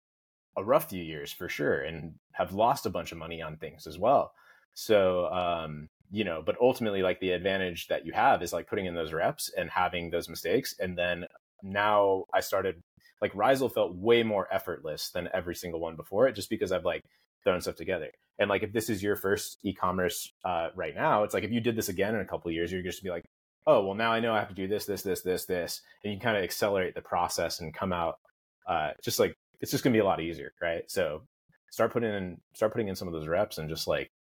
a 0.57 0.65
rough 0.65 0.91
few 0.91 1.03
years 1.03 1.33
for 1.33 1.49
sure 1.49 1.81
and 1.81 2.15
have 2.33 2.53
lost 2.53 2.87
a 2.87 2.91
bunch 2.91 3.13
of 3.13 3.19
money 3.19 3.41
on 3.41 3.57
things 3.57 3.87
as 3.87 3.99
well. 3.99 4.33
So 4.75 5.27
um 5.27 5.89
you 6.11 6.25
know, 6.25 6.43
but 6.45 6.57
ultimately, 6.61 7.03
like 7.03 7.21
the 7.21 7.31
advantage 7.31 7.89
that 7.89 8.05
you 8.05 8.13
have 8.13 8.43
is 8.43 8.53
like 8.53 8.69
putting 8.69 8.87
in 8.87 8.95
those 8.95 9.13
reps 9.13 9.51
and 9.57 9.71
having 9.71 10.11
those 10.11 10.29
mistakes. 10.29 10.75
And 10.79 10.99
then 10.99 11.27
now 11.63 12.25
I 12.35 12.41
started 12.41 12.83
like 13.21 13.35
Rhizal 13.35 13.69
felt 13.69 13.95
way 13.95 14.23
more 14.23 14.49
effortless 14.53 15.11
than 15.11 15.29
every 15.33 15.55
single 15.55 15.81
one 15.81 15.97
before 15.97 16.27
it, 16.27 16.35
just 16.35 16.51
because 16.51 16.73
I've 16.73 16.85
like 16.85 17.05
thrown 17.45 17.61
stuff 17.61 17.77
together. 17.77 18.11
And 18.39 18.49
like 18.49 18.63
if 18.63 18.73
this 18.73 18.89
is 18.89 19.03
your 19.03 19.17
first 19.17 19.59
e-commerce 19.63 20.33
uh, 20.45 20.69
right 20.75 20.95
now, 20.95 21.25
it's 21.25 21.35
like 21.35 21.45
if 21.45 21.53
you 21.53 21.61
did 21.61 21.77
this 21.77 21.89
again 21.89 22.15
in 22.15 22.21
a 22.21 22.27
couple 22.27 22.49
of 22.49 22.55
years, 22.55 22.73
you're 22.73 22.83
just 22.83 23.03
be 23.03 23.11
like, 23.11 23.25
oh 23.67 23.85
well, 23.85 23.95
now 23.95 24.13
I 24.13 24.21
know 24.21 24.33
I 24.33 24.39
have 24.39 24.49
to 24.49 24.55
do 24.55 24.67
this, 24.67 24.87
this, 24.87 25.03
this, 25.03 25.21
this, 25.23 25.45
this, 25.45 25.83
and 26.03 26.13
you 26.13 26.19
kind 26.19 26.37
of 26.37 26.43
accelerate 26.43 26.95
the 26.95 27.03
process 27.03 27.61
and 27.61 27.75
come 27.75 27.93
out 27.93 28.19
uh, 28.67 28.91
just 29.03 29.19
like 29.21 29.35
it's 29.61 29.71
just 29.71 29.85
gonna 29.85 29.93
be 29.93 30.01
a 30.01 30.05
lot 30.05 30.21
easier, 30.21 30.53
right? 30.61 30.91
So 30.91 31.23
start 31.71 31.93
putting 31.93 32.13
in 32.13 32.39
start 32.55 32.73
putting 32.73 32.89
in 32.89 32.97
some 32.97 33.09
of 33.09 33.15
those 33.15 33.29
reps 33.29 33.59
and 33.59 33.69
just 33.69 33.87
like 33.87 34.11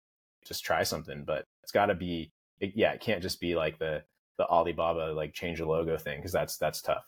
just 0.44 0.64
try 0.64 0.82
something. 0.82 1.24
But 1.24 1.44
it's 1.62 1.72
got 1.72 1.86
to 1.86 1.94
be, 1.94 2.32
it, 2.60 2.72
yeah, 2.74 2.92
it 2.92 3.00
can't 3.00 3.22
just 3.22 3.40
be 3.40 3.54
like 3.54 3.78
the 3.78 4.02
the 4.38 4.46
Alibaba 4.46 5.12
like 5.12 5.34
change 5.34 5.58
the 5.58 5.66
logo 5.66 5.98
thing 5.98 6.18
because 6.18 6.32
that's 6.32 6.56
that's 6.56 6.80
tough. 6.80 7.04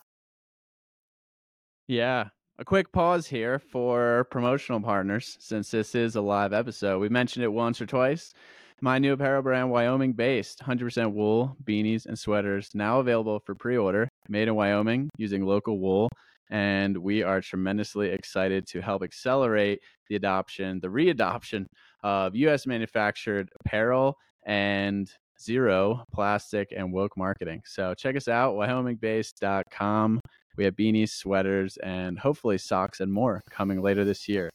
Yeah. 1.89 2.28
A 2.59 2.64
quick 2.64 2.93
pause 2.93 3.26
here 3.26 3.59
for 3.59 4.28
promotional 4.30 4.80
partners 4.80 5.39
since 5.41 5.70
this 5.70 5.95
is 5.95 6.14
a 6.14 6.20
live 6.20 6.53
episode. 6.53 6.99
We 7.01 7.09
mentioned 7.09 7.45
it 7.45 7.49
once 7.49 7.80
or 7.80 7.87
twice. 7.87 8.35
My 8.83 8.99
new 8.99 9.14
apparel 9.14 9.43
brand, 9.43 9.70
Wyoming 9.70 10.12
based, 10.12 10.61
100% 10.61 11.12
wool, 11.12 11.57
beanies, 11.64 12.05
and 12.05 12.18
sweaters, 12.18 12.68
now 12.74 12.99
available 13.01 13.41
for 13.41 13.55
pre 13.55 13.76
order, 13.76 14.09
made 14.28 14.49
in 14.49 14.55
Wyoming 14.55 15.09
using 15.16 15.47
local 15.47 15.78
wool. 15.78 16.09
And 16.51 16.99
we 16.99 17.22
are 17.22 17.41
tremendously 17.41 18.11
excited 18.11 18.66
to 18.68 18.83
help 18.83 19.03
accelerate 19.03 19.80
the 20.09 20.16
adoption, 20.16 20.80
the 20.80 20.89
readoption 20.89 21.64
of 22.03 22.34
US 22.34 22.66
manufactured 22.66 23.50
apparel 23.61 24.16
and 24.44 25.11
zero 25.40 26.05
plastic 26.12 26.72
and 26.76 26.92
woke 26.92 27.16
marketing. 27.16 27.62
So 27.64 27.94
check 27.94 28.16
us 28.16 28.28
out, 28.28 28.55
wyomingbased.com. 28.55 30.20
We 30.57 30.64
have 30.64 30.76
beanies, 30.76 31.11
sweaters, 31.11 31.76
and 31.78 32.18
hopefully 32.18 32.59
socks 32.59 33.00
and 33.00 33.12
more 33.12 33.42
coming 33.50 33.80
later 33.80 34.05
this 34.05 34.28
year. 34.28 34.50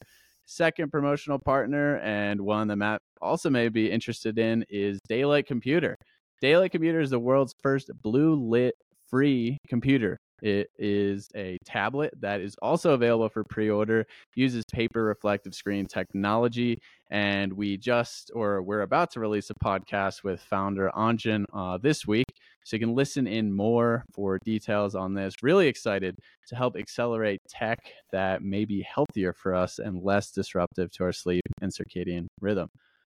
Second 0.45 0.91
promotional 0.91 1.39
partner, 1.39 1.97
and 1.97 2.39
one 2.39 2.67
that 2.69 2.77
Matt 2.77 3.01
also 3.21 3.49
may 3.49 3.67
be 3.67 3.91
interested 3.91 4.39
in, 4.39 4.63
is 4.69 4.99
Daylight 5.09 5.45
Computer. 5.45 5.97
Daylight 6.39 6.71
Computer 6.71 7.01
is 7.01 7.09
the 7.09 7.19
world's 7.19 7.53
first 7.61 7.91
blue 8.01 8.35
lit 8.35 8.75
free 9.09 9.57
computer. 9.67 10.17
It 10.41 10.69
is 10.77 11.29
a 11.35 11.57
tablet 11.65 12.13
that 12.19 12.41
is 12.41 12.55
also 12.61 12.91
available 12.93 13.29
for 13.29 13.43
pre 13.43 13.69
order, 13.69 14.05
uses 14.35 14.63
paper 14.71 15.03
reflective 15.03 15.55
screen 15.55 15.85
technology. 15.87 16.79
And 17.09 17.53
we 17.53 17.77
just, 17.77 18.31
or 18.35 18.61
we're 18.61 18.81
about 18.81 19.11
to 19.11 19.19
release 19.19 19.49
a 19.49 19.55
podcast 19.55 20.23
with 20.23 20.41
founder 20.41 20.91
Anjan 20.95 21.45
uh, 21.53 21.77
this 21.77 22.05
week. 22.05 22.25
So 22.65 22.75
you 22.75 22.81
can 22.81 22.93
listen 22.93 23.27
in 23.27 23.55
more 23.55 24.03
for 24.13 24.37
details 24.43 24.93
on 24.93 25.13
this. 25.13 25.35
Really 25.41 25.67
excited 25.67 26.17
to 26.47 26.55
help 26.55 26.75
accelerate 26.75 27.39
tech 27.47 27.79
that 28.11 28.43
may 28.43 28.65
be 28.65 28.81
healthier 28.81 29.33
for 29.33 29.55
us 29.55 29.79
and 29.79 30.03
less 30.03 30.31
disruptive 30.31 30.91
to 30.91 31.05
our 31.05 31.13
sleep 31.13 31.43
and 31.61 31.71
circadian 31.71 32.27
rhythm. 32.41 32.69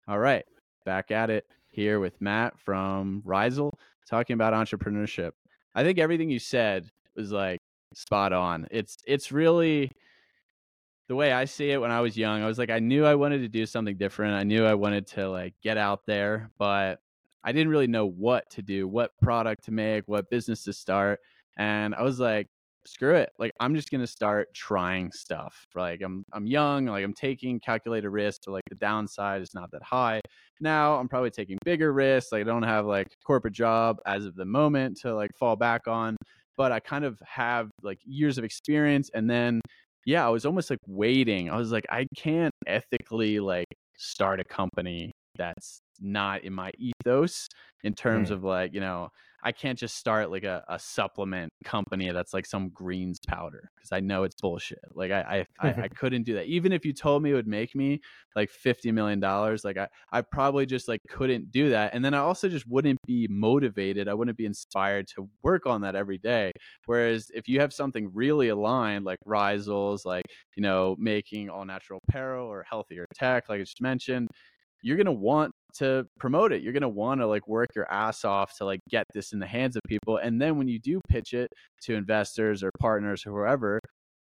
All 0.07 0.19
right, 0.19 0.45
back 0.85 1.11
at 1.11 1.29
it 1.29 1.45
here 1.69 1.99
with 1.99 2.19
Matt 2.21 2.57
from 2.59 3.21
Rhizal 3.25 3.71
talking 4.09 4.33
about 4.33 4.53
entrepreneurship. 4.53 5.31
I 5.75 5.83
think 5.83 5.99
everything 5.99 6.29
you 6.29 6.39
said 6.39 6.89
was 7.15 7.31
like 7.31 7.59
spot 7.93 8.33
on. 8.33 8.67
It's 8.71 8.97
it's 9.05 9.31
really 9.31 9.91
the 11.07 11.15
way 11.15 11.31
I 11.31 11.45
see 11.45 11.71
it 11.71 11.81
when 11.81 11.91
I 11.91 12.01
was 12.01 12.17
young. 12.17 12.41
I 12.41 12.47
was 12.47 12.57
like 12.57 12.69
I 12.69 12.79
knew 12.79 13.05
I 13.05 13.15
wanted 13.15 13.39
to 13.39 13.49
do 13.49 13.65
something 13.65 13.97
different. 13.97 14.33
I 14.33 14.43
knew 14.43 14.65
I 14.65 14.75
wanted 14.75 15.07
to 15.07 15.29
like 15.29 15.53
get 15.61 15.77
out 15.77 16.05
there, 16.05 16.49
but 16.57 16.99
I 17.43 17.51
didn't 17.51 17.69
really 17.69 17.87
know 17.87 18.05
what 18.05 18.49
to 18.51 18.61
do, 18.61 18.87
what 18.87 19.11
product 19.21 19.65
to 19.65 19.71
make, 19.71 20.03
what 20.07 20.29
business 20.29 20.63
to 20.65 20.73
start. 20.73 21.19
And 21.57 21.95
I 21.95 22.03
was 22.03 22.19
like, 22.19 22.47
screw 22.85 23.15
it. 23.15 23.31
Like 23.37 23.51
I'm 23.59 23.75
just 23.75 23.91
gonna 23.91 24.07
start 24.07 24.53
trying 24.53 25.11
stuff. 25.11 25.65
Like 25.75 26.01
I'm 26.01 26.23
I'm 26.33 26.47
young, 26.47 26.85
like 26.85 27.03
I'm 27.03 27.13
taking 27.13 27.59
calculated 27.59 28.09
risks, 28.09 28.45
so 28.45 28.51
like 28.51 28.63
the 28.69 28.75
downside 28.75 29.41
is 29.41 29.53
not 29.53 29.71
that 29.71 29.83
high. 29.83 30.21
Now 30.59 30.95
I'm 30.95 31.07
probably 31.09 31.31
taking 31.31 31.57
bigger 31.65 31.93
risks. 31.93 32.31
Like 32.31 32.41
I 32.41 32.45
don't 32.45 32.63
have 32.63 32.85
like 32.85 33.07
corporate 33.25 33.53
job 33.53 33.97
as 34.05 34.25
of 34.25 34.35
the 34.35 34.45
moment 34.45 34.97
to 35.01 35.13
like 35.13 35.31
fall 35.37 35.55
back 35.55 35.87
on 35.87 36.15
but 36.57 36.71
I 36.71 36.79
kind 36.79 37.05
of 37.05 37.19
have 37.25 37.69
like 37.81 37.99
years 38.05 38.37
of 38.37 38.43
experience. 38.43 39.09
And 39.13 39.29
then, 39.29 39.61
yeah, 40.05 40.25
I 40.25 40.29
was 40.29 40.45
almost 40.45 40.69
like 40.69 40.79
waiting. 40.87 41.49
I 41.49 41.57
was 41.57 41.71
like, 41.71 41.85
I 41.89 42.07
can't 42.15 42.53
ethically 42.67 43.39
like 43.39 43.67
start 43.97 44.39
a 44.39 44.43
company 44.43 45.10
that's 45.37 45.81
not 45.99 46.43
in 46.43 46.53
my 46.53 46.71
ethos 46.77 47.47
in 47.83 47.93
terms 47.93 48.29
Mm. 48.29 48.33
of 48.33 48.43
like, 48.43 48.73
you 48.73 48.79
know, 48.79 49.09
I 49.43 49.51
can't 49.51 49.77
just 49.77 49.97
start 49.97 50.29
like 50.29 50.43
a, 50.43 50.63
a 50.67 50.77
supplement 50.77 51.51
company 51.63 52.11
that's 52.11 52.31
like 52.33 52.45
some 52.45 52.69
greens 52.69 53.19
powder 53.27 53.71
because 53.75 53.91
I 53.91 53.99
know 53.99 54.23
it's 54.23 54.35
bullshit. 54.39 54.79
Like 54.93 55.11
I 55.11 55.45
I, 55.59 55.67
I 55.69 55.75
I 55.83 55.87
couldn't 55.95 56.23
do 56.23 56.35
that. 56.35 56.45
Even 56.45 56.71
if 56.71 56.85
you 56.85 56.93
told 56.93 57.23
me 57.23 57.31
it 57.31 57.33
would 57.33 57.47
make 57.47 57.73
me 57.75 58.01
like 58.35 58.51
fifty 58.51 58.91
million 58.91 59.19
dollars, 59.19 59.63
like 59.63 59.77
I 59.77 59.87
I 60.11 60.21
probably 60.21 60.67
just 60.67 60.87
like 60.87 61.01
couldn't 61.09 61.51
do 61.51 61.69
that. 61.71 61.93
And 61.95 62.05
then 62.05 62.13
I 62.13 62.19
also 62.19 62.49
just 62.49 62.67
wouldn't 62.67 62.99
be 63.07 63.27
motivated. 63.31 64.07
I 64.07 64.13
wouldn't 64.13 64.37
be 64.37 64.45
inspired 64.45 65.07
to 65.15 65.27
work 65.43 65.65
on 65.65 65.81
that 65.81 65.95
every 65.95 66.19
day. 66.19 66.51
Whereas 66.85 67.31
if 67.33 67.47
you 67.47 67.59
have 67.61 67.73
something 67.73 68.11
really 68.13 68.49
aligned, 68.49 69.05
like 69.05 69.19
Rhizals, 69.25 70.05
like 70.05 70.25
you 70.55 70.61
know, 70.61 70.95
making 70.99 71.49
all 71.49 71.65
natural 71.65 71.99
apparel 72.07 72.47
or 72.47 72.63
healthier 72.69 73.05
tech, 73.15 73.49
like 73.49 73.57
I 73.61 73.63
just 73.63 73.81
mentioned, 73.81 74.27
you're 74.81 74.97
gonna 74.97 75.11
want 75.11 75.51
to 75.75 76.05
promote 76.19 76.51
it. 76.51 76.61
You're 76.61 76.73
gonna 76.73 76.89
want 76.89 77.21
to 77.21 77.27
like 77.27 77.47
work 77.47 77.69
your 77.75 77.91
ass 77.91 78.25
off 78.25 78.57
to 78.57 78.65
like 78.65 78.81
get 78.89 79.05
this 79.13 79.33
in 79.33 79.39
the 79.39 79.47
hands 79.47 79.75
of 79.75 79.81
people. 79.87 80.17
And 80.17 80.41
then 80.41 80.57
when 80.57 80.67
you 80.67 80.79
do 80.79 80.99
pitch 81.09 81.33
it 81.33 81.51
to 81.83 81.95
investors 81.95 82.63
or 82.63 82.71
partners 82.79 83.25
or 83.25 83.31
whoever, 83.31 83.79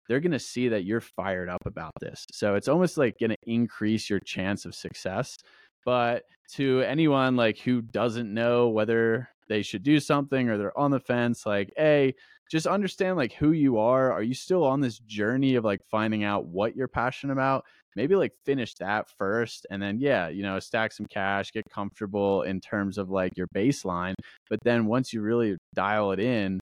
they're 0.09 0.21
gonna 0.21 0.39
see 0.39 0.69
that 0.69 0.85
you're 0.85 1.01
fired 1.01 1.49
up 1.49 1.63
about 1.67 1.93
this. 2.01 2.25
So 2.33 2.55
it's 2.57 2.69
almost 2.69 2.99
like 2.99 3.15
gonna 3.21 3.37
increase 3.45 4.11
your 4.11 4.21
chance 4.21 4.65
of 4.65 4.75
success. 4.75 5.37
But 5.85 6.25
to 6.53 6.81
anyone 6.83 7.37
like 7.37 7.59
who 7.59 7.81
doesn't 7.81 8.33
know 8.33 8.69
whether 8.69 9.29
they 9.49 9.63
should 9.63 9.83
do 9.83 9.99
something 10.01 10.49
or 10.49 10.59
they're 10.59 10.79
on 10.79 10.91
the 10.91 11.01
fence, 11.01 11.47
like, 11.47 11.73
hey, 11.77 12.15
just 12.51 12.67
understand 12.67 13.17
like 13.17 13.33
who 13.35 13.53
you 13.53 13.79
are. 13.79 14.13
Are 14.13 14.23
you 14.23 14.35
still 14.35 14.65
on 14.65 14.81
this 14.81 14.99
journey 14.99 15.55
of 15.55 15.65
like 15.65 15.81
finding 15.91 16.25
out 16.25 16.47
what 16.47 16.75
you're 16.75 16.89
passionate 16.89 17.33
about? 17.33 17.65
Maybe 17.97 18.15
like 18.15 18.33
finish 18.45 18.75
that 18.77 19.09
first 19.19 19.67
and 19.71 19.83
then 19.83 19.99
yeah, 19.99 20.29
you 20.29 20.43
know, 20.43 20.59
stack 20.61 20.93
some 20.93 21.07
cash, 21.07 21.53
get 21.53 21.65
comfortable 21.71 22.43
in 22.43 22.61
terms 22.61 22.99
of 22.99 23.11
like 23.11 23.37
your 23.37 23.49
baseline. 23.55 24.15
But 24.49 24.61
then 24.65 24.87
once 24.87 25.13
you 25.13 25.23
really 25.23 25.57
dial 25.75 26.13
it 26.13 26.21
in, 26.21 26.61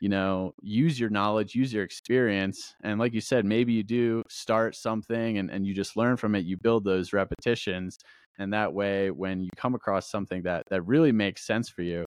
you 0.00 0.08
know, 0.08 0.52
use 0.62 0.98
your 0.98 1.10
knowledge, 1.10 1.54
use 1.54 1.72
your 1.72 1.84
experience. 1.84 2.74
And 2.82 2.98
like 2.98 3.14
you 3.14 3.20
said, 3.20 3.44
maybe 3.44 3.72
you 3.72 3.82
do 3.82 4.22
start 4.28 4.74
something 4.76 5.38
and, 5.38 5.50
and 5.50 5.66
you 5.66 5.74
just 5.74 5.96
learn 5.96 6.16
from 6.16 6.34
it, 6.34 6.44
you 6.44 6.56
build 6.56 6.84
those 6.84 7.12
repetitions. 7.12 7.98
And 8.38 8.52
that 8.52 8.72
way, 8.72 9.10
when 9.10 9.40
you 9.40 9.48
come 9.56 9.74
across 9.74 10.10
something 10.10 10.42
that 10.42 10.64
that 10.68 10.82
really 10.82 11.12
makes 11.12 11.46
sense 11.46 11.68
for 11.68 11.82
you, 11.82 12.04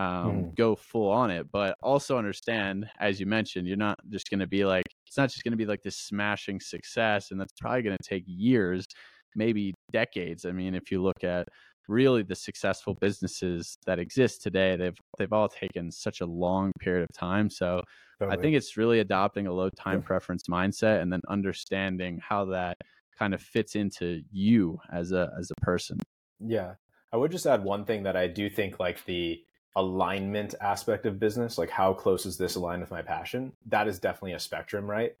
um, 0.00 0.46
Mhm. 0.50 0.54
go 0.56 0.74
full 0.76 1.10
on 1.10 1.30
it. 1.30 1.46
But 1.52 1.76
also 1.82 2.16
understand, 2.18 2.88
as 2.98 3.20
you 3.20 3.26
mentioned, 3.26 3.66
you're 3.68 3.76
not 3.88 3.98
just 4.08 4.30
going 4.30 4.40
to 4.40 4.46
be 4.46 4.64
like, 4.64 4.86
it's 5.06 5.16
not 5.16 5.30
just 5.30 5.44
going 5.44 5.52
to 5.52 5.56
be 5.58 5.66
like 5.66 5.82
this 5.82 5.96
smashing 5.98 6.60
success. 6.60 7.30
And 7.30 7.40
that's 7.40 7.52
probably 7.60 7.82
going 7.82 7.96
to 8.00 8.08
take 8.08 8.24
years, 8.26 8.86
maybe 9.34 9.74
decades. 9.92 10.44
I 10.44 10.52
mean, 10.52 10.74
if 10.74 10.90
you 10.90 11.02
look 11.02 11.22
at 11.24 11.48
really 11.88 12.22
the 12.22 12.36
successful 12.36 12.94
businesses 13.00 13.76
that 13.86 13.98
exist 13.98 14.42
today, 14.42 14.76
they've 14.76 14.96
they've 15.18 15.32
all 15.32 15.48
taken 15.48 15.90
such 15.90 16.20
a 16.20 16.26
long 16.26 16.70
period 16.80 17.02
of 17.10 17.16
time. 17.16 17.50
So 17.50 17.82
I 18.20 18.36
think 18.36 18.56
it's 18.56 18.76
really 18.76 19.00
adopting 19.00 19.46
a 19.46 19.52
low 19.52 19.70
time 19.70 20.02
preference 20.02 20.44
mindset 20.48 21.00
and 21.02 21.12
then 21.12 21.20
understanding 21.28 22.20
how 22.22 22.44
that 22.46 22.76
kind 23.18 23.34
of 23.34 23.42
fits 23.42 23.74
into 23.74 24.22
you 24.30 24.78
as 24.92 25.12
a 25.12 25.32
as 25.38 25.50
a 25.50 25.60
person. 25.64 25.98
Yeah. 26.38 26.74
I 27.12 27.16
would 27.16 27.32
just 27.32 27.46
add 27.46 27.64
one 27.64 27.84
thing 27.84 28.04
that 28.04 28.16
I 28.16 28.28
do 28.28 28.48
think 28.48 28.78
like 28.78 29.04
the 29.04 29.42
alignment 29.76 30.54
aspect 30.60 31.06
of 31.06 31.20
business, 31.20 31.58
like 31.58 31.70
how 31.70 31.92
close 31.92 32.26
is 32.26 32.36
this 32.36 32.56
aligned 32.56 32.80
with 32.80 32.90
my 32.90 33.02
passion? 33.02 33.52
That 33.66 33.88
is 33.88 33.98
definitely 33.98 34.32
a 34.32 34.40
spectrum, 34.40 34.90
right? 34.90 35.16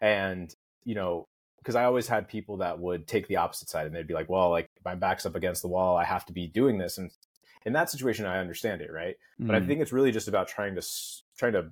And, 0.00 0.54
you 0.84 0.94
know, 0.94 1.28
because 1.58 1.76
I 1.76 1.84
always 1.84 2.08
had 2.08 2.26
people 2.26 2.56
that 2.56 2.80
would 2.80 3.06
take 3.06 3.28
the 3.28 3.36
opposite 3.36 3.68
side 3.68 3.86
and 3.86 3.94
they'd 3.94 4.06
be 4.06 4.14
like, 4.14 4.28
well, 4.28 4.50
like 4.50 4.68
my 4.84 4.96
back's 4.96 5.24
up 5.26 5.36
against 5.36 5.62
the 5.62 5.68
wall, 5.68 5.96
I 5.96 6.04
have 6.04 6.26
to 6.26 6.32
be 6.32 6.48
doing 6.48 6.78
this. 6.78 6.98
And 6.98 7.12
in 7.64 7.72
that 7.74 7.90
situation, 7.90 8.26
I 8.26 8.38
understand 8.38 8.82
it, 8.82 8.92
right? 8.92 9.16
But 9.38 9.54
I 9.54 9.60
Mm. 9.60 9.66
think 9.66 9.80
it's 9.80 9.92
really 9.92 10.10
just 10.10 10.26
about 10.26 10.48
trying 10.48 10.74
to 10.74 10.82
trying 11.36 11.52
to 11.52 11.70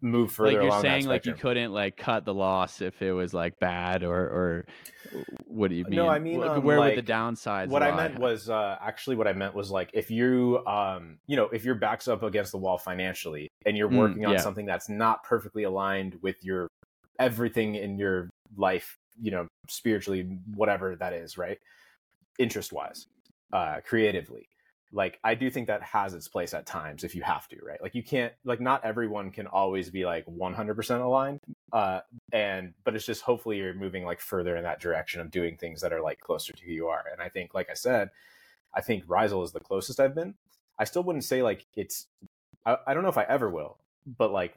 move 0.00 0.30
further 0.32 0.52
like 0.52 0.62
you're 0.62 0.68
along 0.68 0.82
saying 0.82 1.06
like 1.06 1.26
you 1.26 1.34
couldn't 1.34 1.72
like 1.72 1.96
cut 1.96 2.24
the 2.24 2.34
loss 2.34 2.80
if 2.80 3.00
it 3.02 3.12
was 3.12 3.32
like 3.32 3.58
bad 3.58 4.02
or 4.04 4.14
or 4.16 4.64
what 5.46 5.68
do 5.68 5.76
you 5.76 5.84
mean 5.84 5.94
No, 5.96 6.08
I 6.08 6.18
mean, 6.18 6.40
Wh- 6.40 6.46
um, 6.56 6.64
where 6.64 6.78
would 6.80 6.96
the 6.96 7.02
downsides 7.02 7.68
what 7.70 7.82
I 7.82 7.90
meant 7.92 8.18
was 8.18 8.50
uh, 8.50 8.76
actually 8.80 9.16
what 9.16 9.26
I 9.28 9.32
meant 9.32 9.54
was 9.54 9.70
like 9.70 9.90
if 9.94 10.10
you 10.10 10.64
um 10.66 11.18
you 11.26 11.36
know 11.36 11.44
if 11.46 11.64
your 11.64 11.74
back's 11.74 12.08
up 12.08 12.22
against 12.22 12.52
the 12.52 12.58
wall 12.58 12.78
financially 12.78 13.48
and 13.64 13.76
you're 13.76 13.88
Mm, 13.88 13.98
working 13.98 14.26
on 14.26 14.38
something 14.38 14.66
that's 14.66 14.88
not 14.88 15.22
perfectly 15.24 15.62
aligned 15.64 16.16
with 16.22 16.36
your 16.44 16.68
everything 17.18 17.74
in 17.76 17.98
your 17.98 18.28
life 18.56 18.98
you 19.20 19.30
know 19.30 19.46
spiritually 19.68 20.38
whatever 20.54 20.96
that 20.96 21.12
is 21.12 21.38
right? 21.38 21.58
Interest 22.38 22.72
wise 22.72 23.06
uh 23.52 23.80
creatively 23.86 24.46
like 24.96 25.20
I 25.22 25.34
do 25.34 25.50
think 25.50 25.66
that 25.66 25.82
has 25.82 26.14
its 26.14 26.26
place 26.26 26.54
at 26.54 26.64
times 26.64 27.04
if 27.04 27.14
you 27.14 27.22
have 27.22 27.46
to 27.48 27.58
right? 27.62 27.80
Like 27.82 27.94
you 27.94 28.02
can't 28.02 28.32
like 28.44 28.60
not 28.60 28.82
everyone 28.82 29.30
can 29.30 29.46
always 29.46 29.90
be 29.90 30.06
like 30.06 30.24
100% 30.26 31.00
aligned 31.04 31.40
uh 31.72 32.00
and 32.32 32.72
but 32.82 32.96
it's 32.96 33.04
just 33.04 33.20
hopefully 33.22 33.58
you're 33.58 33.74
moving 33.74 34.04
like 34.04 34.20
further 34.20 34.56
in 34.56 34.62
that 34.64 34.80
direction 34.80 35.20
of 35.20 35.30
doing 35.30 35.56
things 35.56 35.82
that 35.82 35.92
are 35.92 36.00
like 36.00 36.18
closer 36.20 36.52
to 36.52 36.64
who 36.64 36.72
you 36.72 36.86
are 36.86 37.04
and 37.12 37.20
i 37.20 37.28
think 37.28 37.52
like 37.54 37.68
i 37.68 37.74
said 37.74 38.10
i 38.74 38.80
think 38.80 39.04
Rhizal 39.06 39.42
is 39.44 39.52
the 39.52 39.60
closest 39.60 40.00
i've 40.00 40.14
been. 40.14 40.34
I 40.78 40.84
still 40.84 41.02
wouldn't 41.02 41.24
say 41.24 41.42
like 41.42 41.66
it's 41.76 42.06
i, 42.64 42.76
I 42.86 42.94
don't 42.94 43.02
know 43.02 43.10
if 43.10 43.18
i 43.18 43.24
ever 43.24 43.50
will 43.50 43.78
but 44.06 44.32
like 44.32 44.54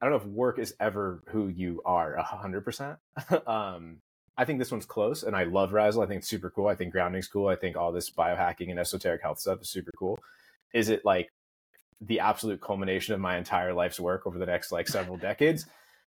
i 0.00 0.06
don't 0.06 0.10
know 0.10 0.16
if 0.16 0.26
work 0.26 0.58
is 0.58 0.74
ever 0.78 1.22
who 1.28 1.48
you 1.48 1.82
are 1.84 2.16
100% 2.16 2.98
um 3.48 3.98
i 4.36 4.44
think 4.44 4.58
this 4.58 4.70
one's 4.70 4.86
close 4.86 5.22
and 5.22 5.36
i 5.36 5.44
love 5.44 5.72
Rhizal. 5.72 6.02
i 6.02 6.06
think 6.06 6.18
it's 6.18 6.28
super 6.28 6.50
cool. 6.50 6.68
I 6.68 6.74
think 6.74 6.92
grounding's 6.92 7.28
cool. 7.28 7.48
I 7.48 7.56
think 7.56 7.76
all 7.76 7.92
this 7.92 8.10
biohacking 8.10 8.70
and 8.70 8.78
esoteric 8.78 9.22
health 9.22 9.38
stuff 9.38 9.62
is 9.62 9.68
super 9.68 9.92
cool. 9.98 10.18
Is 10.72 10.88
it 10.88 11.04
like 11.04 11.28
the 12.00 12.20
absolute 12.20 12.60
culmination 12.60 13.14
of 13.14 13.20
my 13.20 13.36
entire 13.36 13.72
life's 13.72 14.00
work 14.00 14.26
over 14.26 14.38
the 14.38 14.46
next 14.46 14.72
like 14.72 14.88
several 14.88 15.16
decades? 15.16 15.66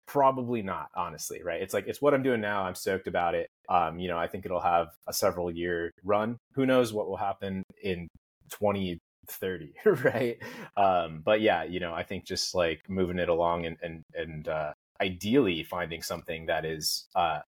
Probably 0.06 0.62
not 0.62 0.90
honestly 0.96 1.42
right? 1.44 1.62
It's 1.62 1.74
like 1.74 1.88
it's 1.88 2.02
what 2.02 2.14
i'm 2.14 2.24
doing 2.24 2.42
now. 2.42 2.64
I'm 2.64 2.76
stoked 2.76 3.08
about 3.08 3.36
it. 3.36 3.50
Um 3.70 4.00
you 4.00 4.08
know 4.08 4.18
i 4.18 4.28
think 4.28 4.46
it'll 4.46 4.60
have 4.60 4.88
a 5.08 5.14
several 5.14 5.50
year 5.52 5.92
run. 6.04 6.38
Who 6.56 6.66
knows 6.66 6.92
what 6.94 7.08
will 7.08 7.18
happen 7.18 7.64
in 7.82 8.08
2030 8.50 9.74
right? 10.04 10.38
Um 10.76 11.22
but 11.24 11.42
yeah 11.42 11.64
you 11.64 11.80
know 11.80 11.94
i 11.94 12.04
think 12.04 12.26
just 12.26 12.56
like 12.56 12.82
moving 12.90 13.20
it 13.20 13.30
along 13.30 13.66
and 13.66 13.78
and 13.82 14.04
and 14.14 14.48
uh 14.48 14.74
ideally 15.02 15.64
finding 15.64 16.02
something 16.02 16.48
that 16.48 16.66
is 16.66 17.08
uh 17.16 17.40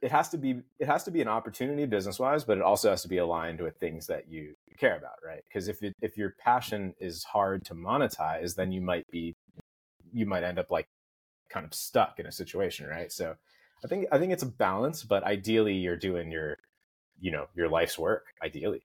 it 0.00 0.10
has 0.10 0.28
to 0.30 0.38
be 0.38 0.62
it 0.78 0.86
has 0.86 1.04
to 1.04 1.10
be 1.10 1.20
an 1.20 1.28
opportunity 1.28 1.86
business 1.86 2.18
wise 2.18 2.44
but 2.44 2.58
it 2.58 2.62
also 2.62 2.90
has 2.90 3.02
to 3.02 3.08
be 3.08 3.18
aligned 3.18 3.60
with 3.60 3.76
things 3.76 4.06
that 4.06 4.28
you 4.28 4.54
care 4.78 4.96
about 4.96 5.18
right? 5.24 5.42
Because 5.48 5.68
if 5.68 5.82
it, 5.82 5.94
if 6.02 6.16
your 6.16 6.34
passion 6.42 6.94
is 6.98 7.24
hard 7.24 7.64
to 7.66 7.74
monetize 7.74 8.54
then 8.54 8.72
you 8.72 8.80
might 8.80 9.08
be 9.10 9.34
you 10.12 10.26
might 10.26 10.44
end 10.44 10.58
up 10.58 10.70
like 10.70 10.88
kind 11.50 11.64
of 11.64 11.74
stuck 11.74 12.18
in 12.18 12.26
a 12.26 12.32
situation 12.32 12.86
right? 12.86 13.12
So 13.12 13.36
i 13.84 13.88
think 13.88 14.06
i 14.12 14.18
think 14.18 14.32
it's 14.32 14.42
a 14.42 14.46
balance 14.46 15.02
but 15.02 15.24
ideally 15.24 15.74
you're 15.74 15.96
doing 15.96 16.30
your 16.30 16.56
you 17.20 17.30
know 17.30 17.46
your 17.54 17.68
life's 17.68 17.98
work 17.98 18.26
ideally 18.42 18.82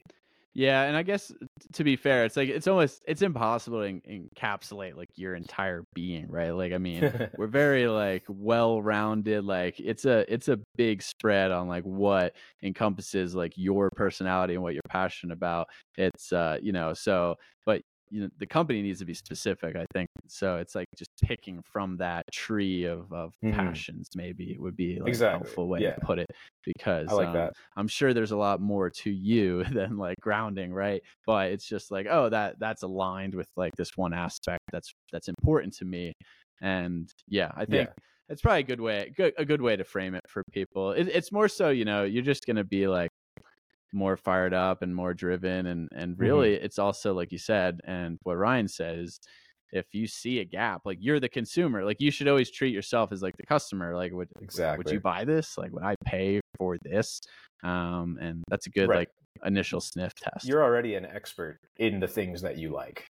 Yeah, 0.57 0.85
and 0.85 0.97
I 0.97 1.03
guess 1.03 1.31
to 1.73 1.83
be 1.83 1.95
fair, 1.95 2.25
it's 2.25 2.35
like 2.35 2.49
it's 2.49 2.65
almost 2.65 3.03
it's 3.07 3.21
impossible 3.21 3.81
to 3.81 3.89
en- 3.89 4.29
encapsulate 4.35 4.95
like 4.95 5.09
your 5.13 5.35
entire 5.35 5.83
being, 5.93 6.25
right? 6.29 6.49
Like 6.49 6.73
I 6.73 6.79
mean, 6.79 7.03
we're 7.37 7.45
very 7.45 7.87
like 7.87 8.23
well-rounded 8.27 9.45
like 9.45 9.79
it's 9.79 10.05
a 10.05 10.25
it's 10.33 10.47
a 10.47 10.57
big 10.75 11.03
spread 11.03 11.51
on 11.51 11.67
like 11.67 11.83
what 11.83 12.33
encompasses 12.63 13.35
like 13.35 13.53
your 13.55 13.91
personality 13.91 14.55
and 14.55 14.63
what 14.63 14.73
you're 14.73 14.81
passionate 14.89 15.33
about. 15.33 15.67
It's 15.95 16.33
uh, 16.33 16.57
you 16.59 16.71
know, 16.71 16.95
so 16.95 17.35
but 17.63 17.83
you 18.09 18.21
know 18.21 18.29
the 18.37 18.47
company 18.47 18.81
needs 18.81 18.99
to 18.99 19.05
be 19.05 19.13
specific, 19.13 19.75
I 19.75 19.85
think. 19.93 20.09
So 20.27 20.57
it's 20.57 20.75
like 20.75 20.87
just 20.97 21.11
picking 21.23 21.61
from 21.63 21.97
that 21.97 22.23
tree 22.33 22.85
of 22.85 23.11
of 23.13 23.33
Mhm. 23.41 23.85
passions 23.85 24.09
maybe 24.15 24.51
it 24.51 24.61
would 24.61 24.75
be 24.75 24.99
like 24.99 25.13
Exactly, 25.13 25.27
a 25.27 25.31
helpful 25.31 25.67
way 25.69 25.81
yeah. 25.81 25.97
to 25.99 26.05
put 26.05 26.19
it 26.19 26.27
because 26.63 27.17
like 27.17 27.33
um, 27.35 27.49
I'm 27.75 27.87
sure 27.87 28.13
there's 28.13 28.31
a 28.31 28.37
lot 28.37 28.61
more 28.61 28.89
to 28.89 29.09
you 29.11 29.63
than 29.73 29.97
like 29.97 30.17
grounding, 30.21 30.73
right? 30.73 31.01
But 31.25 31.51
it's 31.51 31.67
just 31.67 31.91
like, 31.91 32.07
oh, 32.09 32.29
that 32.29 32.59
that's 32.59 32.83
aligned 32.83 33.35
with 33.35 33.49
like 33.55 33.75
this 33.77 33.95
one 33.97 34.13
aspect 34.13 34.63
that's 34.71 34.91
that's 35.11 35.27
important 35.29 35.73
to 35.75 35.85
me. 35.85 36.13
And 36.61 37.11
yeah, 37.27 37.51
I 37.55 37.65
think 37.65 37.89
it's 38.29 38.41
probably 38.41 38.61
a 38.61 38.63
good 38.63 38.81
way 38.81 39.13
good, 39.15 39.33
a 39.37 39.45
good 39.45 39.61
way 39.61 39.75
to 39.75 39.83
frame 39.83 40.15
it 40.15 40.23
for 40.29 40.43
people. 40.51 40.91
It, 40.91 41.07
it's 41.07 41.31
more 41.31 41.47
so, 41.47 41.69
you 41.69 41.85
know, 41.85 42.03
you're 42.03 42.23
just 42.23 42.45
gonna 42.45 42.63
be 42.63 42.87
like 42.87 43.09
more 43.93 44.17
fired 44.17 44.53
up 44.53 44.81
and 44.81 44.93
more 44.95 45.13
driven 45.13 45.65
and 45.67 45.89
and 45.95 46.13
Mm-hmm. 46.13 46.21
really 46.21 46.53
it's 46.55 46.77
also 46.79 47.13
like 47.13 47.31
you 47.31 47.37
said 47.37 47.79
and 47.85 48.17
what 48.23 48.35
Ryan 48.35 48.67
says 48.67 49.19
if 49.71 49.85
you 49.93 50.07
see 50.07 50.39
a 50.39 50.45
gap 50.45 50.81
like 50.85 50.97
you're 51.01 51.19
the 51.19 51.27
consumer 51.29 51.83
like 51.83 51.99
you 51.99 52.09
should 52.11 52.27
always 52.27 52.49
treat 52.51 52.73
yourself 52.73 53.11
as 53.11 53.21
like 53.21 53.35
the 53.37 53.45
customer 53.45 53.95
like 53.95 54.11
would 54.13 54.29
exactly 54.41 54.77
would 54.83 54.91
you 54.91 54.99
buy 54.99 55.25
this? 55.25 55.57
Like 55.57 55.71
would 55.73 55.83
i 55.83 55.95
pay 56.05 56.39
for 56.57 56.77
this? 56.83 57.19
Um 57.63 58.17
and 58.21 58.43
that's 58.49 58.67
a 58.67 58.69
good 58.69 58.87
Right. 58.89 58.99
like 58.99 59.09
initial 59.45 59.79
sniff 59.81 60.13
test. 60.15 60.45
You're 60.45 60.63
already 60.63 60.95
an 60.95 61.05
expert 61.05 61.59
in 61.77 61.99
the 61.99 62.07
things 62.07 62.41
that 62.41 62.57
you 62.57 62.69
like. 62.69 63.05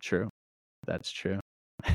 True. 0.00 0.28
That's 0.86 1.10
true. 1.10 1.38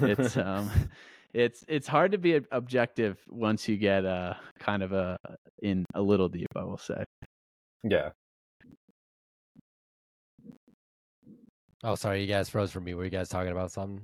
It's 0.00 0.36
um 0.36 0.70
it's 1.34 1.64
it's 1.68 1.88
hard 1.88 2.12
to 2.12 2.18
be 2.18 2.40
objective 2.52 3.18
once 3.28 3.68
you 3.68 3.76
get 3.76 4.06
uh 4.06 4.34
kind 4.58 4.82
of 4.82 4.92
a 4.92 5.18
in 5.60 5.84
a 5.94 6.00
little 6.00 6.28
deep. 6.28 6.48
I 6.56 6.64
will 6.64 6.78
say. 6.78 7.04
Yeah. 7.82 8.10
Oh, 11.82 11.96
sorry, 11.96 12.22
you 12.22 12.26
guys 12.26 12.48
froze 12.48 12.70
for 12.70 12.80
me. 12.80 12.94
Were 12.94 13.04
you 13.04 13.10
guys 13.10 13.28
talking 13.28 13.52
about 13.52 13.70
something? 13.70 14.02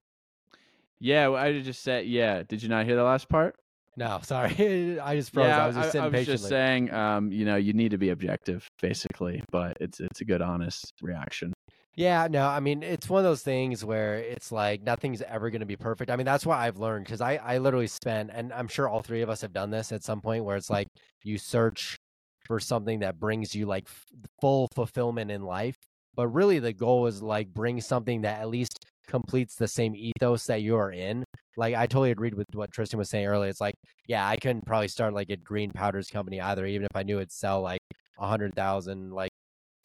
Yeah, 1.00 1.30
I 1.30 1.60
just 1.60 1.82
said. 1.82 2.06
Yeah, 2.06 2.42
did 2.42 2.62
you 2.62 2.68
not 2.68 2.84
hear 2.84 2.96
the 2.96 3.04
last 3.04 3.28
part? 3.28 3.54
No, 3.96 4.18
sorry, 4.22 4.98
I 5.00 5.16
just 5.16 5.32
froze. 5.32 5.46
Yeah, 5.46 5.64
I 5.64 5.66
was 5.66 5.76
just 5.76 5.92
sitting 5.92 6.14
I, 6.14 6.18
was 6.18 6.26
just 6.26 6.48
saying. 6.48 6.92
Um, 6.92 7.32
you 7.32 7.44
know, 7.44 7.56
you 7.56 7.72
need 7.72 7.92
to 7.92 7.98
be 7.98 8.10
objective, 8.10 8.68
basically, 8.82 9.42
but 9.50 9.76
it's 9.80 10.00
it's 10.00 10.20
a 10.20 10.24
good, 10.24 10.42
honest 10.42 10.92
reaction. 11.00 11.52
Yeah, 12.00 12.28
no, 12.30 12.46
I 12.46 12.60
mean, 12.60 12.82
it's 12.82 13.10
one 13.10 13.18
of 13.18 13.24
those 13.24 13.42
things 13.42 13.84
where 13.84 14.14
it's 14.14 14.50
like 14.50 14.82
nothing's 14.82 15.20
ever 15.20 15.50
going 15.50 15.60
to 15.60 15.66
be 15.66 15.76
perfect. 15.76 16.10
I 16.10 16.16
mean, 16.16 16.24
that's 16.24 16.46
what 16.46 16.56
I've 16.56 16.78
learned 16.78 17.04
because 17.04 17.20
I, 17.20 17.36
I 17.36 17.58
literally 17.58 17.88
spent, 17.88 18.30
and 18.32 18.54
I'm 18.54 18.68
sure 18.68 18.88
all 18.88 19.02
three 19.02 19.20
of 19.20 19.28
us 19.28 19.42
have 19.42 19.52
done 19.52 19.70
this 19.70 19.92
at 19.92 20.02
some 20.02 20.22
point 20.22 20.42
where 20.46 20.56
it's 20.56 20.70
like 20.70 20.88
you 21.24 21.36
search 21.36 21.98
for 22.46 22.58
something 22.58 23.00
that 23.00 23.20
brings 23.20 23.54
you 23.54 23.66
like 23.66 23.84
f- 23.86 24.06
full 24.40 24.66
fulfillment 24.74 25.30
in 25.30 25.42
life. 25.42 25.76
But 26.14 26.28
really, 26.28 26.58
the 26.58 26.72
goal 26.72 27.06
is 27.06 27.22
like 27.22 27.52
bring 27.52 27.82
something 27.82 28.22
that 28.22 28.40
at 28.40 28.48
least 28.48 28.78
completes 29.06 29.56
the 29.56 29.68
same 29.68 29.94
ethos 29.94 30.46
that 30.46 30.62
you 30.62 30.76
are 30.76 30.92
in. 30.92 31.22
Like, 31.58 31.74
I 31.74 31.86
totally 31.86 32.12
agreed 32.12 32.34
with 32.34 32.46
what 32.54 32.72
Tristan 32.72 32.98
was 32.98 33.10
saying 33.10 33.26
earlier. 33.26 33.50
It's 33.50 33.60
like, 33.60 33.74
yeah, 34.06 34.26
I 34.26 34.36
couldn't 34.36 34.64
probably 34.64 34.88
start 34.88 35.12
like 35.12 35.28
a 35.28 35.36
green 35.36 35.70
powders 35.70 36.08
company 36.08 36.40
either, 36.40 36.64
even 36.64 36.84
if 36.90 36.96
I 36.96 37.02
knew 37.02 37.18
it'd 37.18 37.30
sell 37.30 37.60
like 37.60 37.80
a 38.18 38.26
hundred 38.26 38.54
thousand 38.54 39.12
like 39.12 39.30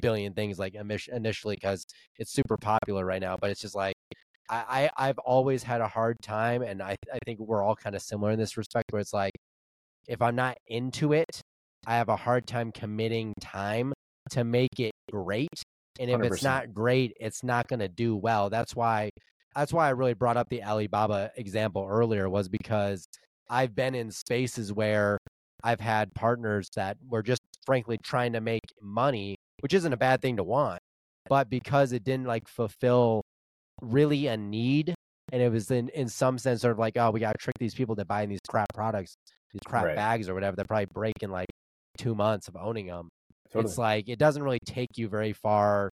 billion 0.06 0.34
things 0.34 0.60
like 0.60 0.76
initially 0.76 1.56
because 1.56 1.84
it's 2.20 2.32
super 2.32 2.58
popular 2.58 3.03
right 3.03 3.22
now. 3.22 3.36
But 3.41 3.49
it's 3.49 3.62
just 3.62 3.74
like 3.74 3.95
I, 4.49 4.89
I 4.97 5.08
I've 5.10 5.18
always 5.18 5.64
had 5.64 5.82
a 5.82 5.88
hard 5.88 6.18
time, 6.22 6.62
and 6.62 6.82
I 6.82 6.95
I 7.12 7.18
think 7.26 7.39
we're 7.39 7.64
all 7.64 7.76
kind 7.76 7.95
of 7.95 8.03
similar 8.03 8.32
in 8.32 8.39
this 8.39 8.56
respect, 8.56 8.91
where 8.91 8.99
it's 9.01 9.14
like 9.14 9.34
if 10.08 10.22
I'm 10.22 10.36
not 10.36 10.58
into 10.68 11.14
it, 11.14 11.41
I 11.88 11.95
have 11.95 12.10
a 12.10 12.16
hard 12.16 12.45
time 12.45 12.72
committing 12.72 13.34
time 13.41 13.93
to 14.32 14.43
make 14.43 14.80
it 14.80 14.91
great. 15.12 15.49
And 15.99 16.12
if 16.12 16.20
100%. 16.20 16.26
it's 16.26 16.43
not 16.43 16.74
great, 16.74 17.14
it's 17.20 17.43
not 17.43 17.68
going 17.68 17.80
to 17.80 17.88
do 17.88 18.16
well. 18.16 18.51
That's 18.51 18.76
why 18.76 19.10
that's 19.56 19.74
why 19.74 19.88
I 19.88 19.91
really 19.91 20.14
brought 20.14 20.38
up 20.38 20.49
the 20.49 20.64
Alibaba 20.64 21.32
example 21.36 21.88
earlier 21.89 22.30
was 22.30 22.47
because 22.47 23.08
I've 23.49 23.74
been 23.74 23.95
in 23.95 24.12
spaces 24.12 24.72
where 24.72 25.18
I've 25.64 25.80
had 25.80 26.14
partners 26.14 26.68
that 26.76 26.97
were 27.10 27.24
just 27.24 27.41
frankly 27.66 27.97
trying 28.03 28.34
to 28.34 28.41
make 28.41 28.62
money 28.82 29.38
which 29.62 29.74
isn't 29.74 29.93
a 29.93 29.97
bad 29.97 30.22
thing 30.22 30.38
to 30.38 30.43
want. 30.43 30.80
But 31.28 31.49
because 31.49 31.91
it 31.91 32.03
didn't 32.03 32.28
like 32.28 32.47
fulfill 32.47 33.22
really 33.82 34.28
a 34.28 34.38
need, 34.38 34.93
and 35.32 35.41
it 35.41 35.51
was 35.51 35.72
in 35.72 35.89
in 35.89 36.08
some 36.08 36.38
sense 36.38 36.62
sort 36.62 36.74
of 36.74 36.80
like, 36.80 36.97
oh, 36.97 37.12
we 37.12 37.20
got 37.20 37.34
to 37.34 37.38
trick 37.38 37.56
these 37.60 37.74
people 37.74 37.95
to 37.95 38.06
buying 38.06 38.30
these 38.30 38.39
crap 38.47 38.68
products, 38.74 39.16
these 39.51 39.62
crap 39.66 39.86
right. 39.86 39.95
bags 39.95 40.30
or 40.30 40.34
whatever. 40.34 40.56
That 40.56 40.68
probably 40.68 40.88
break 40.93 41.16
in 41.22 41.32
like 41.32 41.49
two 41.97 42.16
months 42.16 42.47
of 42.47 42.56
owning 42.56 42.88
them. 42.88 43.10
Totally. 43.51 43.70
It's 43.70 43.78
like 43.78 44.10
it 44.10 44.20
doesn't 44.20 44.43
really 44.43 44.60
take 44.66 44.89
you 44.97 45.08
very 45.08 45.34
far. 45.34 45.89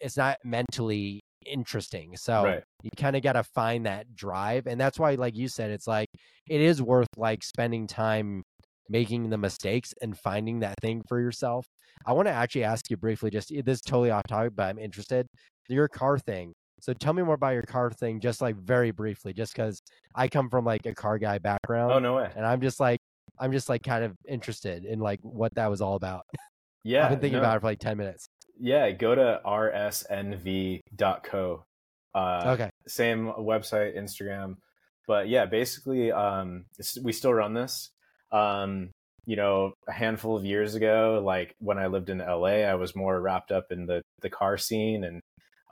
It's 0.00 0.16
not 0.16 0.38
mentally 0.44 1.20
interesting. 1.46 2.16
So 2.16 2.44
right. 2.44 2.62
you 2.82 2.90
kind 2.96 3.16
of 3.16 3.22
got 3.22 3.34
to 3.34 3.42
find 3.42 3.86
that 3.86 4.14
drive. 4.14 4.66
And 4.66 4.80
that's 4.80 4.98
why, 4.98 5.14
like 5.14 5.36
you 5.36 5.48
said, 5.48 5.70
it's 5.70 5.86
like 5.86 6.08
it 6.48 6.60
is 6.60 6.80
worth 6.80 7.08
like 7.16 7.42
spending 7.42 7.86
time 7.86 8.42
making 8.88 9.30
the 9.30 9.38
mistakes 9.38 9.94
and 10.02 10.18
finding 10.18 10.60
that 10.60 10.74
thing 10.80 11.02
for 11.08 11.20
yourself. 11.20 11.66
I 12.06 12.12
want 12.12 12.28
to 12.28 12.32
actually 12.32 12.64
ask 12.64 12.90
you 12.90 12.96
briefly, 12.96 13.30
just 13.30 13.48
this 13.48 13.76
is 13.76 13.80
totally 13.80 14.10
off 14.10 14.22
topic, 14.28 14.52
but 14.56 14.64
I'm 14.64 14.78
interested. 14.78 15.26
Your 15.68 15.88
car 15.88 16.18
thing. 16.18 16.52
So 16.80 16.92
tell 16.92 17.12
me 17.12 17.22
more 17.22 17.34
about 17.36 17.54
your 17.54 17.62
car 17.62 17.90
thing, 17.92 18.18
just 18.18 18.40
like 18.40 18.56
very 18.56 18.90
briefly, 18.90 19.32
just 19.32 19.54
because 19.54 19.80
I 20.16 20.26
come 20.26 20.50
from 20.50 20.64
like 20.64 20.84
a 20.84 20.94
car 20.94 21.18
guy 21.18 21.38
background. 21.38 21.92
Oh 21.92 22.00
no 22.00 22.16
way! 22.16 22.30
And 22.34 22.44
I'm 22.44 22.60
just 22.60 22.80
like, 22.80 22.98
I'm 23.38 23.52
just 23.52 23.68
like 23.68 23.84
kind 23.84 24.02
of 24.02 24.16
interested 24.28 24.84
in 24.84 24.98
like 24.98 25.20
what 25.22 25.54
that 25.54 25.70
was 25.70 25.80
all 25.80 25.94
about. 25.94 26.26
Yeah, 26.84 27.04
I've 27.04 27.10
been 27.10 27.20
thinking 27.20 27.36
no. 27.36 27.44
about 27.44 27.58
it 27.58 27.60
for 27.60 27.68
like 27.68 27.78
ten 27.78 27.96
minutes. 27.96 28.26
Yeah, 28.58 28.90
go 28.90 29.14
to 29.14 29.40
rsnv.co. 29.46 30.84
Uh, 32.12 32.42
okay. 32.46 32.70
Same 32.88 33.32
website, 33.38 33.96
Instagram, 33.96 34.56
but 35.06 35.28
yeah, 35.28 35.46
basically, 35.46 36.10
um, 36.10 36.64
we 37.02 37.12
still 37.12 37.32
run 37.32 37.54
this. 37.54 37.90
Um, 38.32 38.90
you 39.24 39.36
know, 39.36 39.74
a 39.88 39.92
handful 39.92 40.36
of 40.36 40.44
years 40.44 40.74
ago, 40.74 41.22
like 41.24 41.54
when 41.58 41.78
I 41.78 41.86
lived 41.86 42.10
in 42.10 42.18
LA, 42.18 42.64
I 42.64 42.74
was 42.74 42.96
more 42.96 43.20
wrapped 43.20 43.52
up 43.52 43.70
in 43.70 43.86
the 43.86 44.02
the 44.20 44.30
car 44.30 44.58
scene, 44.58 45.04
and 45.04 45.20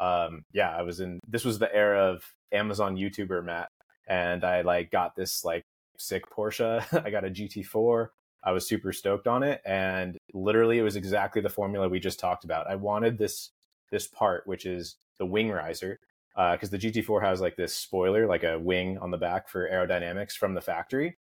um, 0.00 0.42
yeah, 0.52 0.70
I 0.70 0.82
was 0.82 1.00
in. 1.00 1.18
This 1.26 1.44
was 1.44 1.58
the 1.58 1.74
era 1.74 2.12
of 2.12 2.22
Amazon 2.52 2.96
YouTuber 2.96 3.44
Matt, 3.44 3.68
and 4.08 4.44
I 4.44 4.62
like 4.62 4.90
got 4.90 5.16
this 5.16 5.44
like 5.44 5.64
sick 5.98 6.30
Porsche. 6.30 6.84
I 7.04 7.10
got 7.10 7.24
a 7.24 7.30
GT4. 7.30 8.08
I 8.42 8.52
was 8.52 8.66
super 8.66 8.92
stoked 8.92 9.26
on 9.26 9.42
it, 9.42 9.60
and 9.66 10.16
literally, 10.32 10.78
it 10.78 10.82
was 10.82 10.96
exactly 10.96 11.42
the 11.42 11.48
formula 11.48 11.88
we 11.88 12.00
just 12.00 12.20
talked 12.20 12.44
about. 12.44 12.70
I 12.70 12.76
wanted 12.76 13.18
this 13.18 13.50
this 13.90 14.06
part, 14.06 14.46
which 14.46 14.64
is 14.64 14.96
the 15.18 15.26
wing 15.26 15.50
riser, 15.50 15.98
because 16.34 16.72
uh, 16.72 16.76
the 16.76 16.78
GT4 16.78 17.22
has 17.22 17.40
like 17.40 17.56
this 17.56 17.74
spoiler, 17.74 18.26
like 18.26 18.44
a 18.44 18.58
wing 18.58 18.96
on 18.98 19.10
the 19.10 19.18
back 19.18 19.48
for 19.48 19.68
aerodynamics 19.68 20.32
from 20.32 20.54
the 20.54 20.60
factory. 20.60 21.16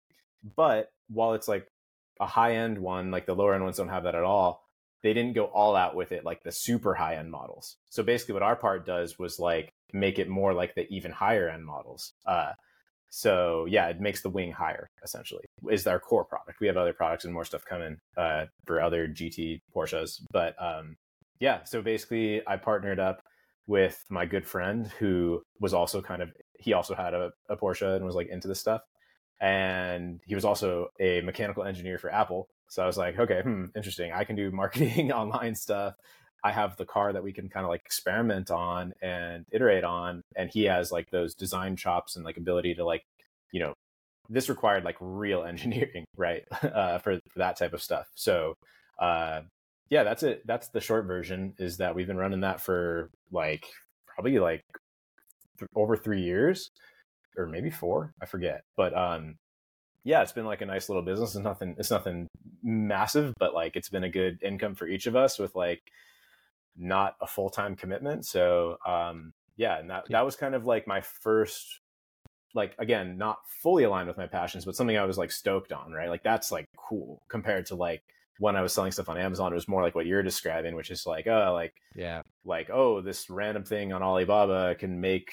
But 0.56 0.90
while 1.08 1.34
it's 1.34 1.48
like 1.48 1.66
a 2.20 2.26
high 2.26 2.56
end 2.56 2.78
one, 2.78 3.10
like 3.10 3.26
the 3.26 3.34
lower 3.34 3.54
end 3.54 3.64
ones 3.64 3.76
don't 3.76 3.88
have 3.88 4.04
that 4.04 4.14
at 4.14 4.24
all. 4.24 4.64
They 5.02 5.12
didn't 5.14 5.34
go 5.34 5.44
all 5.44 5.76
out 5.76 5.94
with 5.94 6.10
it 6.10 6.24
like 6.24 6.42
the 6.42 6.52
super 6.52 6.94
high 6.94 7.16
end 7.16 7.30
models. 7.30 7.76
So 7.90 8.02
basically, 8.02 8.34
what 8.34 8.42
our 8.42 8.56
part 8.56 8.84
does 8.84 9.18
was 9.18 9.38
like 9.38 9.72
make 9.92 10.18
it 10.18 10.28
more 10.28 10.52
like 10.52 10.74
the 10.74 10.88
even 10.88 11.12
higher 11.12 11.48
end 11.48 11.64
models. 11.64 12.12
Uh, 12.26 12.52
so 13.10 13.66
yeah, 13.68 13.88
it 13.88 14.00
makes 14.00 14.22
the 14.22 14.28
wing 14.28 14.52
higher. 14.52 14.88
Essentially, 15.04 15.44
is 15.70 15.86
our 15.86 16.00
core 16.00 16.24
product. 16.24 16.60
We 16.60 16.66
have 16.66 16.76
other 16.76 16.92
products 16.92 17.24
and 17.24 17.32
more 17.32 17.44
stuff 17.44 17.64
coming 17.64 17.98
uh, 18.16 18.46
for 18.66 18.80
other 18.80 19.06
GT 19.06 19.60
Porsches, 19.74 20.20
but 20.32 20.54
um, 20.60 20.96
yeah. 21.38 21.62
So 21.64 21.80
basically, 21.80 22.42
I 22.46 22.56
partnered 22.56 22.98
up 22.98 23.22
with 23.68 24.04
my 24.08 24.26
good 24.26 24.46
friend 24.46 24.88
who 24.98 25.42
was 25.60 25.74
also 25.74 26.02
kind 26.02 26.22
of 26.22 26.32
he 26.58 26.72
also 26.72 26.94
had 26.94 27.14
a, 27.14 27.30
a 27.48 27.56
Porsche 27.56 27.96
and 27.96 28.04
was 28.04 28.16
like 28.16 28.28
into 28.28 28.48
this 28.48 28.58
stuff 28.58 28.82
and 29.40 30.20
he 30.26 30.34
was 30.34 30.44
also 30.44 30.88
a 31.00 31.20
mechanical 31.20 31.64
engineer 31.64 31.98
for 31.98 32.12
Apple. 32.12 32.48
So 32.68 32.82
I 32.82 32.86
was 32.86 32.98
like, 32.98 33.18
okay, 33.18 33.40
hmm, 33.42 33.66
interesting. 33.76 34.12
I 34.12 34.24
can 34.24 34.36
do 34.36 34.50
marketing 34.52 35.12
online 35.12 35.54
stuff. 35.54 35.94
I 36.44 36.52
have 36.52 36.76
the 36.76 36.84
car 36.84 37.12
that 37.12 37.22
we 37.22 37.32
can 37.32 37.48
kind 37.48 37.64
of 37.64 37.70
like 37.70 37.82
experiment 37.84 38.50
on 38.50 38.92
and 39.02 39.44
iterate 39.50 39.84
on. 39.84 40.22
And 40.36 40.50
he 40.50 40.64
has 40.64 40.92
like 40.92 41.10
those 41.10 41.34
design 41.34 41.76
chops 41.76 42.16
and 42.16 42.24
like 42.24 42.36
ability 42.36 42.76
to 42.76 42.84
like, 42.84 43.02
you 43.52 43.60
know, 43.60 43.74
this 44.28 44.48
required 44.48 44.84
like 44.84 44.96
real 45.00 45.42
engineering, 45.48 46.04
right? 46.16 46.44
Uh, 46.62 46.98
for, 46.98 47.18
for 47.30 47.38
that 47.38 47.56
type 47.56 47.72
of 47.72 47.82
stuff. 47.82 48.06
So, 48.14 48.54
uh, 49.00 49.42
yeah, 49.90 50.04
that's 50.04 50.22
it. 50.22 50.46
That's 50.46 50.68
the 50.68 50.80
short 50.80 51.06
version 51.06 51.54
is 51.58 51.78
that 51.78 51.94
we've 51.94 52.06
been 52.06 52.18
running 52.18 52.42
that 52.42 52.60
for 52.60 53.10
like 53.32 53.66
probably 54.06 54.38
like 54.38 54.62
th- 55.58 55.68
over 55.74 55.96
three 55.96 56.22
years 56.22 56.70
or 57.38 57.46
maybe 57.46 57.70
four, 57.70 58.14
I 58.20 58.26
forget. 58.26 58.62
But 58.76 58.96
um, 58.96 59.36
yeah, 60.04 60.22
it's 60.22 60.32
been 60.32 60.46
like 60.46 60.60
a 60.60 60.66
nice 60.66 60.88
little 60.88 61.02
business. 61.02 61.34
It's 61.34 61.44
nothing. 61.44 61.76
It's 61.78 61.90
nothing 61.90 62.28
massive, 62.62 63.34
but 63.38 63.54
like 63.54 63.76
it's 63.76 63.88
been 63.88 64.04
a 64.04 64.10
good 64.10 64.42
income 64.42 64.74
for 64.74 64.86
each 64.86 65.06
of 65.06 65.16
us 65.16 65.38
with 65.38 65.54
like 65.54 65.82
not 66.76 67.16
a 67.20 67.26
full 67.26 67.50
time 67.50 67.76
commitment. 67.76 68.26
So 68.26 68.78
um, 68.86 69.32
yeah, 69.56 69.78
and 69.78 69.90
that 69.90 70.04
that 70.10 70.24
was 70.24 70.36
kind 70.36 70.54
of 70.54 70.64
like 70.64 70.86
my 70.86 71.00
first 71.00 71.80
like 72.54 72.74
again 72.78 73.18
not 73.18 73.38
fully 73.62 73.84
aligned 73.84 74.08
with 74.08 74.16
my 74.16 74.26
passions 74.26 74.64
but 74.64 74.74
something 74.74 74.96
i 74.96 75.04
was 75.04 75.18
like 75.18 75.30
stoked 75.30 75.72
on 75.72 75.92
right 75.92 76.08
like 76.08 76.22
that's 76.22 76.50
like 76.50 76.66
cool 76.76 77.22
compared 77.28 77.66
to 77.66 77.74
like 77.74 78.02
when 78.38 78.56
i 78.56 78.62
was 78.62 78.72
selling 78.72 78.90
stuff 78.90 79.08
on 79.08 79.18
amazon 79.18 79.52
it 79.52 79.54
was 79.54 79.68
more 79.68 79.82
like 79.82 79.94
what 79.94 80.06
you're 80.06 80.22
describing 80.22 80.74
which 80.74 80.90
is 80.90 81.06
like 81.06 81.26
oh 81.26 81.52
like 81.52 81.74
yeah 81.94 82.22
like 82.44 82.70
oh 82.70 83.00
this 83.00 83.28
random 83.28 83.64
thing 83.64 83.92
on 83.92 84.02
alibaba 84.02 84.74
can 84.76 85.00
make 85.00 85.30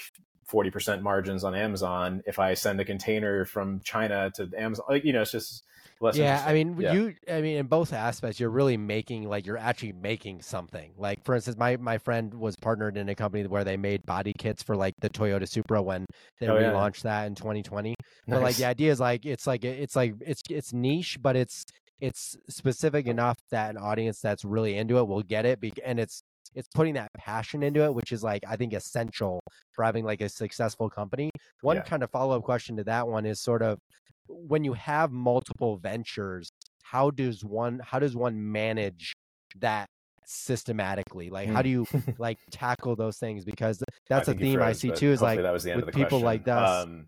40% 0.52 1.02
margins 1.02 1.44
on 1.44 1.56
Amazon 1.56 2.22
if 2.26 2.40
I 2.40 2.54
send 2.54 2.80
a 2.80 2.86
container 2.86 3.46
from 3.46 3.82
China 3.82 4.32
to 4.36 4.50
Amazon. 4.58 4.86
Like, 4.90 5.04
you 5.04 5.14
know, 5.14 5.22
it's 5.22 5.32
just 5.32 5.64
less. 6.00 6.16
Yeah. 6.18 6.44
I 6.46 6.54
mean, 6.54 6.78
yeah. 6.80 6.94
you, 6.94 7.16
I 7.28 7.42
mean, 7.42 7.58
in 7.58 7.68
both 7.68 7.94
aspects, 7.94 8.40
you're 8.40 8.50
really 8.50 8.78
making, 8.78 9.28
like, 9.28 9.46
you're 9.46 9.58
actually 9.58 9.94
making 9.94 10.42
something. 10.42 10.94
Like, 10.98 11.24
for 11.26 11.36
instance, 11.36 11.58
my, 11.58 11.78
my 11.78 11.98
friend 11.98 12.34
was 12.34 12.56
partnered 12.56 12.98
in 12.98 13.10
a 13.10 13.16
company 13.16 13.48
where 13.48 13.64
they 13.64 13.78
made 13.78 14.06
body 14.06 14.34
kits 14.38 14.62
for, 14.62 14.76
like, 14.76 14.94
the 15.00 15.10
Toyota 15.10 15.48
Supra 15.48 15.82
when 15.82 16.06
they 16.40 16.48
oh, 16.48 16.56
relaunched 16.56 17.04
yeah. 17.04 17.22
that 17.22 17.28
in 17.28 17.36
2020. 17.36 17.90
Nice. 17.90 17.96
But, 18.28 18.42
like, 18.42 18.56
the 18.56 18.66
idea 18.66 18.92
is, 18.92 19.00
like, 19.00 19.26
it's 19.26 19.48
like, 19.48 19.64
it's 19.66 19.96
like, 19.96 20.14
it's, 20.22 20.44
it's 20.50 20.74
niche, 20.74 21.18
but 21.22 21.36
it's, 21.36 21.66
it's 22.00 22.36
specific 22.50 23.08
enough 23.08 23.40
that 23.52 23.72
an 23.72 23.78
audience 23.78 24.20
that's 24.20 24.46
really 24.46 24.78
into 24.78 25.00
it 25.00 25.08
will 25.08 25.24
get 25.24 25.46
it. 25.46 25.60
And 25.84 26.00
it's 26.00 26.22
it's 26.54 26.68
putting 26.74 26.94
that 26.96 27.12
passion 27.18 27.64
into 27.64 27.84
it, 27.84 27.94
which 27.94 28.12
is 28.12 28.24
like 28.24 28.44
I 28.48 28.56
think 28.56 28.74
essential 28.74 29.42
for 29.72 29.84
having 29.84 30.06
like 30.06 30.22
a 30.22 30.30
successful 30.30 30.90
company. 30.90 31.30
One 31.62 31.78
yeah. 31.78 31.84
kind 31.84 32.04
of 32.04 32.12
follow 32.12 32.38
up 32.38 32.44
question 32.44 32.78
to 32.78 32.84
that 32.86 33.08
one 33.08 33.26
is 33.26 33.42
sort 33.42 33.62
of 33.62 33.80
when 34.28 34.64
you 34.64 34.74
have 34.74 35.12
multiple 35.12 35.78
ventures, 35.78 36.50
how 36.84 37.12
does 37.12 37.44
one 37.44 37.82
how 37.84 38.00
does 38.00 38.16
one 38.16 38.52
manage 38.52 39.14
that 39.60 39.88
systematically 40.28 41.30
like 41.30 41.48
how 41.48 41.62
do 41.62 41.70
you 41.70 41.86
like 42.18 42.40
tackle 42.50 42.96
those 42.96 43.18
things 43.18 43.46
because 43.46 43.84
that's 44.10 44.28
a 44.28 44.34
theme 44.34 44.58
froze, 44.58 44.68
i 44.68 44.72
see 44.74 44.90
too 44.90 45.12
is 45.12 45.22
like 45.22 45.40
that 45.40 45.54
was 45.54 45.62
the 45.62 45.72
end 45.72 45.80
with 45.80 45.88
of 45.88 45.94
the 45.94 45.98
people 45.98 46.20
question. 46.20 46.26
like 46.26 46.44
that 46.46 46.58
um, 46.58 47.06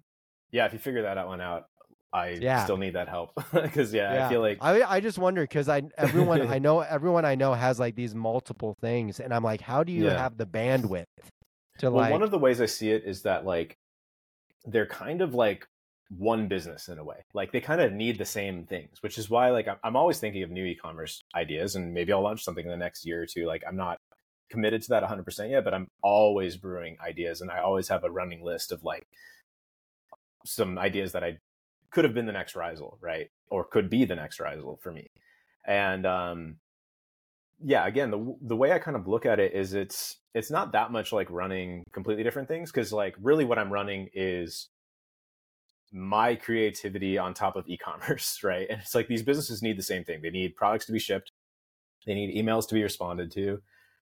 yeah, 0.52 0.66
if 0.66 0.74
you 0.74 0.80
figure 0.80 1.02
that 1.04 1.28
one 1.28 1.42
out, 1.42 1.66
I 2.18 2.40
Yeah. 2.42 2.64
still 2.64 2.78
need 2.78 2.94
that 2.94 3.08
help 3.08 3.32
because 3.54 3.94
yeah, 3.94 4.26
I 4.26 4.30
feel 4.30 4.42
like 4.42 4.58
I 4.62 4.82
I 4.84 5.00
just 5.00 5.18
wonder 5.18 5.42
because 5.44 5.70
I 5.70 5.84
everyone 5.98 6.42
I 6.42 6.60
know 6.68 6.80
everyone 6.82 7.26
I 7.26 7.36
know 7.36 7.54
has 7.54 7.80
like 7.80 7.96
these 7.96 8.16
multiple 8.16 8.76
things, 8.82 9.20
and 9.20 9.34
I'm 9.34 9.44
like, 9.44 9.62
how 9.62 9.84
do 9.84 9.92
you 9.92 10.06
Yeah. 10.06 10.18
have 10.18 10.38
the 10.38 10.46
bandwidth 10.46 11.06
to 11.80 11.90
well, 11.90 12.02
like? 12.02 12.12
one 12.12 12.24
of 12.24 12.32
the 12.32 12.40
ways 12.40 12.60
I 12.60 12.66
see 12.66 12.92
it 12.92 13.04
is 13.06 13.22
that 13.24 13.46
like 13.46 13.78
they're 14.66 14.88
kind 14.88 15.22
of 15.22 15.34
like 15.34 15.68
one 16.10 16.48
business 16.48 16.88
in 16.88 16.98
a 16.98 17.04
way. 17.04 17.18
Like 17.34 17.52
they 17.52 17.62
kind 17.62 17.82
of 17.82 17.92
need 17.94 18.18
the 18.18 18.26
same 18.26 18.66
things, 18.66 19.02
which 19.02 19.18
is 19.18 19.30
why 19.30 19.50
like 19.52 19.68
I'm, 19.68 19.78
I'm 19.84 19.96
always 19.96 20.20
thinking 20.20 20.44
of 20.44 20.50
new 20.50 20.66
e-commerce 20.66 21.24
ideas, 21.36 21.76
and 21.76 21.94
maybe 21.94 22.12
I'll 22.14 22.22
launch 22.22 22.44
something 22.44 22.66
in 22.66 22.72
the 22.72 22.78
next 22.78 23.06
year 23.06 23.22
or 23.22 23.26
two. 23.26 23.46
Like 23.46 23.64
I'm 23.68 23.78
not 23.78 23.98
committed 24.50 24.82
to 24.84 24.90
that 24.90 25.04
100% 25.04 25.50
yet, 25.52 25.64
but 25.64 25.74
I'm 25.74 25.88
always 26.02 26.58
brewing 26.58 26.98
ideas, 27.06 27.42
and 27.42 27.52
I 27.52 27.60
always 27.60 27.90
have 27.90 28.04
a 28.04 28.10
running 28.12 28.44
list 28.44 28.72
of 28.72 28.84
like 28.84 29.08
some 30.46 30.78
ideas 30.78 31.12
that 31.12 31.24
I 31.24 31.38
could 31.92 32.04
have 32.04 32.14
been 32.14 32.26
the 32.26 32.32
next 32.32 32.56
Rhizal, 32.56 32.98
right, 33.02 33.30
or 33.50 33.64
could 33.64 33.90
be 33.90 34.06
the 34.06 34.16
next 34.16 34.40
Rhizal 34.40 34.80
for 34.82 34.92
me. 34.92 35.08
And 35.66 36.06
um, 36.06 36.56
yeah, 37.64 37.88
again, 37.88 38.12
the 38.12 38.36
the 38.42 38.56
way 38.56 38.72
I 38.72 38.80
kind 38.80 38.96
of 38.98 39.08
look 39.08 39.26
at 39.26 39.40
it 39.40 39.54
is 39.54 39.74
it's 39.74 40.18
it's 40.34 40.52
not 40.52 40.72
that 40.74 40.92
much 40.92 41.12
like 41.12 41.30
running 41.32 41.84
completely 41.92 42.24
different 42.24 42.48
things 42.48 42.72
because 42.72 42.94
like 42.94 43.16
really 43.22 43.46
what 43.46 43.58
I'm 43.58 43.74
running 43.74 44.10
is 44.14 44.70
my 45.92 46.36
creativity 46.36 47.18
on 47.18 47.34
top 47.34 47.56
of 47.56 47.66
e-commerce, 47.68 48.42
right? 48.44 48.68
And 48.70 48.82
it's 48.82 48.94
like 48.96 49.08
these 49.08 49.24
businesses 49.24 49.62
need 49.62 49.78
the 49.78 49.84
same 49.84 50.04
thing. 50.04 50.22
They 50.22 50.30
need 50.30 50.56
products 50.56 50.86
to 50.88 50.92
be 50.92 51.00
shipped, 51.00 51.32
they 52.06 52.14
need 52.14 52.36
emails 52.36 52.68
to 52.70 52.76
be 52.76 52.84
responded 52.84 53.32
to, 53.32 53.62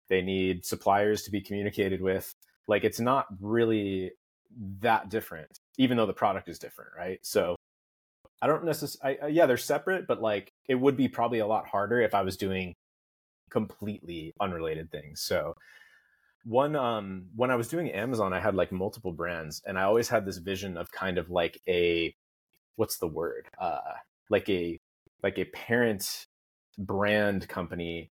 they 0.09 0.21
need 0.21 0.65
suppliers 0.65 1.23
to 1.23 1.31
be 1.31 1.41
communicated 1.41 2.01
with. 2.01 2.33
Like 2.67 2.83
it's 2.83 2.99
not 2.99 3.27
really 3.39 4.11
that 4.79 5.09
different, 5.09 5.59
even 5.77 5.97
though 5.97 6.05
the 6.05 6.13
product 6.13 6.49
is 6.49 6.59
different, 6.59 6.91
right? 6.97 7.19
So 7.23 7.55
I 8.43 8.47
don't 8.47 8.65
necessarily, 8.65 9.33
yeah, 9.33 9.45
they're 9.45 9.55
separate, 9.55 10.05
but 10.05 10.21
like 10.21 10.51
it 10.67 10.75
would 10.75 10.97
be 10.97 11.07
probably 11.07 11.39
a 11.39 11.47
lot 11.47 11.65
harder 11.65 12.01
if 12.01 12.13
I 12.13 12.23
was 12.23 12.35
doing 12.35 12.75
completely 13.49 14.33
unrelated 14.41 14.91
things. 14.91 15.21
So 15.21 15.55
one 16.43 16.75
um 16.75 17.27
when 17.37 17.51
I 17.51 17.55
was 17.55 17.69
doing 17.69 17.89
Amazon, 17.91 18.33
I 18.33 18.41
had 18.41 18.53
like 18.53 18.73
multiple 18.73 19.13
brands 19.13 19.61
and 19.65 19.79
I 19.79 19.83
always 19.83 20.09
had 20.09 20.25
this 20.25 20.39
vision 20.39 20.75
of 20.75 20.91
kind 20.91 21.17
of 21.17 21.29
like 21.29 21.61
a 21.69 22.13
what's 22.75 22.97
the 22.97 23.07
word? 23.07 23.47
Uh 23.57 23.79
like 24.29 24.49
a 24.49 24.77
like 25.23 25.39
a 25.39 25.45
parent 25.45 26.25
brand 26.77 27.47
company 27.47 28.11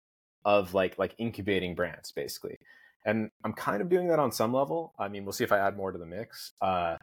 of 0.46 0.72
like 0.72 0.98
like 0.98 1.14
incubating 1.18 1.74
brands 1.74 2.12
basically. 2.12 2.56
And 3.04 3.30
I'm 3.44 3.52
kind 3.52 3.82
of 3.82 3.90
doing 3.90 4.08
that 4.08 4.18
on 4.18 4.32
some 4.32 4.54
level. 4.54 4.94
I 4.98 5.08
mean, 5.08 5.26
we'll 5.26 5.34
see 5.34 5.44
if 5.44 5.52
I 5.52 5.58
add 5.58 5.76
more 5.76 5.92
to 5.92 5.98
the 5.98 6.06
mix. 6.06 6.52
Uh 6.62 6.96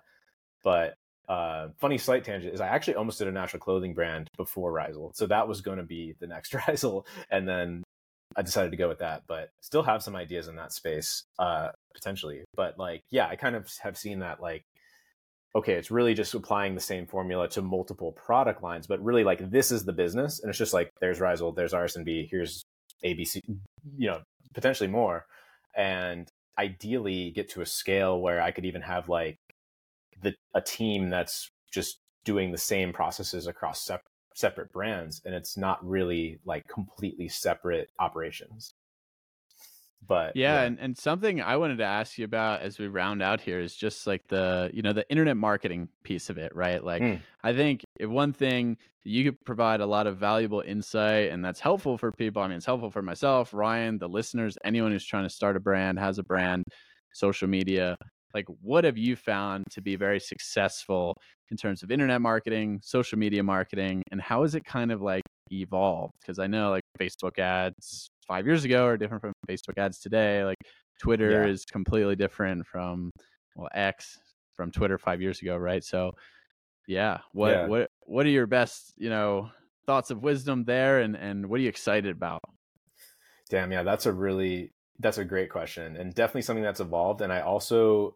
but 0.63 0.95
uh, 1.27 1.69
funny 1.79 1.97
slight 1.97 2.23
tangent 2.23 2.53
is 2.53 2.61
I 2.61 2.67
actually 2.67 2.95
almost 2.95 3.19
did 3.19 3.27
a 3.27 3.31
natural 3.31 3.59
clothing 3.59 3.93
brand 3.93 4.27
before 4.37 4.71
Rhizal. 4.71 5.11
So 5.15 5.27
that 5.27 5.47
was 5.47 5.61
going 5.61 5.77
to 5.77 5.83
be 5.83 6.13
the 6.19 6.27
next 6.27 6.53
Rhizal. 6.67 7.05
And 7.29 7.47
then 7.47 7.83
I 8.35 8.41
decided 8.41 8.71
to 8.71 8.77
go 8.77 8.87
with 8.87 8.99
that, 8.99 9.23
but 9.27 9.49
still 9.61 9.83
have 9.83 10.03
some 10.03 10.15
ideas 10.15 10.47
in 10.47 10.55
that 10.55 10.73
space, 10.73 11.23
uh, 11.39 11.69
potentially. 11.93 12.43
But 12.55 12.77
like, 12.77 13.03
yeah, 13.11 13.27
I 13.27 13.35
kind 13.35 13.55
of 13.55 13.69
have 13.81 13.97
seen 13.97 14.19
that 14.19 14.41
like, 14.41 14.63
okay, 15.53 15.73
it's 15.73 15.91
really 15.91 16.13
just 16.13 16.33
applying 16.33 16.75
the 16.75 16.81
same 16.81 17.05
formula 17.05 17.47
to 17.49 17.61
multiple 17.61 18.13
product 18.13 18.63
lines, 18.63 18.87
but 18.87 19.03
really 19.03 19.23
like 19.23 19.51
this 19.51 19.71
is 19.71 19.83
the 19.83 19.93
business. 19.93 20.39
And 20.39 20.49
it's 20.49 20.57
just 20.57 20.73
like, 20.73 20.89
there's 21.01 21.19
Rhizal, 21.19 21.51
there's 21.51 21.73
RSNV, 21.73 22.29
here's 22.29 22.63
ABC, 23.03 23.41
you 23.97 24.07
know, 24.07 24.21
potentially 24.53 24.87
more. 24.87 25.25
And 25.75 26.27
ideally 26.57 27.31
get 27.31 27.49
to 27.49 27.61
a 27.61 27.65
scale 27.65 28.21
where 28.21 28.41
I 28.41 28.51
could 28.51 28.65
even 28.65 28.81
have 28.81 29.09
like 29.09 29.37
the 30.21 30.33
a 30.53 30.61
team 30.61 31.09
that's 31.09 31.49
just 31.71 31.99
doing 32.23 32.51
the 32.51 32.57
same 32.57 32.93
processes 32.93 33.47
across 33.47 33.85
sep- 33.85 34.03
separate 34.35 34.71
brands 34.71 35.21
and 35.25 35.33
it's 35.33 35.57
not 35.57 35.85
really 35.85 36.39
like 36.45 36.67
completely 36.67 37.27
separate 37.27 37.89
operations. 37.99 38.73
But 40.07 40.35
yeah, 40.35 40.61
and, 40.61 40.79
and 40.79 40.97
something 40.97 41.41
i 41.41 41.55
wanted 41.57 41.77
to 41.77 41.83
ask 41.83 42.17
you 42.17 42.25
about 42.25 42.61
as 42.61 42.79
we 42.79 42.87
round 42.87 43.21
out 43.21 43.39
here 43.39 43.59
is 43.59 43.75
just 43.75 44.07
like 44.07 44.27
the 44.27 44.69
you 44.73 44.81
know 44.81 44.93
the 44.93 45.07
internet 45.11 45.37
marketing 45.37 45.89
piece 46.03 46.29
of 46.29 46.37
it 46.37 46.55
right? 46.55 46.83
Like 46.83 47.01
Mm. 47.01 47.21
i 47.43 47.53
think 47.53 47.83
if 47.99 48.09
one 48.09 48.33
thing 48.33 48.77
you 49.03 49.23
could 49.23 49.43
provide 49.45 49.79
a 49.79 49.85
lot 49.85 50.07
of 50.07 50.17
valuable 50.17 50.61
insight 50.61 51.31
and 51.31 51.43
that's 51.45 51.59
helpful 51.59 51.97
for 51.97 52.11
people 52.11 52.41
i 52.41 52.47
mean 52.47 52.57
it's 52.57 52.65
helpful 52.65 52.91
for 52.91 53.01
myself 53.01 53.53
ryan 53.53 53.97
the 53.97 54.07
listeners 54.07 54.57
anyone 54.63 54.91
who's 54.91 55.05
trying 55.05 55.23
to 55.23 55.29
start 55.29 55.55
a 55.55 55.59
brand 55.59 55.97
has 55.97 56.19
a 56.19 56.23
brand 56.23 56.63
social 57.13 57.47
media 57.47 57.95
like 58.33 58.45
what 58.61 58.83
have 58.83 58.97
you 58.97 59.15
found 59.15 59.63
to 59.71 59.81
be 59.81 59.95
very 59.95 60.19
successful 60.19 61.15
in 61.49 61.57
terms 61.57 61.83
of 61.83 61.91
internet 61.91 62.21
marketing 62.21 62.79
social 62.83 63.17
media 63.17 63.43
marketing 63.43 64.01
and 64.11 64.21
how 64.21 64.41
has 64.43 64.55
it 64.55 64.63
kind 64.65 64.91
of 64.91 65.01
like 65.01 65.23
evolved 65.51 66.13
because 66.21 66.39
i 66.39 66.47
know 66.47 66.69
like 66.69 66.83
facebook 66.99 67.37
ads 67.39 68.07
five 68.27 68.45
years 68.45 68.63
ago 68.63 68.85
are 68.85 68.97
different 68.97 69.21
from 69.21 69.33
facebook 69.49 69.77
ads 69.77 69.99
today 69.99 70.43
like 70.43 70.57
twitter 70.99 71.45
Yeah. 71.45 71.51
is 71.51 71.65
completely 71.65 72.15
different 72.15 72.65
from 72.65 73.11
well 73.55 73.69
x 73.73 74.17
from 74.55 74.71
twitter 74.71 74.97
five 74.97 75.21
years 75.21 75.41
ago 75.41 75.57
right 75.57 75.83
so 75.83 76.11
yeah 76.87 77.19
what 77.33 77.51
Yeah. 77.51 77.65
what 77.67 77.87
what 78.05 78.25
are 78.25 78.29
your 78.29 78.47
best 78.47 78.93
you 78.97 79.09
know 79.09 79.49
thoughts 79.85 80.09
of 80.11 80.23
wisdom 80.23 80.63
there 80.63 80.99
and 81.01 81.15
and 81.15 81.49
what 81.49 81.59
are 81.59 81.63
you 81.63 81.69
excited 81.69 82.15
about 82.15 82.39
Damn, 83.49 83.71
yeah, 83.71 83.83
that's 83.83 84.05
a 84.05 84.13
really 84.13 84.71
that's 84.99 85.17
a 85.17 85.25
great 85.25 85.49
question 85.49 85.97
and 85.97 86.13
definitely 86.13 86.43
something 86.43 86.63
that's 86.63 86.79
evolved. 86.79 87.21
And 87.21 87.33
I 87.33 87.41
also 87.41 88.15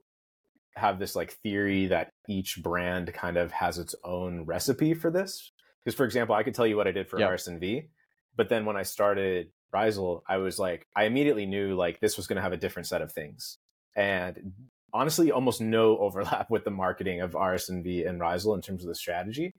have 0.76 1.00
this 1.00 1.16
like 1.16 1.32
theory 1.44 1.88
that 1.88 2.10
each 2.28 2.62
brand 2.62 3.14
kind 3.14 3.38
of 3.38 3.52
has 3.52 3.78
its 3.78 3.96
own 4.04 4.46
recipe 4.46 4.94
for 4.94 5.10
this. 5.10 5.52
Because 5.84 5.96
for 5.96 6.06
example, 6.06 6.36
I 6.36 6.44
could 6.44 6.56
tell 6.56 6.68
you 6.68 6.78
what 6.78 6.88
I 6.88 6.92
did 6.92 7.08
for 7.08 7.20
Yep. 7.20 7.30
RSNV, 7.30 7.88
but 8.36 8.50
then 8.50 8.66
when 8.66 8.76
I 8.76 8.84
started 8.84 9.52
Rhizal, 9.72 10.24
I 10.28 10.38
was 10.38 10.58
like, 10.58 10.88
I 10.96 11.04
immediately 11.04 11.46
knew 11.46 11.76
like 11.76 12.00
this 12.00 12.18
was 12.18 12.28
going 12.28 12.38
to 12.38 12.42
have 12.42 12.54
a 12.54 12.58
different 12.58 12.88
set 12.88 13.02
of 13.02 13.12
things, 13.12 13.58
and 13.96 14.54
honestly, 14.94 15.32
almost 15.32 15.62
no 15.62 15.98
overlap 16.00 16.50
with 16.50 16.64
the 16.64 16.72
marketing 16.72 17.22
of 17.22 17.32
RSNV 17.32 18.08
and 18.08 18.20
Rhizal 18.20 18.56
in 18.56 18.62
terms 18.62 18.84
of 18.84 18.88
the 18.88 18.96
strategy. 18.96 19.54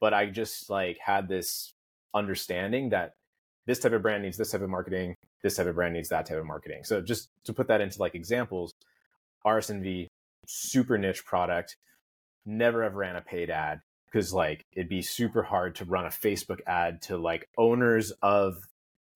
But 0.00 0.14
I 0.14 0.26
just 0.26 0.70
like 0.70 0.98
had 1.04 1.28
this 1.28 1.72
understanding 2.12 2.90
that 2.90 3.12
this 3.66 3.78
type 3.78 3.92
of 3.92 4.02
brand 4.02 4.22
needs 4.22 4.36
this 4.36 4.50
type 4.50 4.60
of 4.60 4.68
marketing, 4.68 5.14
this 5.42 5.56
type 5.56 5.66
of 5.66 5.74
brand 5.74 5.94
needs 5.94 6.10
that 6.10 6.26
type 6.26 6.38
of 6.38 6.44
marketing. 6.44 6.84
So 6.84 7.00
just 7.00 7.28
to 7.44 7.52
put 7.52 7.68
that 7.68 7.80
into 7.80 8.00
like 8.00 8.14
examples, 8.14 8.72
RSNV, 9.46 10.06
super 10.46 10.98
niche 10.98 11.24
product, 11.24 11.76
never 12.46 12.82
ever 12.82 12.98
ran 12.98 13.16
a 13.16 13.20
paid 13.20 13.50
ad 13.50 13.80
because 14.06 14.32
like 14.32 14.64
it'd 14.72 14.88
be 14.88 15.02
super 15.02 15.42
hard 15.42 15.74
to 15.76 15.84
run 15.84 16.06
a 16.06 16.10
Facebook 16.10 16.60
ad 16.66 17.02
to 17.02 17.16
like 17.16 17.48
owners 17.58 18.12
of 18.22 18.56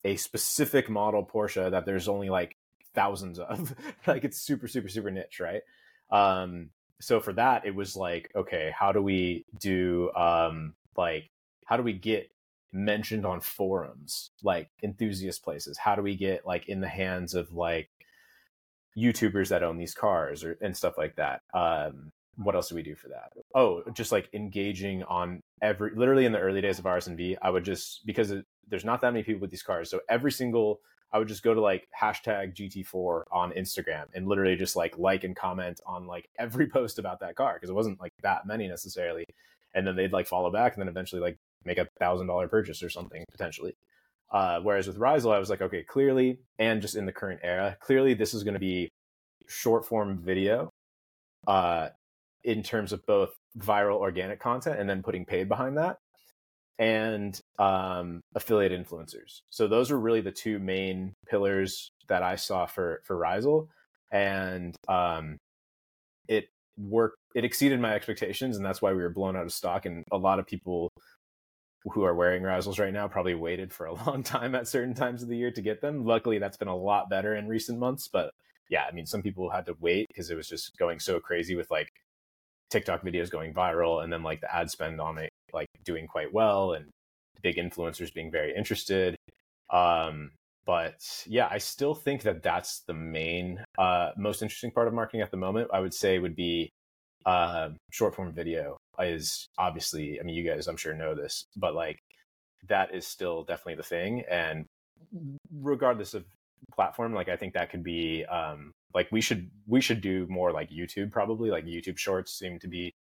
a 0.05 0.17
specific 0.17 0.89
model 0.89 1.25
Porsche 1.25 1.71
that 1.71 1.87
there's 1.87 2.09
only 2.09 2.31
like 2.31 2.57
thousands 2.95 3.39
of. 3.39 3.75
like 4.07 4.25
it's 4.25 4.41
super, 4.41 4.69
super, 4.69 4.89
super 4.89 5.11
niche, 5.11 5.41
right? 5.41 5.63
Um, 6.11 6.71
so 7.01 7.21
for 7.21 7.33
that, 7.35 7.65
it 7.65 7.75
was 7.75 7.95
like, 7.95 8.31
okay, 8.35 8.73
how 8.77 8.93
do 8.93 9.03
we 9.03 9.45
do 9.61 10.11
um 10.15 10.75
like 10.99 11.31
how 11.65 11.77
do 11.77 11.83
we 11.83 11.95
get 11.95 12.31
mentioned 12.73 13.25
on 13.25 13.41
forums 13.41 14.31
like 14.43 14.69
enthusiast 14.83 15.43
places 15.43 15.79
how 15.79 15.95
do 15.95 16.03
we 16.03 16.15
get 16.15 16.47
like 16.47 16.69
in 16.69 16.81
the 16.81 16.89
hands 16.89 17.33
of 17.35 17.51
like 17.55 17.89
youtubers 18.99 19.49
that 19.49 19.63
own 19.63 19.77
these 19.77 19.95
cars 19.95 20.45
or 20.45 20.59
and 20.61 20.77
stuff 20.77 20.99
like 20.99 21.17
that. 21.17 21.41
Um 21.55 22.11
what 22.37 22.55
else 22.55 22.69
do 22.69 22.77
we 22.77 22.83
do 22.85 22.95
for 22.95 23.09
that? 23.09 23.33
Oh 23.55 23.83
just 23.93 24.13
like 24.13 24.29
engaging 24.33 25.03
on 25.05 25.41
every 25.63 25.91
literally 25.95 26.25
in 26.25 26.33
the 26.33 26.39
early 26.39 26.61
days 26.61 26.79
of 26.79 26.85
rsnv 26.85 27.37
i 27.43 27.51
would 27.51 27.65
just 27.65 28.07
because 28.07 28.31
it, 28.31 28.45
there's 28.69 28.85
not 28.85 29.01
that 29.01 29.13
many 29.13 29.25
people 29.25 29.41
with 29.41 29.51
these 29.51 29.63
cars 29.63 29.91
so 29.91 29.99
every 30.09 30.31
single 30.31 30.79
i 31.13 31.19
would 31.19 31.27
just 31.27 31.43
go 31.43 31.53
to 31.53 31.61
like 31.61 31.89
hashtag 32.01 32.55
gt4 32.55 33.23
on 33.33 33.51
instagram 33.53 34.05
and 34.15 34.29
literally 34.29 34.55
just 34.55 34.77
like 34.77 34.97
like 34.99 35.25
and 35.25 35.35
comment 35.35 35.81
on 35.85 36.07
like 36.07 36.29
every 36.39 36.69
post 36.69 36.99
about 36.99 37.19
that 37.21 37.35
car 37.35 37.55
because 37.55 37.71
it 37.71 37.75
wasn't 37.75 38.01
like 38.01 38.13
that 38.23 38.47
many 38.47 38.69
necessarily. 38.69 39.25
And 39.75 39.87
then 39.87 39.97
they'd 39.97 40.13
like 40.13 40.27
follow 40.27 40.51
back 40.51 40.75
and 40.75 40.81
then 40.81 40.89
eventually 40.89 41.21
like 41.21 41.37
make 41.65 41.79
a 41.79 41.89
thousand 41.99 42.27
dollar 42.27 42.49
purchase 42.49 42.83
or 42.83 42.91
something 42.91 43.25
potentially. 43.31 43.75
Uh, 44.31 44.61
whereas 44.61 44.87
with 44.87 44.99
Rhizal, 44.99 45.33
I 45.33 45.39
was 45.39 45.51
like, 45.51 45.63
okay, 45.63 45.83
clearly, 45.83 46.39
and 46.59 46.83
just 46.83 46.97
in 46.97 47.07
the 47.07 47.13
current 47.13 47.41
era, 47.43 47.77
clearly 47.81 48.15
this 48.15 48.35
is 48.35 48.45
going 48.45 48.55
to 48.55 48.61
be 48.61 48.91
short 49.47 49.87
form 49.87 50.19
video 50.23 50.71
uh, 51.47 51.89
in 52.45 52.63
terms 52.63 52.93
of 52.93 53.05
both 53.07 53.31
viral 53.59 53.97
organic 53.97 54.41
content 54.41 54.79
and 54.79 54.89
then 54.89 55.03
putting 55.03 55.25
paid 55.25 55.49
behind 55.49 55.79
that 55.79 55.97
and 56.79 57.41
um, 57.59 58.21
affiliate 58.35 58.73
influencers. 58.73 59.41
So 59.51 59.67
those 59.67 59.91
are 59.91 59.99
really 59.99 60.21
the 60.21 60.31
two 60.31 60.59
main 60.59 61.15
pillars 61.29 61.91
that 62.09 62.23
I 62.23 62.37
saw 62.37 62.67
for 62.67 63.03
for 63.05 63.17
Rhizal, 63.17 63.69
and 64.13 64.77
um, 64.89 65.39
it 66.29 66.49
worked. 66.77 67.17
It 67.35 67.45
exceeded 67.45 67.81
my 67.81 67.95
expectations, 67.95 68.57
and 68.57 68.65
that's 68.65 68.81
why 68.81 68.93
we 68.93 69.03
were 69.03 69.11
blown 69.11 69.37
out 69.37 69.45
of 69.45 69.53
stock. 69.53 69.87
And 69.87 70.05
a 70.13 70.17
lot 70.17 70.39
of 70.39 70.47
people 70.47 70.91
who 71.91 72.05
are 72.05 72.15
wearing 72.15 72.43
Rhizals 72.43 72.79
right 72.79 72.93
now 72.93 73.09
probably 73.09 73.35
waited 73.35 73.73
for 73.73 73.87
a 73.87 73.95
long 74.07 74.23
time 74.23 74.55
at 74.55 74.69
certain 74.69 74.95
times 74.95 75.23
of 75.23 75.29
the 75.29 75.37
year 75.37 75.51
to 75.51 75.63
get 75.63 75.81
them. 75.81 76.05
Luckily, 76.05 76.39
that's 76.39 76.57
been 76.57 76.69
a 76.69 76.77
lot 76.77 77.11
better 77.11 77.37
in 77.37 77.49
recent 77.49 77.79
months. 77.79 78.09
But 78.09 78.31
yeah, 78.69 78.85
I 78.89 78.93
mean, 78.93 79.07
some 79.07 79.23
people 79.23 79.51
had 79.51 79.67
to 79.67 79.77
wait 79.81 80.07
because 80.09 80.31
it 80.31 80.37
was 80.37 80.49
just 80.49 80.77
going 80.79 81.01
so 81.01 81.21
crazy 81.21 81.55
with 81.57 81.71
like 81.71 81.89
TikTok 82.71 83.03
videos 83.03 83.31
going 83.31 83.55
viral 83.55 84.03
and 84.03 84.13
then 84.13 84.23
like 84.23 84.41
the 84.41 84.55
ad 84.55 84.71
spend 84.71 85.01
on 85.01 85.19
it 85.19 85.31
like 85.53 85.69
doing 85.85 86.07
quite 86.07 86.33
well 86.33 86.75
and 86.75 86.87
big 87.43 87.57
influencers 87.57 88.13
being 88.13 88.31
very 88.31 88.55
interested. 88.55 89.17
Um, 89.71 90.33
but 90.67 91.25
yeah, 91.27 91.49
I 91.51 91.59
still 91.59 91.95
think 91.95 92.23
that 92.23 92.43
that's 92.43 92.81
the 92.81 92.93
main, 92.93 93.65
uh, 93.79 94.11
most 94.17 94.43
interesting 94.43 94.71
part 94.71 94.87
of 94.87 94.93
marketing 94.93 95.23
at 95.23 95.31
the 95.31 95.37
moment. 95.39 95.71
I 95.73 95.81
would 95.81 95.95
say 95.95 96.19
would 96.19 96.37
be 96.37 96.71
uh, 97.25 97.71
short 97.91 98.15
form 98.15 98.33
video 98.33 98.77
is 99.01 99.49
obviously. 99.59 100.21
I 100.21 100.23
mean, 100.23 100.35
you 100.35 100.49
guys, 100.49 100.67
I'm 100.67 100.77
sure 100.77 100.95
know 100.95 101.15
this, 101.15 101.47
but 101.57 101.75
like 101.75 102.01
that 102.69 102.95
is 102.95 103.07
still 103.07 103.45
definitely 103.45 103.77
the 103.77 103.83
thing. 103.83 104.25
And 104.31 104.67
regardless 105.53 106.15
of 106.15 106.25
platform, 106.75 107.15
like 107.15 107.29
I 107.29 107.37
think 107.37 107.55
that 107.55 107.71
could 107.71 107.83
be 107.83 108.25
um, 108.25 108.73
like 108.95 109.09
we 109.13 109.21
should 109.21 109.51
we 109.67 109.81
should 109.81 110.01
do 110.01 110.27
more 110.29 110.53
like 110.53 110.71
YouTube 110.71 111.11
probably. 111.11 111.51
Like 111.51 111.65
YouTube 111.65 111.99
Shorts 111.99 112.37
seem 112.39 112.59
to 112.61 112.69
be 112.69 112.95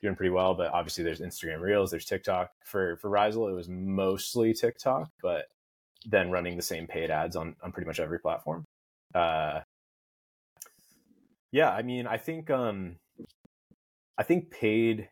doing 0.00 0.16
pretty 0.16 0.30
well, 0.30 0.54
but 0.54 0.72
obviously 0.72 1.04
there's 1.04 1.20
Instagram 1.20 1.60
Reels, 1.60 1.90
there's 1.90 2.04
TikTok. 2.04 2.50
For 2.64 2.96
for 2.96 3.10
Rhizal, 3.10 3.48
it 3.48 3.52
was 3.52 3.68
mostly 3.68 4.52
TikTok, 4.52 5.10
but 5.22 5.46
then 6.06 6.30
running 6.30 6.56
the 6.56 6.62
same 6.62 6.86
paid 6.86 7.10
ads 7.10 7.36
on 7.36 7.56
on 7.62 7.72
pretty 7.72 7.86
much 7.86 8.00
every 8.00 8.18
platform. 8.18 8.64
Uh, 9.14 9.60
yeah, 11.52 11.70
I 11.70 11.82
mean, 11.82 12.06
I 12.06 12.16
think 12.16 12.50
um, 12.50 12.96
I 14.18 14.22
think 14.22 14.50
paid 14.50 15.08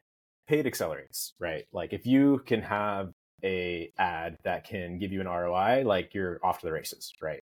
paid 0.51 0.67
accelerates, 0.67 1.35
right? 1.39 1.65
Like 1.73 1.93
if 1.93 2.07
you 2.07 2.43
can 2.45 2.61
have 2.63 3.13
a 3.45 3.93
ad 3.99 4.37
that 4.43 4.65
can 4.65 4.99
give 4.99 5.13
you 5.13 5.21
an 5.21 5.29
ROI, 5.29 5.85
like 5.87 6.13
you're 6.13 6.41
off 6.43 6.59
to 6.59 6.67
the 6.67 6.73
races, 6.73 7.13
right? 7.23 7.41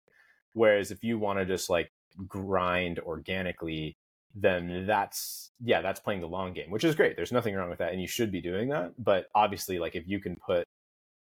Whereas 0.53 0.90
if 0.90 1.03
you 1.03 1.19
want 1.19 1.38
to 1.38 1.45
just 1.45 1.69
like 1.69 1.91
grind 2.27 2.98
organically, 2.99 3.95
then 4.34 4.86
that's 4.88 5.52
yeah, 5.64 5.84
that's 5.84 5.99
playing 5.99 6.22
the 6.22 6.27
long 6.27 6.53
game, 6.53 6.72
which 6.72 6.84
is 6.84 6.95
great. 6.95 7.15
There's 7.15 7.32
nothing 7.32 7.53
wrong 7.53 7.69
with 7.69 7.77
that, 7.77 7.91
and 7.91 8.02
you 8.02 8.07
should 8.07 8.32
be 8.32 8.41
doing 8.41 8.69
that. 8.69 8.94
But 8.98 9.27
obviously, 9.36 9.77
like 9.77 9.95
if 9.95 10.07
you 10.07 10.19
can 10.19 10.36
put 10.36 10.65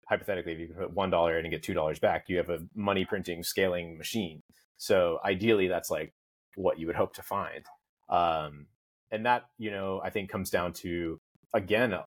hypothetically, 0.07 0.53
if 0.53 0.59
you 0.59 0.67
can 0.67 0.75
put 0.75 0.93
one 0.93 1.09
dollar 1.09 1.39
in 1.39 1.45
and 1.45 1.51
get 1.51 1.63
two 1.63 1.73
dollars 1.73 1.97
back, 1.97 2.25
you 2.27 2.37
have 2.37 2.51
a 2.51 2.59
money 2.75 3.03
printing 3.03 3.41
scaling 3.41 3.97
machine. 3.97 4.43
So 4.77 5.19
ideally, 5.25 5.67
that's 5.69 5.89
like 5.89 6.13
what 6.55 6.77
you 6.77 6.85
would 6.85 6.95
hope 6.95 7.15
to 7.15 7.23
find. 7.23 7.65
Um, 8.09 8.67
and 9.11 9.25
that 9.25 9.45
you 9.57 9.71
know, 9.71 10.01
I 10.03 10.11
think 10.11 10.29
comes 10.29 10.51
down 10.51 10.73
to 10.73 11.19
again, 11.53 11.93
it 11.93 12.01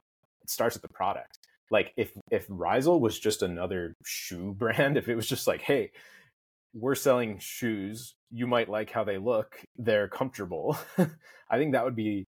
starts 0.47 0.75
with 0.75 0.83
the 0.83 0.89
product. 0.89 1.39
Like 1.71 1.93
if 1.97 2.13
if 2.31 2.47
Rhizal 2.49 3.01
was 3.01 3.19
just 3.19 3.43
another 3.43 3.95
shoe 4.05 4.55
brand, 4.59 4.97
if 4.97 5.09
it 5.09 5.17
was 5.17 5.29
just 5.29 5.47
like, 5.47 5.63
hey, 5.63 5.91
we're 6.75 6.95
selling 6.95 7.39
shoes. 7.39 8.15
You 8.31 8.47
might 8.47 8.69
like 8.69 8.91
how 8.91 9.05
they 9.05 9.19
look. 9.19 9.57
They're 9.77 10.09
comfortable. 10.09 10.77
I 11.51 11.59
think 11.59 11.73
that 11.73 11.85
would 11.85 11.97
be 11.97 12.27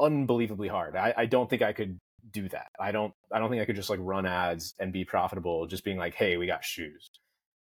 unbelievably 0.00 0.68
hard. 0.68 0.96
I, 0.96 1.14
I 1.16 1.26
don't 1.26 1.48
think 1.48 1.62
I 1.62 1.72
could 1.72 1.98
do 2.30 2.48
that. 2.50 2.68
I 2.78 2.92
don't 2.92 3.12
I 3.32 3.38
don't 3.38 3.50
think 3.50 3.62
I 3.62 3.64
could 3.64 3.76
just 3.76 3.90
like 3.90 4.00
run 4.02 4.26
ads 4.26 4.74
and 4.78 4.92
be 4.92 5.04
profitable 5.04 5.66
just 5.66 5.84
being 5.84 5.96
like, 5.96 6.14
hey, 6.14 6.36
we 6.36 6.46
got 6.46 6.64
shoes. 6.64 7.08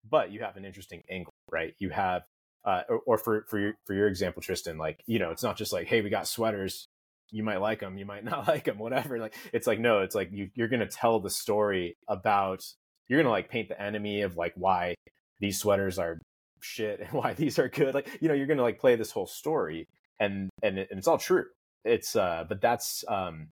But 0.09 0.31
you 0.31 0.41
have 0.41 0.55
an 0.55 0.65
interesting 0.65 1.03
angle, 1.09 1.33
right? 1.51 1.73
You 1.79 1.89
have 1.89 2.23
uh, 2.63 2.81
or, 2.89 3.01
or 3.05 3.17
for 3.17 3.45
for 3.47 3.59
your 3.59 3.73
for 3.85 3.93
your 3.93 4.07
example, 4.07 4.41
Tristan, 4.41 4.77
like 4.77 5.03
you 5.05 5.19
know, 5.19 5.31
it's 5.31 5.43
not 5.43 5.57
just 5.57 5.73
like, 5.73 5.87
hey, 5.87 6.01
we 6.01 6.09
got 6.09 6.27
sweaters. 6.27 6.87
You 7.31 7.43
might 7.43 7.61
like 7.61 7.79
them, 7.79 7.97
you 7.97 8.05
might 8.05 8.23
not 8.31 8.47
like 8.47 8.65
them, 8.65 8.77
whatever. 8.77 9.19
Like 9.19 9.35
it's 9.53 9.67
like 9.67 9.79
no, 9.79 10.01
it's 10.01 10.15
like 10.15 10.31
you 10.31 10.49
you're 10.55 10.67
gonna 10.67 10.87
tell 10.87 11.19
the 11.19 11.29
story 11.29 11.97
about 12.07 12.63
you're 13.07 13.19
gonna 13.19 13.31
like 13.31 13.49
paint 13.49 13.69
the 13.69 13.81
enemy 13.81 14.21
of 14.21 14.37
like 14.37 14.53
why 14.55 14.95
these 15.39 15.59
sweaters 15.59 15.99
are 15.99 16.19
shit 16.65 16.99
and 16.99 17.09
why 17.11 17.33
these 17.33 17.59
are 17.59 17.69
good. 17.69 17.93
Like, 17.93 18.09
you 18.21 18.27
know, 18.27 18.33
you're 18.33 18.47
going 18.47 18.57
to 18.57 18.63
like 18.63 18.79
play 18.79 18.95
this 18.95 19.11
whole 19.11 19.27
story 19.27 19.87
and, 20.19 20.49
and, 20.63 20.79
it, 20.79 20.87
and 20.89 20.97
it's 20.97 21.07
all 21.07 21.17
true. 21.17 21.45
It's, 21.83 22.15
uh, 22.15 22.45
but 22.47 22.61
that's, 22.61 23.03
um, 23.07 23.49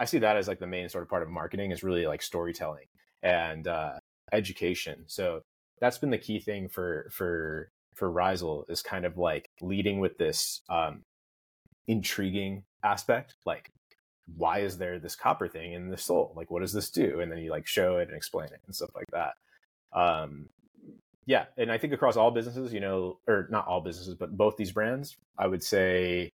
I 0.00 0.06
see 0.06 0.18
that 0.18 0.36
as 0.36 0.48
like 0.48 0.58
the 0.58 0.66
main 0.66 0.88
sort 0.88 1.02
of 1.02 1.10
part 1.10 1.22
of 1.22 1.28
marketing 1.28 1.70
is 1.70 1.82
really 1.82 2.06
like 2.06 2.22
storytelling 2.22 2.86
and, 3.22 3.68
uh, 3.68 3.98
education. 4.32 5.04
So 5.06 5.42
that's 5.80 5.98
been 5.98 6.10
the 6.10 6.18
key 6.18 6.40
thing 6.40 6.68
for, 6.68 7.08
for, 7.12 7.70
for 7.94 8.10
Rhizal 8.10 8.64
is 8.68 8.82
kind 8.82 9.04
of 9.04 9.18
like 9.18 9.48
leading 9.60 10.00
with 10.00 10.18
this, 10.18 10.62
um, 10.68 11.02
intriguing 11.86 12.64
aspect. 12.84 13.34
Like, 13.44 13.70
why 14.36 14.60
is 14.60 14.78
there 14.78 14.98
this 14.98 15.16
copper 15.16 15.48
thing 15.48 15.72
in 15.72 15.90
the 15.90 15.98
soul 15.98 16.32
Like, 16.36 16.50
what 16.50 16.60
does 16.60 16.72
this 16.72 16.90
do? 16.90 17.20
And 17.20 17.30
then 17.30 17.38
you 17.38 17.50
like 17.50 17.66
show 17.66 17.98
it 17.98 18.08
and 18.08 18.16
explain 18.16 18.46
it 18.46 18.60
and 18.66 18.74
stuff 18.74 18.90
like 18.94 19.10
that. 19.12 19.34
Um, 19.92 20.48
yeah, 21.26 21.46
and 21.56 21.72
I 21.72 21.78
think 21.78 21.92
across 21.92 22.16
all 22.16 22.30
businesses, 22.30 22.72
you 22.72 22.80
know, 22.80 23.18
or 23.26 23.48
not 23.50 23.66
all 23.66 23.80
businesses, 23.80 24.14
but 24.14 24.36
both 24.36 24.56
these 24.56 24.72
brands, 24.72 25.16
I 25.38 25.46
would 25.46 25.62
say 25.62 26.30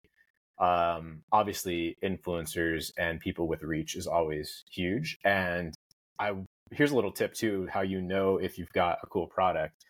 um, 0.58 1.22
obviously 1.30 1.96
influencers 2.02 2.92
and 2.98 3.20
people 3.20 3.46
with 3.46 3.62
reach 3.62 3.96
is 3.96 4.06
always 4.06 4.64
huge. 4.70 5.18
And 5.24 5.74
I 6.18 6.32
here's 6.70 6.90
a 6.90 6.94
little 6.94 7.12
tip 7.12 7.34
too, 7.34 7.68
how 7.70 7.82
you 7.82 8.00
know 8.00 8.38
if 8.38 8.58
you've 8.58 8.72
got 8.72 8.98
a 9.02 9.06
cool 9.06 9.26
product 9.26 9.84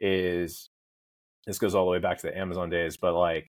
is 0.00 0.68
this 1.46 1.58
goes 1.58 1.74
all 1.74 1.84
the 1.84 1.90
way 1.90 1.98
back 1.98 2.18
to 2.18 2.26
the 2.26 2.38
Amazon 2.38 2.70
days, 2.70 2.96
but 2.96 3.14
like 3.14 3.50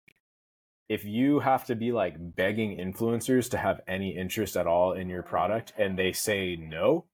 if 0.89 1.05
you 1.05 1.39
have 1.39 1.65
to 1.65 1.75
be 1.75 1.91
like 1.91 2.15
begging 2.35 2.77
influencers 2.77 3.49
to 3.51 3.57
have 3.57 3.81
any 3.87 4.15
interest 4.15 4.57
at 4.57 4.67
all 4.67 4.93
in 4.93 5.09
your 5.09 5.23
product 5.23 5.73
and 5.77 5.97
they 5.97 6.11
say 6.11 6.55
no, 6.55 7.05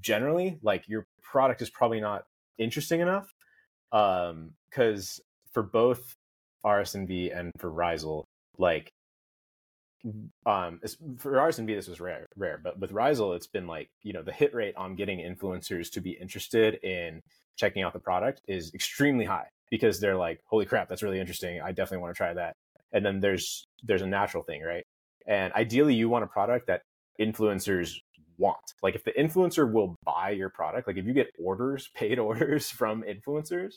generally 0.00 0.58
like 0.62 0.84
your 0.88 1.06
product 1.22 1.62
is 1.62 1.70
probably 1.70 2.00
not 2.00 2.24
interesting 2.58 3.00
enough. 3.00 3.32
Um, 3.92 4.52
because 4.70 5.20
for 5.52 5.62
both 5.62 6.14
RSNV 6.64 7.36
and 7.36 7.52
for 7.58 7.70
Rhizal, 7.70 8.24
like 8.56 8.92
um 10.46 10.80
for 11.18 11.32
RSNV 11.32 11.66
this 11.76 11.88
was 11.88 12.00
rare 12.00 12.26
rare 12.34 12.58
but 12.62 12.78
with 12.78 12.90
Rhizal 12.90 13.34
it's 13.34 13.46
been 13.46 13.66
like 13.66 13.90
you 14.02 14.14
know 14.14 14.22
the 14.22 14.32
hit 14.32 14.54
rate 14.54 14.74
on 14.76 14.94
getting 14.94 15.18
influencers 15.18 15.90
to 15.92 16.00
be 16.00 16.12
interested 16.12 16.82
in 16.82 17.20
checking 17.56 17.82
out 17.82 17.92
the 17.92 17.98
product 17.98 18.40
is 18.48 18.72
extremely 18.72 19.26
high 19.26 19.48
because 19.70 20.00
they're 20.00 20.16
like 20.16 20.40
holy 20.46 20.64
crap 20.64 20.88
that's 20.88 21.02
really 21.02 21.20
interesting 21.20 21.60
I 21.60 21.72
definitely 21.72 21.98
want 21.98 22.14
to 22.14 22.16
try 22.16 22.32
that 22.32 22.56
and 22.92 23.04
then 23.04 23.20
there's 23.20 23.64
there's 23.82 24.02
a 24.02 24.06
natural 24.06 24.42
thing 24.42 24.62
right 24.62 24.84
and 25.26 25.52
ideally 25.54 25.94
you 25.94 26.08
want 26.08 26.24
a 26.24 26.26
product 26.26 26.66
that 26.66 26.82
influencers 27.20 27.96
want. 28.40 28.74
Like 28.82 28.96
if 28.96 29.04
the 29.04 29.12
influencer 29.12 29.70
will 29.70 29.94
buy 30.04 30.30
your 30.30 30.48
product, 30.48 30.88
like 30.88 30.96
if 30.96 31.06
you 31.06 31.12
get 31.12 31.28
orders, 31.38 31.88
paid 31.94 32.18
orders 32.18 32.70
from 32.70 33.04
influencers, 33.04 33.74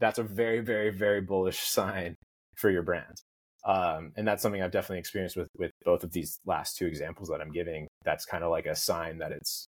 that's 0.00 0.18
a 0.18 0.22
very, 0.22 0.60
very, 0.60 0.90
very 0.90 1.20
bullish 1.20 1.58
sign 1.68 2.16
for 2.56 2.70
your 2.70 2.82
brand. 2.82 3.22
Um, 3.64 4.12
and 4.16 4.26
that's 4.26 4.42
something 4.42 4.62
I've 4.62 4.70
definitely 4.70 5.00
experienced 5.00 5.36
with 5.36 5.48
with 5.58 5.72
both 5.84 6.02
of 6.02 6.12
these 6.12 6.38
last 6.46 6.76
two 6.76 6.86
examples 6.86 7.28
that 7.28 7.40
I'm 7.40 7.52
giving. 7.52 7.86
That's 8.04 8.24
kind 8.24 8.42
of 8.42 8.50
like 8.50 8.66
a 8.66 8.74
sign 8.74 9.18
that 9.18 9.32
it's 9.32 9.66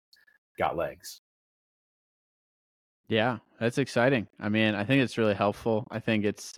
got 0.57 0.77
legs. 0.77 1.19
Yeah, 3.07 3.37
that's 3.59 3.77
exciting. 3.77 4.27
I 4.39 4.49
mean, 4.49 4.75
I 4.75 4.83
think 4.83 5.01
it's 5.01 5.17
really 5.17 5.33
helpful. 5.33 5.87
I 5.89 5.99
think 5.99 6.25
it's 6.25 6.53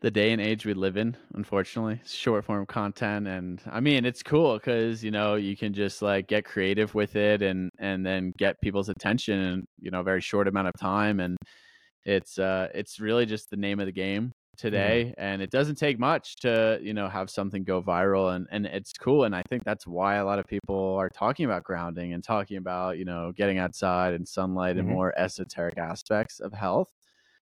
the 0.00 0.10
day 0.10 0.32
and 0.32 0.42
age 0.42 0.66
we 0.66 0.74
live 0.74 0.96
in 0.96 1.16
unfortunately. 1.34 2.00
Short 2.04 2.44
form 2.44 2.66
content 2.66 3.26
and 3.26 3.60
i 3.70 3.80
mean 3.80 4.04
it's 4.04 4.22
cool 4.22 4.54
because 4.54 5.02
you 5.02 5.10
know 5.10 5.34
you 5.36 5.56
can 5.56 5.72
just 5.72 6.02
like 6.02 6.26
get 6.26 6.44
creative 6.44 6.94
with 6.94 7.16
it 7.16 7.42
and 7.42 7.70
and 7.78 8.04
then 8.04 8.32
get 8.38 8.60
people's 8.60 8.88
attention 8.88 9.38
in 9.38 9.66
you 9.80 9.90
know 9.90 10.00
a 10.00 10.04
very 10.04 10.20
short 10.20 10.48
amount 10.48 10.68
of 10.68 10.74
time 10.78 11.20
and 11.20 11.36
it's 12.04 12.38
uh 12.38 12.68
it's 12.74 13.00
really 13.00 13.26
just 13.26 13.50
the 13.50 13.56
name 13.56 13.80
of 13.80 13.86
the 13.86 13.92
game 13.92 14.32
today 14.56 15.14
and 15.18 15.42
it 15.42 15.50
doesn't 15.50 15.76
take 15.76 15.98
much 15.98 16.36
to 16.36 16.78
you 16.82 16.94
know 16.94 17.08
have 17.08 17.28
something 17.28 17.62
go 17.62 17.82
viral 17.82 18.34
and 18.34 18.46
and 18.50 18.66
it's 18.66 18.92
cool 18.94 19.24
and 19.24 19.36
i 19.36 19.42
think 19.48 19.62
that's 19.64 19.86
why 19.86 20.16
a 20.16 20.24
lot 20.24 20.38
of 20.38 20.46
people 20.46 20.94
are 20.94 21.10
talking 21.10 21.44
about 21.44 21.62
grounding 21.62 22.14
and 22.14 22.24
talking 22.24 22.56
about 22.56 22.96
you 22.98 23.04
know 23.04 23.32
getting 23.36 23.58
outside 23.58 24.14
and 24.14 24.26
sunlight 24.26 24.76
mm-hmm. 24.76 24.86
and 24.86 24.88
more 24.88 25.18
esoteric 25.18 25.76
aspects 25.78 26.40
of 26.40 26.52
health 26.52 26.88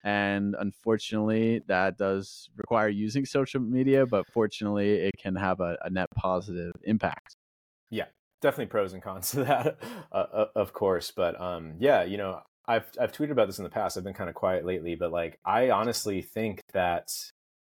and 0.05 0.55
unfortunately 0.59 1.61
that 1.67 1.99
does 1.99 2.49
require 2.57 2.89
using 2.89 3.25
social 3.27 3.61
media 3.61 4.07
but 4.07 4.25
fortunately 4.33 4.95
it 4.95 5.15
can 5.19 5.35
have 5.35 5.61
a, 5.61 5.77
a 5.85 5.91
net 5.91 6.09
positive 6.15 6.73
impact 6.85 7.37
yeah 7.91 8.07
definitely 8.41 8.67
pros 8.67 8.93
and 8.93 9.03
cons 9.03 9.31
to 9.33 9.45
that 9.45 9.79
uh, 10.13 10.15
uh, 10.33 10.47
of 10.55 10.73
course 10.73 11.13
but 11.15 11.39
um 11.41 11.75
yeah 11.79 12.05
you 12.05 12.17
know 12.17 12.41
i've 12.67 12.87
i've 13.01 13.13
tweeted 13.13 13.31
about 13.31 13.47
this 13.47 13.59
in 13.59 13.65
the 13.65 13.71
past 13.71 13.97
i've 13.97 14.05
been 14.05 14.15
kind 14.15 14.31
of 14.31 14.37
quiet 14.37 14.65
lately 14.65 14.95
but 14.95 15.13
like 15.13 15.39
i 15.45 15.71
honestly 15.71 16.23
think 16.23 16.61
that 16.73 17.09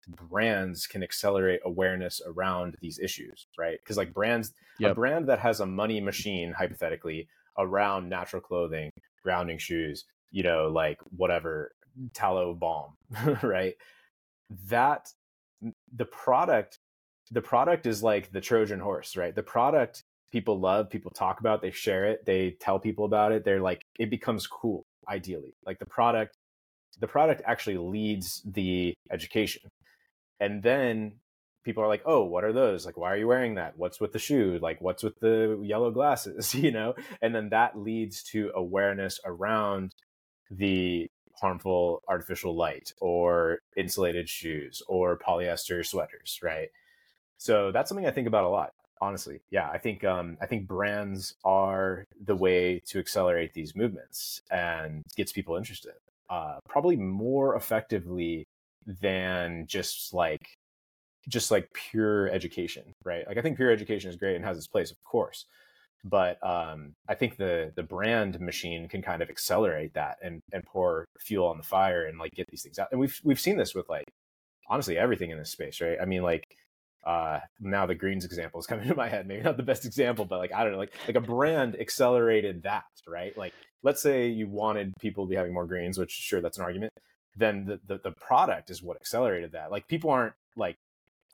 brands 0.08 0.86
can 0.86 1.02
accelerate 1.02 1.60
awareness 1.64 2.20
around 2.26 2.76
these 2.80 2.98
issues 2.98 3.46
right 3.58 3.78
because 3.82 3.96
like 3.96 4.12
brands 4.12 4.52
yep. 4.78 4.92
a 4.92 4.94
brand 4.94 5.26
that 5.28 5.38
has 5.38 5.60
a 5.60 5.66
money 5.66 6.00
machine 6.00 6.52
hypothetically 6.52 7.26
around 7.58 8.08
natural 8.08 8.42
clothing 8.42 8.90
grounding 9.22 9.56
shoes 9.56 10.04
you 10.30 10.42
know 10.42 10.68
like 10.68 10.98
whatever 11.16 11.72
tallow 12.12 12.54
balm, 12.54 12.92
right? 13.42 13.74
That 14.68 15.08
the 15.94 16.04
product 16.04 16.78
the 17.30 17.40
product 17.40 17.86
is 17.86 18.02
like 18.02 18.30
the 18.32 18.40
Trojan 18.40 18.80
horse, 18.80 19.16
right? 19.16 19.34
The 19.34 19.42
product 19.42 20.04
people 20.30 20.60
love, 20.60 20.90
people 20.90 21.10
talk 21.10 21.40
about, 21.40 21.62
they 21.62 21.70
share 21.70 22.04
it, 22.04 22.26
they 22.26 22.56
tell 22.60 22.78
people 22.78 23.04
about 23.06 23.32
it. 23.32 23.44
They're 23.44 23.60
like 23.60 23.84
it 23.98 24.10
becomes 24.10 24.46
cool 24.46 24.84
ideally. 25.08 25.54
Like 25.66 25.78
the 25.78 25.86
product 25.86 26.36
the 27.00 27.08
product 27.08 27.42
actually 27.44 27.78
leads 27.78 28.42
the 28.44 28.94
education. 29.10 29.70
And 30.40 30.62
then 30.62 31.14
people 31.64 31.82
are 31.82 31.88
like, 31.88 32.02
"Oh, 32.04 32.24
what 32.24 32.44
are 32.44 32.52
those? 32.52 32.86
Like, 32.86 32.96
why 32.96 33.12
are 33.12 33.16
you 33.16 33.26
wearing 33.26 33.54
that? 33.56 33.76
What's 33.76 34.00
with 34.00 34.12
the 34.12 34.18
shoe? 34.18 34.58
Like, 34.60 34.80
what's 34.80 35.02
with 35.02 35.18
the 35.20 35.60
yellow 35.62 35.90
glasses?" 35.90 36.54
You 36.64 36.70
know, 36.70 36.94
and 37.22 37.34
then 37.34 37.48
that 37.50 37.78
leads 37.78 38.22
to 38.24 38.52
awareness 38.54 39.18
around 39.24 39.94
the 40.50 41.08
harmful 41.40 42.02
artificial 42.08 42.56
light 42.56 42.92
or 43.00 43.58
insulated 43.76 44.28
shoes 44.28 44.82
or 44.88 45.18
polyester 45.18 45.84
sweaters, 45.84 46.38
right? 46.42 46.68
So 47.38 47.72
that's 47.72 47.88
something 47.88 48.06
I 48.06 48.10
think 48.10 48.28
about 48.28 48.44
a 48.44 48.48
lot. 48.48 48.70
Honestly, 49.00 49.40
yeah, 49.50 49.68
I 49.70 49.78
think 49.78 50.04
um, 50.04 50.38
I 50.40 50.46
think 50.46 50.66
brands 50.66 51.34
are 51.44 52.04
the 52.24 52.36
way 52.36 52.80
to 52.86 52.98
accelerate 52.98 53.52
these 53.52 53.74
movements 53.76 54.40
and 54.50 55.02
gets 55.16 55.32
people 55.32 55.56
interested. 55.56 55.94
Uh, 56.30 56.58
probably 56.68 56.96
more 56.96 57.56
effectively 57.56 58.46
than 58.86 59.66
just 59.66 60.14
like 60.14 60.54
just 61.28 61.50
like 61.50 61.70
pure 61.72 62.28
education, 62.28 62.84
right? 63.04 63.26
Like 63.26 63.38
I 63.38 63.42
think 63.42 63.56
pure 63.56 63.70
education 63.70 64.10
is 64.10 64.16
great 64.16 64.36
and 64.36 64.44
has 64.44 64.56
its 64.56 64.66
place, 64.66 64.90
of 64.90 65.02
course. 65.04 65.46
But 66.04 66.38
um, 66.46 66.94
I 67.08 67.14
think 67.14 67.36
the 67.36 67.72
the 67.74 67.82
brand 67.82 68.38
machine 68.40 68.88
can 68.88 69.02
kind 69.02 69.22
of 69.22 69.30
accelerate 69.30 69.94
that 69.94 70.18
and 70.22 70.40
and 70.52 70.62
pour 70.64 71.06
fuel 71.18 71.48
on 71.48 71.56
the 71.56 71.64
fire 71.64 72.04
and 72.06 72.18
like 72.18 72.32
get 72.32 72.46
these 72.48 72.62
things 72.62 72.78
out. 72.78 72.88
And 72.90 73.00
we've 73.00 73.18
we've 73.24 73.40
seen 73.40 73.56
this 73.56 73.74
with 73.74 73.88
like 73.88 74.04
honestly 74.68 74.98
everything 74.98 75.30
in 75.30 75.38
this 75.38 75.50
space, 75.50 75.80
right? 75.80 75.98
I 76.00 76.04
mean, 76.04 76.22
like 76.22 76.44
uh 77.06 77.38
now 77.60 77.86
the 77.86 77.94
greens 77.94 78.24
example 78.24 78.58
is 78.58 78.66
coming 78.70 78.88
to 78.88 78.94
my 78.94 79.08
head 79.08 79.26
maybe 79.26 79.42
not 79.42 79.56
the 79.56 79.62
best 79.62 79.84
example 79.84 80.24
but 80.24 80.38
like 80.38 80.52
i 80.52 80.62
don't 80.62 80.72
know 80.72 80.78
like 80.78 80.94
like 81.06 81.16
a 81.16 81.20
brand 81.20 81.76
accelerated 81.78 82.62
that 82.62 82.84
right 83.06 83.36
like 83.36 83.52
let's 83.82 84.00
say 84.00 84.26
you 84.26 84.48
wanted 84.48 84.92
people 85.00 85.24
to 85.24 85.28
be 85.28 85.36
having 85.36 85.52
more 85.52 85.66
greens 85.66 85.98
which 85.98 86.10
sure 86.10 86.40
that's 86.40 86.58
an 86.58 86.64
argument 86.64 86.92
then 87.36 87.66
the, 87.66 87.80
the, 87.86 88.00
the 88.02 88.12
product 88.12 88.70
is 88.70 88.82
what 88.82 88.96
accelerated 88.96 89.52
that 89.52 89.70
like 89.70 89.86
people 89.86 90.10
aren't 90.10 90.34
like 90.56 90.76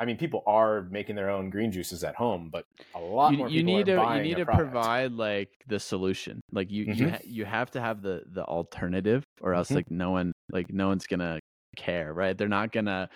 I 0.01 0.07
mean, 0.07 0.17
people 0.17 0.43
are 0.47 0.83
making 0.91 1.15
their 1.15 1.29
own 1.29 1.51
green 1.51 1.71
juices 1.71 2.03
at 2.05 2.15
home, 2.15 2.49
but 2.51 2.65
a 2.95 2.99
lot 2.99 3.33
you, 3.33 3.39
more 3.39 3.49
you 3.51 3.59
people 3.61 3.75
need 3.77 3.87
to 3.87 3.93
you 3.93 4.21
need 4.23 4.37
to 4.39 4.47
product. 4.47 4.73
provide 4.73 5.13
like 5.13 5.51
the 5.69 5.79
solution 5.79 6.41
like 6.53 6.71
you 6.71 6.85
you, 6.85 7.07
Mhm. 7.07 7.11
ha- 7.11 7.21
you 7.23 7.45
have 7.45 7.71
to 7.73 7.81
have 7.83 8.01
the 8.01 8.23
the 8.33 8.43
alternative 8.47 9.23
or 9.43 9.53
else 9.53 9.69
Mhm. 9.71 9.77
like 9.77 9.91
no 9.91 10.11
one 10.11 10.33
like 10.51 10.73
no 10.73 10.89
one's 10.89 11.07
gonna 11.07 11.39
care 11.77 12.15
right 12.15 12.37
they're 12.39 12.49
not 12.49 12.73
gonna 12.73 13.11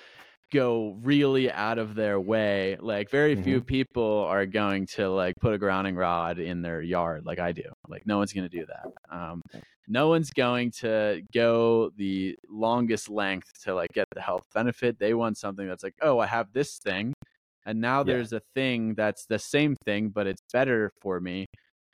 go 0.54 0.96
really 1.02 1.50
out 1.50 1.78
of 1.78 1.94
their 1.96 2.20
way 2.20 2.76
like 2.80 3.10
very 3.10 3.34
few 3.34 3.58
Mm-hmm. 3.58 3.66
people 3.66 4.24
are 4.28 4.46
going 4.46 4.86
to 4.86 5.08
like 5.10 5.34
put 5.40 5.52
a 5.52 5.58
grounding 5.58 5.96
rod 5.96 6.38
in 6.38 6.62
their 6.62 6.80
yard 6.80 7.26
like 7.26 7.40
i 7.40 7.50
do 7.52 7.64
like 7.88 8.06
no 8.06 8.18
one's 8.18 8.32
gonna 8.32 8.48
do 8.48 8.64
that 8.66 8.86
um 9.10 9.42
no 9.88 10.08
one's 10.08 10.30
going 10.30 10.70
to 10.70 11.22
go 11.34 11.90
the 11.96 12.38
longest 12.48 13.10
length 13.10 13.50
to 13.64 13.74
like 13.74 13.90
get 13.92 14.06
the 14.14 14.20
health 14.20 14.44
benefit 14.54 14.98
they 14.98 15.12
want 15.12 15.36
something 15.36 15.66
that's 15.66 15.82
like 15.82 15.96
oh 16.02 16.20
i 16.20 16.26
have 16.26 16.46
this 16.52 16.78
thing 16.78 17.12
and 17.66 17.80
now 17.80 18.02
Yeah. 18.04 18.14
there's 18.14 18.32
a 18.32 18.40
thing 18.54 18.94
that's 18.94 19.26
the 19.26 19.38
same 19.38 19.74
thing 19.84 20.08
but 20.10 20.26
it's 20.26 20.42
better 20.52 20.90
for 21.02 21.20
me 21.20 21.46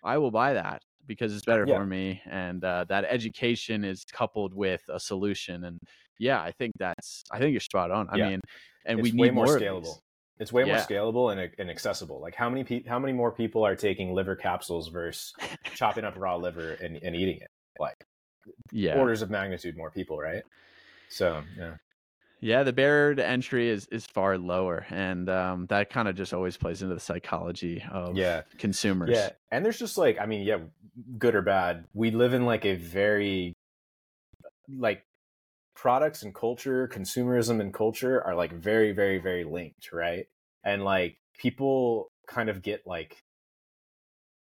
i 0.05 0.19
will 0.19 0.31
buy 0.31 0.53
that 0.53 0.83
because 1.07 1.35
it's 1.35 1.45
better 1.47 1.67
Yeah. 1.67 1.77
for 1.79 1.87
me 1.87 2.21
and 2.27 2.63
uh, 2.65 2.85
that 2.89 3.05
education 3.09 3.85
is 3.85 4.05
coupled 4.13 4.53
with 4.55 4.83
a 4.89 5.01
solution 5.01 5.65
and 5.65 5.79
yeah 6.21 6.41
i 6.41 6.53
think 6.53 6.73
that's 6.79 7.25
i 7.33 7.39
think 7.39 7.53
you're 7.53 7.61
spot 7.61 7.91
on 7.91 8.09
i 8.11 8.17
Yeah. 8.17 8.29
mean 8.29 8.41
and 8.87 9.01
it's 9.01 9.13
we 9.13 9.19
way 9.19 9.29
need 9.29 9.35
more 9.35 9.47
more 9.47 9.59
scalable. 9.59 9.99
It's 10.39 10.53
way 10.55 10.65
more 10.65 10.77
scalable 10.77 11.33
and, 11.33 11.51
and 11.59 11.69
accessible. 11.69 12.19
Like 12.19 12.35
how 12.35 12.49
many 12.49 12.65
pe- 12.65 12.85
how 12.85 12.99
many 12.99 13.13
more 13.13 13.31
people 13.31 13.63
are 13.63 13.77
taking 13.77 14.15
liver 14.15 14.35
capsules 14.35 14.89
versus 14.89 15.35
chopping 15.75 16.05
up 16.05 16.15
raw 16.17 16.37
liver 16.37 16.79
and, 16.83 16.97
and 16.97 17.15
eating 17.15 17.37
it? 17.37 17.51
Like 17.79 18.03
yeah 18.73 18.99
orders 18.99 19.21
of 19.21 19.29
magnitude 19.29 19.77
more 19.77 19.91
people, 19.91 20.19
right? 20.19 20.43
So 21.11 21.43
yeah, 21.59 21.75
yeah 22.41 22.63
the 22.63 22.73
barrier 22.73 23.15
to 23.17 23.27
entry 23.27 23.69
is 23.69 23.87
is 23.93 24.07
far 24.07 24.39
lower 24.39 24.87
and 24.89 25.29
um, 25.29 25.67
that 25.67 25.91
kind 25.91 26.09
of 26.09 26.17
just 26.17 26.33
always 26.33 26.57
plays 26.57 26.81
into 26.81 26.95
the 26.95 27.01
psychology 27.01 27.85
of 27.93 28.17
yeah, 28.17 28.41
consumers 28.57 29.11
yeah. 29.11 29.31
And 29.51 29.63
there's 29.63 29.79
just 29.79 29.99
like 29.99 30.19
I 30.19 30.25
mean, 30.25 30.47
yeah, 30.47 30.61
good 31.19 31.35
or 31.35 31.43
bad, 31.43 31.85
we 31.93 32.13
live 32.13 32.33
in 32.33 32.47
like 32.47 32.65
a 32.65 32.77
very 32.77 33.53
like 34.69 35.05
products 35.75 36.23
and 36.23 36.35
culture, 36.35 36.89
consumerism 36.89 37.61
and 37.61 37.73
culture 37.73 38.23
are 38.23 38.35
like 38.35 38.53
very, 38.53 38.93
very, 38.93 39.19
very 39.19 39.45
linked, 39.45 39.93
right? 39.93 40.27
And 40.65 40.85
like 40.85 41.19
people 41.39 42.11
kind 42.27 42.49
of 42.49 42.63
get 42.63 42.87
like 42.87 43.23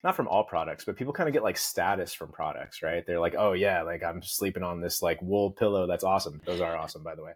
not 0.04 0.14
from 0.14 0.28
all 0.28 0.44
products, 0.44 0.84
but 0.84 0.96
people 0.96 1.12
kind 1.12 1.28
of 1.28 1.32
get 1.32 1.42
like 1.42 1.56
status 1.56 2.14
from 2.14 2.30
products, 2.30 2.82
right? 2.82 3.04
They're 3.06 3.20
like, 3.20 3.34
oh 3.36 3.52
yeah, 3.52 3.82
like 3.82 4.04
I'm 4.04 4.22
sleeping 4.22 4.62
on 4.62 4.80
this 4.80 5.02
like 5.02 5.20
wool 5.20 5.50
pillow. 5.50 5.86
That's 5.86 6.04
awesome. 6.04 6.40
Those 6.44 6.60
are 6.60 6.76
awesome, 6.76 7.02
by 7.02 7.14
the 7.14 7.22
way. 7.24 7.32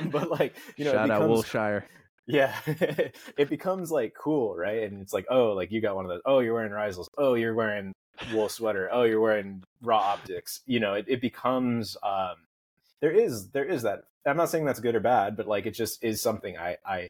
but 0.10 0.30
like, 0.30 0.56
you 0.76 0.84
know, 0.84 0.92
shout 0.92 1.10
out 1.10 1.28
Woolshire. 1.28 1.84
Yeah, 2.26 2.54
it 2.66 3.48
becomes 3.50 3.90
like 3.90 4.14
cool, 4.18 4.56
right? 4.56 4.84
And 4.84 5.02
it's 5.02 5.12
like, 5.12 5.26
oh, 5.28 5.52
like 5.52 5.70
you 5.70 5.80
got 5.80 5.96
one 5.96 6.04
of 6.04 6.10
those. 6.10 6.22
Oh, 6.24 6.38
you're 6.38 6.54
wearing 6.54 6.72
Rhizals. 6.72 7.10
Oh, 7.18 7.34
you're 7.34 7.54
wearing 7.54 7.92
wool 8.32 8.48
sweater. 8.48 8.88
Oh, 8.92 9.02
you're 9.02 9.20
wearing 9.20 9.62
Ra 9.82 9.98
Optics. 9.98 10.60
You 10.66 10.80
know, 10.80 10.94
it, 10.94 11.06
it 11.08 11.20
becomes. 11.20 11.96
um 12.02 12.36
There 13.02 13.12
is 13.12 13.50
there 13.50 13.66
is 13.66 13.82
that. 13.82 14.04
I'm 14.24 14.38
not 14.38 14.50
saying 14.50 14.64
that's 14.64 14.80
good 14.80 14.94
or 14.94 15.00
bad, 15.00 15.36
but 15.36 15.48
like 15.48 15.66
it 15.66 15.72
just 15.72 16.02
is 16.04 16.22
something 16.22 16.56
I 16.56 16.78
I 16.86 17.08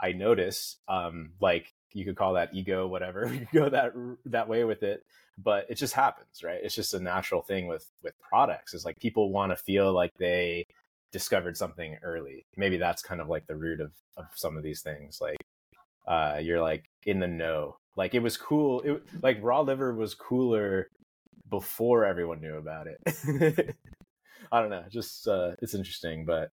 I 0.00 0.12
notice. 0.12 0.76
Um, 0.86 1.32
like 1.40 1.72
you 1.92 2.04
could 2.04 2.16
call 2.16 2.34
that 2.34 2.54
ego, 2.54 2.86
whatever. 2.86 3.26
You 3.32 3.40
could 3.40 3.52
go 3.52 3.68
that 3.70 3.94
that 4.26 4.48
way 4.48 4.64
with 4.64 4.82
it, 4.84 5.04
but 5.38 5.66
it 5.70 5.76
just 5.76 5.94
happens, 5.94 6.44
right? 6.44 6.60
It's 6.62 6.74
just 6.74 6.94
a 6.94 7.00
natural 7.00 7.42
thing 7.42 7.66
with 7.66 7.88
with 8.02 8.14
products. 8.20 8.74
Is 8.74 8.84
like 8.84 9.00
people 9.00 9.32
want 9.32 9.50
to 9.52 9.56
feel 9.56 9.92
like 9.94 10.12
they 10.18 10.66
discovered 11.12 11.56
something 11.56 11.96
early. 12.02 12.44
Maybe 12.56 12.76
that's 12.76 13.02
kind 13.02 13.20
of 13.22 13.28
like 13.28 13.46
the 13.46 13.56
root 13.56 13.80
of 13.80 13.92
of 14.18 14.26
some 14.34 14.58
of 14.58 14.62
these 14.62 14.82
things. 14.82 15.20
Like 15.22 15.38
uh 16.06 16.38
you're 16.42 16.62
like 16.62 16.84
in 17.06 17.18
the 17.20 17.28
know. 17.28 17.78
Like 17.96 18.14
it 18.14 18.22
was 18.22 18.36
cool. 18.36 18.82
It 18.82 19.02
like 19.22 19.38
raw 19.42 19.60
liver 19.60 19.94
was 19.94 20.14
cooler 20.14 20.88
before 21.48 22.04
everyone 22.04 22.40
knew 22.42 22.56
about 22.56 22.86
it. 22.86 23.76
I 24.52 24.60
don't 24.60 24.70
know. 24.70 24.84
Just 24.90 25.28
uh 25.28 25.52
it's 25.60 25.74
interesting, 25.74 26.24
but 26.24 26.50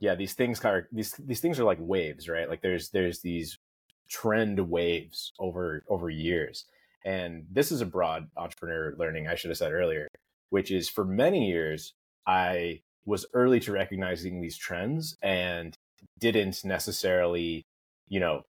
yeah, 0.00 0.14
these 0.14 0.34
things 0.34 0.60
of 0.64 0.84
these 0.92 1.14
these 1.18 1.40
things 1.40 1.58
are 1.58 1.64
like 1.64 1.78
waves, 1.80 2.28
right? 2.28 2.48
Like 2.48 2.62
there's 2.62 2.90
there's 2.90 3.20
these 3.20 3.58
trend 4.08 4.58
waves 4.70 5.32
over 5.38 5.84
over 5.88 6.10
years. 6.10 6.64
And 7.04 7.44
this 7.50 7.70
is 7.70 7.80
a 7.80 7.86
broad 7.86 8.28
entrepreneur 8.36 8.94
learning 8.98 9.28
I 9.28 9.34
should 9.34 9.50
have 9.50 9.58
said 9.58 9.72
earlier, 9.72 10.08
which 10.50 10.70
is 10.70 10.88
for 10.88 11.04
many 11.04 11.48
years 11.48 11.92
I 12.26 12.80
was 13.04 13.26
early 13.34 13.60
to 13.60 13.72
recognizing 13.72 14.40
these 14.40 14.56
trends 14.56 15.16
and 15.22 15.76
didn't 16.18 16.64
necessarily, 16.64 17.66
you 18.08 18.20
know, 18.20 18.42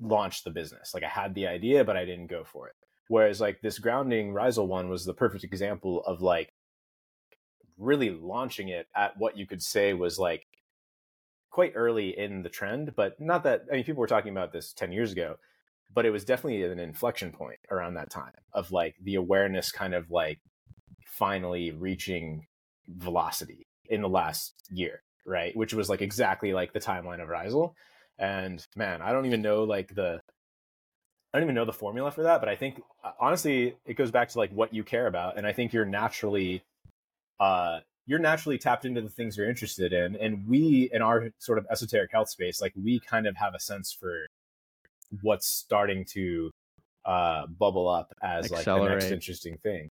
launch 0.00 0.42
the 0.42 0.50
business. 0.50 0.92
Like 0.94 1.04
I 1.04 1.08
had 1.08 1.34
the 1.34 1.46
idea, 1.46 1.84
but 1.84 1.96
I 1.96 2.04
didn't 2.04 2.26
go 2.26 2.42
for 2.44 2.66
it. 2.68 2.74
Whereas 3.08 3.40
like 3.40 3.60
this 3.60 3.78
grounding 3.78 4.32
Rhizal 4.32 4.66
one 4.66 4.88
was 4.88 5.04
the 5.04 5.14
perfect 5.14 5.44
example 5.44 6.02
of 6.04 6.22
like 6.22 6.50
really 7.82 8.10
launching 8.10 8.68
it 8.68 8.86
at 8.94 9.16
what 9.18 9.36
you 9.36 9.46
could 9.46 9.62
say 9.62 9.92
was 9.92 10.18
like 10.18 10.46
quite 11.50 11.72
early 11.74 12.16
in 12.18 12.42
the 12.42 12.48
trend, 12.48 12.94
but 12.96 13.20
not 13.20 13.44
that 13.44 13.64
I 13.70 13.76
mean 13.76 13.84
people 13.84 14.00
were 14.00 14.06
talking 14.06 14.32
about 14.32 14.52
this 14.52 14.72
10 14.72 14.92
years 14.92 15.12
ago, 15.12 15.36
but 15.94 16.06
it 16.06 16.10
was 16.10 16.24
definitely 16.24 16.62
an 16.64 16.78
inflection 16.78 17.30
point 17.32 17.58
around 17.70 17.94
that 17.94 18.10
time 18.10 18.32
of 18.52 18.72
like 18.72 18.96
the 19.02 19.16
awareness 19.16 19.70
kind 19.70 19.94
of 19.94 20.10
like 20.10 20.40
finally 21.04 21.70
reaching 21.70 22.46
velocity 22.88 23.66
in 23.86 24.00
the 24.00 24.08
last 24.08 24.54
year, 24.70 25.02
right? 25.26 25.54
Which 25.56 25.74
was 25.74 25.90
like 25.90 26.00
exactly 26.00 26.54
like 26.54 26.72
the 26.72 26.80
timeline 26.80 27.22
of 27.22 27.28
Rhizal. 27.28 27.74
And 28.18 28.66
man, 28.76 29.02
I 29.02 29.12
don't 29.12 29.26
even 29.26 29.42
know 29.42 29.64
like 29.64 29.94
the 29.94 30.20
I 31.34 31.38
don't 31.38 31.46
even 31.46 31.54
know 31.54 31.64
the 31.64 31.72
formula 31.72 32.10
for 32.10 32.24
that, 32.24 32.40
but 32.40 32.48
I 32.48 32.56
think 32.56 32.80
uh, 33.04 33.12
honestly 33.20 33.76
it 33.84 33.94
goes 33.94 34.10
back 34.10 34.30
to 34.30 34.38
like 34.38 34.52
what 34.52 34.72
you 34.72 34.84
care 34.84 35.06
about 35.06 35.36
and 35.36 35.46
I 35.46 35.52
think 35.52 35.72
you're 35.72 35.84
naturally 35.84 36.62
uh 37.42 37.80
you're 38.06 38.18
naturally 38.30 38.58
tapped 38.58 38.84
into 38.84 39.00
the 39.00 39.08
things 39.08 39.36
you're 39.36 39.48
interested 39.48 39.92
in. 39.92 40.16
And 40.16 40.46
we 40.48 40.90
in 40.92 41.02
our 41.02 41.30
sort 41.38 41.58
of 41.58 41.66
esoteric 41.70 42.10
health 42.12 42.30
space 42.36 42.60
like 42.64 42.72
we 42.76 43.00
kind 43.00 43.26
of 43.26 43.36
have 43.36 43.54
a 43.54 43.60
sense 43.60 43.92
for 44.00 44.14
what's 45.22 45.46
starting 45.46 46.04
to 46.16 46.50
uh 47.04 47.46
bubble 47.46 47.88
up 47.88 48.08
as 48.22 48.50
like 48.50 48.64
the 48.64 48.88
next 48.88 49.10
interesting 49.12 49.56
thing. 49.62 49.88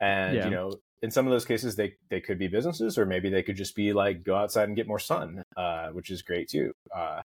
And 0.00 0.34
Yeah. 0.36 0.44
you 0.46 0.50
know 0.56 0.68
in 1.02 1.10
some 1.10 1.26
of 1.26 1.32
those 1.32 1.44
cases 1.44 1.74
they 1.76 1.94
they 2.10 2.20
could 2.20 2.38
be 2.38 2.48
businesses 2.48 2.96
or 2.98 3.04
maybe 3.04 3.28
they 3.30 3.42
could 3.42 3.56
just 3.56 3.74
be 3.74 3.92
like 3.92 4.22
go 4.22 4.36
outside 4.36 4.68
and 4.68 4.76
get 4.76 4.86
more 4.86 5.00
sun 5.00 5.42
uh 5.56 5.88
which 5.96 6.10
is 6.10 6.22
great 6.22 6.48
too 6.48 6.72
uh 6.96 7.20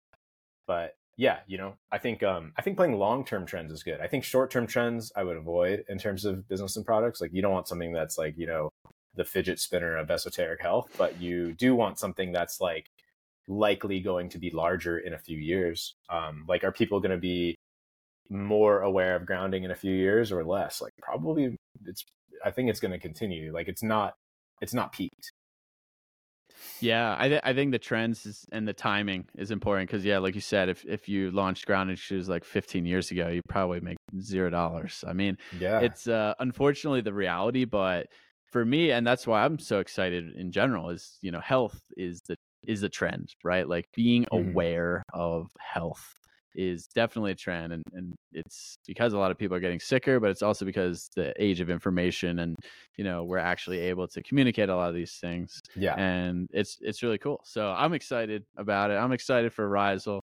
but 0.66 0.94
yeah 1.19 1.39
you 1.47 1.59
know 1.59 1.74
i 1.93 1.98
think 1.98 2.23
um 2.23 2.53
i 2.59 2.62
think 2.62 2.77
playing 2.78 2.98
long-term 2.98 3.44
trends 3.47 3.70
is 3.73 3.82
good. 3.82 4.01
I 4.01 4.09
think 4.09 4.24
short-term 4.24 4.66
trends 4.66 5.12
i 5.16 5.23
would 5.23 5.36
avoid 5.36 5.85
in 5.89 5.98
terms 5.98 6.24
of 6.24 6.48
business 6.48 6.77
and 6.77 6.86
products. 6.86 7.20
Like 7.20 7.32
you 7.35 7.43
don't 7.43 7.53
want 7.53 7.69
something 7.69 7.93
that's 7.93 8.16
like 8.19 8.35
you 8.39 8.47
know 8.47 8.70
the 9.16 9.24
fidget 9.24 9.59
spinner 9.59 9.97
of 9.97 10.10
esoteric 10.10 10.60
health 10.60 10.88
but 10.98 11.20
you 11.20 11.52
do 11.55 11.74
want 11.74 11.98
something 11.98 12.32
that's 12.32 12.60
like 12.60 12.86
likely 13.48 14.01
going 14.01 14.28
to 14.28 14.38
be 14.38 14.51
larger 14.51 14.98
in 14.98 15.12
a 15.14 15.18
few 15.18 15.38
years 15.38 15.94
um 16.10 16.44
like 16.48 16.64
are 16.64 16.72
people 16.72 17.01
going 17.01 17.10
to 17.12 17.16
be 17.16 17.55
more 18.28 18.80
aware 18.80 19.14
of 19.16 19.26
grounding 19.26 19.64
in 19.64 19.70
a 19.70 19.74
few 19.76 19.94
years 19.94 20.32
or 20.32 20.44
less 20.44 20.82
like 20.82 20.93
probably 21.01 21.56
it's 21.84 22.05
i 22.44 22.51
think 22.51 22.68
it's 22.68 22.80
going 22.80 22.93
to 22.93 22.98
continue 22.98 23.52
like 23.52 23.68
it's 23.68 23.82
not 23.84 24.14
it's 24.60 24.74
not 24.74 24.93
peaked 24.93 25.32
Yeah, 26.80 27.16
I 27.18 27.28
th- 27.28 27.40
I 27.43 27.55
think 27.55 27.72
the 27.72 27.78
trends 27.78 28.26
is, 28.26 28.44
and 28.52 28.68
the 28.68 28.74
timing 28.74 29.26
is 29.36 29.51
important 29.51 29.88
because 29.88 30.05
yeah, 30.05 30.18
like 30.18 30.34
you 30.34 30.40
said, 30.43 30.68
if 30.68 30.84
if 30.84 31.09
you 31.09 31.30
launched 31.30 31.66
grounded 31.66 31.98
shoes 31.98 32.28
like 32.28 32.44
15 32.44 32.84
years 32.84 33.10
ago, 33.10 33.28
you 33.28 33.40
probably 33.48 33.80
make 33.80 33.97
zero 34.20 34.51
dollars. 34.51 35.02
I 35.06 35.14
mean, 35.14 35.38
Yeah. 35.51 35.80
it's 35.80 36.06
uh, 36.06 36.34
unfortunately 36.38 37.01
the 37.01 37.14
reality, 37.14 37.64
but 37.64 38.09
for 38.47 38.64
me, 38.64 38.90
and 38.93 39.06
that's 39.06 39.27
why 39.27 39.44
I'm 39.44 39.59
so 39.59 39.81
excited 39.81 40.35
in 40.36 40.52
general 40.52 40.90
is 40.90 41.18
you 41.23 41.31
know 41.31 41.40
health 41.40 41.81
is 41.97 42.20
the 42.28 42.36
is 42.66 42.81
the 42.81 42.89
trend, 42.89 43.35
right? 43.44 43.68
Like 43.68 43.86
being 43.94 44.27
Mhm. 44.32 44.62
aware 44.64 45.02
of 45.14 45.51
health 45.60 46.14
is 46.55 46.86
definitely 46.94 47.32
a 47.32 47.35
trend 47.35 47.70
and, 47.73 47.82
and 47.93 48.14
it's 48.32 48.77
because 48.86 49.12
a 49.12 49.18
lot 49.18 49.31
of 49.31 49.36
people 49.36 49.55
are 49.55 49.60
getting 49.60 49.78
sicker 49.78 50.18
but 50.18 50.31
it's 50.31 50.40
also 50.40 50.64
because 50.64 51.06
the 51.14 51.35
age 51.43 51.60
of 51.60 51.68
information 51.68 52.39
and 52.39 52.56
you 52.97 53.05
know 53.05 53.24
we're 53.24 53.36
actually 53.36 53.78
able 53.78 54.09
to 54.09 54.23
communicate 54.23 54.70
a 54.70 54.74
lot 54.74 54.89
of 54.89 54.94
these 54.94 55.18
things 55.18 55.60
yeah. 55.74 55.97
and 55.97 56.47
it's 56.52 56.78
it's 56.81 57.02
really 57.02 57.18
cool. 57.18 57.40
So 57.44 57.68
I'm 57.73 57.93
excited 57.93 58.44
about 58.56 58.90
it. 58.90 58.94
I'm 58.94 59.12
excited 59.12 59.52
for 59.52 59.68
Rhizal. 59.68 60.20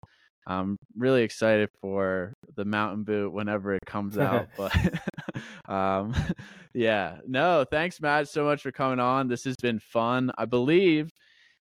I'm 0.46 0.76
really 0.96 1.22
excited 1.22 1.68
for 1.80 2.34
the 2.56 2.64
mountain 2.64 3.04
boot 3.04 3.32
whenever 3.32 3.74
it 3.74 3.84
comes 3.86 4.18
out. 4.18 4.48
but 4.56 4.74
um, 5.68 6.14
yeah, 6.74 7.18
no, 7.26 7.64
thanks, 7.70 8.00
Matt, 8.00 8.28
so 8.28 8.44
much 8.44 8.62
for 8.62 8.72
coming 8.72 9.00
on. 9.00 9.28
This 9.28 9.44
has 9.44 9.56
been 9.62 9.78
fun. 9.78 10.30
I 10.36 10.44
believe 10.44 11.10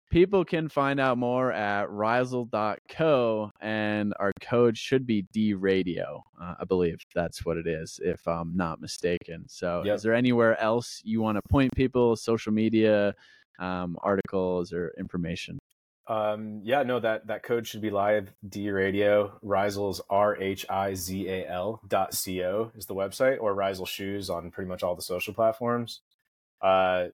people 0.10 0.46
can 0.46 0.70
find 0.70 1.00
out 1.00 1.18
more 1.18 1.52
at 1.52 1.90
Rhizal.co, 1.90 3.52
and 3.60 4.14
our 4.20 4.32
code 4.42 4.78
should 4.78 5.06
be 5.06 5.24
D 5.34 5.54
Radio. 5.54 6.24
Uh, 6.40 6.56
I 6.60 6.66
believe 6.66 7.00
that's 7.14 7.46
what 7.46 7.58
it 7.58 7.68
is, 7.68 8.00
if 8.04 8.28
I'm 8.28 8.56
not 8.56 8.80
mistaken. 8.80 9.46
So, 9.48 9.84
Yep. 9.86 9.96
is 9.96 10.04
there 10.04 10.14
anywhere 10.14 10.60
else 10.62 11.02
you 11.04 11.22
want 11.22 11.36
to 11.38 11.42
point 11.50 11.74
people, 11.76 12.16
social 12.16 12.54
media, 12.54 13.14
um, 13.60 13.98
articles, 14.02 14.72
or 14.72 14.94
information? 14.98 15.58
Um, 16.08 16.62
yeah, 16.64 16.84
no, 16.84 17.00
that 17.02 17.28
that 17.28 17.44
code 17.44 17.68
should 17.68 17.82
be 17.82 17.90
live. 17.90 18.32
D 18.48 18.72
Radio 18.72 19.38
Rhizal's 19.42 20.02
R 20.10 20.38
H 20.38 20.66
I 20.70 20.94
Z 20.94 21.28
A 21.28 21.50
L 21.50 21.82
dot 21.88 22.14
C 22.14 22.44
O 22.44 22.72
is 22.76 22.86
the 22.86 22.96
website, 22.96 23.40
or 23.42 23.54
Rhizal 23.54 23.86
Shoes 23.86 24.30
on 24.30 24.52
pretty 24.52 24.70
much 24.70 24.84
all 24.84 24.96
the 24.96 25.02
social 25.02 25.34
platforms. 25.34 26.02
Uh, 26.62 27.08